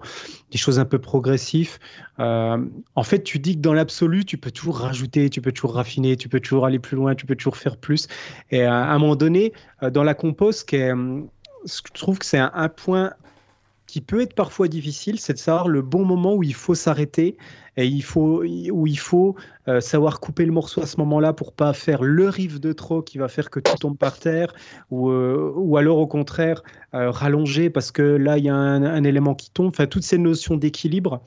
des 0.51 0.57
choses 0.57 0.79
un 0.79 0.85
peu 0.85 0.99
progressives. 0.99 1.79
en 2.17 3.03
fait, 3.03 3.23
tu 3.23 3.39
dis 3.39 3.55
que 3.55 3.61
dans 3.61 3.73
l'absolu, 3.73 4.25
tu 4.25 4.37
peux 4.37 4.51
toujours 4.51 4.79
rajouter, 4.79 5.29
tu 5.29 5.41
peux 5.41 5.51
toujours 5.51 5.75
raffiner, 5.75 6.15
tu 6.17 6.29
peux 6.29 6.39
toujours 6.39 6.65
aller 6.65 6.79
plus 6.79 6.95
loin, 6.95 7.15
tu 7.15 7.25
peux 7.25 7.35
toujours 7.35 7.57
faire 7.57 7.77
plus. 7.77 8.07
Et 8.51 8.63
à 8.63 8.91
un 8.91 8.99
moment 8.99 9.15
donné, 9.15 9.53
dans 9.91 10.03
la 10.03 10.13
compo, 10.13 10.51
ce 10.51 10.63
qui 10.63 10.77
est 10.77 10.93
je 11.65 11.81
trouve 11.93 12.19
que 12.19 12.25
c'est 12.25 12.39
un, 12.39 12.69
point 12.69 13.13
qui 13.91 13.99
peut 13.99 14.21
être 14.21 14.35
parfois 14.35 14.69
difficile, 14.69 15.19
c'est 15.19 15.33
de 15.33 15.37
savoir 15.37 15.67
le 15.67 15.81
bon 15.81 16.05
moment 16.05 16.33
où 16.35 16.43
il 16.43 16.53
faut 16.53 16.75
s'arrêter 16.75 17.35
et 17.75 17.85
il 17.85 18.03
faut, 18.03 18.41
où 18.41 18.87
il 18.87 18.97
faut 18.97 19.35
euh, 19.67 19.81
savoir 19.81 20.21
couper 20.21 20.45
le 20.45 20.53
morceau 20.53 20.81
à 20.81 20.85
ce 20.85 20.95
moment-là 21.01 21.33
pour 21.33 21.51
pas 21.51 21.73
faire 21.73 22.01
le 22.01 22.29
riff 22.29 22.61
de 22.61 22.71
trop 22.71 23.01
qui 23.01 23.17
va 23.17 23.27
faire 23.27 23.49
que 23.49 23.59
tout 23.59 23.75
tombe 23.77 23.97
par 23.97 24.17
terre 24.17 24.53
ou, 24.91 25.09
euh, 25.09 25.51
ou 25.57 25.75
alors 25.75 25.97
au 25.97 26.07
contraire 26.07 26.63
euh, 26.93 27.11
rallonger 27.11 27.69
parce 27.69 27.91
que 27.91 28.01
là 28.01 28.37
il 28.37 28.45
y 28.45 28.49
a 28.49 28.55
un, 28.55 29.03
élément 29.03 29.35
qui 29.35 29.51
tombe. 29.51 29.67
Enfin, 29.67 29.87
toutes 29.87 30.03
ces 30.03 30.17
notions 30.17 30.55
d'équilibre, 30.55 31.21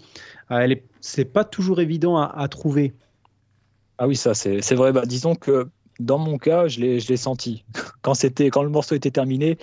c'est 1.02 1.26
pas 1.26 1.44
toujours 1.44 1.82
évident 1.82 2.16
à, 2.16 2.48
trouver. 2.48 2.94
Ah 3.98 4.08
oui, 4.08 4.16
ça 4.16 4.32
c'est 4.32 4.74
vrai. 4.74 4.90
Bah, 4.92 5.04
disons 5.04 5.34
que 5.34 5.68
dans 6.00 6.18
mon 6.18 6.38
cas, 6.38 6.66
je 6.66 6.80
l'ai 6.80 7.16
senti. 7.18 7.62
Quand 8.00 8.14
le 8.22 8.68
morceau 8.70 8.94
était 8.94 9.10
terminé, 9.10 9.58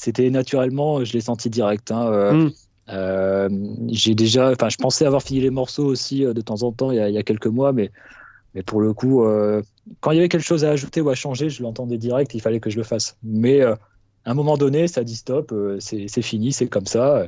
c'était 0.00 0.30
naturellement, 0.30 1.04
je 1.04 1.12
l'ai 1.12 1.20
senti 1.20 1.50
direct. 1.50 1.90
Hein, 1.90 2.06
euh, 2.10 2.32
mm. 2.32 2.52
euh, 2.88 3.48
j'ai 3.88 4.14
déjà, 4.14 4.50
enfin, 4.50 4.70
je 4.70 4.78
pensais 4.78 5.04
avoir 5.04 5.22
fini 5.22 5.40
les 5.40 5.50
morceaux 5.50 5.84
aussi 5.84 6.24
euh, 6.24 6.32
de 6.32 6.40
temps 6.40 6.62
en 6.62 6.72
temps 6.72 6.90
il 6.90 6.96
y 6.96 7.18
a, 7.18 7.22
quelques 7.22 7.48
mois, 7.48 7.74
mais, 7.74 7.90
mais 8.54 8.62
pour 8.62 8.80
le 8.80 8.94
coup, 8.94 9.22
quand 10.00 10.10
il 10.12 10.16
y 10.16 10.18
avait 10.18 10.30
quelque 10.30 10.46
chose 10.46 10.64
à 10.64 10.70
ajouter 10.70 11.02
ou 11.02 11.10
à 11.10 11.14
changer, 11.14 11.50
je 11.50 11.62
l'entendais 11.62 11.98
direct, 11.98 12.34
il 12.34 12.40
fallait 12.40 12.60
que 12.60 12.70
je 12.70 12.78
le 12.78 12.82
fasse. 12.82 13.18
Mais 13.22 13.60
à 13.60 13.76
un 14.24 14.32
moment 14.32 14.56
donné, 14.56 14.88
ça 14.88 15.04
dit 15.04 15.16
stop, 15.16 15.54
c'est 15.80 16.22
fini, 16.22 16.50
c'est 16.52 16.66
comme 16.66 16.86
ça. 16.86 17.26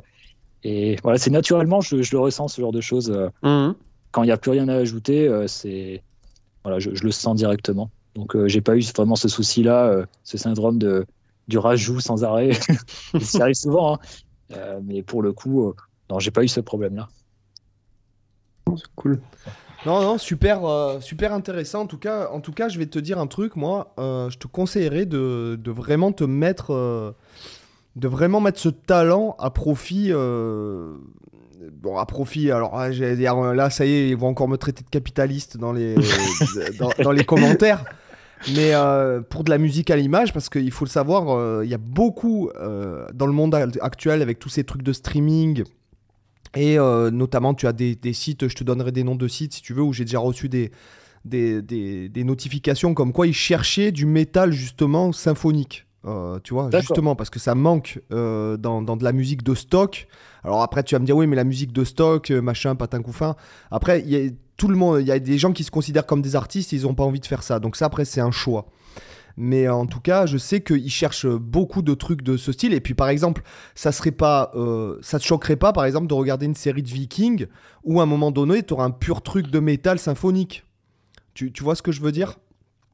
Et 0.65 0.97
voilà, 1.03 1.19
c'est 1.19 1.31
naturellement, 1.31 1.83
je, 1.83 1.97
le 1.97 2.19
ressens 2.19 2.49
ce 2.49 2.61
genre 2.63 2.73
de 2.73 2.81
choses. 2.81 3.11
Mm. 3.43 3.73
Quand 4.13 4.23
il 4.23 4.27
n'y 4.27 4.33
a 4.33 4.39
plus 4.39 4.51
rien 4.51 4.69
à 4.69 4.77
ajouter, 4.77 5.31
c'est 5.47 6.03
voilà, 6.65 6.79
je, 6.79 6.95
je, 6.95 7.05
le 7.05 7.11
sens 7.11 7.37
directement. 7.37 7.91
Donc, 8.15 8.35
j'ai 8.47 8.63
pas 8.63 8.77
eu 8.77 8.83
vraiment 8.97 9.17
ce 9.17 9.29
souci-là, 9.29 10.07
ce 10.25 10.39
syndrome 10.39 10.79
de 10.79 11.05
du 11.49 11.59
rajout 11.59 12.01
sans 12.01 12.25
arrêt. 12.25 12.53
ça 13.21 13.43
arrive 13.43 13.55
souvent, 13.55 13.95
hein. 13.95 13.99
euh, 14.53 14.81
mais 14.83 15.03
pour 15.03 15.23
le 15.23 15.33
coup, 15.33 15.69
euh, 15.69 15.75
non, 16.11 16.19
j'ai 16.19 16.31
pas 16.31 16.43
eu 16.43 16.49
ce 16.49 16.61
problème-là. 16.61 17.09
C'est 18.77 18.87
cool. 18.95 19.21
Non, 19.85 20.01
non, 20.01 20.19
super, 20.19 20.65
euh, 20.65 21.01
super 21.01 21.33
intéressant. 21.33 21.81
En 21.83 21.87
tout, 21.87 21.99
cas, 21.99 22.29
en 22.31 22.41
tout 22.41 22.53
cas, 22.53 22.69
je 22.69 22.79
vais 22.79 22.87
te 22.87 22.99
dire 22.99 23.19
un 23.19 23.27
truc. 23.27 23.57
Moi, 23.57 23.93
je 23.99 24.37
te 24.37 24.47
conseillerais 24.47 25.07
de, 25.07 25.59
de, 25.61 25.71
vraiment 25.71 26.13
te 26.13 26.25
mettre, 26.25 27.15
de 27.97 28.09
vraiment 28.09 28.41
mettre 28.41 28.61
ce 28.61 28.69
talent 28.69 29.35
à 29.39 29.51
profit. 29.51 30.13
Bon, 31.73 31.97
à 31.97 32.07
profit, 32.07 32.51
alors 32.51 32.77
ah, 32.77 32.89
là, 32.91 33.71
ça 33.71 33.87
y 33.87 33.93
est, 33.93 34.09
ils 34.09 34.17
vont 34.17 34.29
encore 34.29 34.49
me 34.49 34.57
traiter 34.57 34.83
de 34.83 34.89
capitaliste 34.89 35.57
dans 35.57 35.73
les, 35.73 35.95
dans 37.03 37.13
les 37.13 37.25
commentaires. 37.25 37.85
Mais 38.49 38.75
euh, 38.75 39.21
pour 39.21 39.45
de 39.45 39.51
la 39.51 39.59
musique 39.59 39.91
à 39.91 39.97
l'image, 39.97 40.33
parce 40.33 40.49
qu'il 40.49 40.71
faut 40.71 40.85
le 40.85 40.91
savoir, 40.91 41.31
euh, 41.31 41.63
il 41.65 41.71
y 41.71 41.75
a 41.75 41.79
beaucoup 41.79 42.51
euh, 42.57 43.07
dans 43.15 43.27
le 43.27 43.33
monde 43.33 43.55
actuel 43.81 44.23
avec 44.23 44.39
tous 44.39 44.49
ces 44.49 44.65
trucs 44.65 44.83
de 44.83 44.93
streaming. 44.93 45.65
Et 46.55 46.77
notamment, 46.77 47.55
tu 47.55 47.67
as 47.67 47.73
des, 47.73 47.95
des, 47.95 48.13
sites, 48.13 48.47
je 48.47 48.55
te 48.55 48.63
donnerai 48.63 48.93
des 48.93 49.05
noms 49.05 49.15
de 49.15 49.27
sites 49.27 49.55
si 49.55 49.63
tu 49.63 49.73
veux, 49.73 49.83
où 49.83 49.95
j'ai 49.95 50.05
déjà 50.05 50.19
reçu 50.19 50.51
des, 50.51 50.71
des, 51.25 51.63
des, 51.63 52.11
des, 52.11 52.25
notifications 52.25 52.93
comme 52.93 53.15
quoi 53.15 53.27
ils 53.27 53.33
cherchaient 53.33 53.91
du 53.91 54.05
métal 54.05 54.53
justement 54.53 55.13
symphonique. 55.13 55.87
tu 56.45 56.53
vois, 56.53 56.69
justement, 56.79 57.17
parce 57.17 57.31
que 57.31 57.39
ça 57.39 57.55
manque 57.55 58.01
dans, 58.11 58.59
dans, 58.59 58.97
de 58.99 59.05
la 59.05 59.13
musique 59.13 59.43
de 59.43 59.55
stock. 59.55 60.07
Alors 60.45 60.63
après, 60.63 60.83
tu 60.83 60.95
vas 60.95 60.99
me 60.99 61.07
dire, 61.07 61.17
oui, 61.17 61.27
mais 61.27 61.37
la 61.37 61.45
musique 61.45 61.73
de 61.73 61.85
stock, 61.85 62.31
machin, 62.31 62.75
patin 62.75 63.03
couffin. 63.03 63.37
Après, 63.71 64.01
il 64.01 64.09
y 64.09 64.17
a 64.17 64.31
tout 64.57 64.69
le 64.69 64.77
monde, 64.77 65.01
il 65.01 65.07
y 65.07 65.13
a 65.13 65.19
des 65.19 65.39
gens 65.39 65.53
qui 65.53 65.65
se 65.65 65.71
considèrent 65.71 66.07
comme 66.07 66.23
des 66.23 66.37
artistes, 66.37 66.73
ils 66.73 66.83
n'ont 66.83 66.95
pas 66.95 67.05
envie 67.05 67.21
de 67.21 67.27
faire 67.27 67.43
ça. 67.43 67.61
Donc 67.61 67.77
ça, 67.77 67.87
après, 67.87 68.05
c'est 68.05 68.21
un 68.21 68.31
choix. 68.31 68.67
Mais 69.37 69.69
en 69.69 69.87
tout 69.87 70.01
cas, 70.01 70.27
je 70.27 70.37
sais 70.37 70.61
qu'ils 70.61 70.91
cherchent 70.91 71.27
beaucoup 71.27 71.83
de 71.83 71.95
trucs 71.95 72.23
de 72.23 72.37
ce 72.37 72.53
style. 72.53 72.75
Et 72.75 72.81
puis, 72.81 72.95
par 72.95 73.09
exemple, 73.09 73.43
ça 73.75 73.93
serait 73.93 74.11
pas, 74.11 74.51
euh, 74.55 74.99
ça 75.01 75.19
te 75.19 75.25
choquerait 75.25 75.57
pas, 75.57 75.73
par 75.73 75.85
exemple, 75.85 76.07
de 76.07 76.15
regarder 76.15 76.47
une 76.47 76.55
série 76.55 76.83
de 76.83 76.89
Vikings 76.89 77.47
où 77.85 78.01
à 78.01 78.03
un 78.03 78.07
moment 78.07 78.31
donné, 78.31 78.63
tu 78.63 78.75
auras 78.75 78.85
un 78.85 78.91
pur 78.91 79.23
truc 79.23 79.49
de 79.51 79.59
métal 79.59 79.99
symphonique. 79.99 80.65
Tu, 81.35 81.51
tu 81.51 81.63
vois 81.63 81.75
ce 81.75 81.83
que 81.83 81.93
je 81.93 82.03
veux 82.03 82.13
dire? 82.13 82.39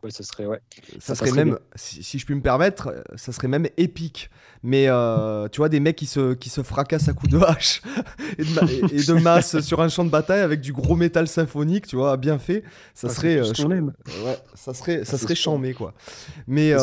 Ouais, 0.05 0.12
ça 0.12 0.22
serait, 0.22 0.46
ouais. 0.46 0.61
Ça, 1.01 1.16
serait 1.16 1.32
même, 1.32 1.59
si, 1.74 2.18
je 2.18 2.24
puis 2.24 2.34
me 2.34 2.40
permettre, 2.40 2.88
euh, 2.88 3.03
ça 3.16 3.32
serait 3.32 3.49
même 3.49 3.66
épique. 3.76 4.30
Mais 4.62 4.86
euh, 4.88 5.49
tu 5.49 5.59
vois, 5.59 5.68
des 5.68 5.80
mecs 5.80 5.96
qui 5.96 6.07
se, 6.07 6.34
qui 6.34 6.51
se 6.51 6.62
fracassent 6.62 7.09
à 7.09 7.12
coups 7.12 7.32
de 7.32 7.38
hache 7.38 7.82
et, 8.38 8.44
de 8.44 9.12
masse 9.14 9.61
sur 9.61 9.80
un 9.80 9.88
champ 9.88 10.05
de 10.05 10.11
bataille 10.11 10.40
avec 10.40 10.61
du 10.61 10.72
gros 10.72 10.94
métal 10.94 11.26
symphonique, 11.26 11.88
tu 11.88 11.96
vois, 11.96 12.16
bien 12.16 12.38
fait, 12.38 12.62
ça 12.94 13.09
ah, 13.11 13.14
serait. 13.14 13.38
Euh, 13.38 13.53
ouais, 14.24 14.38
ça 14.55 14.72
serait, 14.72 15.05
ça 15.05 15.18
serait 15.18 15.34
chambé, 15.34 15.74
quoi. 15.74 15.94
Mais, 16.46 16.74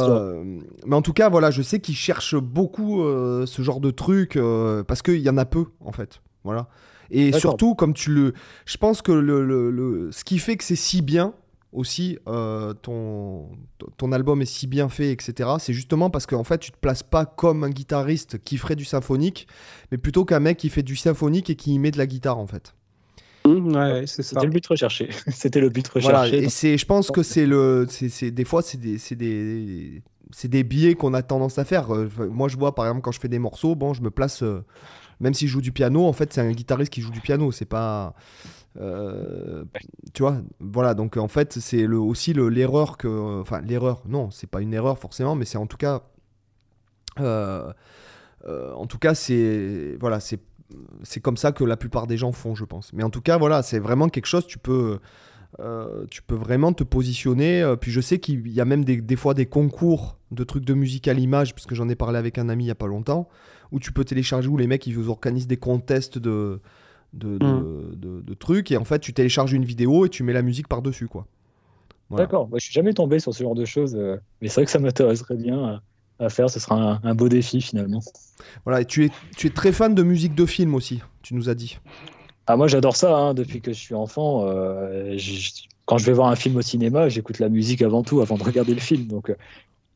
mais 0.86 0.96
en 0.96 1.02
tout 1.02 1.14
cas, 1.14 1.30
voilà, 1.30 1.52
je 1.52 1.62
sais 1.62 1.80
qu'ils 1.80 1.96
cherchent 1.96 2.36
beaucoup 2.36 3.02
ce 3.46 3.62
genre 3.62 3.80
de 3.80 3.92
truc 3.92 4.38
parce 4.88 5.02
qu'il 5.02 5.22
y 5.22 5.30
en 5.30 5.38
a 5.38 5.46
peu, 5.46 5.66
en 5.80 5.94
fait. 5.94 6.22
Voilà. 6.44 6.68
Et 7.12 7.32
surtout, 7.34 7.76
comme 7.76 7.94
tu 7.94 8.12
le. 8.12 8.34
Je 8.66 8.78
pense 8.78 9.02
que 9.02 9.12
le, 9.12 9.46
le, 9.46 10.12
ce 10.12 10.24
qui 10.24 10.40
fait 10.40 10.58
que 10.58 10.64
c'est 10.64 10.76
si 10.76 11.02
bien 11.02 11.34
aussi, 11.76 12.18
euh, 12.28 12.74
ton, 12.74 13.50
ton 13.98 14.12
album 14.12 14.42
est 14.42 14.46
si 14.46 14.66
bien 14.66 14.90
fait, 14.90 15.12
etc., 15.12 15.50
c'est 15.60 15.74
justement 15.74 16.10
parce 16.10 16.26
qu'en 16.26 16.44
fait, 16.44 16.58
tu 16.58 16.72
te 16.72 16.78
places 16.78 17.04
pas 17.04 17.26
comme 17.26 17.64
un 17.64 17.70
guitariste 17.70 18.42
qui 18.44 18.58
ferait 18.58 18.76
du 18.76 18.86
symphonique, 18.86 19.48
mais 19.92 19.98
plutôt 19.98 20.26
qu'un 20.26 20.40
mec 20.40 20.58
qui 20.58 20.70
fait 20.70 20.84
du 20.84 20.96
symphonique 20.96 21.50
et 21.50 21.56
qui 21.56 21.74
y 21.74 21.80
met 21.80 21.92
de 21.92 21.98
la 21.98 22.08
guitare, 22.08 22.38
en 22.38 22.48
fait. 22.48 22.74
Mmh, 23.46 23.76
ouais, 23.76 24.04
c'est 24.08 24.24
ça. 24.24 24.30
C'était 24.36 24.46
le 24.46 24.52
but 24.52 24.68
recherché. 24.68 25.10
C'était 25.28 25.60
le 25.60 25.70
but 25.70 25.88
recherché. 25.88 26.16
Voilà, 26.16 26.36
et 26.36 26.50
c'est, 26.50 26.78
je 26.78 26.86
pense 26.86 27.12
que 27.12 27.24
c'est 27.24 27.46
le, 27.46 27.86
c'est, 27.90 28.32
des 28.32 28.46
fois, 28.46 28.62
c'est 28.62 28.80
des, 28.80 28.98
c'est 28.98 29.16
des, 29.16 30.02
c'est 30.32 30.48
des 30.48 30.64
biais 30.64 30.96
qu'on 30.96 31.14
a 31.14 31.22
tendance 31.22 31.60
à 31.60 31.66
faire. 31.66 31.94
Euh, 31.94 32.10
moi, 32.32 32.48
je 32.48 32.58
vois, 32.58 32.74
par 32.74 32.86
exemple, 32.86 33.02
quand 33.02 33.12
je 33.12 33.20
fais 33.20 33.28
des 33.28 33.40
morceaux, 33.40 33.76
bon, 33.76 33.94
je 33.94 34.02
me 34.02 34.10
place, 34.10 34.42
euh, 34.44 34.64
même 35.20 35.34
si 35.34 35.48
je 35.48 35.54
joue 35.54 35.62
du 35.62 35.72
piano, 35.72 36.06
en 36.06 36.14
fait, 36.14 36.34
c'est 36.34 36.42
un 36.42 36.52
guitariste 36.52 36.92
qui 36.92 37.02
joue 37.02 37.12
du 37.12 37.22
piano. 37.22 37.52
C'est 37.52 37.66
pas, 37.66 38.16
euh, 38.78 39.64
tu 40.14 40.24
vois, 40.24 40.38
voilà. 40.60 40.94
Donc, 40.94 41.18
en 41.18 41.28
fait, 41.28 41.54
c'est 41.54 41.86
le, 41.88 41.98
aussi 42.00 42.34
le, 42.34 42.50
l'erreur 42.50 42.98
que, 42.98 43.42
enfin, 43.42 43.62
l'erreur. 43.62 44.04
Non, 44.08 44.32
c'est 44.32 44.50
pas 44.50 44.62
une 44.62 44.74
erreur 44.74 44.98
forcément, 45.00 45.36
mais 45.36 45.46
c'est 45.46 45.58
en 45.58 45.68
tout 45.68 45.78
cas, 45.78 46.04
en 47.18 48.88
tout 48.88 48.98
cas, 49.00 49.16
c'est, 49.16 49.98
voilà, 50.00 50.20
c'est 50.20 50.40
c'est 51.04 51.20
comme 51.20 51.38
ça 51.38 51.52
que 51.52 51.64
la 51.64 51.78
plupart 51.78 52.08
des 52.08 52.18
gens 52.18 52.32
font, 52.32 52.56
je 52.56 52.66
pense. 52.66 52.94
Mais 52.94 53.04
en 53.04 53.10
tout 53.10 53.22
cas, 53.22 53.38
voilà, 53.38 53.62
c'est 53.62 53.80
vraiment 53.80 54.10
quelque 54.10 54.26
chose, 54.26 54.48
tu 54.48 54.58
peux, 54.58 55.00
euh, 55.60 56.06
tu 56.10 56.22
peux 56.22 56.36
vraiment 56.36 56.74
te 56.74 56.84
positionner. 56.84 57.62
Euh, 57.62 57.76
puis 57.76 57.92
je 57.92 58.02
sais 58.02 58.20
qu'il 58.20 58.48
y 58.48 58.60
a 58.60 58.66
même 58.66 58.84
des, 58.84 59.16
fois 59.16 59.34
des 59.34 59.46
concours 59.46 60.18
de 60.32 60.44
trucs 60.44 60.66
de 60.66 60.74
musique 60.74 61.08
à 61.08 61.14
l'image, 61.14 61.54
puisque 61.54 61.74
j'en 61.74 61.90
ai 61.90 61.96
parlé 61.96 62.18
avec 62.18 62.38
un 62.38 62.50
ami 62.50 62.64
il 62.64 62.68
n'y 62.68 62.72
a 62.72 62.76
pas 62.76 62.88
longtemps, 62.88 63.30
où 63.72 63.80
tu 63.80 63.92
peux 63.92 64.04
télécharger, 64.04 64.48
où 64.48 64.58
les 64.58 64.68
mecs 64.68 64.86
ils 64.88 64.96
vous 64.96 65.10
organisent 65.10 65.48
des 65.48 65.58
contests 65.58 66.18
de, 66.18 66.62
de, 67.16 67.38
de, 67.38 68.32
mm. 68.32 68.36
trucs, 68.40 68.72
et 68.72 68.78
en 68.78 68.86
fait 68.86 69.00
tu 69.00 69.14
télécharges 69.14 69.54
une 69.54 69.66
vidéo 69.66 70.06
et 70.06 70.10
tu 70.10 70.24
mets 70.24 70.34
la 70.34 70.42
musique 70.42 70.68
par-dessus, 70.68 71.08
quoi. 71.08 71.26
D'accord, 72.12 72.48
moi 72.48 72.60
je 72.60 72.66
suis 72.66 72.74
jamais 72.74 72.94
tombé 72.94 73.20
sur 73.20 73.34
ce 73.34 73.44
genre 73.44 73.56
de 73.56 73.66
choses, 73.66 73.96
euh, 73.96 74.18
mais 74.42 74.48
c'est 74.48 74.62
vrai 74.62 74.66
que 74.66 74.72
ça 74.72 74.80
m'intéresserait 74.80 75.38
bien 75.38 75.82
à 76.20 76.30
faire, 76.30 76.50
ce 76.50 76.60
sera 76.60 77.00
un, 77.04 77.16
beau 77.16 77.30
défi 77.30 77.62
finalement. 77.62 78.00
Voilà, 78.64 78.82
et 78.82 78.86
tu 78.86 79.06
es, 79.06 79.10
tu 79.36 79.48
es 79.48 79.50
très 79.50 79.72
fan 79.72 79.96
de 79.96 80.04
musique 80.04 80.36
de 80.36 80.46
film 80.46 80.76
aussi, 80.76 81.02
tu 81.24 81.34
nous 81.34 81.50
as 81.50 81.56
dit. 81.56 81.80
Ah, 82.48 82.58
moi 82.58 82.68
j'adore 82.68 82.96
ça, 82.96 83.16
hein, 83.16 83.34
depuis 83.34 83.62
que 83.62 83.74
je 83.74 83.80
suis 83.80 83.96
enfant. 83.96 84.46
Euh, 84.48 85.18
quand 85.86 85.98
je 85.98 86.06
vais 86.06 86.14
voir 86.14 86.28
un 86.28 86.36
film 86.36 86.56
au 86.58 86.62
cinéma, 86.62 87.10
j'écoute 87.10 87.40
la 87.40 87.50
musique 87.50 87.82
avant 87.82 88.04
tout, 88.04 88.22
avant 88.22 88.38
de 88.38 88.44
regarder 88.44 88.74
le 88.74 88.80
film. 88.80 89.08
Donc 89.08 89.36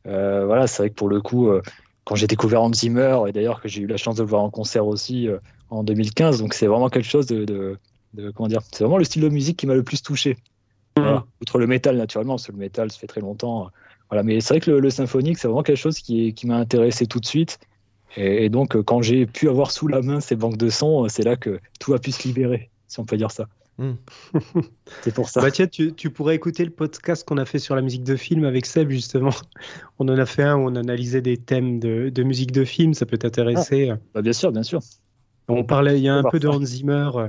euh, 0.06 0.46
voilà, 0.46 0.66
c'est 0.66 0.82
vrai 0.82 0.90
que 0.90 0.94
pour 0.94 1.08
le 1.08 1.20
coup, 1.20 1.48
euh, 1.48 1.62
quand 2.04 2.16
j'ai 2.16 2.26
découvert 2.26 2.62
Hans 2.62 2.72
Zimmer, 2.72 3.18
et 3.28 3.32
d'ailleurs 3.32 3.60
que 3.60 3.68
j'ai 3.68 3.82
eu 3.82 3.86
la 3.86 3.96
chance 3.96 4.16
de 4.16 4.22
le 4.22 4.28
voir 4.28 4.42
en 4.42 4.50
concert 4.50 4.86
aussi 4.86 5.28
en 5.70 5.84
2015, 5.84 6.40
donc 6.40 6.54
c'est 6.54 6.66
vraiment 6.66 6.88
quelque 6.88 7.08
chose 7.08 7.26
de, 7.26 7.44
de, 7.44 8.30
comment 8.32 8.48
dire, 8.48 8.60
c'est 8.72 8.84
vraiment 8.84 8.98
le 8.98 9.04
style 9.04 9.22
de 9.22 9.28
musique 9.28 9.56
qui 9.56 9.66
m'a 9.66 9.74
le 9.74 9.82
plus 9.82 10.02
touché. 10.02 10.36
Mmh. 10.98 11.20
Outre 11.40 11.58
le 11.58 11.66
métal 11.66 11.96
naturellement, 11.96 12.34
parce 12.34 12.46
que 12.46 12.52
le 12.52 12.58
métal, 12.58 12.90
ça 12.90 12.98
fait 12.98 13.06
très 13.06 13.20
longtemps 13.20 13.70
voilà, 14.10 14.24
mais 14.24 14.40
c'est 14.40 14.54
vrai 14.54 14.60
que 14.60 14.70
le, 14.70 14.90
symphonique, 14.90 15.38
c'est 15.38 15.46
vraiment 15.46 15.62
quelque 15.62 15.78
chose 15.78 16.00
qui, 16.00 16.34
qui 16.34 16.46
m'a 16.46 16.56
intéressé 16.56 17.06
tout 17.06 17.20
de 17.20 17.26
suite. 17.26 17.60
Et, 18.16 18.48
donc, 18.48 18.74
euh, 18.74 18.82
quand 18.82 19.02
j'ai 19.02 19.24
pu 19.24 19.48
avoir 19.48 19.70
sous 19.70 19.86
la 19.86 20.02
main 20.02 20.20
ces 20.20 20.34
banques 20.34 20.56
de 20.56 20.68
sons, 20.68 21.04
euh, 21.04 21.08
c'est 21.08 21.22
là 21.22 21.36
que 21.36 21.60
tout 21.78 21.94
a 21.94 22.00
pu 22.00 22.10
se 22.10 22.26
libérer, 22.26 22.70
si 22.88 22.98
on 22.98 23.04
peut 23.04 23.16
dire 23.16 23.30
ça. 23.30 23.46
Hmm. 23.78 23.92
c'est 25.02 25.14
pour 25.14 25.28
ça. 25.28 25.40
Bah 25.40 25.52
tiens, 25.52 25.68
tu, 25.68 25.94
tu, 25.94 26.10
pourrais 26.10 26.34
écouter 26.34 26.64
le 26.64 26.72
podcast 26.72 27.26
qu'on 27.26 27.38
a 27.38 27.44
fait 27.44 27.60
sur 27.60 27.76
la 27.76 27.82
musique 27.82 28.02
de 28.02 28.16
film 28.16 28.44
avec 28.44 28.66
Seb, 28.66 28.90
justement. 28.90 29.30
On 30.00 30.08
en 30.08 30.18
a 30.18 30.26
fait 30.26 30.42
un 30.42 30.56
où 30.56 30.68
on 30.68 30.74
analysait 30.74 31.22
des 31.22 31.36
thèmes 31.36 31.78
de, 31.78 32.08
de 32.08 32.22
musique 32.24 32.50
de 32.50 32.64
film, 32.64 32.94
ça 32.94 33.06
peut 33.06 33.16
t'intéresser. 33.16 33.90
Ah, 33.90 33.98
bah 34.12 34.22
bien 34.22 34.32
sûr, 34.32 34.50
bien 34.50 34.64
sûr. 34.64 34.80
On 35.50 35.64
parlait, 35.64 35.98
il 35.98 36.04
y 36.04 36.08
a 36.08 36.14
un 36.14 36.22
peu 36.22 36.38
de 36.38 36.48
Hans 36.48 36.64
Zimmer 36.64 37.10
euh, 37.14 37.28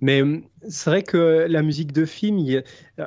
mais 0.00 0.22
hum, 0.22 0.42
c'est 0.68 0.90
vrai 0.90 1.02
que 1.02 1.46
la 1.48 1.62
musique 1.62 1.92
de 1.92 2.04
film, 2.04 2.44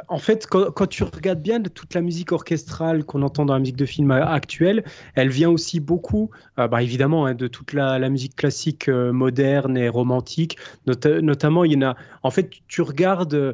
en 0.08 0.18
fait, 0.18 0.48
quand, 0.48 0.88
tu 0.88 1.04
regardes 1.04 1.42
bien 1.42 1.62
toute 1.62 1.94
la 1.94 2.02
musique 2.02 2.32
orchestrale 2.32 3.04
qu'on 3.04 3.22
entend 3.22 3.46
dans 3.46 3.54
la 3.54 3.60
musique 3.60 3.76
de 3.76 3.86
film 3.86 4.12
actuelle, 4.12 4.84
elle 5.16 5.30
vient 5.30 5.50
aussi 5.50 5.80
beaucoup, 5.80 6.32
euh, 6.58 6.68
bah, 6.68 6.82
évidemment, 6.82 7.26
hein, 7.26 7.36
de 7.36 7.48
toute 7.48 7.74
la, 7.74 8.10
musique 8.10 8.36
classique 8.36 8.88
euh, 8.88 9.12
moderne 9.12 9.78
et 9.78 9.90
romantique. 9.90 10.58
notamment, 10.86 11.64
il 11.64 11.74
y 11.74 11.78
en 11.78 11.90
a. 11.90 11.96
En 12.24 12.32
fait, 12.32 12.50
tu 12.68 12.82
regardes 12.82 13.34
euh, 13.34 13.54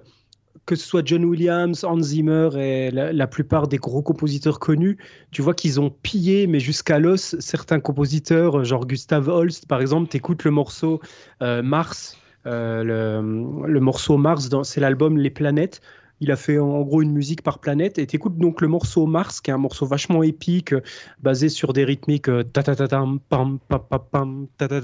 que 0.65 0.75
ce 0.75 0.85
soit 0.85 1.05
John 1.05 1.25
Williams, 1.25 1.83
Hans 1.83 2.01
Zimmer 2.01 2.49
et 2.57 2.91
la, 2.91 3.27
plupart 3.27 3.67
des 3.67 3.77
gros 3.77 4.01
compositeurs 4.01 4.59
connus, 4.59 4.97
tu 5.31 5.41
vois 5.41 5.53
qu'ils 5.53 5.79
ont 5.79 5.89
pillé, 5.89 6.47
mais 6.47 6.59
jusqu'à 6.59 6.99
l'os, 6.99 7.35
certains 7.39 7.79
compositeurs, 7.79 8.63
genre 8.63 8.87
Gustav 8.87 9.29
Holst, 9.29 9.67
par 9.67 9.81
exemple, 9.81 10.09
t'écoutes 10.09 10.43
le 10.43 10.51
morceau 10.51 11.01
Mars 11.41 12.17
euh, 12.45 12.83
le, 13.67 13.79
morceau 13.79 14.17
Mars, 14.17 14.49
c'est 14.63 14.81
l'album 14.81 15.17
Les 15.17 15.29
Planètes. 15.29 15.81
Il 16.21 16.31
a 16.31 16.35
fait 16.35 16.59
en 16.59 16.81
gros 16.81 17.01
une 17.01 17.11
musique 17.11 17.41
par 17.41 17.59
planète. 17.59 17.97
Et 17.97 18.07
t'écoutes 18.07 18.37
donc 18.37 18.61
le 18.61 18.67
morceau 18.67 19.05
Mars, 19.05 19.41
qui 19.41 19.51
est 19.51 19.53
un 19.53 19.57
morceau 19.57 19.85
vachement 19.85 20.23
épique, 20.23 20.73
euh, 20.73 20.81
basé 21.21 21.49
sur 21.49 21.73
des 21.73 21.83
rythmiques 21.83 22.29
ta 22.53 22.63
ta 22.63 22.75
ta 22.75 22.87
pam 22.87 23.19
pam 23.29 23.59
pam 24.11 24.47
ta 24.57 24.67
ta 24.67 24.81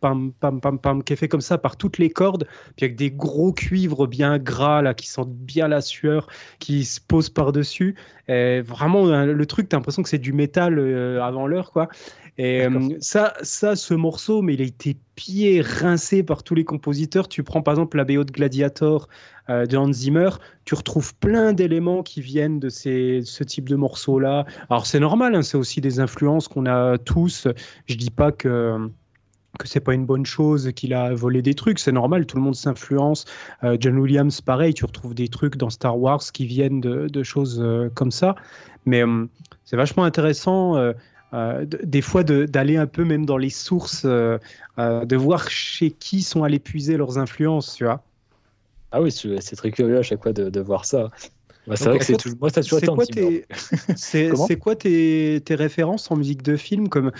pam 0.00 0.32
pam 0.40 0.60
pam 0.60 0.78
pam 0.78 1.02
qui 1.02 1.12
est 1.12 1.16
fait 1.16 1.28
comme 1.28 1.40
ça 1.40 1.58
par 1.58 1.76
toutes 1.76 1.98
les 1.98 2.10
cordes, 2.10 2.46
puis 2.76 2.86
avec 2.86 2.96
des 2.96 3.10
gros 3.10 3.52
cuivres 3.52 4.06
bien 4.06 4.38
gras 4.38 4.82
là 4.82 4.94
qui 4.94 5.08
sentent 5.08 5.34
bien 5.34 5.68
la 5.68 5.80
sueur, 5.80 6.28
qui 6.58 6.84
se 6.84 7.00
posent 7.00 7.30
par 7.30 7.52
dessus. 7.52 7.94
vraiment 8.28 9.06
le 9.06 9.46
truc, 9.46 9.68
t'as 9.68 9.76
l'impression 9.76 10.02
que 10.02 10.08
c'est 10.08 10.18
du 10.18 10.32
métal 10.32 10.78
euh, 10.78 11.22
avant 11.22 11.46
l'heure 11.46 11.72
quoi. 11.72 11.88
Et 12.36 12.66
ça, 12.98 13.34
ça, 13.42 13.76
ce 13.76 13.94
morceau, 13.94 14.42
mais 14.42 14.54
il 14.54 14.62
a 14.62 14.64
été 14.64 14.96
pied 15.14 15.60
rincé 15.60 16.22
par 16.22 16.42
tous 16.42 16.54
les 16.54 16.64
compositeurs. 16.64 17.28
Tu 17.28 17.42
prends 17.42 17.62
par 17.62 17.74
exemple 17.74 17.96
la 17.96 18.04
BO 18.04 18.24
de 18.24 18.32
Gladiator 18.32 19.08
euh, 19.50 19.66
de 19.66 19.76
Hans 19.76 19.92
Zimmer, 19.92 20.30
tu 20.64 20.74
retrouves 20.74 21.14
plein 21.16 21.52
d'éléments 21.52 22.02
qui 22.02 22.20
viennent 22.20 22.58
de 22.58 22.70
ces, 22.70 23.20
ce 23.24 23.44
type 23.44 23.68
de 23.68 23.76
morceaux-là. 23.76 24.46
Alors 24.70 24.86
c'est 24.86 25.00
normal, 25.00 25.34
hein, 25.34 25.42
c'est 25.42 25.58
aussi 25.58 25.80
des 25.80 26.00
influences 26.00 26.48
qu'on 26.48 26.66
a 26.66 26.96
tous. 26.98 27.46
Je 27.86 27.96
dis 27.96 28.10
pas 28.10 28.32
que 28.32 28.90
que 29.56 29.68
c'est 29.68 29.78
pas 29.78 29.94
une 29.94 30.04
bonne 30.04 30.26
chose 30.26 30.72
qu'il 30.74 30.92
a 30.94 31.14
volé 31.14 31.40
des 31.40 31.54
trucs, 31.54 31.78
c'est 31.78 31.92
normal, 31.92 32.26
tout 32.26 32.36
le 32.36 32.42
monde 32.42 32.56
s'influence. 32.56 33.24
Euh, 33.62 33.76
John 33.78 33.96
Williams, 33.98 34.40
pareil, 34.40 34.74
tu 34.74 34.84
retrouves 34.84 35.14
des 35.14 35.28
trucs 35.28 35.56
dans 35.56 35.70
Star 35.70 35.96
Wars 35.96 36.22
qui 36.32 36.44
viennent 36.44 36.80
de, 36.80 37.06
de 37.06 37.22
choses 37.22 37.60
euh, 37.62 37.88
comme 37.94 38.10
ça. 38.10 38.34
Mais 38.84 39.04
c'est 39.64 39.76
vachement 39.76 40.02
intéressant 40.02 40.74
euh, 41.34 41.64
des 41.66 42.00
fois 42.00 42.22
d'aller 42.22 42.76
un 42.76 42.86
peu 42.86 43.04
même 43.04 43.26
dans 43.26 43.36
les 43.36 43.50
sources, 43.50 44.04
euh, 44.04 44.38
euh, 44.78 45.04
de 45.04 45.16
voir 45.16 45.50
chez 45.50 45.90
qui 45.90 46.22
sont 46.22 46.44
allés 46.44 46.60
puiser 46.60 46.96
leurs 46.96 47.18
influences, 47.18 47.74
tu 47.74 47.84
vois. 47.84 48.04
Ah 48.92 49.02
oui, 49.02 49.10
c'est 49.10 49.56
très 49.56 49.72
curieux 49.72 49.98
à 49.98 50.02
chaque 50.02 50.22
fois 50.22 50.32
de, 50.32 50.60
voir 50.60 50.84
ça. 50.84 51.10
Bah, 51.66 51.74
c'est 51.74 51.86
vrai 51.86 51.98
que 51.98 52.04
c'est 52.04 52.16
toujours... 52.16 52.38
moi 52.38 52.50
ça 52.50 52.62
toujours 52.62 52.78
été 52.78 52.86
quoi 52.86 53.06
tes... 53.06 53.46
C'est 53.96 54.58
quoi 54.58 54.76
tes... 54.76 55.40
tes, 55.44 55.54
références 55.56 56.10
en 56.10 56.16
musique 56.16 56.42
de 56.42 56.56
film 56.56 56.88
comme 56.88 57.10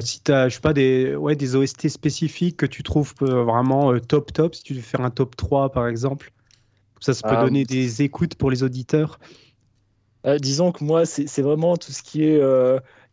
si 0.00 0.22
tu 0.22 0.32
as 0.32 0.48
je 0.48 0.54
sais 0.54 0.60
pas 0.60 0.72
des 0.72 1.16
ouais 1.16 1.34
des 1.34 1.56
OST 1.56 1.88
spécifiques 1.88 2.56
que 2.56 2.66
tu 2.66 2.84
trouves 2.84 3.12
vraiment 3.20 3.98
top 3.98 4.32
top 4.32 4.54
si 4.54 4.62
tu 4.62 4.74
veux 4.74 4.80
faire 4.80 5.00
un 5.00 5.10
top 5.10 5.36
3 5.36 5.72
par 5.72 5.88
exemple? 5.88 6.32
Ça 7.00 7.12
ça 7.12 7.28
peut 7.28 7.34
ah, 7.36 7.44
donner 7.44 7.64
des 7.64 8.02
écoutes 8.02 8.36
pour 8.36 8.52
les 8.52 8.62
auditeurs. 8.62 9.18
disons 10.40 10.70
que 10.70 10.84
moi 10.84 11.04
c'est 11.04 11.42
vraiment 11.42 11.76
tout 11.76 11.90
ce 11.92 12.02
qui 12.04 12.24
est 12.24 12.40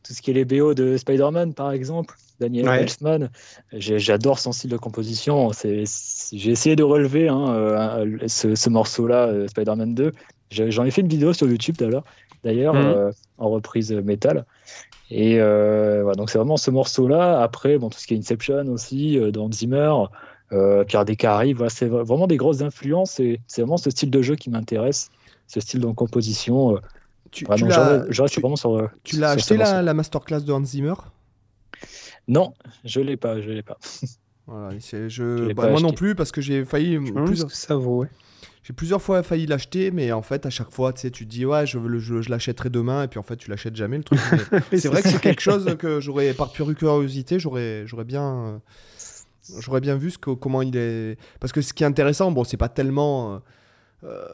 tout 0.04 0.14
ce 0.14 0.22
qui 0.22 0.32
est 0.32 0.34
les 0.34 0.45
BO 0.45 0.74
de 0.74 0.97
Spider-Man, 0.97 1.54
par 1.54 1.72
exemple, 1.72 2.16
Daniel 2.39 2.68
ouais. 2.68 3.30
J'adore 3.74 4.39
son 4.39 4.52
style 4.52 4.70
de 4.70 4.78
composition. 4.78 5.52
J'ai 5.64 6.52
essayé 6.52 6.76
de 6.76 6.84
relever 6.84 7.28
hein, 7.28 7.50
euh, 7.50 8.18
ce, 8.28 8.70
morceau-là, 8.70 9.28
euh, 9.28 9.47
Spider-Man 9.47 9.93
2. 9.93 10.12
J'en 10.52 10.86
ai 10.86 10.91
fait 10.91 11.02
une 11.02 11.08
vidéo 11.08 11.34
sur 11.34 11.47
YouTube 11.47 11.76
d'ailleurs, 12.43 12.74
mhm. 12.74 12.82
euh, 12.82 13.12
en 13.38 13.50
reprise 13.50 13.91
métal. 13.91 14.45
Et 15.12 15.36
voilà, 15.38 16.14
donc 16.16 16.30
c'est 16.30 16.38
vraiment 16.38 16.58
ce 16.58 16.72
morceau-là. 16.72 17.41
Après, 17.41 17.78
bon, 17.78 17.89
tout 17.89 18.00
ce 18.00 18.08
qui 18.08 18.14
est 18.14 18.18
Inception 18.18 18.68
aussi, 18.68 19.20
dans 19.32 19.52
Zimmer, 19.52 19.91
Pierre 20.88 21.06
Descaries, 21.06 21.54
voilà, 21.54 21.70
c'est 21.70 21.88
vraiment 21.88 22.28
des 22.28 22.38
grosses 22.38 22.62
influences. 22.62 23.20
Et 23.20 23.41
c'est 23.47 23.62
vraiment 23.62 23.78
ce 23.78 23.89
style 23.89 24.12
de 24.12 24.22
jeu 24.22 24.36
qui 24.36 24.50
m'intéresse, 24.50 25.10
ce 25.47 25.60
style 25.60 25.82
de 25.82 25.88
composition. 25.88 26.80
Tu, 27.32 27.46
l'as, 27.46 29.32
acheté 29.32 29.58
la, 29.58 29.82
la, 29.82 29.94
masterclass 29.94 30.42
de 30.42 30.52
Hans 30.52 30.64
Zimmer? 30.64 30.94
Non, 32.28 32.54
je 32.86 33.02
l'ai 33.02 33.18
pas, 33.18 33.42
je 33.42 33.50
l'ai 33.50 33.64
pas. 33.64 33.78
Voilà, 34.52 34.72
je, 34.80 35.54
bah, 35.54 35.70
moi 35.70 35.80
non 35.80 35.94
plus 35.94 36.16
parce 36.16 36.32
que 36.32 36.42
j'ai 36.42 36.66
failli. 36.66 36.98
Plusieurs... 36.98 37.52
ça 37.52 37.76
vaut, 37.76 38.08
J'ai 38.64 38.74
plusieurs 38.74 39.00
fois 39.00 39.22
failli 39.22 39.46
l'acheter, 39.46 39.92
mais 39.92 40.12
en 40.12 40.24
fait, 40.24 40.48
à 40.48 40.50
chaque 40.50 40.72
fois, 40.72 40.92
tu 40.92 41.02
sais, 41.02 41.12
tu 41.12 41.28
te 41.28 41.30
dis, 41.30 41.46
ouais, 41.46 41.68
je, 41.68 41.78
je, 42.00 42.24
je 42.24 42.30
l'achèterai 42.32 42.72
demain, 42.72 43.04
et 43.04 43.08
puis 43.08 43.20
en 43.20 43.24
fait, 43.24 43.38
tu 43.38 43.52
l'achètes 43.52 43.76
jamais 43.76 43.98
le 43.98 44.04
truc. 44.04 44.20
c'est 44.72 44.88
vrai 44.88 45.04
que 45.04 45.10
c'est 45.10 45.22
quelque 45.22 45.42
chose 45.42 45.76
que 45.78 46.00
j'aurais, 46.00 46.34
par 46.34 46.52
pure 46.52 46.74
curiosité, 46.74 47.38
j'aurais, 47.38 47.84
j'aurais 47.86 48.06
bien, 48.06 48.60
j'aurais 49.60 49.82
bien 49.82 49.98
vu 49.98 50.10
ce 50.10 50.18
que, 50.18 50.32
comment 50.32 50.64
il 50.64 50.76
est. 50.76 51.20
Parce 51.40 51.54
que 51.54 51.62
ce 51.62 51.72
qui 51.72 51.84
est 51.84 51.88
intéressant, 51.88 52.32
bon, 52.32 52.44
c'est 52.44 52.58
pas 52.58 52.70
tellement. 52.70 53.44
Euh, 54.04 54.26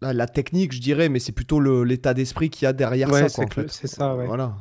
la 0.00 0.26
technique, 0.26 0.72
je 0.72 0.80
dirais, 0.80 1.08
mais 1.08 1.18
c'est 1.18 1.32
plutôt 1.32 1.60
l'état 1.82 2.14
d'esprit 2.14 2.50
qu'il 2.50 2.64
y 2.64 2.68
a 2.68 2.72
derrière 2.72 3.12
ça. 3.14 3.28
C'est 3.68 3.86
ça, 3.86 4.14
ouais. 4.14 4.26
Voilà. 4.26 4.54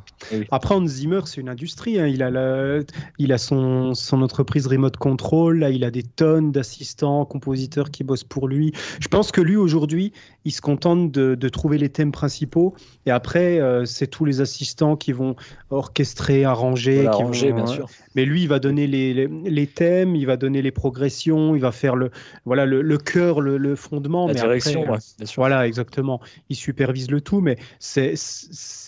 Après, 0.51 0.75
Hans 0.75 0.85
Zimmer, 0.85 1.21
c'est 1.25 1.41
une 1.41 1.49
industrie. 1.49 1.99
Hein. 1.99 2.07
Il 2.07 2.23
a, 2.23 2.79
il 3.19 3.33
a 3.33 3.37
son, 3.37 3.93
son 3.93 4.21
entreprise 4.21 4.67
Remote 4.67 4.97
Control. 4.97 5.59
Là, 5.59 5.69
il 5.69 5.83
a 5.83 5.91
des 5.91 6.03
tonnes 6.03 6.51
d'assistants, 6.51 7.25
compositeurs 7.25 7.91
qui 7.91 8.03
bossent 8.03 8.23
pour 8.23 8.47
lui. 8.47 8.73
Je 8.99 9.07
pense 9.07 9.31
que 9.31 9.41
lui, 9.41 9.55
aujourd'hui, 9.55 10.13
il 10.45 10.51
se 10.51 10.61
contente 10.61 11.11
de, 11.11 11.35
de, 11.35 11.49
trouver 11.49 11.77
les 11.77 11.89
thèmes 11.89 12.11
principaux. 12.11 12.73
Et 13.05 13.11
après, 13.11 13.59
euh, 13.59 13.85
c'est 13.85 14.07
tous 14.07 14.25
les 14.25 14.41
assistants 14.41 14.95
qui 14.95 15.11
vont 15.11 15.35
orchestrer, 15.69 16.45
arranger. 16.45 17.07
arranger, 17.07 17.53
bien 17.53 17.65
sûr. 17.65 17.87
Mais 18.15 18.25
lui, 18.25 18.43
il 18.43 18.47
va 18.47 18.59
donner 18.59 18.87
les, 18.87 19.27
les, 19.27 19.67
thèmes, 19.67 20.15
il 20.15 20.25
va 20.25 20.37
donner 20.37 20.61
les 20.61 20.71
progressions, 20.71 21.55
il 21.55 21.61
va 21.61 21.71
faire 21.71 21.95
le, 21.95 22.11
voilà, 22.45 22.65
le, 22.65 22.81
le 22.81 22.97
cœur, 22.97 23.41
le, 23.41 23.75
fondement. 23.75 24.27
La 24.27 24.33
direction, 24.33 24.85
bien 24.85 25.22
Voilà, 25.35 25.67
exactement. 25.67 26.21
Il 26.49 26.55
supervise 26.55 27.09
le 27.09 27.21
tout, 27.21 27.41
mais 27.41 27.57
c'est 27.79 28.15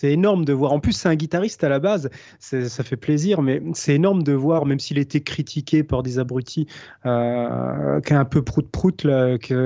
énorme 0.02 0.44
de 0.44 0.52
voir. 0.52 0.72
En 0.72 0.80
plus, 0.80 0.92
c'est 0.92 1.08
un 1.08 1.14
guitariste 1.14 1.64
à 1.64 1.68
la 1.68 1.78
base, 1.78 2.10
ça 2.38 2.84
fait 2.84 2.96
plaisir, 2.96 3.42
mais 3.42 3.62
c'est 3.74 3.94
énorme 3.94 4.22
de 4.22 4.32
voir, 4.32 4.66
même 4.66 4.78
s'il 4.78 4.98
était 4.98 5.20
critiqué 5.20 5.82
par 5.82 6.02
des 6.02 6.18
abrutis, 6.18 6.66
euh, 7.04 8.00
qui 8.00 8.14
un 8.14 8.24
peu 8.24 8.42
prout-prout, 8.42 9.06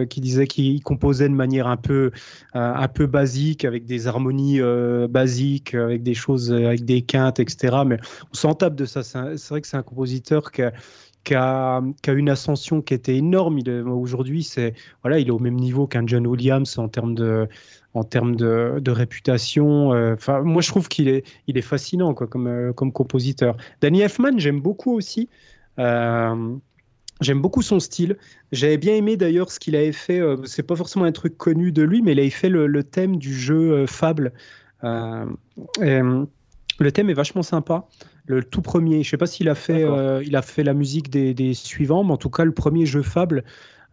qui 0.09 0.21
disait 0.21 0.47
qu'il 0.47 0.83
composait 0.83 1.29
de 1.29 1.35
manière 1.35 1.67
un 1.67 1.77
peu, 1.77 2.11
euh, 2.57 2.75
un 2.75 2.89
peu 2.89 3.07
basique, 3.07 3.65
avec 3.65 3.85
des 3.85 4.07
harmonies 4.07 4.61
euh, 4.61 5.09
basiques, 5.09 5.75
avec 5.75 6.03
des 6.03 6.15
choses, 6.15 6.53
avec 6.53 6.85
des 6.85 7.03
quintes, 7.03 7.41
etc. 7.41 7.79
Mais 7.87 7.99
on 8.33 8.35
s'en 8.35 8.55
tape 8.55 8.75
de 8.75 8.85
ça. 8.85 9.03
C'est 9.03 9.49
vrai 9.49 9.61
que 9.61 9.67
c'est 9.67 9.77
un 9.77 9.83
compositeur 9.83 10.53
qui 10.53 10.63
qui 11.25 11.35
a, 11.35 11.83
une 12.09 12.29
ascension 12.29 12.83
qui 12.83 12.95
était 12.95 13.17
énorme. 13.17 13.61
Aujourd'hui, 13.87 14.43
c'est 14.43 14.75
voilà, 15.03 15.19
il 15.19 15.29
est 15.29 15.33
au 15.33 15.39
même 15.39 15.57
niveau 15.57 15.87
qu'un 15.87 16.07
John 16.07 16.27
Williams 16.27 16.79
en 16.79 16.89
termes 16.89 17.15
de, 17.15 17.49
en 17.95 18.05
termes 18.05 18.37
de, 18.37 18.91
réputation. 18.91 19.93
Euh, 19.93 20.15
enfin, 20.15 20.43
moi, 20.43 20.63
je 20.63 20.69
trouve 20.69 20.89
qu'il 20.89 21.09
est, 21.09 21.27
il 21.47 21.59
est 21.59 21.63
fascinant 21.63 22.15
quoi, 22.15 22.27
comme, 22.27 22.47
euh, 22.47 22.73
comme 22.73 22.93
compositeur. 22.93 23.57
Danny 23.81 24.01
Elfman, 24.01 24.39
j'aime 24.39 24.61
beaucoup 24.61 24.93
aussi. 24.93 25.29
Euh, 25.79 26.57
j'aime 27.21 27.41
beaucoup 27.41 27.63
son 27.63 27.81
style. 27.81 28.17
J'avais 28.53 28.79
bien 28.79 28.95
aimé 28.95 29.17
d'ailleurs 29.17 29.51
ce 29.51 29.61
qu'il 29.61 29.77
avait 29.77 29.93
fait. 29.93 30.21
c'est 30.45 30.63
pas 30.63 30.77
forcément 30.77 31.05
un 31.05 31.13
truc 31.13 31.37
connu 31.37 31.73
de 31.73 31.83
lui, 31.83 32.03
mais 32.03 32.13
il 32.13 32.21
avait 32.21 32.31
fait 32.31 32.49
le, 32.49 32.83
thème 32.83 33.17
du 33.17 33.35
jeu 33.35 33.87
Fable. 33.87 34.33
le 34.83 36.27
thème 36.93 37.11
est 37.11 37.15
vachement 37.15 37.43
sympa 37.43 37.87
le 38.31 38.45
tout 38.45 38.63
premier. 38.63 39.03
Je 39.03 39.11
sais 39.11 39.17
pas 39.17 39.27
s'il 39.27 39.49
a 39.49 39.55
fait, 39.55 39.85
euh, 39.85 40.23
il 40.25 40.37
a 40.37 40.43
fait 40.43 40.63
la 40.63 40.75
musique 40.75 41.11
des, 41.11 41.55
suivants, 41.55 42.05
mais 42.05 42.13
en 42.13 42.17
tout 42.17 42.31
cas 42.31 42.45
le 42.45 42.53
premier 42.53 42.87
jeu 42.87 43.03
Fable. 43.03 43.45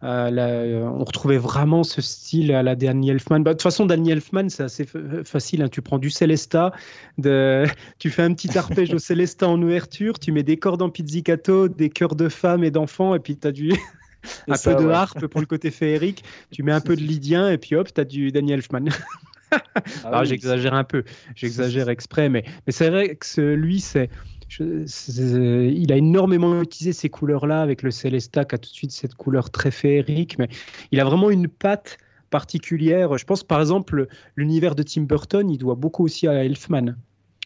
Euh, 0.04 0.30
euh, 0.30 0.84
on 0.84 1.02
retrouvait 1.02 1.38
vraiment 1.38 1.82
ce 1.82 2.00
style 2.00 2.52
à 2.52 2.62
la 2.62 2.76
Danny 2.76 3.10
Elfman. 3.10 3.40
Bah, 3.40 3.50
de 3.50 3.54
toute 3.54 3.62
façon, 3.62 3.84
Danny 3.84 4.12
Elfman, 4.12 4.48
c'est 4.48 4.62
assez 4.62 4.86
facile. 5.24 5.62
Hein. 5.62 5.68
Tu 5.68 5.82
prends 5.82 5.98
du 5.98 6.08
Celesta, 6.08 6.72
de... 7.18 7.64
tu 7.98 8.10
fais 8.10 8.22
un 8.22 8.32
petit 8.32 8.56
arpège 8.56 8.94
au 8.94 9.00
Celesta 9.00 9.48
en 9.48 9.60
ouverture, 9.60 10.20
tu 10.20 10.30
mets 10.30 10.44
des 10.44 10.56
cordes 10.56 10.82
en 10.82 10.90
pizzicato, 10.90 11.66
des 11.66 11.90
chœurs 11.90 12.14
de 12.14 12.28
femmes 12.28 12.62
et 12.62 12.70
d'enfants, 12.70 13.16
et 13.16 13.18
puis 13.18 13.36
tu 13.36 13.48
as 13.48 13.52
du. 13.52 13.72
un 14.48 14.56
peu 14.56 14.74
de 14.74 14.88
harpe 14.88 15.26
pour 15.26 15.40
le 15.40 15.46
côté 15.46 15.70
féerique, 15.70 16.24
tu 16.50 16.62
mets 16.62 16.72
un 16.72 16.80
peu 16.80 16.96
de 16.96 17.00
lydien, 17.00 17.50
et 17.50 17.58
puis 17.58 17.74
hop, 17.74 17.92
tu 17.92 18.00
as 18.00 18.04
du 18.04 18.30
Danny 18.30 18.52
Elfman. 18.52 18.86
Ah 20.04 20.24
j'exagère 20.24 20.74
un 20.74 20.84
peu, 20.84 21.04
j'exagère 21.34 21.88
exprès, 21.88 22.28
mais, 22.28 22.44
mais 22.66 22.72
c'est 22.72 22.90
vrai 22.90 23.16
que 23.16 23.40
lui, 23.54 23.80
c'est, 23.80 24.10
il 24.58 25.92
a 25.92 25.96
énormément 25.96 26.60
utilisé 26.60 26.92
ces 26.92 27.08
couleurs-là 27.08 27.62
avec 27.62 27.82
le 27.82 27.90
Celesta 27.90 28.44
qui 28.44 28.54
a 28.54 28.58
tout 28.58 28.70
de 28.70 28.74
suite 28.74 28.92
cette 28.92 29.14
couleur 29.14 29.50
très 29.50 29.70
féerique, 29.70 30.38
mais 30.38 30.48
il 30.92 31.00
a 31.00 31.04
vraiment 31.04 31.30
une 31.30 31.48
patte 31.48 31.98
particulière. 32.30 33.16
Je 33.16 33.24
pense 33.24 33.44
par 33.44 33.60
exemple 33.60 34.08
l'univers 34.36 34.74
de 34.74 34.82
Tim 34.82 35.02
Burton, 35.02 35.48
il 35.50 35.58
doit 35.58 35.74
beaucoup 35.74 36.04
aussi 36.04 36.26
à 36.28 36.44
Elfman. 36.44 36.96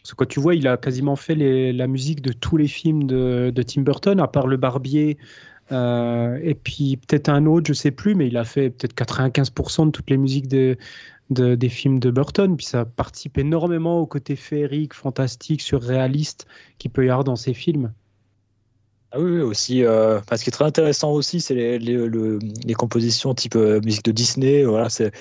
Parce 0.01 0.11
que 0.11 0.15
quand 0.15 0.27
tu 0.27 0.41
vois, 0.41 0.55
il 0.55 0.67
a 0.67 0.75
quasiment 0.75 1.15
fait 1.15 1.35
la 1.71 1.87
musique 1.87 2.21
de 2.21 2.33
tous 2.33 2.57
les 2.57 2.67
films 2.67 3.05
de, 3.05 3.53
de 3.55 3.63
Tim 3.63 3.83
Burton, 3.83 4.19
à 4.19 4.27
part 4.27 4.47
Le 4.47 4.57
Barbier, 4.57 5.17
euh, 5.71 6.37
et 6.43 6.55
puis 6.55 6.97
peut-être 6.97 7.29
un 7.29 7.45
autre, 7.45 7.67
je 7.67 7.73
sais 7.73 7.91
plus, 7.91 8.13
mais 8.15 8.27
il 8.27 8.35
a 8.35 8.43
fait 8.43 8.69
peut-être 8.69 8.95
95% 8.95 9.87
de 9.87 9.91
toutes 9.91 10.09
les 10.09 10.17
musiques 10.17 10.49
de, 10.49 10.77
des 11.33 11.69
films 11.69 11.99
de 11.99 12.11
Burton. 12.11 12.55
Puis 12.55 12.65
ça 12.65 12.85
participe 12.85 13.37
énormément 13.37 13.99
au 13.99 14.05
côté 14.05 14.35
féerique, 14.35 14.93
fantastique, 14.93 15.61
surréaliste 15.61 16.47
qui 16.77 16.89
peut 16.89 17.05
y 17.05 17.09
avoir 17.09 17.23
dans 17.23 17.35
ces 17.35 17.53
films. 17.53 17.91
Ah 19.15 19.19
oui, 19.19 19.41
aussi. 19.41 19.85
Euh, 19.85 20.19
ce 20.35 20.43
qui 20.43 20.49
est 20.49 20.51
très 20.51 20.65
intéressant 20.65 21.11
aussi, 21.11 21.39
c'est 21.39 21.53
les, 21.53 21.77
les, 21.77 22.73
compositions 22.73 23.35
type 23.35 23.55
euh, 23.55 23.79
musique 23.85 24.03
de 24.05 24.11
Disney. 24.11 24.63
Voilà, 24.63 24.89
c'est 24.89 25.11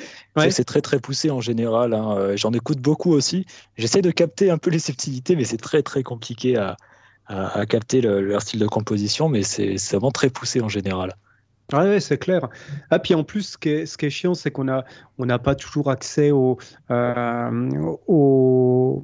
c'est 0.48 0.64
très 0.64 0.80
très 0.80 0.98
poussé 0.98 1.30
en 1.30 1.42
général. 1.42 1.92
Hein. 1.92 2.16
Euh, 2.16 2.36
j'en 2.38 2.52
écoute 2.52 2.78
beaucoup 2.78 3.12
aussi. 3.12 3.44
J'essaie 3.76 4.00
de 4.00 4.10
capter 4.10 4.50
un 4.50 4.56
peu 4.56 4.70
les 4.70 4.78
subtilités, 4.78 5.36
mais 5.36 5.44
c'est 5.44 5.58
très 5.58 5.82
très 5.82 6.02
compliqué 6.02 6.56
à, 6.56 6.78
à, 7.26 7.66
capter 7.66 8.00
leur 8.00 8.40
style 8.40 8.60
de 8.60 8.66
composition. 8.66 9.28
Mais 9.28 9.42
c'est 9.42 9.76
vraiment 9.90 10.10
très 10.10 10.30
poussé 10.30 10.62
en 10.62 10.70
général. 10.70 11.14
Ouais, 11.72 12.00
c'est 12.00 12.18
clair. 12.18 12.48
Ah, 12.90 12.98
puis 12.98 13.14
en 13.14 13.24
plus, 13.24 13.56
ce 13.56 13.58
qui 13.58 13.68
est, 13.70 14.10
chiant, 14.10 14.34
c'est 14.34 14.50
qu'on 14.50 14.64
n'a 14.64 14.84
on 15.18 15.26
n'a 15.26 15.38
pas 15.38 15.54
toujours 15.54 15.90
accès 15.90 16.30
euh, 16.30 17.60
au, 18.06 19.02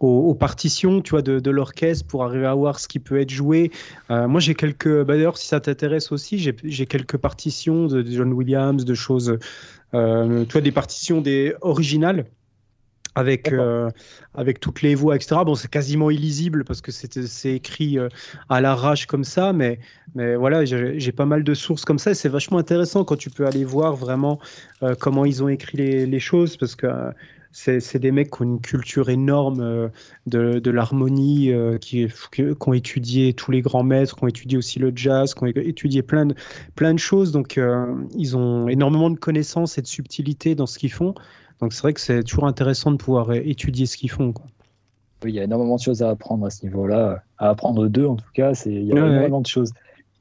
aux, 0.00 0.34
partitions 0.34 1.00
tu 1.00 1.10
vois, 1.10 1.22
de, 1.22 1.40
de 1.40 1.50
l'orchestre 1.50 2.06
pour 2.06 2.24
arriver 2.24 2.46
à 2.46 2.54
voir 2.54 2.78
ce 2.78 2.88
qui 2.88 2.98
peut 2.98 3.20
être 3.20 3.30
joué. 3.30 3.70
Euh, 4.10 4.28
moi, 4.28 4.40
j'ai 4.40 4.54
quelques. 4.54 5.02
Bah, 5.04 5.14
D'ailleurs, 5.14 5.38
si 5.38 5.48
ça 5.48 5.60
t'intéresse 5.60 6.12
aussi, 6.12 6.38
j'ai 6.38 6.86
quelques 6.86 7.16
partitions 7.16 7.86
de, 7.86 8.02
John 8.02 8.32
Williams, 8.32 8.84
de 8.84 8.94
choses. 8.94 9.38
Euh, 9.94 10.44
tu 10.44 10.52
vois, 10.52 10.60
des 10.60 10.72
partitions 10.72 11.20
des 11.20 11.54
originales 11.60 12.26
avec, 13.16 13.50
euh, 13.50 13.90
avec 14.34 14.60
toutes 14.60 14.82
les 14.82 14.94
voix, 14.94 15.16
etc. 15.16 15.36
Bon, 15.44 15.54
c'est 15.56 15.70
quasiment 15.70 16.10
illisible 16.10 16.64
parce 16.64 16.82
que 16.82 16.92
c'est 16.92 17.52
écrit 17.52 17.98
euh, 17.98 18.08
à 18.50 18.60
l'arrache 18.60 19.06
comme 19.06 19.24
ça, 19.24 19.52
mais, 19.54 19.80
mais 20.14 20.36
voilà, 20.36 20.64
j'ai 20.64 21.12
pas 21.12 21.24
mal 21.24 21.42
de 21.42 21.54
sources 21.54 21.84
comme 21.84 21.98
ça 21.98 22.14
c'est 22.14 22.28
vachement 22.28 22.58
intéressant 22.58 23.04
quand 23.04 23.16
tu 23.16 23.30
peux 23.30 23.46
aller 23.46 23.64
voir 23.64 23.96
vraiment 23.96 24.38
euh, 24.82 24.94
comment 25.00 25.24
ils 25.24 25.42
ont 25.42 25.48
écrit 25.48 25.78
les, 25.78 26.06
les 26.06 26.20
choses 26.20 26.56
parce 26.56 26.76
que 26.76 26.86
c'est 27.52 27.98
des 27.98 28.12
mecs 28.12 28.30
qui 28.30 28.42
ont 28.42 28.44
une 28.44 28.60
culture 28.60 29.08
énorme 29.08 29.90
de, 30.26 30.58
de 30.58 30.70
l'harmonie, 30.70 31.50
qui, 31.80 32.06
qui, 32.30 32.42
ont 32.66 32.72
étudié 32.74 33.32
tous 33.32 33.50
les 33.50 33.62
grands 33.62 33.82
maîtres, 33.82 34.14
qui 34.14 34.24
ont 34.24 34.28
étudié 34.28 34.58
aussi 34.58 34.78
le 34.78 34.92
jazz, 34.94 35.32
qui 35.32 35.42
ont 35.42 35.46
étudié 35.46 36.02
plein 36.02 36.26
de, 36.26 36.34
plein 36.74 36.92
de 36.92 36.98
choses. 36.98 37.32
Donc, 37.32 37.58
ils 38.14 38.36
ont 38.36 38.68
énormément 38.68 39.08
de 39.08 39.16
connaissances 39.16 39.78
et 39.78 39.80
de 39.80 39.86
subtilité 39.86 40.54
dans 40.54 40.66
ce 40.66 40.78
qu'ils 40.78 40.92
font. 40.92 41.14
Donc 41.60 41.72
c'est 41.72 41.82
vrai 41.82 41.94
que 41.94 42.00
c'est 42.00 42.22
toujours 42.22 42.46
intéressant 42.46 42.90
de 42.90 42.96
pouvoir 42.96 43.32
étudier 43.32 43.86
ce 43.86 43.96
qu'ils 43.96 44.10
font. 44.10 44.34
Oui, 45.24 45.32
il 45.32 45.34
y 45.34 45.40
a 45.40 45.44
énormément 45.44 45.76
de 45.76 45.80
choses 45.80 46.02
à 46.02 46.10
apprendre 46.10 46.44
à 46.46 46.50
ce 46.50 46.64
niveau-là. 46.64 47.22
À 47.38 47.48
apprendre 47.48 47.88
d'eux, 47.88 48.06
en 48.06 48.16
tout 48.16 48.30
cas, 48.34 48.52
il 48.66 48.84
y 48.84 48.92
a 48.92 48.96
énormément 48.96 49.40
de 49.40 49.46
choses. 49.46 49.72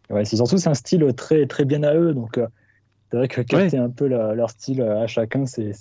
Ouais, 0.09 0.23
c'est 0.23 0.37
surtout 0.37 0.57
c'est 0.57 0.69
un 0.69 0.75
style 0.75 1.05
très 1.15 1.47
très 1.47 1.65
bien 1.65 1.83
à 1.83 1.95
eux, 1.95 2.13
donc 2.13 2.37
euh, 2.37 2.47
c'est 3.09 3.17
vrai 3.17 3.27
que 3.27 3.41
capter 3.41 3.77
un 3.77 3.89
peu 3.89 4.07
leur 4.07 4.49
style 4.49 4.81
à 4.81 5.07
chacun, 5.07 5.45
c'est 5.45 5.71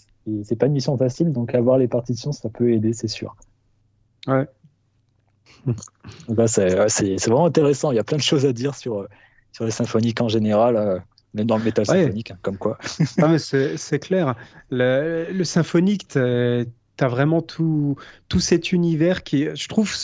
c'est 0.43 0.57
pas 0.57 0.67
une 0.67 0.73
mission 0.73 0.97
facile, 0.97 1.33
donc 1.33 1.55
avoir 1.55 1.77
les 1.77 1.87
partitions, 1.87 2.33
ça 2.33 2.49
peut 2.49 2.73
aider, 2.73 2.95
c'est 2.95 3.09
sûr. 3.09 3.37
Ouais. 4.27 4.47
c'est 6.47 7.29
vraiment 7.29 7.45
intéressant. 7.45 7.93
Il 7.93 7.97
y 7.97 7.99
a 7.99 8.05
plein 8.05 8.17
de 8.17 8.23
choses 8.23 8.47
à 8.47 8.53
dire 8.55 8.75
sur 8.75 9.07
sur 9.53 9.67
les 9.67 9.71
symphoniques 9.71 10.21
en 10.23 10.29
général. 10.29 11.03
Même 11.35 11.47
dans 11.47 11.59
le 11.59 11.65
métal 11.65 11.85
symphonique, 11.85 12.31
hein, 12.31 12.39
comme 12.43 12.59
quoi. 12.59 12.79
ah, 13.19 13.39
c'est 13.39 13.99
clair. 13.99 14.35
Le, 14.71 15.27
le 15.33 15.45
symphonique, 15.45 16.09
tu 16.09 16.19
as 16.19 17.09
vraiment 17.09 17.43
tout, 17.43 17.97
tout 18.29 18.41
cet 18.41 18.73
univers 18.73 19.25
qui, 19.25 19.49
je 19.55 19.69
trouve, 19.69 19.95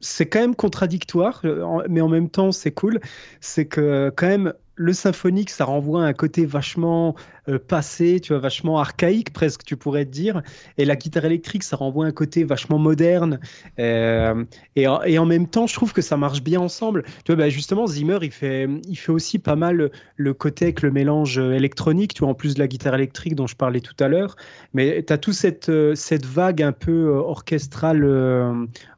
c'est 0.00 0.26
quand 0.26 0.40
même 0.40 0.54
contradictoire, 0.54 1.42
mais 1.88 2.00
en 2.00 2.08
même 2.08 2.30
temps, 2.30 2.52
c'est 2.52 2.70
cool. 2.70 3.00
C'est 3.40 3.66
que 3.66 4.12
quand 4.14 4.28
même, 4.28 4.52
le 4.76 4.92
symphonique, 4.92 5.50
ça 5.50 5.64
renvoie 5.64 6.04
à 6.04 6.06
un 6.06 6.12
côté 6.12 6.44
vachement 6.44 7.14
euh, 7.48 7.58
passé, 7.58 8.20
tu 8.20 8.32
vois, 8.32 8.40
vachement 8.40 8.78
archaïque 8.78 9.32
presque, 9.32 9.64
tu 9.64 9.76
pourrais 9.76 10.04
te 10.04 10.10
dire. 10.10 10.42
Et 10.76 10.84
la 10.84 10.96
guitare 10.96 11.24
électrique, 11.24 11.62
ça 11.62 11.76
renvoie 11.76 12.04
à 12.04 12.08
un 12.08 12.12
côté 12.12 12.44
vachement 12.44 12.78
moderne. 12.78 13.40
Euh, 13.78 14.44
et, 14.76 14.86
en 14.86 15.26
même 15.26 15.48
temps, 15.48 15.66
je 15.66 15.74
trouve 15.74 15.94
que 15.94 16.02
ça 16.02 16.18
marche 16.18 16.42
bien 16.42 16.60
ensemble. 16.60 17.04
Tu 17.24 17.32
vois, 17.32 17.36
bah, 17.36 17.48
justement, 17.48 17.86
Zimmer, 17.86 18.18
il 18.20 18.30
fait, 18.30 18.68
il 18.86 18.96
fait 18.96 19.12
aussi 19.12 19.38
pas 19.38 19.56
mal 19.56 19.90
le 20.16 20.34
côté 20.34 20.66
avec 20.66 20.82
le 20.82 20.90
mélange 20.90 21.38
électronique, 21.38 22.12
tu 22.12 22.20
vois, 22.20 22.28
en 22.28 22.34
plus 22.34 22.54
de 22.54 22.58
la 22.58 22.68
guitare 22.68 22.94
électrique 22.94 23.34
dont 23.34 23.46
je 23.46 23.56
parlais 23.56 23.80
tout 23.80 23.96
à 23.98 24.08
l'heure. 24.08 24.36
Mais 24.74 25.02
tu 25.02 25.12
as 25.12 25.18
toute 25.18 25.34
cette, 25.34 25.70
euh, 25.70 25.94
cette 25.94 26.26
vague 26.26 26.62
un 26.62 26.72
peu 26.72 27.08
orchestrale, 27.08 28.04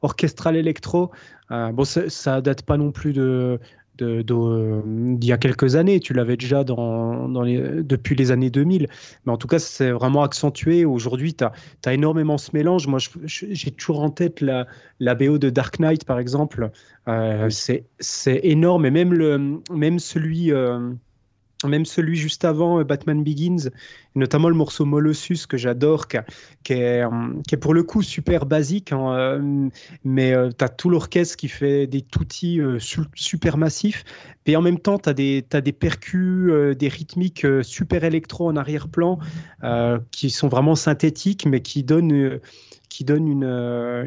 orchestrale 0.03 0.57
électro. 0.57 1.13
bon, 1.51 1.85
ça, 1.85 2.11
ça 2.11 2.41
date 2.41 2.63
pas 2.63 2.77
non 2.77 2.91
plus 2.91 3.13
de 3.13 3.61
d'il 4.03 5.29
y 5.29 5.33
a 5.33 5.39
quelques 5.39 5.77
années. 5.77 6.01
Tu 6.01 6.13
l'avais 6.13 6.37
déjà 6.37 6.65
dans, 6.65 7.29
dans 7.29 7.43
les, 7.43 7.59
depuis 7.83 8.15
les 8.15 8.31
années 8.31 8.51
2000. 8.51 8.89
Mais 9.27 9.33
en 9.33 9.37
tout 9.37 9.49
cas, 9.49 9.59
c'est 9.59 9.91
vraiment 9.91 10.23
accentué. 10.23 10.85
Aujourd'hui, 10.85 11.35
tu 11.35 11.45
as, 11.45 11.93
énormément 11.93 12.39
ce 12.39 12.51
mélange. 12.53 12.87
Moi, 12.87 12.99
j'ai 13.25 13.71
toujours 13.71 14.03
en 14.03 14.11
tête 14.11 14.41
la, 14.41 14.67
la 15.01 15.15
BO 15.15 15.39
de 15.39 15.51
Dark 15.51 15.79
Knight, 15.79 16.05
par 16.05 16.19
exemple. 16.19 16.71
Euh, 17.09 17.49
c'est 17.51 18.41
énorme. 18.43 18.87
Et 18.87 18.91
même, 18.91 19.13
le, 19.13 19.61
même 19.71 19.99
celui. 19.99 20.53
Euh, 20.53 20.91
même 21.67 21.85
celui 21.85 22.17
juste 22.17 22.45
avant, 22.45 22.81
euh, 22.81 22.85
Batman 22.85 23.23
Begins, 23.23 23.71
notamment 24.15 24.49
le 24.49 24.55
morceau 24.55 24.85
Molossus 24.85 25.47
que 25.49 25.57
j'adore, 25.57 26.09
qui, 26.09 26.17
est, 26.17 27.05
qui, 27.47 27.55
est, 27.55 27.59
pour 27.59 27.75
le 27.75 27.83
coup 27.83 28.03
super 28.03 28.47
basique, 28.47 28.93
hein, 28.93 29.13
euh, 29.13 29.69
mais 30.05 30.35
tu 30.57 30.65
as 30.65 30.69
tout 30.69 30.91
l'orchestre 30.91 31.37
qui 31.37 31.49
fait 31.49 31.87
des 31.87 32.03
toutis 32.03 32.61
super 33.15 33.57
massifs, 33.57 34.05
et 34.47 34.57
en 34.57 34.63
même 34.63 34.79
temps 34.79 34.99
tu 34.99 35.09
as 35.09 35.15
des, 35.15 35.45
as 35.53 35.61
des 35.61 35.73
percus, 35.73 36.53
des 36.77 36.89
rythmiques 36.89 37.47
super 37.63 38.05
électro 38.05 38.49
en 38.49 38.57
arrière-plan, 38.57 39.19
qui 40.11 40.31
sont 40.31 40.49
vraiment 40.49 40.75
synthétiques, 40.75 41.47
mais 41.47 41.61
qui 41.61 41.83
donnent, 41.83 42.41
qui 42.89 43.05
une, 43.05 43.45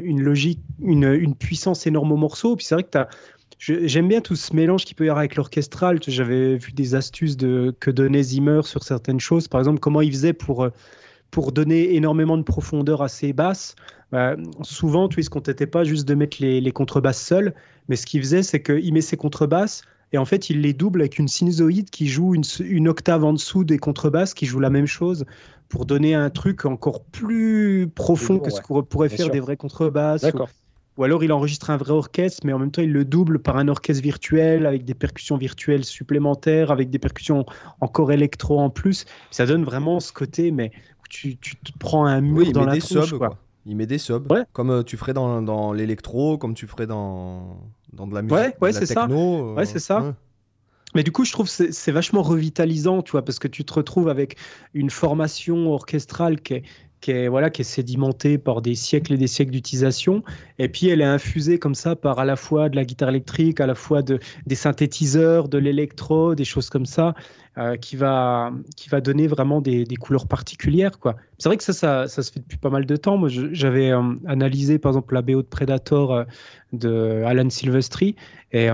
une 0.03 0.21
logique, 0.21 0.59
une, 0.81 1.13
une, 1.13 1.35
puissance 1.35 1.85
énorme 1.87 2.11
au 2.11 2.17
morceau. 2.17 2.55
Puis 2.55 2.65
c'est 2.65 2.75
vrai 2.75 2.83
que 2.83 2.89
tu 2.91 2.97
as 2.97 3.07
J'aime 3.61 4.07
bien 4.07 4.21
tout 4.21 4.35
ce 4.35 4.55
mélange 4.55 4.85
qui 4.85 4.95
peut 4.95 5.05
y 5.05 5.09
avoir 5.09 5.19
avec 5.19 5.35
l'orchestral. 5.35 5.99
J'avais 6.07 6.57
vu 6.57 6.71
des 6.71 6.95
astuces 6.95 7.37
de, 7.37 7.75
que 7.79 7.91
donnait 7.91 8.23
Zimmer 8.23 8.61
sur 8.63 8.83
certaines 8.83 9.19
choses. 9.19 9.47
Par 9.47 9.61
exemple, 9.61 9.79
comment 9.79 10.01
il 10.01 10.11
faisait 10.11 10.33
pour, 10.33 10.63
euh, 10.63 10.69
pour 11.29 11.51
donner 11.51 11.95
énormément 11.95 12.39
de 12.39 12.43
profondeur 12.43 13.03
à 13.03 13.07
ses 13.07 13.33
basses. 13.33 13.75
Bah, 14.11 14.35
souvent, 14.63 15.07
tu 15.07 15.19
ne 15.19 15.23
se 15.23 15.29
contentait 15.29 15.67
pas 15.67 15.83
juste 15.83 16.07
de 16.07 16.15
mettre 16.15 16.37
les, 16.39 16.59
les 16.59 16.71
contrebasses 16.71 17.21
seules, 17.21 17.53
mais 17.87 17.95
ce 17.95 18.07
qu'il 18.07 18.21
faisait, 18.21 18.41
c'est 18.41 18.63
qu'il 18.63 18.93
met 18.93 19.01
ses 19.01 19.15
contrebasses 19.15 19.83
et 20.13 20.17
en 20.17 20.25
fait, 20.25 20.49
il 20.49 20.61
les 20.61 20.73
double 20.73 21.01
avec 21.01 21.19
une 21.19 21.27
sinusoïde 21.27 21.89
qui 21.89 22.07
joue 22.07 22.35
une, 22.35 22.43
une, 22.59 22.89
octave 22.89 23.23
en 23.23 23.33
dessous 23.33 23.63
des 23.63 23.77
contrebasses 23.77 24.33
qui 24.33 24.45
joue 24.45 24.59
la 24.59 24.69
même 24.69 24.87
chose 24.87 25.25
pour 25.69 25.85
donner 25.85 26.15
un 26.15 26.29
truc 26.29 26.65
encore 26.65 27.01
plus 27.03 27.89
profond 27.95 28.39
que 28.39 28.49
ce 28.49 28.59
qu'on 28.59 28.83
pourrait 28.83 29.07
faire 29.07 29.29
des 29.29 29.39
vraies 29.39 29.55
contrebasses. 29.55 30.21
D'accord. 30.21 30.49
Ou 30.49 30.60
alors 31.03 31.23
il 31.23 31.31
enregistre 31.31 31.69
un 31.69 31.77
vrai 31.77 31.91
orchestre, 31.91 32.41
mais 32.45 32.53
en 32.53 32.59
même 32.59 32.71
temps 32.71 32.81
il 32.81 32.91
le 32.91 33.05
double 33.05 33.39
par 33.39 33.57
un 33.57 33.67
orchestre 33.67 34.03
virtuel 34.03 34.65
avec 34.65 34.85
des 34.85 34.93
percussions 34.93 35.37
virtuelles 35.37 35.85
supplémentaires, 35.85 36.71
avec 36.71 36.89
des 36.89 36.99
percussions 36.99 37.45
encore 37.79 38.11
électro 38.11 38.59
en 38.59 38.69
plus. 38.69 39.05
Ça 39.31 39.45
donne 39.45 39.63
vraiment 39.63 39.99
ce 39.99 40.11
côté, 40.11 40.51
mais 40.51 40.71
tu, 41.09 41.37
tu 41.37 41.55
te 41.55 41.71
prends 41.77 42.05
un 42.05 42.21
mur 42.21 42.51
dans 42.51 42.65
la 42.65 42.73
des 42.73 42.79
tronche, 42.79 43.13
quoi. 43.13 43.37
Il 43.65 43.75
met 43.75 43.85
des 43.85 43.99
subs, 43.99 44.27
comme 44.53 44.71
euh, 44.71 44.83
tu 44.83 44.97
ferais 44.97 45.13
dans, 45.13 45.41
dans 45.41 45.71
l'électro, 45.71 46.37
comme 46.37 46.55
tu 46.55 46.65
ferais 46.65 46.87
dans, 46.87 47.57
dans 47.93 48.07
de 48.07 48.15
la 48.15 48.23
musique, 48.23 48.35
ouais, 48.35 48.55
ouais, 48.59 48.73
c'est 48.73 48.87
ça. 48.87 49.07
Euh, 49.07 49.53
ouais, 49.53 49.65
c'est 49.65 49.79
ça. 49.79 50.15
Mais 50.95 51.03
du 51.03 51.11
coup, 51.11 51.23
je 51.23 51.31
trouve 51.31 51.45
que 51.45 51.71
c'est 51.71 51.91
vachement 51.91 52.21
revitalisant, 52.21 53.01
tu 53.01 53.11
vois, 53.11 53.23
parce 53.23 53.39
que 53.39 53.47
tu 53.47 53.63
te 53.63 53.73
retrouves 53.73 54.09
avec 54.09 54.35
une 54.73 54.89
formation 54.89 55.71
orchestrale 55.71 56.41
qui 56.41 56.55
est, 56.55 56.63
qui 57.01 57.11
est, 57.11 57.27
voilà, 57.27 57.49
qui 57.49 57.61
est 57.61 57.65
sédimentée 57.65 58.37
par 58.37 58.61
des 58.61 58.75
siècles 58.75 59.13
et 59.13 59.17
des 59.17 59.27
siècles 59.27 59.51
d'utilisation. 59.51 60.23
Et 60.59 60.69
puis, 60.69 60.87
elle 60.87 61.01
est 61.01 61.05
infusée 61.05 61.57
comme 61.57 61.75
ça 61.75 61.95
par 61.95 62.19
à 62.19 62.25
la 62.25 62.35
fois 62.35 62.69
de 62.69 62.75
la 62.75 62.85
guitare 62.85 63.09
électrique, 63.09 63.59
à 63.59 63.65
la 63.65 63.75
fois 63.75 64.03
de, 64.03 64.19
des 64.45 64.55
synthétiseurs, 64.55 65.49
de 65.49 65.57
l'électro, 65.57 66.35
des 66.35 66.45
choses 66.45 66.69
comme 66.69 66.85
ça, 66.85 67.15
euh, 67.57 67.75
qui, 67.75 67.95
va, 67.95 68.51
qui 68.77 68.87
va 68.87 69.01
donner 69.01 69.27
vraiment 69.27 69.59
des, 69.61 69.83
des 69.83 69.95
couleurs 69.95 70.27
particulières. 70.27 70.99
Quoi. 70.99 71.15
C'est 71.39 71.49
vrai 71.49 71.57
que 71.57 71.63
ça, 71.63 71.73
ça, 71.73 72.07
ça, 72.07 72.21
se 72.21 72.31
fait 72.31 72.39
depuis 72.39 72.57
pas 72.57 72.69
mal 72.69 72.85
de 72.85 72.95
temps. 72.95 73.17
Moi, 73.17 73.29
j'avais 73.29 73.91
euh, 73.91 74.13
analysé, 74.27 74.77
par 74.77 74.91
exemple, 74.91 75.15
la 75.15 75.23
BO 75.23 75.41
de 75.41 75.47
Predator 75.47 76.13
euh, 76.13 76.23
de 76.71 77.23
Alan 77.25 77.49
Silvestri. 77.49 78.15
Et 78.53 78.67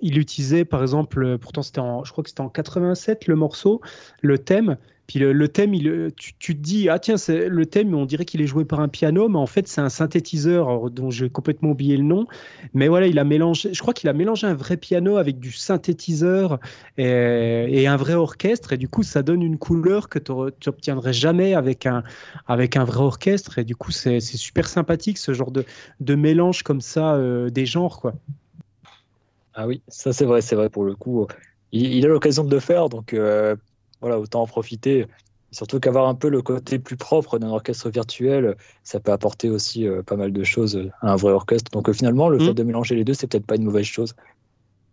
il 0.00 0.18
utilisait, 0.18 0.64
par 0.64 0.82
exemple, 0.82 1.36
pourtant, 1.38 1.62
c'était 1.62 1.80
en, 1.80 2.04
je 2.04 2.12
crois 2.12 2.22
que 2.22 2.30
c'était 2.30 2.42
en 2.42 2.48
87, 2.48 3.26
le 3.26 3.34
morceau, 3.34 3.80
le 4.22 4.38
thème. 4.38 4.76
Puis 5.10 5.18
le, 5.18 5.48
thème, 5.48 5.74
il, 5.74 6.12
tu, 6.16 6.34
tu, 6.38 6.54
te 6.54 6.62
dis, 6.62 6.88
ah 6.88 7.00
tiens, 7.00 7.16
le 7.28 7.66
thème, 7.66 7.96
on 7.96 8.06
dirait 8.06 8.24
qu'il 8.24 8.42
est 8.42 8.46
joué 8.46 8.64
par 8.64 8.78
un 8.78 8.86
piano, 8.86 9.28
mais 9.28 9.40
en 9.40 9.46
fait, 9.46 9.66
c'est 9.66 9.80
un 9.80 9.88
synthétiseur 9.88 10.88
dont 10.88 11.10
j'ai 11.10 11.28
complètement 11.28 11.70
oublié 11.70 11.96
le 11.96 12.04
nom. 12.04 12.28
Mais 12.74 12.86
voilà, 12.86 13.08
il 13.08 13.18
a 13.18 13.24
mélangé, 13.24 13.74
je 13.74 13.80
crois 13.80 13.92
qu'il 13.92 14.08
a 14.08 14.12
mélangé 14.12 14.46
un 14.46 14.54
vrai 14.54 14.76
piano 14.76 15.16
avec 15.16 15.40
du 15.40 15.50
synthétiseur 15.50 16.60
et, 16.96 17.88
un 17.88 17.96
vrai 17.96 18.14
orchestre. 18.14 18.72
Et 18.72 18.76
du 18.76 18.86
coup, 18.86 19.02
ça 19.02 19.24
donne 19.24 19.42
une 19.42 19.58
couleur 19.58 20.08
que 20.08 20.20
tu 20.20 20.30
n'obtiendrais 20.30 21.12
jamais 21.12 21.54
avec 21.54 21.86
un, 21.86 22.04
avec 22.46 22.76
un 22.76 22.84
vrai 22.84 23.00
orchestre. 23.00 23.58
Et 23.58 23.64
du 23.64 23.74
coup, 23.74 23.90
c'est 23.90 24.20
super 24.20 24.68
sympathique 24.68 25.18
ce 25.18 25.32
genre 25.34 25.50
de, 25.50 25.64
de 25.98 26.14
mélange 26.14 26.62
comme 26.62 26.80
ça 26.80 27.16
euh, 27.16 27.50
des 27.50 27.66
genres, 27.66 28.00
quoi. 28.00 28.14
Ah 29.54 29.66
oui, 29.66 29.82
ça 29.88 30.12
c'est 30.12 30.24
vrai, 30.24 30.40
c'est 30.40 30.54
vrai 30.54 30.68
pour 30.68 30.84
le 30.84 30.94
coup. 30.94 31.26
Il, 31.72 32.04
a 32.04 32.08
l'occasion 32.08 32.44
de 32.44 32.54
le 32.54 32.60
faire, 32.60 32.88
donc 32.88 33.12
euh, 33.12 33.56
voilà, 34.00 34.18
autant 34.18 34.42
en 34.42 34.46
profiter. 34.46 35.06
Surtout 35.52 35.80
qu'avoir 35.80 36.06
un 36.06 36.14
peu 36.14 36.28
le 36.28 36.42
côté 36.42 36.78
plus 36.78 36.96
propre 36.96 37.38
d'un 37.38 37.48
orchestre 37.48 37.90
virtuel, 37.90 38.56
ça 38.84 39.00
peut 39.00 39.10
apporter 39.10 39.50
aussi 39.50 39.86
euh, 39.86 40.02
pas 40.02 40.16
mal 40.16 40.32
de 40.32 40.44
choses 40.44 40.88
à 41.00 41.12
un 41.12 41.16
vrai 41.16 41.32
orchestre. 41.32 41.72
Donc 41.72 41.88
euh, 41.88 41.92
finalement, 41.92 42.28
le 42.28 42.38
mmh. 42.38 42.46
fait 42.46 42.54
de 42.54 42.62
mélanger 42.62 42.94
les 42.94 43.04
deux, 43.04 43.14
c'est 43.14 43.26
peut-être 43.26 43.46
pas 43.46 43.56
une 43.56 43.64
mauvaise 43.64 43.86
chose. 43.86 44.14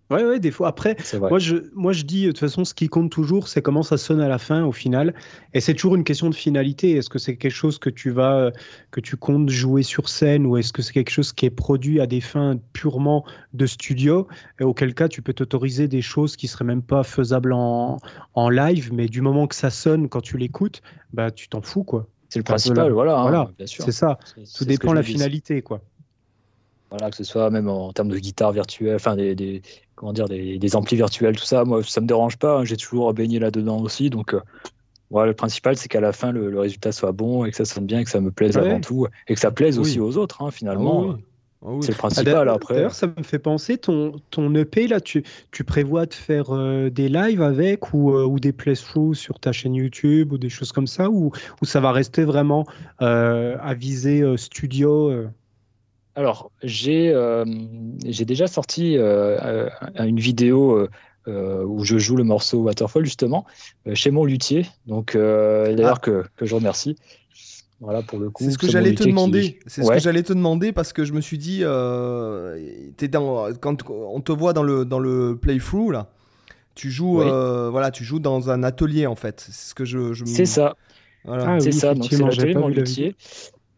Ouais, 0.09 0.23
ouais, 0.23 0.39
des 0.39 0.51
fois. 0.51 0.69
Après, 0.69 0.95
moi 1.29 1.39
je, 1.39 1.55
moi 1.73 1.91
je 1.91 2.03
dis, 2.03 2.23
de 2.23 2.27
toute 2.27 2.39
façon, 2.39 2.63
ce 2.63 2.73
qui 2.73 2.87
compte 2.87 3.11
toujours, 3.11 3.47
c'est 3.47 3.61
comment 3.61 3.83
ça 3.83 3.97
sonne 3.97 4.21
à 4.21 4.29
la 4.29 4.37
fin, 4.37 4.63
au 4.63 4.71
final. 4.71 5.13
Et 5.53 5.59
c'est 5.59 5.73
toujours 5.73 5.95
une 5.95 6.05
question 6.05 6.29
de 6.29 6.35
finalité. 6.35 6.91
Est-ce 6.95 7.09
que 7.09 7.19
c'est 7.19 7.35
quelque 7.35 7.51
chose 7.51 7.77
que 7.77 7.89
tu 7.89 8.09
vas, 8.09 8.51
que 8.91 9.01
tu 9.01 9.17
comptes 9.17 9.49
jouer 9.49 9.83
sur 9.83 10.07
scène 10.07 10.45
ou 10.45 10.55
est-ce 10.57 10.71
que 10.71 10.81
c'est 10.81 10.93
quelque 10.93 11.09
chose 11.09 11.33
qui 11.33 11.45
est 11.45 11.49
produit 11.49 11.99
à 11.99 12.07
des 12.07 12.21
fins 12.21 12.57
purement 12.73 13.25
de 13.53 13.65
studio? 13.65 14.27
Et 14.59 14.63
Auquel 14.63 14.93
cas, 14.93 15.09
tu 15.09 15.21
peux 15.21 15.33
t'autoriser 15.33 15.87
des 15.87 16.01
choses 16.01 16.37
qui 16.37 16.47
seraient 16.47 16.65
même 16.65 16.83
pas 16.83 17.03
faisables 17.03 17.51
en, 17.53 17.97
en 18.33 18.49
live, 18.49 18.93
mais 18.93 19.07
du 19.07 19.21
moment 19.21 19.47
que 19.47 19.55
ça 19.55 19.69
sonne 19.69 20.07
quand 20.07 20.21
tu 20.21 20.37
l'écoutes, 20.37 20.81
bah, 21.11 21.31
tu 21.31 21.49
t'en 21.49 21.61
fous, 21.61 21.83
quoi. 21.83 22.07
C'est 22.29 22.39
le 22.39 22.43
principal, 22.43 22.91
voilà. 22.91 23.17
Hein, 23.17 23.21
voilà, 23.21 23.51
c'est 23.65 23.91
ça. 23.91 24.19
Tout 24.57 24.65
dépend 24.65 24.91
de 24.91 24.95
la 24.95 25.03
finalité, 25.03 25.61
quoi. 25.61 25.81
Voilà, 26.89 27.09
que 27.09 27.17
ce 27.17 27.23
soit 27.23 27.49
même 27.49 27.67
en 27.67 27.91
termes 27.91 28.09
de 28.09 28.17
guitare 28.17 28.53
virtuelle, 28.53 28.95
enfin 28.95 29.15
des, 29.15 29.35
des 29.35 29.61
comment 29.97 30.13
dire, 30.13 30.29
des, 30.29 30.57
des, 30.57 30.75
amplis 30.75 30.95
virtuels, 30.95 31.35
tout 31.35 31.43
ça, 31.43 31.65
moi, 31.65 31.83
ça 31.83 31.99
me 31.99 32.07
dérange 32.07 32.37
pas. 32.37 32.59
Hein, 32.59 32.63
j'ai 32.63 32.77
toujours 32.77 33.13
baigné 33.13 33.39
là-dedans 33.39 33.79
aussi. 33.81 34.09
Donc, 34.09 34.33
euh, 34.33 34.39
voilà, 35.09 35.27
le 35.27 35.33
principal, 35.33 35.75
c'est 35.75 35.89
qu'à 35.89 35.99
la 35.99 36.13
fin, 36.13 36.31
le, 36.31 36.57
résultat 36.57 36.93
soit 36.93 37.11
bon 37.11 37.43
et 37.43 37.51
que 37.51 37.57
ça 37.57 37.65
sonne 37.65 37.85
bien 37.85 37.99
et 37.99 38.03
que 38.05 38.09
ça 38.09 38.21
me 38.21 38.31
plaise 38.31 38.57
avant 38.57 38.79
tout 38.79 39.07
et 39.27 39.33
que 39.33 39.39
ça 39.39 39.51
plaise 39.51 39.79
aussi 39.79 39.99
aux 39.99 40.17
autres, 40.17 40.41
hein, 40.41 40.51
finalement. 40.51 41.11
Ah 41.11 41.17
ah 41.65 41.69
c'est 41.81 41.93
le 41.93 41.97
principal 41.97 42.47
après. 42.49 42.75
D'ailleurs, 42.75 42.93
ça 42.93 43.07
me 43.07 43.23
fait 43.23 43.39
penser, 43.39 43.79
ton, 43.79 44.21
ton 44.29 44.53
EP, 44.53 44.87
là, 44.87 45.01
tu, 45.01 45.23
tu 45.51 45.63
prévois 45.63 46.05
de 46.05 46.13
faire 46.13 46.55
euh, 46.55 46.91
des 46.91 47.09
lives 47.09 47.41
avec 47.41 47.95
ou, 47.95 48.11
euh, 48.11 48.25
ou 48.25 48.39
des 48.39 48.51
playthroughs 48.51 49.15
sur 49.15 49.39
ta 49.39 49.51
chaîne 49.51 49.73
YouTube 49.73 50.33
ou 50.33 50.37
des 50.37 50.49
choses 50.49 50.71
comme 50.71 50.85
ça 50.85 51.09
ou, 51.09 51.31
ou 51.61 51.65
ça 51.65 51.79
va 51.79 51.91
rester 51.91 52.23
vraiment 52.23 52.67
à 52.99 53.73
viser 53.73 54.23
studio 54.37 55.27
alors, 56.17 56.51
j'ai 56.63 57.11
euh, 57.13 57.45
déjà 58.03 58.47
sorti 58.47 58.97
euh, 58.97 59.69
une 59.99 60.19
vidéo 60.19 60.87
euh, 61.27 61.63
où 61.63 61.83
je 61.83 61.99
joue 61.99 62.15
le 62.15 62.23
morceau 62.23 62.57
Waterfall, 62.63 63.05
justement, 63.05 63.45
chez 63.93 64.09
mon 64.09 64.25
luthier. 64.25 64.65
Donc, 64.87 65.15
d'ailleurs, 65.15 65.99
ah. 66.01 66.03
que, 66.03 66.23
je 66.41 66.55
remercie. 66.55 66.95
Voilà, 67.81 68.01
pour 68.01 68.17
le 68.17 68.31
coup. 68.31 68.43
C'est 68.43 68.49
ce 68.49 68.57
que 68.57 68.67
j'allais 68.67 68.95
te 68.95 69.03
demander. 69.03 69.59
C'est 69.67 69.83
ce 69.83 69.91
que 69.91 69.99
j'allais 69.99 70.23
te 70.23 70.33
demander 70.33 70.71
parce 70.71 70.91
que 70.91 71.05
je 71.05 71.13
me 71.13 71.21
suis 71.21 71.37
dit, 71.37 71.61
es 71.61 73.07
dans, 73.07 73.53
quand 73.61 73.87
on 73.87 74.19
te 74.19 74.31
voit 74.31 74.53
dans 74.53 74.63
le, 74.63 74.85
dans 74.85 74.99
le 74.99 75.37
playthrough, 75.39 75.91
là, 75.91 76.07
tu 76.73 76.89
joues, 76.89 77.19
voilà, 77.19 77.91
tu 77.91 78.03
joues 78.03 78.19
dans 78.19 78.49
un 78.49 78.63
atelier, 78.63 79.05
en 79.05 79.15
fait. 79.15 79.45
C'est 79.51 79.69
ce 79.69 79.75
que 79.75 79.85
je. 79.85 80.15
C'est 80.25 80.45
ça. 80.45 80.75
Voilà. 81.25 81.59
c'est 81.59 81.73
ça, 81.73 81.93
donc 81.93 82.07
c'est 82.09 82.17
l'atelier 82.17 82.55
de 82.55 82.59
mon 82.59 82.69
luthier. 82.69 83.15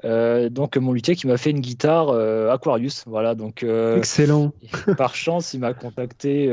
Euh, 0.05 0.49
donc 0.49 0.77
mon 0.77 0.93
luthier 0.93 1.15
qui 1.15 1.27
m'a 1.27 1.38
fait 1.38 1.51
une 1.51 1.59
guitare 1.59 2.09
euh, 2.09 2.51
Aquarius, 2.51 3.03
voilà. 3.05 3.35
Donc 3.35 3.63
euh, 3.63 3.97
excellent. 3.97 4.53
par 4.97 5.15
chance, 5.15 5.53
il 5.53 5.59
m'a 5.59 5.73
contacté 5.73 6.47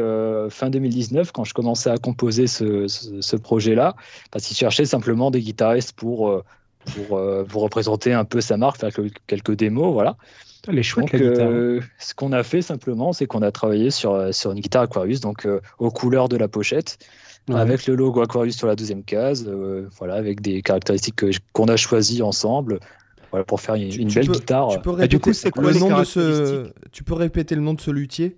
fin 0.50 0.70
2019 0.70 1.32
quand 1.32 1.44
je 1.44 1.54
commençais 1.54 1.90
à 1.90 1.98
composer 1.98 2.46
ce, 2.46 3.36
projet-là, 3.36 3.94
parce 4.30 4.44
qu'il 4.46 4.56
cherchait 4.56 4.84
simplement 4.84 5.30
des 5.30 5.40
guitaristes 5.40 5.92
pour 5.92 6.42
pour 6.94 7.18
vous 7.18 7.58
représenter 7.58 8.12
un 8.12 8.24
peu 8.24 8.40
sa 8.40 8.56
marque, 8.56 8.78
faire 8.78 8.90
quelques 9.26 9.56
démos, 9.56 9.92
voilà. 9.92 10.16
Les 10.68 10.82
chouettes, 10.82 11.14
donc, 11.14 11.38
hein. 11.38 11.78
ce 11.98 12.14
qu'on 12.14 12.32
a 12.32 12.42
fait 12.42 12.60
simplement, 12.60 13.12
c'est 13.12 13.26
qu'on 13.26 13.42
a 13.42 13.52
travaillé 13.52 13.92
sur 13.92 14.34
sur 14.34 14.50
une 14.50 14.58
guitare 14.58 14.82
Aquarius, 14.82 15.20
donc 15.20 15.46
aux 15.78 15.90
couleurs 15.90 16.28
de 16.28 16.36
la 16.36 16.48
pochette. 16.48 16.98
Avec 17.54 17.86
le 17.86 17.94
logo 17.94 18.22
Aquarius 18.22 18.56
sur 18.56 18.66
la 18.66 18.74
deuxième 18.74 19.04
case, 19.04 19.48
voilà, 19.98 20.14
avec 20.14 20.40
des 20.40 20.62
caractéristiques 20.62 21.22
qu'on 21.52 21.66
a 21.66 21.76
choisies 21.76 22.22
ensemble, 22.22 22.80
pour 23.44 23.60
faire 23.60 23.74
une, 23.74 24.08
belle 24.08 24.28
guitare. 24.28 24.68
Tu 24.68 24.78
peux 24.80 24.90
répéter, 24.90 25.08
du 25.08 25.20
coup, 25.20 25.32
c'est 25.32 25.56
le 25.56 25.78
nom 25.78 25.98
de 25.98 26.04
ce... 26.04 26.72
Tu 26.92 27.04
peux 27.04 27.14
répéter 27.14 27.54
le 27.54 27.60
nom 27.60 27.74
de 27.74 27.80
ce 27.80 27.90
luthier? 27.90 28.36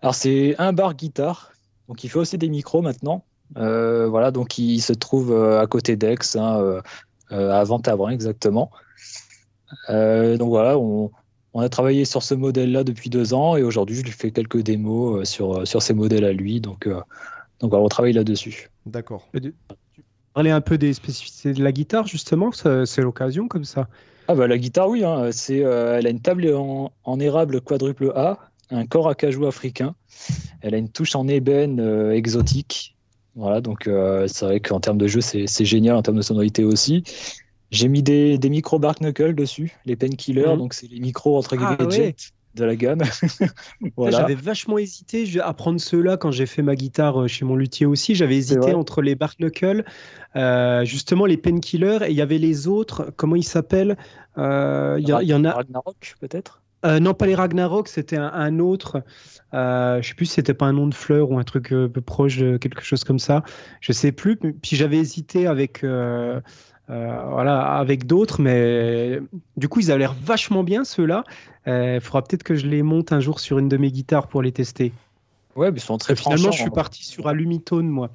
Alors, 0.00 0.14
c'est 0.14 0.54
un 0.58 0.72
bar 0.72 0.94
guitare. 0.94 1.52
Donc, 1.88 2.04
il 2.04 2.08
fait 2.08 2.18
aussi 2.18 2.38
des 2.38 2.48
micros 2.48 2.82
maintenant. 2.82 3.24
Euh, 3.58 4.08
voilà, 4.08 4.30
donc 4.30 4.56
il 4.58 4.80
se 4.80 4.92
trouve 4.94 5.30
euh, 5.30 5.60
à 5.60 5.66
côté 5.66 5.96
d'Aix, 5.96 6.36
hein, 6.36 6.58
euh, 7.30 7.50
à 7.50 7.62
Ventavrin 7.64 8.10
exactement. 8.10 8.70
donc 9.90 10.48
voilà, 10.48 10.78
on, 10.78 11.10
a 11.54 11.68
travaillé 11.68 12.06
sur 12.06 12.22
ce 12.22 12.34
modèle-là 12.34 12.82
depuis 12.82 13.10
deux 13.10 13.34
ans 13.34 13.56
et 13.56 13.62
aujourd'hui 13.62 13.96
je 13.96 14.04
lui 14.04 14.10
fais 14.10 14.30
quelques 14.30 14.62
démos 14.62 15.28
sur, 15.28 15.66
sur 15.66 15.82
ces 15.82 15.92
modèles 15.92 16.24
à 16.24 16.32
lui. 16.32 16.62
Donc, 16.62 16.88
donc 16.88 17.70
voilà, 17.70 17.84
on 17.84 17.88
travaille 17.88 18.14
là-dessus. 18.14 18.70
D'accord 18.86 19.28
parler 20.34 20.50
un 20.50 20.60
peu 20.60 20.78
des 20.78 20.92
spécificités 20.94 21.52
de 21.52 21.62
la 21.62 21.72
guitare, 21.72 22.06
justement 22.06 22.50
C'est 22.52 23.02
l'occasion 23.02 23.48
comme 23.48 23.64
ça 23.64 23.88
Ah 24.28 24.34
bah 24.34 24.46
la 24.46 24.58
guitare, 24.58 24.88
oui. 24.88 25.04
Hein, 25.04 25.30
c'est, 25.32 25.64
euh, 25.64 25.98
elle 25.98 26.06
a 26.06 26.10
une 26.10 26.20
table 26.20 26.52
en, 26.54 27.20
érable 27.20 27.60
quadruple 27.60 28.12
A, 28.14 28.38
un 28.70 28.86
corps 28.86 29.08
à 29.08 29.14
cajou 29.14 29.46
africain. 29.46 29.94
Elle 30.60 30.74
a 30.74 30.78
une 30.78 30.88
touche 30.88 31.16
en 31.16 31.28
ébène 31.28 31.80
euh, 31.80 32.12
exotique. 32.12 32.96
Voilà, 33.34 33.62
donc 33.62 33.88
c'est 34.26 34.44
vrai 34.44 34.60
qu'en 34.60 34.78
termes 34.78 34.98
de 34.98 35.06
jeu, 35.06 35.22
c'est 35.22 35.64
génial, 35.64 35.96
en 35.96 36.02
termes 36.02 36.18
de 36.18 36.22
sonorité 36.22 36.64
aussi. 36.64 37.02
J'ai 37.70 37.88
mis 37.88 38.02
des, 38.02 38.36
des 38.36 38.50
micros 38.50 38.78
Bark 38.78 39.00
Knuckle 39.00 39.34
dessus, 39.34 39.78
les 39.86 39.96
Painkillers, 39.96 40.52
mhm. 40.52 40.58
donc 40.58 40.74
c'est 40.74 40.86
les 40.86 41.00
micros 41.00 41.38
entre 41.38 41.56
ah, 41.58 41.76
guillemets 41.76 42.14
de 42.54 42.64
la 42.64 42.76
gamme. 42.76 43.02
voilà. 43.96 44.18
J'avais 44.18 44.34
vachement 44.34 44.78
hésité 44.78 45.26
à 45.40 45.52
prendre 45.54 45.80
ceux-là 45.80 46.16
quand 46.16 46.30
j'ai 46.30 46.46
fait 46.46 46.62
ma 46.62 46.76
guitare 46.76 47.28
chez 47.28 47.44
mon 47.44 47.56
luthier 47.56 47.86
aussi. 47.86 48.14
J'avais 48.14 48.36
hésité 48.36 48.74
entre 48.74 49.02
les 49.02 49.14
Bark 49.14 49.38
Knuckle, 49.40 49.84
justement 50.84 51.26
les 51.26 51.36
Painkillers, 51.36 52.04
et 52.06 52.10
il 52.10 52.16
y 52.16 52.22
avait 52.22 52.38
les 52.38 52.68
autres, 52.68 53.12
comment 53.16 53.36
ils 53.36 53.44
s'appellent 53.44 53.96
Il 54.36 55.04
y, 55.04 55.26
y, 55.26 55.34
en 55.34 55.44
a. 55.44 55.52
Ragnarok 55.52 56.14
peut-être? 56.20 56.62
Euh, 56.84 56.98
non, 56.98 57.14
pas 57.14 57.26
les 57.26 57.34
Ragnarok, 57.34 57.88
c'était 57.88 58.16
un, 58.16 58.58
autre. 58.58 59.02
Euh, 59.54 60.02
je 60.02 60.08
sais 60.08 60.14
plus 60.14 60.26
si 60.26 60.34
c'était 60.34 60.54
pas 60.54 60.66
un 60.66 60.72
nom 60.72 60.88
de 60.88 60.94
fleur 60.94 61.30
ou 61.30 61.38
un 61.38 61.44
truc 61.44 61.72
euh, 61.72 61.88
peu 61.88 62.00
proche 62.00 62.38
de 62.38 62.56
quelque 62.56 62.82
chose 62.82 63.04
comme 63.04 63.18
ça. 63.18 63.44
Je 63.80 63.92
sais 63.92 64.12
plus. 64.12 64.36
Puis 64.36 64.76
j'avais 64.76 64.96
hésité 64.96 65.46
avec, 65.46 65.84
euh, 65.84 66.40
voilà, 66.88 67.60
avec 67.60 68.06
d'autres, 68.06 68.40
mais 68.40 69.20
du 69.56 69.68
coup, 69.68 69.80
ils 69.80 69.90
avaient 69.90 70.00
l'air 70.00 70.14
vachement 70.14 70.62
bien 70.62 70.84
ceux-là. 70.84 71.24
Il 71.66 72.00
faudra 72.00 72.22
peut-être 72.22 72.42
que 72.42 72.54
je 72.54 72.66
les 72.66 72.82
monte 72.82 73.12
un 73.12 73.20
jour 73.20 73.40
sur 73.40 73.58
une 73.58 73.68
de 73.68 73.76
mes 73.76 73.90
guitares 73.90 74.26
pour 74.26 74.42
les 74.42 74.52
tester. 74.52 74.92
Ouais, 75.56 75.70
mais 75.70 75.78
ils 75.78 75.82
sont 75.82 75.98
très 75.98 76.16
Finalement, 76.16 76.50
je 76.50 76.62
suis 76.62 76.70
parti 76.70 77.04
sur 77.04 77.28
Alumitone, 77.28 77.88
moi. 77.88 78.10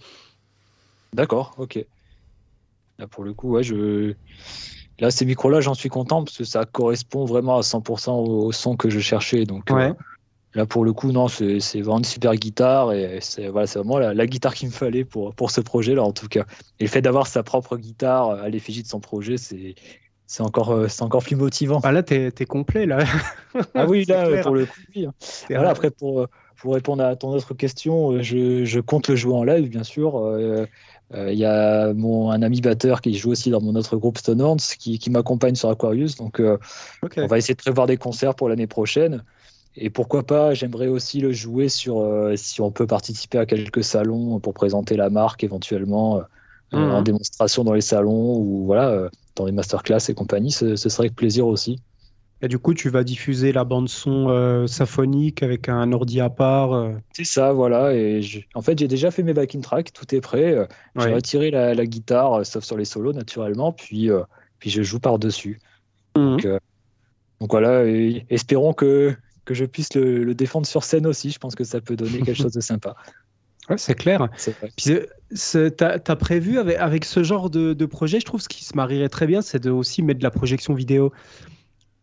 D'accord, 1.13 1.55
ok. 1.57 1.83
Là, 2.99 3.07
pour 3.07 3.23
le 3.23 3.33
coup, 3.33 3.51
ouais, 3.51 3.63
je 3.63 4.15
Là, 4.99 5.11
ces 5.11 5.25
micros-là, 5.25 5.61
j'en 5.61 5.75
suis 5.75 5.89
content 5.89 6.23
parce 6.23 6.37
que 6.37 6.43
ça 6.43 6.65
correspond 6.65 7.25
vraiment 7.25 7.57
à 7.57 7.61
100% 7.61 8.11
au, 8.11 8.51
son 8.51 8.75
que 8.75 8.89
je 8.89 8.99
cherchais. 8.99 9.45
Donc 9.45 9.69
euh, 9.69 9.93
là, 10.57 10.65
pour 10.65 10.83
le 10.83 10.91
coup, 10.91 11.11
non, 11.11 11.27
c'est 11.27 11.59
vraiment 11.75 11.99
une 11.99 12.03
super 12.03 12.35
guitare 12.35 12.91
et 12.91 13.19
c'est 13.21 13.47
voilà, 13.47 13.65
vraiment 13.67 13.99
la, 13.99 14.27
guitare 14.27 14.53
qu'il 14.53 14.67
me 14.67 14.73
fallait 14.73 15.05
pour, 15.05 15.33
pour 15.33 15.51
ce 15.51 15.61
projet-là, 15.61 16.03
en 16.03 16.11
tout 16.11 16.27
cas. 16.27 16.45
Et 16.79 16.83
le 16.83 16.89
fait 16.89 17.01
d'avoir 17.01 17.27
sa 17.27 17.43
propre 17.43 17.77
guitare 17.77 18.31
à 18.31 18.49
l'effigie 18.49 18.83
de 18.83 18.87
son 18.87 18.99
projet, 18.99 19.37
c'est. 19.37 19.75
C'est 20.29 20.43
encore, 20.43 20.71
euh, 20.71 20.87
encore 20.99 21.23
plus 21.23 21.37
motivant. 21.37 21.79
Ah 21.85 21.93
là, 21.93 22.03
t'es 22.03 22.33
es 22.37 22.45
complet, 22.45 22.85
là. 22.85 22.99
ah 23.73 23.85
oui, 23.87 24.03
là, 24.09 24.43
pour 24.43 24.55
le 24.55 24.65
coup, 24.65 24.81
oui. 24.93 25.07
Voilà, 25.49 25.69
après, 25.69 25.89
pour, 25.89 26.27
pour 26.57 26.73
répondre 26.73 27.01
à 27.01 27.15
ton 27.15 27.29
autre 27.29 27.53
question, 27.53 28.11
euh, 28.11 28.23
je, 28.23 28.65
je 28.65 28.79
compte 28.81 29.07
le 29.07 29.15
jouer 29.15 29.33
en 29.33 29.45
live, 29.45 29.69
bien 29.69 29.83
sûr. 29.83 30.17
Euh, 31.13 31.31
il 31.31 31.39
y 31.39 31.45
a 31.45 31.93
mon, 31.93 32.31
un 32.31 32.41
ami 32.41 32.59
batteur 32.59 32.99
qui 32.99 33.13
joue 33.13 33.31
aussi 33.31 33.49
dans 33.49 33.61
mon 33.61 33.75
autre 33.75 33.95
groupe 33.95 34.17
Stonehorns 34.17 34.75
qui, 34.77 34.99
qui 34.99 35.09
m'accompagne 35.09 35.55
sur 35.55 35.69
Aquarius. 35.69 36.17
Donc, 36.17 36.41
euh, 36.41 36.57
on 37.15 37.27
va 37.27 37.37
essayer 37.37 37.55
de 37.55 37.61
prévoir 37.61 37.87
des 37.87 37.97
concerts 37.97 38.35
pour 38.35 38.49
l'année 38.49 38.67
prochaine. 38.67 39.23
Et 39.77 39.89
pourquoi 39.89 40.23
pas, 40.23 40.53
j'aimerais 40.53 40.87
aussi 40.87 41.19
le 41.19 41.31
jouer 41.31 41.69
sur 41.69 41.99
euh, 41.99 42.35
si 42.35 42.61
on 42.61 42.71
peut 42.71 42.87
participer 42.87 43.37
à 43.37 43.45
quelques 43.45 43.83
salons 43.83 44.39
pour 44.39 44.53
présenter 44.53 44.97
la 44.97 45.09
marque 45.09 45.43
éventuellement 45.43 46.21
en 46.73 46.99
mmh. 46.99 47.03
démonstration 47.03 47.63
dans 47.63 47.73
les 47.73 47.81
salons 47.81 48.37
ou 48.37 48.65
voilà 48.65 49.09
dans 49.35 49.45
les 49.45 49.51
masterclass 49.53 49.99
et 50.09 50.13
compagnie. 50.13 50.51
Ce, 50.51 50.75
ce 50.75 50.89
serait 50.89 51.05
avec 51.05 51.15
plaisir 51.15 51.47
aussi. 51.47 51.79
Et 52.41 52.47
du 52.47 52.59
coup, 52.59 52.75
tu 52.75 52.89
vas 52.89 53.03
diffuser 53.03 53.51
la 53.51 53.63
bande 53.63 53.89
son 53.89 54.29
euh, 54.29 54.67
symphonique 54.67 55.41
avec 55.41 55.69
un 55.69 55.91
ordi 55.91 56.21
à 56.21 56.29
part. 56.29 56.73
Euh. 56.73 56.91
C'est 57.13 57.23
ça, 57.23 57.51
voilà. 57.51 57.95
Et 57.95 58.21
en 58.53 58.61
fait, 58.61 58.77
j'ai 58.77 58.87
déjà 58.87 59.09
fait 59.09 59.23
mes 59.23 59.33
backing 59.33 59.61
tracks, 59.61 59.91
tout 59.91 60.13
est 60.13 60.21
prêt. 60.21 60.53
Euh, 60.53 60.65
j'ai 60.97 61.13
retiré 61.13 61.49
la, 61.49 61.85
guitare, 61.85 62.45
sauf 62.45 62.63
sur 62.63 62.77
les 62.77 62.85
solos 62.85 63.13
naturellement, 63.13 63.71
puis 63.71 64.09
puis 64.59 64.69
je 64.69 64.81
joue 64.83 64.99
par 64.99 65.17
dessus. 65.17 65.59
Mhm. 66.15 66.37
Donc, 67.39 67.51
voilà. 67.51 67.85
espérons 68.29 68.73
que 68.73 69.15
que 69.47 69.53
je 69.53 69.65
puisse 69.65 69.95
le, 69.95 70.33
défendre 70.35 70.67
sur 70.67 70.83
scène 70.83 71.07
aussi. 71.07 71.31
Je 71.31 71.39
pense 71.39 71.55
que 71.55 71.63
ça 71.63 71.81
peut 71.81 71.95
donner 71.95 72.19
quelque 72.21 72.33
chose 72.43 72.53
de 72.53 72.61
sympa. 72.61 72.95
Ouais, 73.69 73.77
c'est 73.77 73.95
clair. 73.95 74.29
Tu 74.77 74.99
as, 75.79 76.15
prévu 76.15 76.59
avec, 76.59 76.77
avec 76.77 77.05
ce 77.05 77.23
genre 77.23 77.49
de, 77.49 77.73
de, 77.73 77.85
projet, 77.85 78.19
je 78.19 78.25
trouve 78.25 78.41
ce 78.41 78.47
qui 78.47 78.63
se 78.63 78.75
marierait 78.75 79.09
très 79.09 79.27
bien, 79.27 79.41
c'est 79.41 79.59
de 79.59 79.71
aussi 79.71 80.03
mettre 80.03 80.19
de 80.19 80.23
la 80.23 80.31
projection 80.31 80.73
vidéo. 80.73 81.11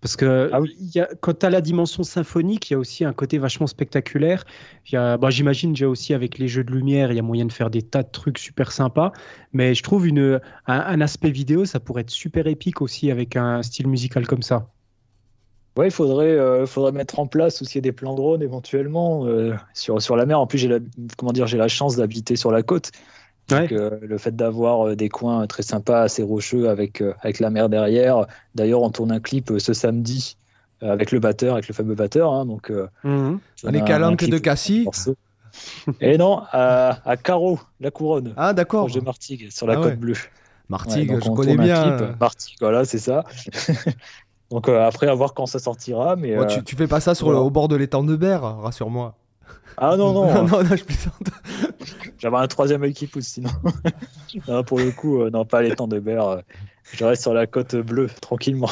Parce 0.04 0.16
que 0.16 0.50
ah 0.52 0.60
y 0.78 1.00
a, 1.00 1.08
quand 1.22 1.38
tu 1.38 1.46
as 1.46 1.48
la 1.48 1.62
dimension 1.62 2.02
symphonique, 2.02 2.68
il 2.68 2.74
y 2.74 2.76
a 2.76 2.78
aussi 2.78 3.06
un 3.06 3.14
côté 3.14 3.38
vachement 3.38 3.66
spectaculaire. 3.66 4.44
Bah, 4.92 5.30
J'imagine 5.30 5.72
déjà 5.72 5.88
aussi 5.88 6.12
avec 6.12 6.36
les 6.36 6.46
jeux 6.46 6.62
de 6.62 6.70
lumière, 6.72 7.10
il 7.10 7.16
y 7.16 7.18
a 7.18 7.22
moyen 7.22 7.46
de 7.46 7.52
faire 7.52 7.70
des 7.70 7.80
tas 7.80 8.02
de 8.02 8.10
trucs 8.10 8.36
super 8.36 8.70
sympas. 8.70 9.12
Mais 9.54 9.74
je 9.74 9.82
trouve 9.82 10.06
une, 10.06 10.40
un, 10.66 11.00
aspect 11.00 11.30
vidéo, 11.30 11.64
ça 11.64 11.80
pourrait 11.80 12.02
être 12.02 12.10
super 12.10 12.46
épique 12.46 12.82
aussi 12.82 13.10
avec 13.10 13.34
un 13.36 13.62
style 13.62 13.88
musical 13.88 14.26
comme 14.26 14.42
ça. 14.42 14.68
Ouais, 15.76 15.88
il 15.88 15.90
faudrait, 15.90 16.26
euh, 16.26 16.66
faudrait 16.66 16.92
mettre 16.92 17.18
en 17.18 17.26
place 17.26 17.60
aussi 17.60 17.80
des 17.80 17.90
plans 17.90 18.14
drone 18.14 18.42
éventuellement 18.42 19.26
euh, 19.26 19.54
sur, 19.74 20.00
sur 20.00 20.16
la 20.16 20.24
mer. 20.24 20.38
En 20.38 20.46
plus, 20.46 20.58
j'ai 20.58 20.68
la, 20.68 20.78
comment 21.16 21.32
dire, 21.32 21.46
j'ai 21.46 21.58
la 21.58 21.68
chance 21.68 21.96
d'habiter 21.96 22.36
sur 22.36 22.52
la 22.52 22.62
côte. 22.62 22.92
Euh, 23.52 23.98
le 24.00 24.18
fait 24.18 24.34
d'avoir 24.34 24.88
euh, 24.88 24.96
des 24.96 25.08
coins 25.08 25.46
très 25.46 25.62
sympas, 25.62 26.02
assez 26.02 26.22
rocheux, 26.22 26.68
avec, 26.68 27.00
euh, 27.00 27.14
avec 27.20 27.40
la 27.40 27.50
mer 27.50 27.68
derrière. 27.68 28.26
D'ailleurs, 28.54 28.82
on 28.82 28.90
tourne 28.90 29.12
un 29.12 29.20
clip 29.20 29.52
ce 29.58 29.72
samedi 29.72 30.36
avec 30.80 31.12
le 31.12 31.18
batteur, 31.18 31.54
avec 31.54 31.68
le 31.68 31.74
fameux 31.74 31.94
batteur. 31.94 32.32
Hein, 32.32 32.46
donc, 32.46 32.70
mmh. 33.04 33.36
Les 33.64 33.82
calanques 33.84 34.24
de 34.24 34.38
Cassis 34.38 34.86
Et 36.00 36.18
non, 36.18 36.42
à, 36.50 36.98
à 37.08 37.16
Carreau, 37.16 37.58
la 37.80 37.90
couronne. 37.90 38.34
Ah, 38.36 38.52
d'accord. 38.52 38.90
de 38.90 39.00
Martigues, 39.00 39.50
sur 39.50 39.66
la 39.66 39.74
ah 39.74 39.82
côte 39.82 39.96
bleue. 39.96 40.16
Martigues, 40.68 41.18
je 41.22 41.30
connais 41.30 41.56
bien. 41.56 42.16
Martigues, 42.20 42.56
voilà, 42.60 42.84
c'est 42.84 42.98
ça. 42.98 43.24
donc, 44.54 44.68
après, 44.68 45.08
à 45.08 45.14
voir 45.14 45.34
quand 45.34 45.46
ça 45.46 45.58
sortira. 45.58 46.14
Mais, 46.14 46.34
tu, 46.46 46.62
tu, 46.62 46.76
fais 46.76 46.86
pas 46.86 47.00
ça 47.00 47.16
sur 47.16 47.32
le, 47.32 47.36
au 47.38 47.50
bord 47.50 47.66
de 47.66 47.74
l'étang 47.74 48.04
de 48.04 48.14
Berre, 48.14 48.42
rassure-moi. 48.60 49.16
Ah 49.76 49.96
non, 49.96 50.12
non. 50.12 50.32
non, 50.46 50.62
non, 50.62 50.64
je 50.64 50.84
J'avais 52.18 52.36
un 52.36 52.46
troisième 52.46 52.84
équipe 52.84 53.16
sinon. 53.20 53.50
non, 54.48 54.62
pour 54.62 54.78
le 54.78 54.92
coup, 54.92 55.22
euh, 55.22 55.30
non, 55.30 55.44
pas 55.44 55.62
les 55.62 55.74
temps 55.74 55.88
de 55.88 55.98
Berre. 55.98 56.28
Euh, 56.28 56.40
je 56.92 57.04
reste 57.04 57.22
sur 57.22 57.34
la 57.34 57.48
côte 57.48 57.74
bleue, 57.74 58.08
tranquillement. 58.20 58.70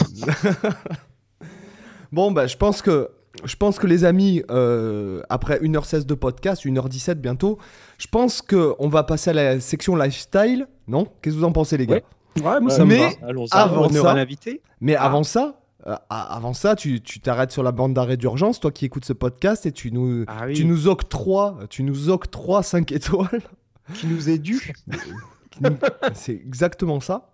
bon, 2.13 2.31
bah, 2.31 2.47
je 2.47 2.57
pense 2.57 2.83
que. 2.83 3.11
Je 3.45 3.57
pense 3.57 3.79
que 3.79 3.87
les 3.87 4.05
amis, 4.05 4.43
euh, 4.51 5.23
après 5.31 5.59
1h16 5.61 6.05
de 6.05 6.15
podcast, 6.15 6.67
1h17 6.67 7.15
bientôt, 7.15 7.57
je 7.97 8.07
pense 8.07 8.43
qu'on 8.43 8.89
va 8.89 9.05
passer 9.05 9.31
à 9.31 9.33
la 9.33 9.59
section 9.59 9.97
lifestyle. 9.97 10.69
Non? 10.87 11.07
Qu'est-ce 11.23 11.35
que 11.35 11.41
vous 11.41 11.47
en 11.47 11.53
pensez, 11.53 11.79
les 11.79 11.87
gars? 11.87 12.01
Ouais, 12.37 12.61
moi 12.61 12.71
ça 12.71 12.85
mais 12.85 12.99
me 12.99 13.03
va. 13.03 13.27
Avant 13.27 13.47
ça, 13.47 14.27
mais 14.83 14.97
ah. 14.97 15.05
avant 15.05 15.23
ça, 15.23 15.62
euh, 15.87 15.97
avant 16.09 16.53
ça, 16.53 16.77
tu 16.77 17.01
t'arrêtes 17.01 17.51
sur 17.51 17.63
la 17.63 17.73
bande 17.73 17.95
d'arrêt 17.95 18.17
d'urgence, 18.17 18.61
toi 18.61 18.71
qui 18.71 18.85
écoutes 18.85 19.05
ce 19.05 19.13
podcast, 19.13 19.67
et 19.67 19.73
tu 19.73 19.91
nous, 19.91 20.25
ah 20.29 20.47
tu 20.53 20.65
nous 20.65 20.87
octroies, 20.89 21.59
tu 21.71 21.83
nous 21.83 22.09
octroies 22.09 22.63
5 22.63 22.93
étoiles. 22.93 23.43
Qui 23.95 24.07
nous 24.07 24.31
est 24.31 24.39
dû. 24.39 24.73
C'est 26.15 26.33
exactement 26.35 27.01
ça. 27.01 27.31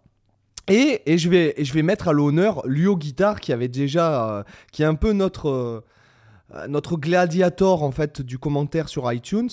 Et, 0.67 1.03
et, 1.07 1.19
je 1.19 1.29
vais, 1.29 1.55
et 1.57 1.65
je 1.65 1.73
vais 1.73 1.83
mettre 1.83 2.09
à 2.09 2.13
l'honneur 2.13 2.67
Luo 2.67 2.97
Guitar 2.97 3.41
qui 3.41 3.53
avait 3.53 3.69
déjà, 3.69 4.29
euh, 4.31 4.43
qui 4.73 4.83
est 4.83 4.87
un 4.87 4.95
peu 4.95 5.13
notre, 5.13 5.49
euh, 5.49 6.67
notre 6.69 6.97
gladiator 6.97 7.83
en 7.83 7.91
fait 7.91 8.21
du 8.21 8.39
commentaire 8.39 8.89
sur 8.89 9.11
iTunes, 9.13 9.51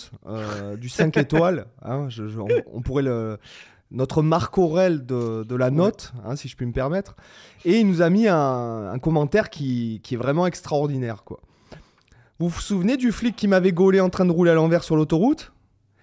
du 0.77 0.89
5 0.89 1.17
étoiles. 1.17 1.67
Hein, 1.83 2.07
on, 2.73 2.81
pourrait 2.81 3.03
le, 3.03 3.37
notre 3.91 4.21
Marc 4.21 4.57
Aurel 4.57 5.05
de, 5.05 5.55
la 5.55 5.71
note, 5.71 6.13
hein, 6.25 6.35
si 6.35 6.47
je 6.47 6.55
puis 6.55 6.65
me 6.65 6.71
permettre. 6.71 7.15
Et 7.63 7.79
il 7.79 7.87
nous 7.87 8.01
a 8.01 8.09
mis 8.09 8.27
un, 8.27 8.97
commentaire 8.99 9.49
qui, 9.49 10.01
est 10.11 10.15
vraiment 10.15 10.47
extraordinaire. 10.47 11.23
Quoi. 11.23 11.39
Vous 12.39 12.49
vous 12.49 12.61
souvenez 12.61 12.97
du 12.97 13.11
flic 13.11 13.35
qui 13.35 13.47
m'avait 13.47 13.71
gaulé 13.71 13.99
en 13.99 14.09
train 14.09 14.25
de 14.25 14.31
rouler 14.31 14.51
à 14.51 14.55
l'envers 14.55 14.83
sur 14.83 14.95
l'autoroute? 14.95 15.51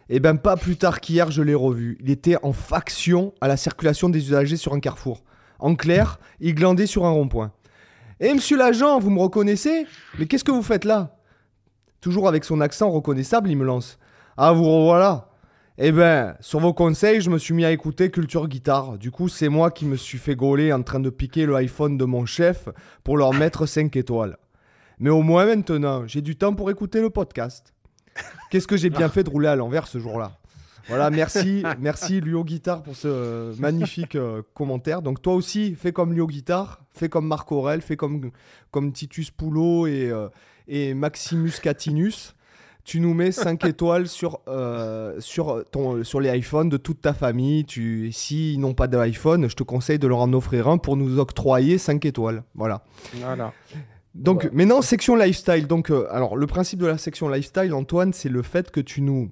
Eh 0.09 0.21
bien, 0.21 0.37
pas 0.37 0.57
plus 0.57 0.77
tard 0.77 1.01
qu'hier, 1.01 1.31
je 1.31 1.43
l'ai 1.43 1.55
revu. 1.55 1.97
Il 2.01 2.11
était 2.11 2.37
en 2.43 2.53
faction 2.53 3.33
à 3.41 3.49
la 3.49 3.57
circulation 3.57 4.09
des 4.09 4.19
usagers 4.19 4.57
sur 4.57 4.75
un 4.75 4.81
carrefour. 4.81 5.23
En 5.59 5.75
clair, 5.75 6.19
il 6.41 6.55
glandait 6.55 6.87
sur 6.87 7.05
un 7.07 7.11
rond-point. 7.11 7.53
Eh, 8.21 8.33
monsieur 8.35 8.57
l'agent, 8.57 8.99
vous 8.99 9.11
me 9.11 9.21
reconnaissez? 9.21 9.87
Mais 10.19 10.27
qu'est-ce 10.27 10.45
que 10.45 10.51
vous 10.51 10.63
faites 10.63 10.85
là? 10.85 11.17
Toujours 12.01 12.29
avec 12.29 12.45
son 12.45 12.61
accent 12.61 12.91
reconnaissable, 12.91 13.51
il 13.51 13.57
me 13.57 13.65
lance. 13.65 13.99
Ah, 14.37 14.53
vous 14.53 14.65
revoilà 14.65 15.32
eh 15.79 15.91
ben, 15.91 16.37
sur 16.41 16.61
vos 16.61 16.75
conseils, 16.75 17.23
je 17.23 17.31
me 17.31 17.39
suis 17.39 17.55
mis 17.55 17.65
à 17.65 17.73
écouter 17.73 18.11
Culture 18.11 18.47
Guitare. 18.47 18.99
Du 18.99 19.11
coup, 19.11 19.29
c'est 19.29 19.49
moi 19.49 19.71
qui 19.71 19.87
me 19.87 19.97
suis 19.97 20.19
fait 20.19 20.37
gauler 20.37 20.71
en 20.71 20.83
train 20.83 21.01
de 21.01 21.09
piquer 21.09 21.47
le 21.47 21.55
iPhone 21.55 21.97
de 21.97 22.05
mon 22.05 22.27
chef 22.27 22.69
pour 23.05 23.17
leur 23.17 23.33
mettre 23.33 23.65
5 23.65 23.97
étoiles. 23.97 24.37
Mais 24.99 25.09
au 25.09 25.23
moins 25.23 25.47
maintenant, 25.47 26.07
j'ai 26.07 26.21
du 26.21 26.37
temps 26.37 26.55
pour 26.55 26.71
écouter 26.71 27.01
le 27.01 27.09
podcast. 27.09 27.73
Qu'est-ce 28.51 28.67
que 28.67 28.77
j'ai 28.77 28.91
bien 28.91 29.09
fait 29.09 29.25
de 29.25 29.31
rouler 29.31 29.49
à 29.49 29.57
l'envers 29.57 29.87
ce 29.87 29.99
jour-là? 29.99 30.33
Voilà, 30.89 31.09
merci, 31.11 31.63
merci 31.81 32.21
Luo 32.21 32.45
Guitare 32.45 32.83
pour 32.83 32.95
ce 32.95 33.59
magnifique 33.59 34.17
euh, 34.17 34.43
commentaire. 34.53 35.01
Donc 35.01 35.23
toi 35.23 35.35
aussi, 35.35 35.75
fais 35.75 35.93
comme 35.93 36.13
Luo 36.13 36.27
Guitare, 36.27 36.85
fais 36.93 37.09
comme 37.09 37.27
Marc 37.27 37.51
Aurel, 37.51 37.81
fais 37.81 37.97
comme, 37.97 38.31
comme 38.71 38.93
Titus 38.93 39.31
Poulot 39.31 39.87
et, 39.87 40.11
euh, 40.11 40.29
et 40.69 40.93
Maximus 40.93 41.53
Catinus 41.63 42.35
tu 42.85 43.01
nous 43.01 43.15
mets 43.15 43.33
5 43.33 43.65
étoiles 43.67 44.09
sur, 44.09 44.41
euh, 44.49 45.17
sur, 45.21 45.65
ton, 45.71 46.03
sur 46.05 46.21
les 46.21 46.37
iPhones 46.37 46.69
de 46.69 46.77
toute 46.77 47.01
ta 47.01 47.15
famille. 47.15 47.65
Tu, 47.65 48.11
s'ils 48.13 48.61
n'ont 48.61 48.75
pas 48.75 48.87
d'iPhone, 48.87 49.49
je 49.49 49.57
te 49.57 49.63
conseille 49.63 49.99
de 49.99 50.07
leur 50.07 50.19
en 50.19 50.33
offrir 50.33 50.69
un 50.69 50.79
pour 50.79 50.97
nous 50.97 51.19
octroyer 51.19 51.79
5 51.79 52.05
étoiles. 52.05 52.43
Voilà. 52.55 52.83
Voilà. 53.15 53.53
Donc, 54.15 54.51
maintenant, 54.53 54.83
section 54.83 55.17
lifestyle. 55.17 55.67
Donc, 55.67 55.91
euh, 55.91 56.07
alors, 56.11 56.37
le 56.37 56.47
principe 56.47 56.81
de 56.81 56.87
la 56.87 56.99
section 56.99 57.29
lifestyle, 57.29 57.73
Antoine, 57.73 58.13
c'est 58.13 58.29
le 58.29 58.43
fait 58.43 58.71
que 58.71 58.81
tu 58.81 59.01
nous, 59.01 59.31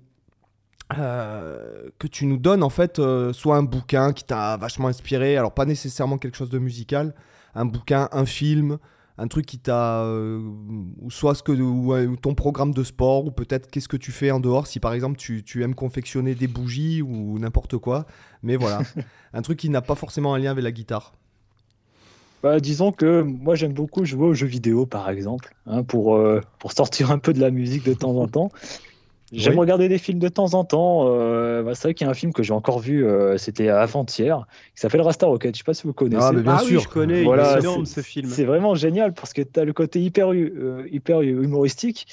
que 0.91 2.07
tu 2.11 2.27
nous 2.27 2.37
donnes 2.37 2.65
en 2.65 2.71
fait 2.71 3.01
soit 3.33 3.57
un 3.57 3.63
bouquin 3.63 4.13
qui 4.13 4.25
t'a 4.25 4.57
vachement 4.57 4.89
inspiré, 4.89 5.37
alors 5.37 5.55
pas 5.55 5.65
nécessairement 5.65 6.19
quelque 6.19 6.37
chose 6.37 6.51
de 6.51 6.59
musical, 6.59 7.15
un 7.55 7.65
bouquin, 7.65 8.09
un 8.11 8.27
film, 8.27 8.79
un 9.21 9.29
truc 9.29 9.45
qui 9.45 9.59
t'a 9.59 10.03
euh, 10.05 10.41
soit 11.11 11.35
ce 11.35 11.43
que 11.43 11.53
ou, 11.53 12.17
ton 12.17 12.35
programme 12.35 12.73
de 12.73 12.83
sport 12.83 13.27
ou 13.27 13.31
peut-être 13.31 13.71
qu'est-ce 13.71 13.89
que 13.89 13.99
tu 13.99 14.13
fais 14.13 14.31
en 14.31 14.41
dehors 14.41 14.67
si 14.67 14.81
par 14.81 14.95
exemple 14.95 15.19
tu, 15.19 15.45
tu 15.45 15.63
aimes 15.63 15.75
confectionner 15.75 16.35
des 16.35 16.49
bougies 16.49 17.03
ou 17.03 17.39
n'importe 17.39 17.77
quoi 17.77 18.07
mais 18.43 18.57
voilà. 18.57 18.81
Un 19.35 19.43
truc 19.43 19.59
qui 19.59 19.69
n'a 19.69 19.83
pas 19.83 19.95
forcément 19.95 20.35
un 20.35 20.39
lien 20.39 20.51
avec 20.51 20.65
la 20.65 20.73
guitare. 20.73 21.13
Bah, 22.43 22.59
disons 22.59 22.91
que 22.91 23.21
moi 23.21 23.55
j'aime 23.55 23.75
beaucoup 23.75 24.07
jouer 24.07 24.27
aux 24.27 24.35
jeux 24.35 24.47
vidéo 24.47 24.87
par 24.87 25.11
exemple 25.11 25.55
hein, 25.67 25.83
pour, 25.83 26.17
euh, 26.17 26.41
pour 26.59 26.73
sortir 26.73 27.11
un 27.11 27.19
peu 27.19 27.35
de 27.35 27.41
la 27.41 27.51
musique 27.51 27.85
de 27.85 27.93
temps 27.93 28.17
en 28.17 28.27
temps 28.27 28.51
J'aime 29.33 29.59
regarder 29.59 29.89
des 29.89 29.99
films 29.99 30.19
de 30.19 30.29
temps 30.29 30.55
en 30.55 30.65
temps. 30.65 31.05
Euh, 31.07 31.63
bah, 31.63 31.75
c'est 31.75 31.89
vrai 31.89 31.95
qu'il 31.95 32.05
y 32.05 32.09
a 32.09 32.11
un 32.11 32.15
film 32.15 32.33
que 32.33 32.43
j'ai 32.43 32.53
encore 32.53 32.81
vu, 32.81 33.05
euh, 33.05 33.37
c'était 33.39 33.69
avant-hier, 33.69 34.47
qui 34.75 34.81
s'appelle 34.81 35.03
Rasta 35.03 35.27
Rocket. 35.27 35.55
Je 35.55 35.59
sais 35.59 35.65
pas 35.65 35.75
si 35.75 35.85
vous 35.85 35.93
connaissez. 35.93 36.27
Ah, 36.29 36.33
mais 36.33 36.43
bien 36.43 36.57
ah 36.59 36.63
sûr. 36.63 36.79
Oui, 36.79 36.85
je 36.85 36.89
connais. 36.89 37.23
Voilà, 37.23 37.55
c'est 37.55 37.61
énorme 37.61 37.87
ce 37.87 38.01
film. 38.01 38.29
C'est 38.29 38.45
vraiment 38.45 38.75
génial 38.75 39.13
parce 39.13 39.33
que 39.33 39.43
tu 39.43 39.61
as 39.61 39.65
le 39.65 39.73
côté 39.73 40.01
hyper, 40.01 40.33
euh, 40.33 40.85
hyper 40.91 41.23
humoristique 41.23 42.07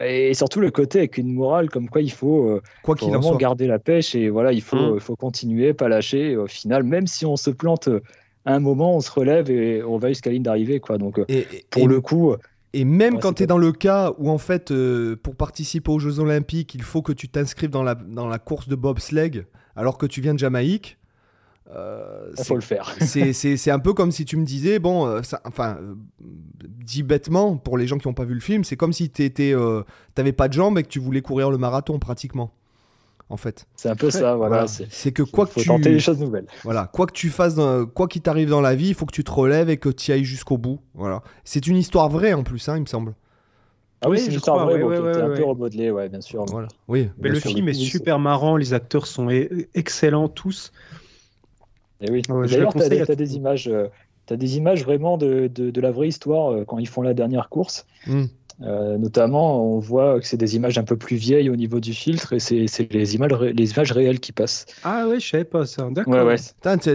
et 0.00 0.34
surtout 0.34 0.58
le 0.58 0.72
côté 0.72 0.98
avec 0.98 1.18
une 1.18 1.32
morale 1.32 1.70
comme 1.70 1.88
quoi 1.88 2.00
il 2.00 2.10
faut, 2.10 2.60
quoi 2.82 2.96
qu'il 2.96 3.10
vraiment 3.10 3.36
garder 3.36 3.68
la 3.68 3.78
pêche 3.78 4.16
et 4.16 4.28
voilà, 4.28 4.50
il 4.50 4.62
faut, 4.62 4.96
mmh. 4.96 5.00
faut 5.00 5.14
continuer, 5.14 5.72
pas 5.72 5.88
lâcher. 5.88 6.36
au 6.36 6.48
final, 6.48 6.82
même 6.82 7.06
si 7.06 7.24
on 7.26 7.36
se 7.36 7.50
plante 7.50 7.88
à 8.44 8.54
un 8.54 8.58
moment, 8.58 8.96
on 8.96 9.00
se 9.00 9.10
relève 9.12 9.50
et 9.50 9.84
on 9.84 9.98
va 9.98 10.08
jusqu'à 10.08 10.30
la 10.30 10.34
ligne 10.34 10.42
d'arrivée. 10.42 10.80
Quoi. 10.80 10.98
Donc, 10.98 11.20
pour 11.70 11.88
le 11.88 12.00
coup. 12.00 12.34
Et 12.74 12.84
même 12.84 13.20
quand 13.20 13.34
tu 13.34 13.44
es 13.44 13.46
dans 13.46 13.56
le 13.56 13.70
cas 13.70 14.12
où, 14.18 14.28
en 14.28 14.38
fait, 14.38 14.72
euh, 14.72 15.14
pour 15.14 15.36
participer 15.36 15.92
aux 15.92 16.00
Jeux 16.00 16.18
Olympiques, 16.18 16.74
il 16.74 16.82
faut 16.82 17.02
que 17.02 17.12
tu 17.12 17.28
t'inscrives 17.28 17.70
dans 17.70 17.84
la, 17.84 17.94
dans 17.94 18.26
la 18.26 18.40
course 18.40 18.66
de 18.68 18.74
bobsleigh 18.74 19.46
alors 19.76 19.96
que 19.96 20.06
tu 20.06 20.20
viens 20.20 20.34
de 20.34 20.40
Jamaïque. 20.40 20.98
Euh, 21.70 22.32
il 22.36 22.44
faut 22.44 22.56
le 22.56 22.60
faire. 22.60 22.92
c'est 23.00 23.70
un 23.70 23.78
peu 23.78 23.94
comme 23.94 24.10
si 24.10 24.24
tu 24.24 24.36
me 24.36 24.44
disais, 24.44 24.80
bon, 24.80 25.06
euh, 25.06 25.22
ça, 25.22 25.40
enfin, 25.44 25.78
dit 26.20 27.04
bêtement, 27.04 27.56
pour 27.56 27.78
les 27.78 27.86
gens 27.86 27.96
qui 27.96 28.08
n'ont 28.08 28.14
pas 28.14 28.24
vu 28.24 28.34
le 28.34 28.40
film, 28.40 28.64
c'est 28.64 28.76
comme 28.76 28.92
si 28.92 29.08
tu 29.08 29.30
n'avais 30.16 30.32
pas 30.32 30.48
de 30.48 30.52
jambes 30.52 30.76
et 30.76 30.82
que 30.82 30.88
tu 30.88 30.98
voulais 30.98 31.22
courir 31.22 31.52
le 31.52 31.58
marathon 31.58 32.00
pratiquement 32.00 32.52
en 33.30 33.36
fait. 33.36 33.66
C'est 33.76 33.88
un 33.88 33.96
peu 33.96 34.10
ça, 34.10 34.36
voilà. 34.36 34.66
C'est 34.66 35.12
que 35.12 35.22
quoi 35.22 35.46
que 35.46 35.60
tu 35.60 35.66
tenter 35.66 35.90
des 35.90 36.00
choses 36.00 36.20
nouvelles. 36.20 36.46
Voilà, 36.62 36.86
quoi 36.92 37.06
que 37.06 37.12
tu 37.12 37.30
fasses, 37.30 37.56
quoi 37.94 38.08
qu'il 38.08 38.22
t'arrive 38.22 38.48
dans 38.48 38.60
la 38.60 38.74
vie, 38.74 38.88
il 38.88 38.94
faut 38.94 39.06
que 39.06 39.14
tu 39.14 39.24
te 39.24 39.30
relèves 39.30 39.70
et 39.70 39.76
que 39.76 39.88
tu 39.88 40.12
ailles 40.12 40.24
jusqu'au 40.24 40.58
bout. 40.58 40.80
Voilà. 40.94 41.22
C'est 41.44 41.66
une 41.66 41.76
histoire 41.76 42.08
vraie 42.08 42.32
en 42.32 42.42
plus, 42.42 42.68
hein, 42.68 42.76
il 42.76 42.82
me 42.82 42.86
semble. 42.86 43.14
Ah 44.04 44.10
oui, 44.10 44.18
c'est 44.18 44.26
une 44.26 44.34
histoire 44.34 44.66
vraie, 44.66 44.82
un 44.82 45.34
peu 45.34 45.44
remodelée, 45.44 45.90
ouais, 45.90 46.08
bien 46.08 46.20
sûr. 46.20 46.44
Voilà. 46.46 46.68
Oui, 46.88 47.08
mais 47.18 47.30
le 47.30 47.40
film 47.40 47.68
est 47.68 47.74
super 47.74 48.18
marrant, 48.18 48.56
les 48.56 48.74
acteurs 48.74 49.06
sont 49.06 49.30
e-, 49.30 49.66
excellents 49.74 50.28
tous. 50.28 50.72
Et 52.00 52.10
oui. 52.10 52.22
D'ailleurs, 52.28 52.74
tu 52.74 52.82
as, 52.82 53.16
des 53.16 53.36
images. 53.36 53.68
Euh, 53.68 53.88
as 54.30 54.36
des 54.36 54.56
images 54.56 54.84
vraiment 54.84 55.16
de, 55.16 55.48
de, 55.48 55.80
la 55.80 55.90
vraie 55.90 56.08
histoire 56.08 56.52
euh, 56.52 56.64
quand 56.64 56.78
ils 56.78 56.88
font 56.88 57.02
la 57.02 57.14
dernière 57.14 57.48
course. 57.48 57.86
Hmm. 58.06 58.24
Euh, 58.62 58.98
notamment, 58.98 59.64
on 59.64 59.78
voit 59.80 60.20
que 60.20 60.26
c'est 60.26 60.36
des 60.36 60.54
images 60.54 60.78
un 60.78 60.84
peu 60.84 60.96
plus 60.96 61.16
vieilles 61.16 61.50
au 61.50 61.56
niveau 61.56 61.80
du 61.80 61.92
filtre 61.92 62.34
et 62.34 62.38
c'est 62.38 62.92
les 62.92 63.14
images, 63.14 63.32
les 63.32 63.72
images 63.72 63.92
réelles 63.92 64.20
qui 64.20 64.32
passent. 64.32 64.66
Ah 64.84 65.06
ouais, 65.08 65.18
je 65.18 65.28
savais 65.28 65.44
pas 65.44 65.66
ça. 65.66 65.88
D'accord. 65.90 66.14
Ouais, 66.24 66.36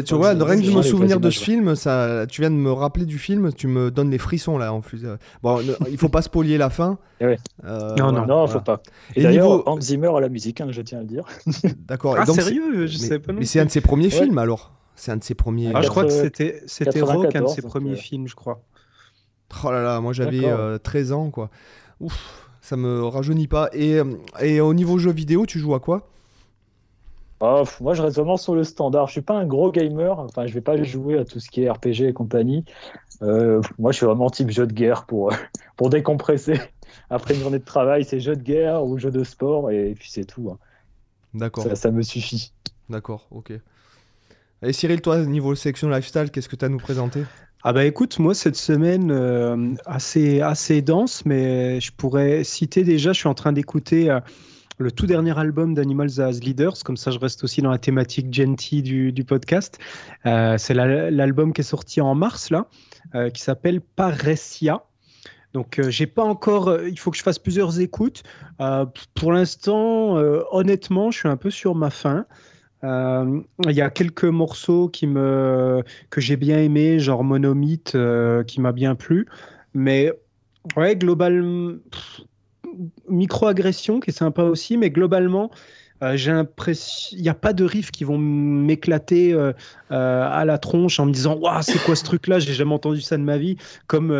tu, 0.03 0.15
vois, 0.15 0.29
rien 0.29 0.61
que 0.61 0.65
de 0.65 0.71
me 0.71 0.81
souvenir 0.81 1.19
de 1.19 1.29
ce 1.29 1.43
film, 1.43 1.75
ça, 1.75 2.25
tu 2.29 2.41
viens 2.41 2.51
de 2.51 2.55
me 2.55 2.71
rappeler 2.71 3.05
du 3.05 3.17
film, 3.17 3.51
tu 3.53 3.67
me 3.67 3.91
donnes 3.91 4.09
les 4.09 4.17
frissons 4.17 4.57
là 4.57 4.73
en 4.73 4.81
plus. 4.81 5.05
Bon, 5.43 5.59
il 5.89 5.97
faut 5.97 6.09
pas 6.09 6.21
spolier 6.21 6.57
la 6.57 6.69
fin. 6.69 6.97
Eh 7.21 7.35
euh, 7.65 7.95
non, 7.97 8.13
non, 8.13 8.25
non, 8.25 8.47
faut 8.47 8.61
pas. 8.61 8.81
Et, 9.15 9.23
d'ailleurs, 9.23 9.67
Hans 9.67 9.81
Zimmer 9.81 10.11
à 10.15 10.21
la 10.21 10.29
musique, 10.29 10.61
hein, 10.61 10.67
je 10.69 10.81
tiens 10.81 10.99
à 10.99 11.01
le 11.01 11.07
dire. 11.07 11.25
D'accord. 11.87 12.15
Ah, 12.17 12.25
sérieux 12.25 12.87
Je 12.87 12.97
mais, 12.97 13.07
sais 13.07 13.19
pas. 13.19 13.33
Mais 13.33 13.45
c'est 13.45 13.59
un 13.59 13.65
de 13.65 13.71
ses 13.71 13.81
premiers 13.81 14.09
films 14.09 14.37
alors. 14.37 14.71
C'est 14.95 15.11
un 15.11 15.17
de 15.17 15.23
ses 15.23 15.35
premiers. 15.35 15.71
Ah, 15.73 15.81
je 15.81 15.89
crois 15.89 16.03
que 16.03 16.11
c'était 16.11 16.61
c'était 16.65 17.01
Rock, 17.01 17.35
un 17.35 17.43
de 17.43 17.47
ses 17.47 17.61
premiers 17.61 17.93
euh, 17.93 17.95
films, 17.95 18.27
je 18.27 18.35
crois. 18.35 18.61
Oh 19.63 19.71
là 19.71 19.81
là, 19.81 19.99
moi 19.99 20.13
j'avais 20.13 20.51
13 20.79 21.11
euh, 21.11 21.15
ans, 21.15 21.29
quoi. 21.31 21.49
Ouf, 21.99 22.49
ça 22.61 22.77
me 22.77 23.03
rajeunit 23.05 23.47
pas. 23.47 23.69
Et, 23.73 23.95
euh, 23.95 24.15
et 24.41 24.61
au 24.61 24.73
niveau 24.73 24.97
jeu 24.97 25.11
vidéo, 25.11 25.45
tu 25.45 25.59
joues 25.59 25.75
à 25.75 25.79
quoi? 25.79 26.07
Oh, 27.41 27.63
Moi, 27.79 27.93
je 27.93 28.01
reste 28.01 28.17
vraiment 28.17 28.37
sur 28.37 28.53
le 28.53 28.63
standard. 28.63 29.07
Je 29.07 29.13
suis 29.13 29.21
pas 29.21 29.35
un 29.35 29.45
gros 29.45 29.71
gamer. 29.71 30.19
Enfin, 30.19 30.45
je 30.45 30.53
vais 30.53 30.61
pas 30.61 30.81
jouer 30.83 31.17
à 31.17 31.25
tout 31.25 31.39
ce 31.39 31.49
qui 31.49 31.63
est 31.63 31.69
RPG 31.69 32.01
et 32.01 32.13
compagnie. 32.13 32.65
Euh, 33.21 33.61
moi, 33.77 33.91
je 33.91 33.97
suis 33.97 34.05
vraiment 34.05 34.29
type 34.29 34.49
jeu 34.49 34.67
de 34.67 34.73
guerre 34.73 35.05
pour, 35.05 35.31
pour 35.77 35.89
décompresser. 35.89 36.59
Après 37.09 37.35
une 37.35 37.41
journée 37.41 37.59
de 37.59 37.65
travail, 37.65 38.03
c'est 38.03 38.19
jeu 38.19 38.35
de 38.35 38.41
guerre 38.43 38.83
ou 38.83 38.97
jeu 38.97 39.11
de 39.11 39.23
sport, 39.23 39.71
et 39.71 39.95
puis 39.97 40.09
c'est 40.11 40.25
tout. 40.25 40.49
Hein. 40.51 40.57
D'accord. 41.33 41.63
Ça, 41.63 41.75
ça 41.75 41.91
me 41.91 42.01
suffit. 42.01 42.51
D'accord, 42.89 43.27
ok. 43.31 43.53
Et 44.61 44.73
Cyril, 44.73 45.01
toi, 45.01 45.17
niveau 45.19 45.55
section 45.55 45.89
lifestyle, 45.89 46.31
qu'est-ce 46.31 46.49
que 46.49 46.55
tu 46.55 46.65
as 46.65 46.67
à 46.67 46.69
nous 46.69 46.79
présenter? 46.79 47.23
Ah 47.61 47.73
bah 47.73 47.83
écoute, 47.83 48.19
moi 48.19 48.33
cette 48.33 48.55
semaine 48.55 49.11
euh, 49.11 49.73
assez 49.85 50.39
assez 50.39 50.81
dense, 50.81 51.25
mais 51.25 51.81
je 51.81 51.91
pourrais 51.91 52.45
citer 52.45 52.85
déjà, 52.85 53.11
je 53.11 53.19
suis 53.19 53.27
en 53.27 53.33
train 53.33 53.51
d'écouter 53.51 54.09
euh, 54.09 54.21
le 54.77 54.93
tout 54.93 55.05
dernier 55.05 55.37
album 55.37 55.73
d'Animals 55.73 56.21
as 56.21 56.39
Leaders, 56.39 56.81
comme 56.85 56.95
ça 56.95 57.11
je 57.11 57.19
reste 57.19 57.43
aussi 57.43 57.61
dans 57.61 57.69
la 57.69 57.77
thématique 57.77 58.33
gentil 58.33 58.81
du, 58.81 59.11
du 59.11 59.25
podcast. 59.25 59.77
Euh, 60.25 60.57
c'est 60.57 60.73
l'album 60.73 61.51
qui 61.51 61.59
est 61.59 61.65
sorti 61.65 61.99
en 61.99 62.15
mars 62.15 62.49
là, 62.49 62.67
qui 63.33 63.41
s'appelle 63.41 63.81
Paresia. 63.81 64.85
Donc 65.51 65.81
j'ai 65.89 66.07
pas 66.07 66.23
encore, 66.23 66.79
il 66.85 66.97
faut 66.97 67.11
que 67.11 67.17
je 67.17 67.23
fasse 67.23 67.39
plusieurs 67.39 67.81
écoutes. 67.81 68.23
pour 69.15 69.33
l'instant, 69.33 70.13
honnêtement, 70.51 71.11
je 71.11 71.17
suis 71.17 71.27
un 71.27 71.35
peu 71.35 71.49
sur 71.49 71.75
ma 71.75 71.89
faim. 71.89 72.25
Euh, 72.83 73.41
il 73.65 73.71
y 73.71 73.81
a 73.81 73.89
quelques 73.89 74.25
morceaux 74.25 74.87
qui 74.87 75.07
me, 75.07 75.83
que 76.09 76.21
j'ai 76.21 76.37
bien 76.37 76.59
aimé, 76.59 76.99
genre 76.99 77.23
Monomythe, 77.23 77.95
euh, 77.95 78.43
qui 78.43 78.61
m'a 78.61 78.71
bien 78.71 78.95
plu. 78.95 79.27
Mais 79.73 80.11
ouais, 80.77 80.95
globalement, 80.95 81.75
micro-agression 83.09 83.99
qui 83.99 84.11
est 84.11 84.13
sympa 84.13 84.43
aussi, 84.43 84.77
mais 84.77 84.89
globalement, 84.89 85.51
euh, 86.01 86.15
j'ai 86.15 86.31
l'impression, 86.31 87.17
il 87.17 87.21
n'y 87.21 87.29
a 87.29 87.33
pas 87.33 87.53
de 87.53 87.63
riffs 87.63 87.91
qui 87.91 88.03
vont 88.03 88.17
m'éclater 88.17 89.33
euh, 89.33 89.51
euh, 89.91 90.27
à 90.29 90.45
la 90.45 90.57
tronche 90.57 90.99
en 90.99 91.05
me 91.05 91.11
disant, 91.11 91.37
waouh, 91.37 91.61
c'est 91.61 91.81
quoi 91.83 91.95
ce 91.95 92.03
truc-là? 92.03 92.39
J'ai 92.39 92.53
jamais 92.53 92.73
entendu 92.73 93.01
ça 93.01 93.17
de 93.17 93.23
ma 93.23 93.37
vie. 93.37 93.57
Comme, 93.87 94.15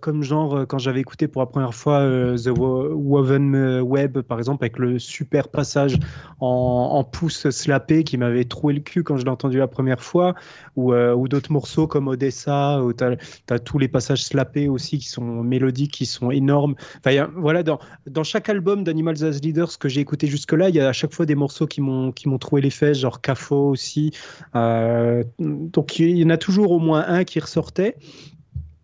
comme 0.00 0.22
genre 0.22 0.66
quand 0.68 0.78
j'avais 0.78 1.00
écouté 1.00 1.28
pour 1.28 1.40
la 1.40 1.46
première 1.46 1.74
fois 1.74 2.00
The 2.36 2.50
Woven 2.50 3.80
Web, 3.80 4.20
par 4.20 4.38
exemple, 4.38 4.64
avec 4.64 4.78
le 4.78 4.98
super 4.98 5.48
passage 5.48 5.96
en, 6.40 6.90
en 6.92 7.04
pouce 7.04 7.48
slappé 7.50 8.04
qui 8.04 8.18
m'avait 8.18 8.44
troué 8.44 8.74
le 8.74 8.80
cul 8.80 9.02
quand 9.02 9.16
je 9.16 9.24
l'ai 9.24 9.30
entendu 9.30 9.58
la 9.58 9.68
première 9.68 10.02
fois, 10.02 10.34
ou, 10.76 10.92
ou 10.94 11.28
d'autres 11.28 11.52
morceaux 11.52 11.86
comme 11.86 12.08
Odessa, 12.08 12.82
où 12.82 12.92
tu 12.92 13.04
as, 13.04 13.58
tous 13.60 13.78
les 13.78 13.88
passages 13.88 14.24
slappés 14.24 14.68
aussi 14.68 14.98
qui 14.98 15.08
sont 15.08 15.42
mélodiques, 15.42 15.92
qui 15.92 16.06
sont 16.06 16.30
énormes. 16.30 16.74
Enfin, 16.98 17.28
voilà, 17.36 17.62
dans, 17.62 17.78
dans 18.06 18.24
chaque 18.24 18.48
album 18.48 18.84
d'Animals 18.84 19.24
as 19.24 19.40
Leaders 19.40 19.78
que 19.78 19.88
j'ai 19.88 20.00
écouté 20.00 20.26
jusque-là, 20.26 20.68
il 20.68 20.74
y 20.74 20.80
a 20.80 20.88
à 20.88 20.92
chaque 20.92 21.13
des 21.22 21.34
morceaux 21.34 21.66
qui 21.66 21.80
m'ont 21.80 22.12
qui 22.12 22.28
m'ont 22.28 22.38
trouvé 22.38 22.62
les 22.62 22.70
fesses, 22.70 22.98
genre 22.98 23.20
Cafo 23.20 23.68
aussi. 23.68 24.12
Euh, 24.54 25.22
donc 25.38 25.98
il 25.98 26.18
y 26.18 26.24
en 26.24 26.30
a 26.30 26.36
toujours 26.36 26.72
au 26.72 26.78
moins 26.78 27.04
un 27.06 27.24
qui 27.24 27.40
ressortait. 27.40 27.96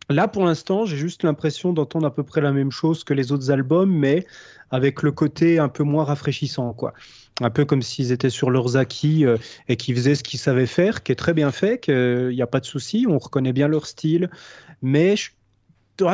Là, 0.09 0.27
pour 0.27 0.45
l'instant, 0.45 0.87
j'ai 0.87 0.97
juste 0.97 1.23
l'impression 1.23 1.73
d'entendre 1.73 2.07
à 2.07 2.13
peu 2.13 2.25
près 2.25 2.41
la 2.41 2.51
même 2.51 2.73
chose 2.73 3.05
que 3.05 3.15
les 3.15 3.31
autres 3.31 3.53
albums, 3.53 3.93
mais 3.93 4.27
avec 4.71 5.03
le 5.03 5.13
côté 5.13 5.61
un 5.61 5.69
peu 5.69 5.85
moins 5.85 6.05
rafraîchissant, 6.05 6.73
quoi. 6.73 6.95
Un 7.41 7.51
peu 7.51 7.65
comme 7.65 7.81
s'ils 7.81 8.11
étaient 8.11 8.31
sur 8.31 8.51
leurs 8.51 8.77
acquis 8.77 9.25
euh, 9.25 9.37
et 9.69 9.77
qu'ils 9.77 9.95
faisaient 9.95 10.17
ce 10.17 10.25
qu'ils 10.25 10.41
savaient 10.41 10.67
faire, 10.67 11.05
qui 11.05 11.13
est 11.13 11.17
très 11.17 11.33
bien 11.33 11.53
fait, 11.53 11.79
qu'il 11.79 12.31
n'y 12.31 12.43
a 12.43 12.47
pas 12.49 12.61
de 12.61 12.67
souci, 12.67 13.07
on 13.09 13.19
reconnaît 13.19 13.53
bien 13.53 13.69
leur 13.69 13.87
style, 13.87 14.31
mais 14.83 15.15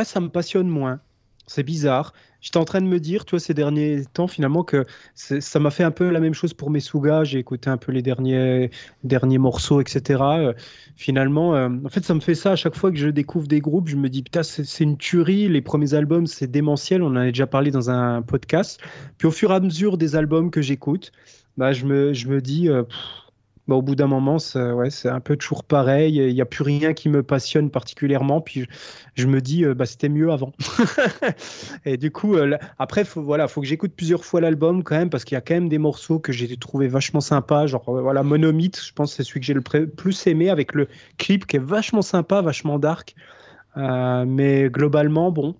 ça 0.04 0.20
me 0.20 0.28
passionne 0.28 0.68
moins. 0.68 1.00
C'est 1.46 1.62
bizarre. 1.62 2.12
J'étais 2.40 2.58
en 2.58 2.64
train 2.64 2.80
de 2.80 2.86
me 2.86 3.00
dire, 3.00 3.24
tu 3.24 3.30
vois, 3.30 3.40
ces 3.40 3.54
derniers 3.54 4.04
temps, 4.12 4.28
finalement, 4.28 4.62
que 4.62 4.84
ça 5.14 5.58
m'a 5.58 5.70
fait 5.70 5.82
un 5.82 5.90
peu 5.90 6.10
la 6.10 6.20
même 6.20 6.34
chose 6.34 6.54
pour 6.54 6.70
mes 6.70 6.78
Mesuga. 6.78 7.24
J'ai 7.24 7.38
écouté 7.38 7.70
un 7.70 7.76
peu 7.76 7.92
les 7.92 8.02
derniers, 8.02 8.70
derniers 9.04 9.38
morceaux, 9.38 9.80
etc. 9.80 10.20
Euh, 10.22 10.52
finalement, 10.96 11.54
euh, 11.56 11.68
en 11.84 11.88
fait, 11.88 12.04
ça 12.04 12.14
me 12.14 12.20
fait 12.20 12.34
ça 12.34 12.52
à 12.52 12.56
chaque 12.56 12.76
fois 12.76 12.92
que 12.92 12.98
je 12.98 13.08
découvre 13.08 13.48
des 13.48 13.60
groupes. 13.60 13.88
Je 13.88 13.96
me 13.96 14.08
dis, 14.08 14.22
putain, 14.22 14.42
c'est 14.42 14.84
une 14.84 14.96
tuerie. 14.96 15.48
Les 15.48 15.60
premiers 15.60 15.94
albums, 15.94 16.26
c'est 16.26 16.46
démentiel. 16.46 17.02
On 17.02 17.08
en 17.08 17.16
a 17.16 17.26
déjà 17.26 17.46
parlé 17.46 17.70
dans 17.70 17.90
un 17.90 18.22
podcast. 18.22 18.80
Puis 19.18 19.26
au 19.26 19.32
fur 19.32 19.50
et 19.50 19.54
à 19.54 19.60
mesure 19.60 19.98
des 19.98 20.14
albums 20.14 20.50
que 20.50 20.62
j'écoute, 20.62 21.10
bah, 21.56 21.72
je, 21.72 21.84
me, 21.86 22.12
je 22.12 22.28
me 22.28 22.40
dis, 22.40 22.68
euh, 22.68 22.84
bah, 23.68 23.74
au 23.74 23.82
bout 23.82 23.96
d'un 23.96 24.06
moment, 24.06 24.38
c'est 24.38 24.70
ouais, 24.72 24.88
un 25.04 25.20
peu 25.20 25.36
toujours 25.36 25.64
pareil. 25.64 26.16
Il 26.16 26.34
n'y 26.34 26.40
a 26.40 26.46
plus 26.46 26.62
rien 26.62 26.92
qui 26.94 27.08
me 27.08 27.22
passionne 27.22 27.70
particulièrement. 27.70 28.40
Puis 28.40 28.66
je, 29.14 29.26
me 29.26 29.40
dis, 29.40 29.64
euh, 29.64 29.74
bah, 29.74 29.86
c'était 29.86 30.08
mieux 30.08 30.30
avant. 30.30 30.52
et 31.84 31.96
du 31.96 32.12
coup, 32.12 32.36
euh, 32.36 32.56
après, 32.78 33.04
faut, 33.04 33.22
voilà, 33.22 33.48
faut 33.48 33.60
que 33.60 33.66
j'écoute 33.66 33.92
plusieurs 33.96 34.24
fois 34.24 34.40
l'album 34.40 34.84
quand 34.84 34.96
même, 34.96 35.10
parce 35.10 35.24
qu'il 35.24 35.34
y 35.34 35.38
a 35.38 35.40
quand 35.40 35.54
même 35.54 35.68
des 35.68 35.78
morceaux 35.78 36.20
que 36.20 36.32
j'ai 36.32 36.56
trouvé 36.56 36.86
vachement 36.86 37.20
sympas. 37.20 37.66
Genre, 37.66 37.88
euh, 37.88 38.02
voilà, 38.02 38.22
Monomythe, 38.22 38.80
je 38.80 38.92
pense 38.92 39.10
que 39.10 39.16
c'est 39.16 39.28
celui 39.28 39.40
que 39.40 39.46
j'ai 39.46 39.54
le 39.54 39.60
plus 39.60 40.26
aimé, 40.26 40.48
avec 40.48 40.72
le 40.72 40.88
clip 41.18 41.46
qui 41.46 41.56
est 41.56 41.64
vachement 41.64 42.02
sympa, 42.02 42.42
vachement 42.42 42.78
dark. 42.78 43.16
mais 43.76 44.70
globalement, 44.70 45.32
bon, 45.32 45.56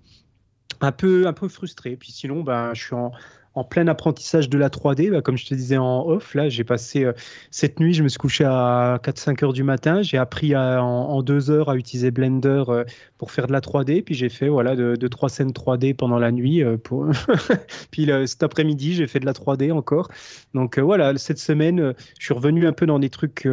un 0.81 0.93
peu, 0.93 1.27
un 1.27 1.33
peu 1.33 1.49
frustré. 1.49 1.97
Puis 1.97 2.13
sinon, 2.13 2.43
ben, 2.43 2.73
je 2.73 2.85
suis 2.85 2.95
en 2.95 3.11
en 3.57 3.65
plein 3.65 3.89
apprentissage 3.89 4.49
de 4.49 4.59
la 4.59 4.69
3D. 4.69 5.11
Bah, 5.11 5.23
comme 5.23 5.37
je 5.37 5.47
te 5.47 5.55
disais 5.55 5.79
en 5.79 6.07
off, 6.07 6.35
là, 6.35 6.49
j'ai 6.49 6.63
passé 6.63 7.05
euh, 7.05 7.13
cette 7.51 7.81
nuit, 7.81 7.95
je 7.95 8.03
me 8.03 8.09
suis 8.09 8.19
couché 8.19 8.45
à 8.45 9.01
4-5 9.03 9.45
heures 9.45 9.53
du 9.55 9.65
matin. 9.65 10.03
J'ai 10.03 10.19
appris 10.19 10.55
en, 10.55 10.61
en, 10.61 11.23
deux 11.23 11.51
heures 11.51 11.71
à 11.71 11.77
utiliser 11.77 12.11
Blender 12.11 12.65
euh, 12.69 12.85
pour 13.17 13.33
faire 13.33 13.47
de 13.47 13.53
la 13.53 13.61
3D. 13.61 14.03
Puis 14.03 14.15
j'ai 14.15 14.29
fait 14.29 14.49
voilà, 14.49 14.77
de, 14.77 15.09
trois 15.09 15.31
scènes 15.31 15.53
3D 15.53 15.95
pendant 15.95 16.19
la 16.19 16.33
nuit. 16.33 16.63
Euh, 16.63 16.77
puis 17.91 18.11
cet 18.27 18.43
après-midi, 18.43 18.95
j'ai 18.95 19.07
fait 19.07 19.21
de 19.21 19.27
la 19.27 19.33
3D 19.33 19.73
encore. 19.73 20.09
Donc 20.53 20.79
voilà, 20.79 21.17
cette 21.17 21.39
semaine, 21.39 21.95
je 22.19 22.25
suis 22.25 22.35
revenu 22.35 22.67
un 22.67 22.73
peu 22.73 22.87
dans 22.87 22.99
des 22.99 23.11
trucs 23.11 23.49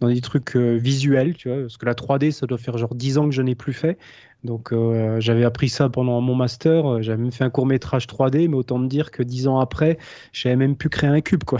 dans 0.00 0.08
des 0.08 0.20
trucs 0.22 0.56
visuels, 0.56 1.34
tu 1.34 1.50
vois, 1.50 1.60
parce 1.60 1.76
que 1.76 1.84
la 1.84 1.92
3D, 1.92 2.30
ça 2.30 2.46
doit 2.46 2.56
faire 2.56 2.78
genre 2.78 2.94
10 2.94 3.18
ans 3.18 3.28
que 3.28 3.34
je 3.34 3.42
n'ai 3.42 3.54
plus 3.54 3.74
fait. 3.74 3.98
Donc 4.44 4.72
euh, 4.72 5.20
j'avais 5.20 5.44
appris 5.44 5.68
ça 5.68 5.88
pendant 5.88 6.20
mon 6.20 6.34
master, 6.34 6.86
euh, 6.86 7.02
j'avais 7.02 7.20
même 7.20 7.32
fait 7.32 7.44
un 7.44 7.50
court 7.50 7.66
métrage 7.66 8.06
3D, 8.06 8.48
mais 8.48 8.56
autant 8.56 8.78
me 8.78 8.88
dire 8.88 9.10
que 9.10 9.22
dix 9.22 9.46
ans 9.46 9.58
après, 9.58 9.98
j'avais 10.32 10.56
même 10.56 10.76
pu 10.76 10.88
créer 10.88 11.10
un 11.10 11.20
cube, 11.20 11.44
quoi. 11.44 11.58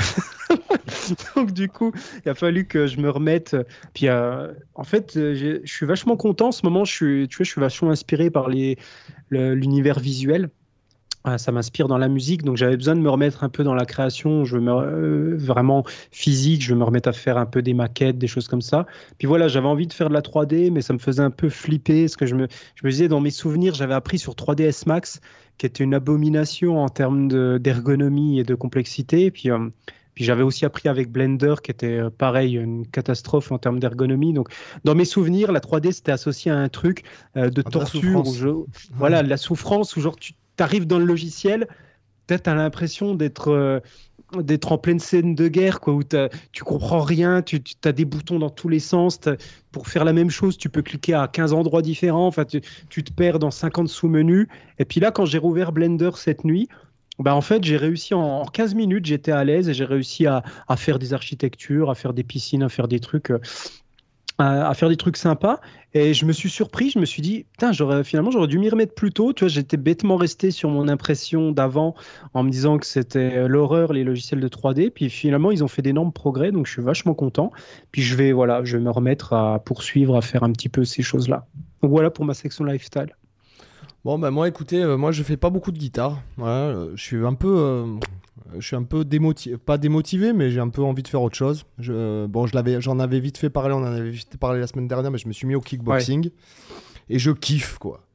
Donc 1.37 1.53
du 1.53 1.69
coup, 1.69 1.93
il 2.25 2.29
a 2.31 2.35
fallu 2.35 2.67
que 2.67 2.87
je 2.87 2.99
me 2.99 3.11
remette. 3.11 3.55
Puis 3.93 4.09
euh, 4.09 4.53
en 4.75 4.85
fait, 4.85 5.13
je 5.15 5.61
suis 5.65 5.87
vachement 5.87 6.17
content 6.17 6.49
en 6.49 6.53
ce 6.53 6.65
moment. 6.65 6.85
Je 6.85 6.93
suis, 6.93 7.29
tu 7.29 7.37
vois, 7.37 7.45
je 7.45 7.51
suis 7.51 7.61
vachement 7.61 7.91
inspiré 7.91 8.31
par 8.31 8.49
l'univers 9.31 10.01
visuel. 10.01 10.49
Ah, 11.23 11.37
ça 11.37 11.53
m'inspire 11.53 11.87
dans 11.87 11.99
la 11.99 12.09
musique, 12.09 12.45
donc 12.45 12.57
j'avais 12.57 12.79
besoin 12.79 12.97
de 12.97 13.01
me 13.01 13.11
remettre 13.11 13.45
un 13.45 13.51
peu 13.51 13.63
dans 13.63 13.75
la 13.75 13.85
création, 13.85 14.47
je 14.47 14.57
me 14.57 14.73
euh, 14.73 15.37
vraiment 15.37 15.85
physique, 16.11 16.63
je 16.63 16.73
veux 16.73 16.79
me 16.79 16.85
remettre 16.85 17.11
à 17.11 17.13
faire 17.13 17.37
un 17.37 17.45
peu 17.45 17.61
des 17.61 17.75
maquettes, 17.75 18.17
des 18.17 18.27
choses 18.27 18.49
comme 18.49 18.63
ça. 18.63 18.87
Puis 19.19 19.27
voilà, 19.27 19.47
j'avais 19.47 19.67
envie 19.67 19.87
de 19.87 19.93
faire 19.93 20.09
de 20.09 20.15
la 20.15 20.23
3D, 20.23 20.71
mais 20.71 20.81
ça 20.81 20.95
me 20.95 20.99
faisait 20.99 21.23
un 21.23 21.31
peu 21.31 21.51
flipper, 21.51 22.05
parce 22.05 22.17
que 22.17 22.25
je 22.25 22.35
me, 22.35 22.49
je 22.75 22.87
me 22.87 22.91
disais 22.91 23.09
dans 23.09 23.21
mes 23.21 23.31
souvenirs, 23.31 23.75
j'avais 23.75 23.93
appris 23.93 24.19
sur 24.19 24.33
3ds 24.33 24.85
Max, 24.87 25.21
qui 25.59 25.67
était 25.67 25.85
une 25.85 25.93
abomination 25.93 26.83
en 26.83 26.89
termes 26.89 27.29
d'ergonomie 27.59 28.41
et 28.41 28.45
de 28.45 28.55
complexité. 28.55 29.31
Puis, 29.31 29.51
euh, 29.51 29.69
puis 30.15 30.25
j'avais 30.25 30.43
aussi 30.43 30.65
appris 30.65 30.89
avec 30.89 31.13
Blender, 31.13 31.57
qui 31.63 31.71
était 31.71 31.99
euh, 31.99 32.09
pareil, 32.09 32.57
une 32.57 32.87
catastrophe 32.87 33.53
en 33.53 33.59
termes 33.59 33.79
d'ergonomie. 33.79 34.33
Donc, 34.33 34.49
dans 34.85 34.95
mes 34.95 35.05
souvenirs, 35.05 35.53
la 35.53 35.61
3D, 35.61 35.93
c'était 35.93 36.13
associé 36.13 36.51
à 36.51 36.57
un 36.57 36.71
truc 36.71 37.05
de 37.35 37.61
torture, 37.61 38.25
voilà, 38.95 39.23
de 39.23 39.29
la 39.29 39.37
souffrance, 39.37 39.95
où 39.99 40.01
genre 40.01 40.17
tu 40.17 40.33
arrives 40.63 40.87
dans 40.87 40.99
le 40.99 41.05
logiciel, 41.05 41.67
peut-être 42.27 42.45
tu 42.45 42.51
as 42.51 42.55
l'impression 42.55 43.15
d'être 43.15 43.49
euh, 43.49 43.81
d'être 44.39 44.73
en 44.73 44.79
pleine 44.79 45.01
scène 45.01 45.35
de 45.35 45.49
guerre, 45.49 45.81
quoi, 45.81 45.95
où 45.95 46.03
tu 46.53 46.65
comprends 46.65 47.01
rien, 47.01 47.43
tu, 47.43 47.61
as 47.85 47.93
des 47.93 48.05
boutons 48.05 48.39
dans 48.39 48.51
tous 48.51 48.69
les 48.69 48.79
sens. 48.79 49.19
Pour 49.73 49.89
faire 49.89 50.05
la 50.05 50.13
même 50.13 50.31
chose, 50.31 50.57
tu 50.57 50.69
peux 50.69 50.83
cliquer 50.83 51.15
à 51.15 51.27
15 51.27 51.53
endroits 51.53 51.83
différents. 51.83 52.31
Tu, 52.89 53.03
te 53.03 53.13
perds 53.13 53.39
dans 53.39 53.51
50 53.51 53.89
sous-menus. 53.89 54.47
Et 54.79 54.85
puis 54.85 55.01
là, 55.01 55.11
quand 55.11 55.25
j'ai 55.25 55.39
rouvert 55.39 55.73
Blender 55.73 56.11
cette 56.15 56.45
nuit, 56.45 56.69
bah 57.19 57.35
en 57.35 57.41
fait, 57.41 57.65
j'ai 57.65 57.77
réussi 57.77 58.15
en, 58.15 58.45
15 58.45 58.75
minutes, 58.75 59.05
j'étais 59.05 59.33
à 59.33 59.45
l'aise 59.45 59.69
et 59.69 59.75
j'ai 59.75 59.85
réussi 59.85 60.27
à, 60.27 60.43
à, 60.69 60.77
faire 60.77 60.99
des 60.99 61.13
architectures, 61.13 61.91
à 61.91 61.95
faire 61.95 62.15
des 62.15 62.23
piscines, 62.23 62.63
à 62.63 62.69
faire 62.69 62.89
des 62.89 63.01
trucs. 63.01 63.33
Euh, 64.41 64.65
à, 64.65 64.75
faire 64.75 64.89
des 64.89 64.97
trucs 64.97 65.17
sympas. 65.17 65.61
Et 65.93 66.15
je 66.15 66.25
me 66.25 66.33
suis 66.33 66.49
surpris, 66.49 66.91
je 66.91 66.99
me 66.99 67.05
suis 67.05 67.21
dit, 67.21 67.45
putain, 67.53 67.73
j'aurais, 67.73 68.05
finalement, 68.05 68.31
j'aurais 68.31 68.47
dû 68.47 68.59
m'y 68.59 68.71
remettre 68.71 68.95
plus 68.95 69.13
tôt. 69.13 69.33
Tu 69.33 69.45
vois, 69.45 69.49
j'étais 69.49 69.77
bêtement 69.77 70.17
resté 70.17 70.51
sur 70.51 70.71
mon 70.71 70.89
impression 70.89 71.53
d'avant 71.53 71.95
en 72.33 72.43
me 72.43 72.51
disant 72.51 72.79
que 72.79 72.87
c'était 72.87 73.49
l'horreur, 73.49 73.93
les 73.93 74.05
logiciels 74.05 74.41
de 74.41 74.49
3D. 74.49 74.91
Puis 74.91 75.11
finalement, 75.11 75.51
ils 75.51 75.63
ont 75.63 75.69
fait 75.69 75.83
d'énormes 75.83 76.13
progrès, 76.13 76.53
donc 76.53 76.67
je 76.67 76.73
suis 76.73 76.83
vachement 76.83 77.15
content. 77.15 77.51
Puis 77.93 78.03
je 78.03 78.17
vais, 78.17 78.33
voilà, 78.33 78.65
je 78.65 78.77
vais 78.79 78.83
me 78.83 78.91
remettre 78.91 79.33
à 79.33 79.59
poursuivre, 79.59 80.17
à 80.17 80.23
faire 80.23 80.43
un 80.43 80.53
petit 80.53 80.69
peu 80.69 80.85
ces 80.85 81.03
choses-là. 81.03 81.47
Donc 81.83 81.91
voilà 81.91 82.11
pour 82.11 82.25
ma 82.25 82.35
section 82.35 82.65
lifestyle. 82.65 83.15
Bon, 84.05 84.19
ben 84.19 84.31
moi, 84.31 84.49
écoutez, 84.49 84.83
euh, 84.83 84.97
moi, 84.97 85.13
je 85.13 85.23
fais 85.23 85.37
pas 85.37 85.51
beaucoup 85.51 85.73
de 85.73 85.79
guitare. 85.79 86.23
Euh, 86.39 86.93
je 86.95 87.03
suis 87.03 87.27
un 87.27 87.35
peu. 87.35 87.55
Euh, 87.59 87.87
je 88.59 88.67
suis 88.67 88.77
un 88.77 88.83
peu 88.83 89.05
démotivé, 89.05 89.57
pas 89.59 89.79
démotivé, 89.79 90.33
mais 90.33 90.51
j'ai 90.51 90.61
un 90.61 90.69
peu 90.69 90.83
envie 90.83 91.03
de 91.03 91.09
faire 91.09 91.23
autre 91.23 91.37
chose. 91.37 91.65
Je, 91.79 92.27
bon, 92.27 92.47
je 92.47 92.55
l'avais, 92.55 92.81
j'en 92.81 92.99
avais 92.99 93.21
vite 93.21 93.39
fait 93.39 93.51
parler, 93.51 93.75
on 93.75 93.79
en 93.79 93.85
avait 93.85 94.11
vite 94.11 94.37
parlé 94.39 94.61
la 94.61 94.67
semaine 94.67 94.89
dernière, 94.89 95.11
mais 95.11 95.19
je 95.19 95.29
me 95.29 95.33
suis 95.33 95.47
mis 95.47 95.55
au 95.55 95.61
kickboxing 95.61 96.31
et 97.09 97.19
je 97.19 97.31
kiffe 97.31 97.79
quoi. 97.79 98.07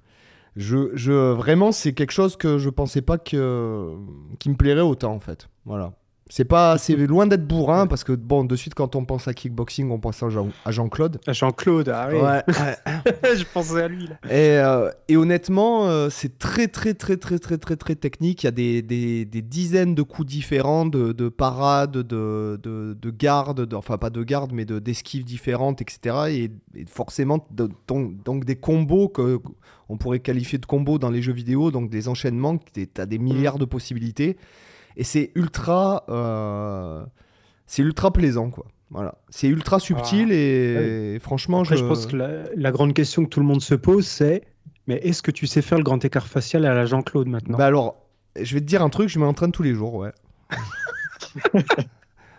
Je, 0.55 0.91
je 0.93 1.11
vraiment, 1.33 1.71
c'est 1.71 1.93
quelque 1.93 2.11
chose 2.13 2.37
que 2.37 2.57
je 2.57 2.69
pensais 2.69 3.01
pas 3.01 3.17
que 3.17 3.93
qui 4.39 4.49
me 4.49 4.55
plairait 4.55 4.81
autant 4.81 5.13
en 5.13 5.19
fait. 5.19 5.49
Voilà. 5.65 5.93
C'est 6.27 6.45
pas, 6.45 6.79
c'est 6.79 6.95
loin 6.95 7.27
d'être 7.27 7.47
bourrin 7.47 7.85
parce 7.85 8.03
que 8.03 8.11
bon, 8.11 8.45
de 8.45 8.55
suite 8.55 8.73
quand 8.73 8.95
on 8.95 9.05
pense 9.05 9.27
à 9.27 9.33
kickboxing, 9.35 9.91
on 9.91 9.99
pense 9.99 10.23
à, 10.23 10.29
Jean, 10.29 10.49
à 10.65 10.71
Jean-Claude. 10.71 11.19
À 11.27 11.33
Jean-Claude, 11.33 11.89
ah 11.89 12.09
oui. 12.11 12.17
Ouais. 12.19 13.35
je 13.35 13.43
pensais 13.53 13.83
à 13.83 13.87
lui 13.87 14.07
là. 14.07 14.15
Et, 14.31 14.57
euh, 14.57 14.89
et 15.07 15.17
honnêtement, 15.17 15.87
euh, 15.87 16.09
c'est 16.09 16.39
très 16.39 16.67
très 16.67 16.95
très 16.95 17.17
très 17.17 17.37
très 17.37 17.59
très 17.59 17.75
très 17.75 17.95
technique. 17.95 18.41
Il 18.41 18.47
y 18.47 18.49
a 18.49 18.51
des, 18.51 18.81
des, 18.81 19.25
des 19.25 19.41
dizaines 19.43 19.93
de 19.93 20.01
coups 20.01 20.27
différents, 20.27 20.87
de, 20.87 21.11
de 21.11 21.29
parades, 21.29 21.91
de, 21.91 22.59
de, 22.61 22.97
de 22.99 23.09
gardes, 23.11 23.71
enfin 23.75 23.99
pas 23.99 24.09
de 24.09 24.23
garde, 24.23 24.51
mais 24.51 24.65
de 24.65 24.79
d'esquives 24.79 25.25
différentes, 25.25 25.81
etc. 25.81 26.15
Et, 26.75 26.85
forcément, 26.87 27.47
donc, 27.51 28.23
donc, 28.23 28.45
des 28.45 28.55
combos 28.55 29.09
que 29.09 29.39
on 29.89 29.97
pourrait 29.97 30.19
qualifier 30.19 30.57
de 30.57 30.65
combos 30.65 30.97
dans 30.97 31.11
les 31.11 31.21
jeux 31.21 31.33
vidéo, 31.33 31.69
donc 31.69 31.91
des 31.91 32.07
enchaînements. 32.07 32.57
Tu 32.73 32.89
as 32.97 33.05
des 33.05 33.19
milliards 33.19 33.59
de 33.59 33.65
possibilités 33.65 34.37
et 34.97 35.03
c'est 35.03 35.31
ultra 35.35 36.03
euh, 36.09 37.05
c'est 37.67 37.81
ultra 37.81 38.11
plaisant 38.11 38.49
quoi. 38.49 38.65
Voilà. 38.91 39.15
C'est 39.29 39.47
ultra 39.47 39.79
subtil 39.79 40.29
ah. 40.29 40.35
et, 40.35 41.19
franchement 41.19 41.63
je... 41.63 41.75
pense 41.75 42.05
que 42.05 42.15
la, 42.55 42.71
grande 42.71 42.93
question 42.93 43.23
que 43.25 43.29
tout 43.29 43.39
le 43.39 43.45
monde 43.45 43.61
se 43.61 43.75
pose 43.75 44.05
c'est 44.05 44.43
mais 44.87 44.95
est-ce 44.97 45.23
que 45.23 45.31
tu 45.31 45.47
sais 45.47 45.61
faire 45.61 45.77
le 45.77 45.83
grand 45.83 46.03
écart 46.05 46.27
facial 46.27 46.65
à 46.65 46.73
la 46.73 46.85
Jean-Claude 46.85 47.27
maintenant? 47.27 47.57
Bah 47.57 47.65
alors 47.65 47.95
je 48.39 48.53
vais 48.53 48.61
te 48.61 48.65
dire 48.65 48.81
un 48.83 48.89
truc 48.89 49.09
je 49.09 49.19
m'entraîne 49.19 49.51
tous 49.51 49.63
les 49.63 49.73
jours 49.73 49.95
ouais 49.95 50.11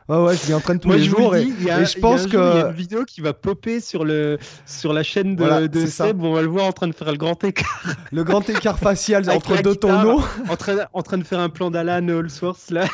Ouais, 0.08 0.18
ouais, 0.18 0.36
je 0.36 0.46
m'y 0.46 0.54
entraîne 0.54 0.78
tous 0.78 0.92
les 0.92 1.02
jours. 1.02 1.34
et, 1.34 1.46
je 1.46 1.98
pense 1.98 2.26
que. 2.26 2.36
Il 2.36 2.58
y 2.58 2.62
a 2.62 2.68
une 2.68 2.74
vidéo 2.74 3.04
qui 3.04 3.20
va 3.20 3.32
popper 3.32 3.80
sur, 3.80 4.04
le, 4.04 4.38
sur 4.64 4.92
la 4.92 5.02
chaîne 5.02 5.34
de, 5.34 5.66
de 5.66 5.86
Seb. 5.86 6.22
On 6.22 6.32
va 6.32 6.42
le 6.42 6.48
voir 6.48 6.66
en 6.66 6.72
train 6.72 6.86
de 6.86 6.94
faire 6.94 7.10
le 7.10 7.18
grand 7.18 7.42
écart. 7.42 7.84
Le 8.12 8.22
grand 8.22 8.48
écart 8.48 8.78
facial 8.78 9.28
entre 9.30 9.60
deux 9.62 9.74
tonneaux. 9.74 10.22
En 10.48 10.56
train, 10.56 10.76
en 10.92 11.02
train 11.02 11.18
de 11.18 11.24
faire 11.24 11.40
un 11.40 11.48
plan 11.48 11.70
d'Alan 11.70 12.08
Allsworth, 12.08 12.70
là. 12.70 12.86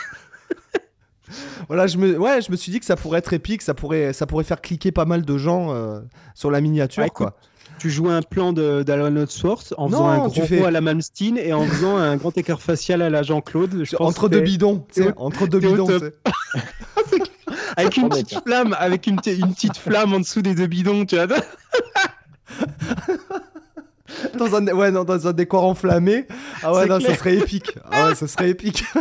voilà, 1.69 1.87
je 1.87 1.99
me, 1.99 2.19
ouais, 2.19 2.41
je 2.41 2.51
me 2.51 2.57
suis 2.57 2.73
dit 2.73 2.81
que 2.81 2.87
ça 2.87 2.97
pourrait 2.97 3.19
être 3.19 3.33
épique, 3.33 3.63
ça 3.63 3.75
pourrait, 3.75 4.13
ça 4.13 4.27
pourrait 4.27 4.45
faire 4.45 4.61
cliquer 4.61 4.93
pas 4.93 5.05
mal 5.05 5.23
de 5.25 5.39
gens 5.39 5.75
euh, 5.75 6.01
sur 6.35 6.51
la 6.51 6.61
miniature, 6.61 7.13
quoi 7.13 7.37
tu 7.79 7.91
joues 7.91 8.09
un 8.09 8.23
plan 8.23 8.53
d'Alan 8.53 9.27
Source 9.27 9.75
en 9.77 9.89
faisant 9.89 10.09
un 10.09 10.29
gros 10.29 10.43
fais... 10.43 10.65
à 10.65 10.71
la 10.71 10.81
Malmsteen 10.81 11.39
et 11.39 11.53
en 11.53 11.65
faisant 11.65 11.97
un 11.97 12.17
grand 12.17 12.37
écart 12.37 12.63
facial 12.63 13.03
à 13.03 13.11
la 13.11 13.23
Jean-Claude. 13.23 13.85
Entre 13.99 14.29
deux 14.29 14.41
bidons, 14.41 14.85
entre 15.17 15.47
deux 15.47 15.61
bidons. 15.61 15.89
avec 17.77 17.97
une 17.97 18.09
petite 18.09 18.43
flamme, 18.45 18.77
avec 18.79 19.07
une, 19.07 19.19
une, 19.27 19.55
petite 19.55 19.77
flamme 19.77 20.15
en 20.15 20.21
dessous 20.21 20.43
des 20.43 20.55
deux 20.55 20.67
bidons, 20.67 21.05
tu 21.05 21.17
vois. 21.17 21.27
dans 24.39 24.55
un, 24.55 24.67
ouais, 24.69 24.91
non, 24.91 25.05
dans 25.05 25.27
un 25.27 25.33
décor 25.33 25.65
enflammé. 25.65 26.27
Ah 26.63 26.73
ouais, 26.73 26.87
non, 26.87 27.01
ça 27.01 27.15
serait 27.15 27.37
épique. 27.37 27.79
Ah 27.91 28.09
ouais, 28.09 28.15
ça 28.15 28.29
serait 28.29 28.51
épique. 28.51 28.85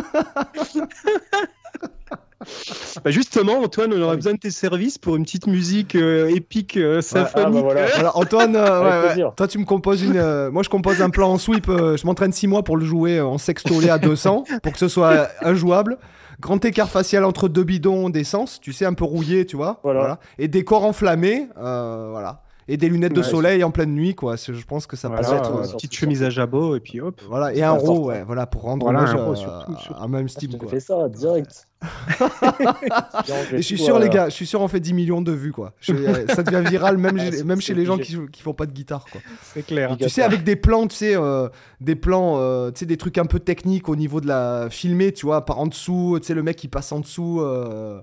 Bah 3.04 3.12
justement, 3.12 3.60
Antoine, 3.60 3.94
on 3.94 4.02
aurait 4.02 4.16
besoin 4.16 4.34
de 4.34 4.40
tes 4.40 4.52
services 4.52 4.98
pour 4.98 5.16
une 5.16 5.24
petite 5.24 5.48
musique 5.48 5.96
euh, 5.96 6.28
épique 6.28 6.78
euh, 6.78 6.94
ah, 6.94 6.96
bah 6.96 7.02
symphonique. 7.02 7.64
voilà. 7.64 8.16
Antoine, 8.18 8.56
euh, 8.56 9.30
toi 9.36 9.48
tu 9.48 9.58
me 9.58 9.66
composes 9.66 10.04
une. 10.04 10.50
moi 10.50 10.64
je 10.64 10.70
compose 10.70 11.02
un 11.02 11.10
plan 11.10 11.32
en 11.32 11.38
sweep. 11.38 11.68
je 11.68 12.06
m'entraîne 12.06 12.32
6 12.32 12.48
mois 12.48 12.64
pour 12.64 12.78
le 12.78 12.86
jouer 12.86 13.22
en 13.22 13.38
sextolé 13.38 13.90
à 13.90 13.98
200 13.98 14.46
pour 14.64 14.74
que 14.74 14.80
ce 14.80 14.88
soit 14.88 15.30
injouable. 15.42 15.98
Grand 16.40 16.64
écart 16.66 16.90
facial 16.90 17.24
entre 17.24 17.48
deux 17.50 17.64
bidons 17.64 18.10
d'essence, 18.10 18.60
tu 18.60 18.74
sais, 18.74 18.86
un 18.86 18.94
peu 18.94 19.04
rouillé, 19.04 19.46
tu 19.46 19.56
vois. 19.56 19.80
Voilà. 19.84 20.20
Et 20.40 20.48
décor 20.48 20.84
enflammé, 20.86 21.48
voilà 21.56 22.42
et 22.68 22.78
des 22.78 22.90
lunettes 22.90 23.14
de 23.14 23.22
soleil 23.22 23.64
en 23.64 23.72
pleine 23.72 23.94
nuit 23.94 24.16
quoi 24.16 24.36
je 24.36 24.66
pense 24.66 24.88
que 24.88 24.96
ça 24.96 25.10
voilà, 25.10 25.28
peut 25.28 25.36
être 25.36 25.64
une 25.64 25.72
petite 25.74 25.94
chemise 25.94 26.24
à 26.24 26.30
jabot 26.30 26.76
et 26.76 26.80
puis 26.80 27.02
hop 27.02 27.20
voilà 27.28 27.54
et 27.54 27.64
un 27.64 27.72
raw 27.72 28.06
ouais 28.06 28.24
voilà 28.24 28.46
pour 28.46 28.62
rendre 28.62 28.86
voilà, 28.86 29.02
un 29.02 29.14
raw 29.14 29.36
surtout, 29.36 29.76
surtout. 29.78 30.08
même 30.08 30.30
Steam 30.30 30.58
quoi. 30.58 30.70
fais 30.70 30.80
ça 30.80 31.10
direct 31.10 31.68
je 33.54 33.62
suis 33.62 33.78
sûr, 33.78 33.98
les 33.98 34.10
gars, 34.10 34.30
je 34.30 34.36
suis 34.36 34.46
sûr, 34.46 34.62
on 34.62 34.68
fait 34.68 34.80
10 34.80 34.94
millions 34.94 35.22
de 35.22 35.32
vues, 35.32 35.52
quoi. 35.52 35.74
Euh, 35.90 36.26
ça 36.28 36.44
devient 36.44 36.68
viral, 36.70 36.98
même, 36.98 37.20
même 37.46 37.62
chez 37.62 37.74
les 37.74 37.86
gens 37.86 37.98
qui, 37.98 38.18
qui 38.32 38.42
font 38.42 38.54
pas 38.54 38.66
de 38.66 38.72
guitare, 38.72 39.06
quoi. 39.12 39.22
C'est 39.54 39.66
clair. 39.66 39.98
Tu 39.98 40.10
sais, 40.10 40.22
avec 40.22 40.44
des 40.44 40.56
plans, 40.56 40.88
tu 40.88 40.96
sais, 40.96 41.16
euh, 41.16 41.50
des 41.80 41.96
plans, 41.96 42.36
euh, 42.38 42.70
tu 42.72 42.80
sais, 42.80 42.86
des 42.86 42.98
trucs 42.98 43.18
un 43.18 43.26
peu 43.26 43.40
techniques 43.40 43.90
au 43.90 43.96
niveau 43.96 44.22
de 44.22 44.28
la 44.28 44.68
filmée, 44.70 45.12
tu 45.12 45.26
vois, 45.26 45.46
par 45.46 45.60
en 45.60 45.68
dessous, 45.68 46.18
tu 46.22 46.28
sais, 46.28 46.34
le 46.34 46.44
mec 46.44 46.56
qui 46.56 46.68
passe 46.68 46.92
en 46.92 47.00
dessous, 47.00 47.42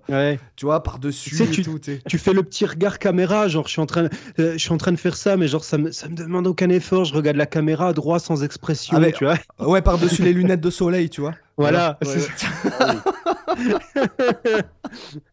ouais. 0.09 0.39
tu 0.57 0.67
vois, 0.67 0.83
par 0.83 0.99
dessus. 0.99 1.37
Tu, 1.51 1.63
tout, 1.63 1.79
tu 1.79 2.19
fais 2.19 2.33
le 2.33 2.43
petit 2.43 2.67
regard 2.67 2.99
caméra, 2.99 3.49
genre, 3.49 3.67
je 3.67 3.73
suis 3.73 3.81
en 3.81 3.87
train, 3.87 4.09
je 4.39 4.59
suis 4.59 4.73
en 4.73 4.79
train 4.79 4.93
de 4.93 4.97
faire 4.99 5.17
ça, 5.17 5.37
mais 5.37 5.47
genre, 5.47 5.65
ça 5.65 5.79
me, 5.79 5.93
ça 5.93 6.09
me 6.09 6.17
demande 6.17 6.47
aucun 6.47 6.69
effort. 6.71 7.05
Je 7.05 7.15
regarde 7.15 7.37
la 7.37 7.47
caméra 7.47 7.93
droit 7.93 8.19
sans 8.19 8.43
expression, 8.43 9.01
tu 9.17 9.25
vois. 9.25 9.39
Ouais, 9.61 9.83
par 9.83 9.99
dessus 9.99 10.23
les 10.23 10.33
lunettes 10.33 10.61
de 10.61 10.71
soleil, 10.71 11.11
tu 11.11 11.21
vois. 11.21 11.35
Voilà. 11.59 11.99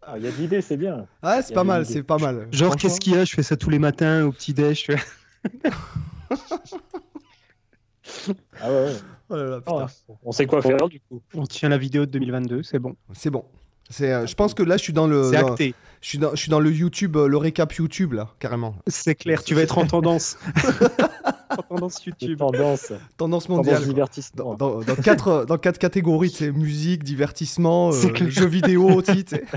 Ah, 0.02 0.18
il 0.18 0.24
y 0.24 0.28
a 0.28 0.32
d'idées, 0.32 0.62
c'est 0.62 0.78
bien. 0.78 1.06
Ouais, 1.24 1.42
c'est 1.42 1.54
pas 1.54 1.64
mal, 1.64 1.86
c'est 1.86 2.04
pas 2.04 2.18
mal. 2.18 2.48
Genre, 2.52 2.76
qu'est-ce 2.76 3.00
qu'il 3.00 3.14
y 3.14 3.18
a? 3.18 3.24
Je 3.26 3.34
fais 3.34 3.44
ça 3.44 3.56
tous 3.56 3.70
les 3.70 3.80
matins 3.80 4.26
au 4.26 4.32
petit 4.32 4.54
déj. 4.54 4.88
Ah 8.62 8.70
ouais, 8.70 8.86
ouais. 8.86 8.94
Oh 9.30 9.36
là 9.36 9.44
là. 9.46 9.60
Oh, 9.68 9.82
on 10.24 10.32
sait 10.32 10.46
quoi 10.46 10.62
faire 10.62 10.88
du 10.90 11.00
coup. 11.00 11.22
On 11.34 11.46
tient 11.46 11.70
la 11.70 11.78
vidéo 11.78 12.06
de 12.06 12.12
2022, 12.12 12.64
c'est 12.64 12.80
bon. 12.80 12.96
C'est 13.14 13.30
bon. 13.30 13.44
C'est, 13.90 14.12
euh, 14.14 14.26
je 14.28 14.36
pense 14.36 14.54
que 14.54 14.64
là, 14.64 14.78
je 14.78 14.84
suis 14.84 14.94
dans 14.94 15.08
le. 15.08 15.32
C'est 15.32 15.42
dans- 15.42 15.52
acté. 15.52 15.74
je 16.02 16.10
suis 16.10 16.18
dans, 16.18 16.32
je 16.32 16.38
suis 16.38 16.50
dans 16.50 16.60
le 16.60 16.72
YouTube, 16.72 17.18
euh, 17.18 17.28
le 17.28 17.38
récap 17.38 17.74
YouTube 17.74 18.14
là, 18.14 18.30
carrément. 18.40 18.76
C'est 18.88 19.16
clair, 19.16 19.44
tu 19.44 19.54
vas 19.56 19.62
être 19.62 19.78
en 19.78 19.86
tendance. 19.86 20.38
en 21.58 21.64
tendance 21.76 22.04
YouTube. 22.06 22.38
tendance, 22.38 22.92
Tendance 23.18 23.48
tendance 23.48 23.48
mondiale. 23.50 23.84
divertissement. 23.84 24.56
Dans, 24.56 24.80
dans, 24.80 24.80
dans 24.82 24.96
quatre, 24.96 25.28
euh, 25.30 25.46
dans 25.46 25.58
quatre 25.58 25.78
catégories, 25.78 26.30
c'est 26.30 26.52
musique, 26.52 27.04
divertissement, 27.04 27.90
euh, 27.94 28.30
jeux 28.30 28.48
vidéo, 28.48 29.02
tu 29.02 29.24
sais. 29.28 29.44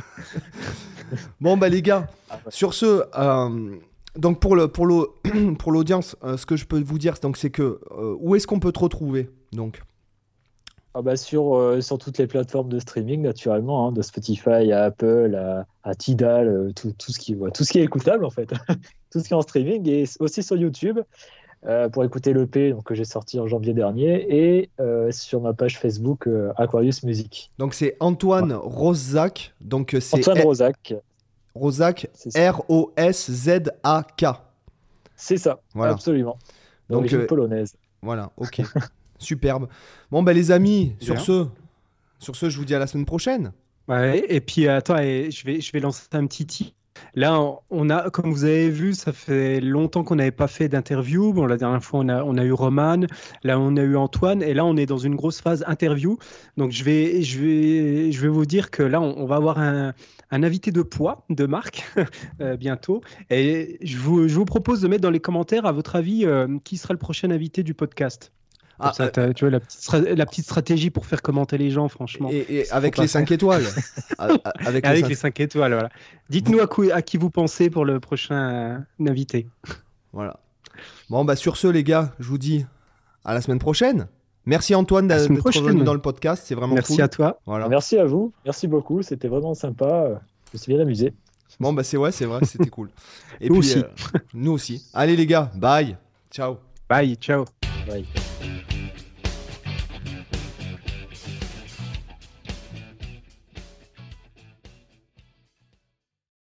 Bon, 1.41 1.57
bah 1.57 1.69
les 1.69 1.81
gars, 1.83 2.07
Ah 2.29 2.35
ouais. 2.37 2.41
sur 2.51 2.75
ce, 2.75 3.03
euh, 3.19 3.77
donc 4.17 4.41
pour 4.41 4.55
le 4.57 4.69
pour 4.69 4.85
l'au- 4.85 5.15
pour 5.59 5.73
l'audience, 5.73 6.17
euh, 6.23 6.37
ce 6.37 6.45
que 6.45 6.57
je 6.57 6.67
peux 6.67 6.81
vous 6.83 6.99
dire, 6.99 7.15
donc 7.23 7.37
c'est 7.39 7.49
que 7.51 7.81
euh, 7.93 8.15
où 8.21 8.35
est-ce 8.37 8.47
qu'on 8.47 8.61
peut 8.61 8.73
te 8.73 8.81
retrouver 8.81 9.31
Donc, 9.53 9.81
Ah 10.93 11.01
bah 11.01 11.17
sur, 11.17 11.57
euh, 11.57 11.81
sur 11.81 11.97
toutes 11.97 12.19
les 12.19 12.27
plateformes 12.27 12.69
de 12.69 12.79
streaming, 12.79 13.23
naturellement, 13.23 13.89
hein, 13.89 13.93
de 13.93 14.03
Spotify 14.03 14.71
à 14.71 14.85
Apple, 14.85 15.35
à, 15.35 15.65
à 15.83 15.95
Tidal, 15.95 16.49
euh, 16.49 16.73
tout, 16.77 16.93
tout, 16.99 17.11
ce 17.13 17.19
qui, 17.19 17.35
ouais, 17.35 17.51
tout 17.53 17.65
ce 17.65 17.73
qui 17.73 17.79
est 17.79 17.85
écoutable 17.85 18.27
en 18.27 18.31
fait. 18.31 18.53
tout 19.11 19.21
ce 19.21 19.25
qui 19.29 19.33
est 19.33 19.37
en 19.37 19.41
streaming 19.43 19.89
et 19.89 20.05
aussi 20.21 20.43
sur 20.43 20.57
YouTube 20.57 20.99
euh, 21.67 21.89
pour 21.89 22.05
écouter 22.05 22.33
l'EP 22.33 22.71
donc, 22.73 22.85
que 22.85 22.95
j'ai 22.95 23.05
sorti 23.05 23.41
en 23.41 23.47
janvier 23.47 23.75
dernier 23.75 24.27
et 24.35 24.71
euh, 24.81 25.11
sur 25.11 25.41
ma 25.41 25.53
page 25.55 25.79
Facebook 25.79 26.27
euh, 26.27 26.53
Aquarius 26.57 27.03
Music. 27.03 27.51
donc 27.59 27.75
c'est 27.75 27.97
Antoine 28.01 28.53
Rosac, 28.53 29.55
donc 29.61 29.97
c'est 30.01 30.17
Antoine 30.19 30.39
R- 30.39 30.43
Rosac, 30.45 30.95
Rosac, 31.55 32.09
c'est 32.15 32.31
ça. 32.31 32.53
R 32.53 32.63
O 32.69 32.93
S 32.97 33.31
Z 33.31 33.71
A 33.83 34.05
K. 34.17 34.27
C'est 35.17 35.37
ça, 35.37 35.61
Voilà. 35.75 35.95
absolument. 35.95 36.39
Donc, 36.89 37.13
euh, 37.13 37.27
polonaise. 37.27 37.75
Voilà, 38.03 38.31
ok, 38.37 38.61
superbe. 39.19 39.67
Bon, 40.13 40.23
bah 40.23 40.33
les 40.33 40.53
amis, 40.53 40.93
sur 41.01 41.21
ce, 41.21 41.47
sur 42.21 42.37
ce, 42.37 42.49
je 42.49 42.57
vous 42.59 42.65
dis 42.65 42.75
à 42.75 42.79
la 42.79 42.87
semaine 42.87 43.05
prochaine. 43.05 43.53
Ouais, 43.89 44.25
et 44.29 44.41
puis 44.41 44.69
attends, 44.69 44.99
et 44.99 45.31
je 45.33 45.45
vais, 45.45 45.61
je 45.61 45.73
vais 45.73 45.81
lancer 45.81 46.07
un 46.13 46.27
petit 46.27 46.47
tip. 46.47 46.75
Là, 47.15 47.41
on- 47.71 47.91
a, 47.91 48.11
comme 48.11 48.31
vous 48.33 48.45
avez 48.45 48.71
vu, 48.71 48.95
ça 48.95 49.13
fait 49.13 49.61
longtemps 49.61 50.05
qu'on 50.05 50.17
n'avait 50.17 50.31
pas 50.31 50.49
fait 50.49 50.69
d'interview. 50.69 51.33
Bon, 51.33 51.47
la 51.47 51.57
dernière 51.57 51.83
fois, 51.83 52.01
on 52.01 52.09
a, 52.09 52.23
on 52.23 52.37
a 52.37 52.45
eu 52.45 52.53
Roman, 52.53 53.01
là, 53.45 53.59
on 53.59 53.77
a 53.77 53.83
eu 53.83 53.97
Antoine, 53.97 54.43
et 54.43 54.55
là, 54.55 54.65
on 54.65 54.77
est 54.77 54.87
dans 54.87 54.99
une 54.99 55.15
grosse 55.15 55.41
phase 55.41 55.65
interview. 55.67 56.19
Donc, 56.57 56.73
je 56.73 56.85
vais, 56.85 57.23
je 57.23 57.39
vais, 57.41 58.13
je 58.13 58.21
vais 58.21 58.29
vous 58.29 58.47
dire 58.47 58.71
que 58.71 58.83
là, 58.83 59.01
on, 59.01 59.17
on 59.19 59.27
va 59.27 59.37
avoir 59.37 59.59
un, 59.59 59.95
un 60.31 60.43
invité 60.43 60.71
de 60.71 60.83
poids, 60.83 61.25
de 61.31 61.47
marque, 61.47 61.85
euh, 62.41 62.57
bientôt. 62.57 63.01
Et 63.31 63.79
je 63.83 63.97
vous, 63.99 64.29
je 64.29 64.35
vous 64.35 64.45
propose 64.45 64.81
de 64.81 64.89
mettre 64.89 65.03
dans 65.03 65.11
les 65.11 65.21
commentaires, 65.21 65.67
à 65.67 65.73
votre 65.73 65.97
avis, 65.97 66.25
euh, 66.27 66.59
qui 66.65 66.77
sera 66.77 66.95
le 66.95 66.99
prochain 66.99 67.31
invité 67.31 67.63
du 67.63 67.75
podcast. 67.75 68.33
Ah, 68.81 68.93
ça, 68.93 69.09
tu 69.11 69.45
vois, 69.45 69.51
la 69.51 69.61
petite, 69.61 69.91
la 69.93 70.27
petite 70.27 70.45
stratégie 70.45 70.91
pour 70.91 71.05
faire 71.07 71.21
commenter 71.23 71.59
les 71.59 71.71
gens, 71.71 71.89
franchement. 71.89 72.29
Et, 72.31 72.47
et 72.61 72.65
faut 72.65 72.75
avec 72.77 72.97
les 72.99 73.09
5 73.09 73.31
étoiles. 73.33 73.65
Avec 74.19 74.85
les 74.85 74.89
Avec 74.91 75.05
cinq- 75.05 75.09
les 75.09 75.15
5 75.15 75.41
étoiles, 75.41 75.73
voilà. 75.73 75.89
Dites-nous 76.31 76.61
à, 76.93 77.03
qui 77.03 77.17
vous 77.17 77.31
pensez 77.31 77.71
pour 77.71 77.85
le 77.85 77.99
prochain 78.01 78.79
euh, 79.01 79.09
invité. 79.09 79.47
Voilà. 80.13 80.39
Bon, 81.11 81.25
bah 81.25 81.35
sur 81.37 81.57
ce, 81.57 81.67
les 81.67 81.83
gars, 81.85 82.13
je 82.21 82.29
vous 82.29 82.39
dis 82.39 82.65
à 83.25 83.35
la 83.35 83.41
semaine 83.41 83.59
prochaine. 83.59 84.07
Merci 84.47 84.75
Antoine 84.75 85.09
d'être 85.09 85.29
venu 85.61 85.83
dans 85.85 85.93
le 85.95 86.01
podcast, 86.01 86.45
c'est 86.47 86.55
vraiment 86.55 86.75
Merci 86.75 86.95
cool. 86.95 87.03
à 87.05 87.09
toi. 87.09 87.41
Voilà. 87.47 87.69
Merci 87.69 87.99
à 87.99 88.05
vous, 88.07 88.33
merci 88.45 88.67
beaucoup, 88.67 89.03
c'était 89.03 89.29
vraiment 89.29 89.55
sympa. 89.55 90.21
Je 90.53 90.57
me 90.57 90.59
suis 90.59 90.73
bien 90.73 90.81
amusé. 90.83 91.13
Bon, 91.61 91.73
bah 91.73 91.83
c'est 91.83 91.97
ouais, 91.97 92.13
c'est 92.13 92.25
vrai, 92.27 92.41
c'était 92.45 92.71
cool. 92.71 92.89
Et 93.41 93.49
Nous 93.49 93.59
puis, 93.61 93.69
aussi. 93.71 93.79
euh, 93.79 94.19
nous 94.35 94.53
aussi. 94.53 94.87
Allez 94.95 95.17
les 95.17 95.27
gars, 95.27 95.51
bye. 95.55 95.97
Ciao. 96.31 96.57
Bye, 96.89 97.17
ciao. 97.17 97.45
Ouais. 97.91 98.05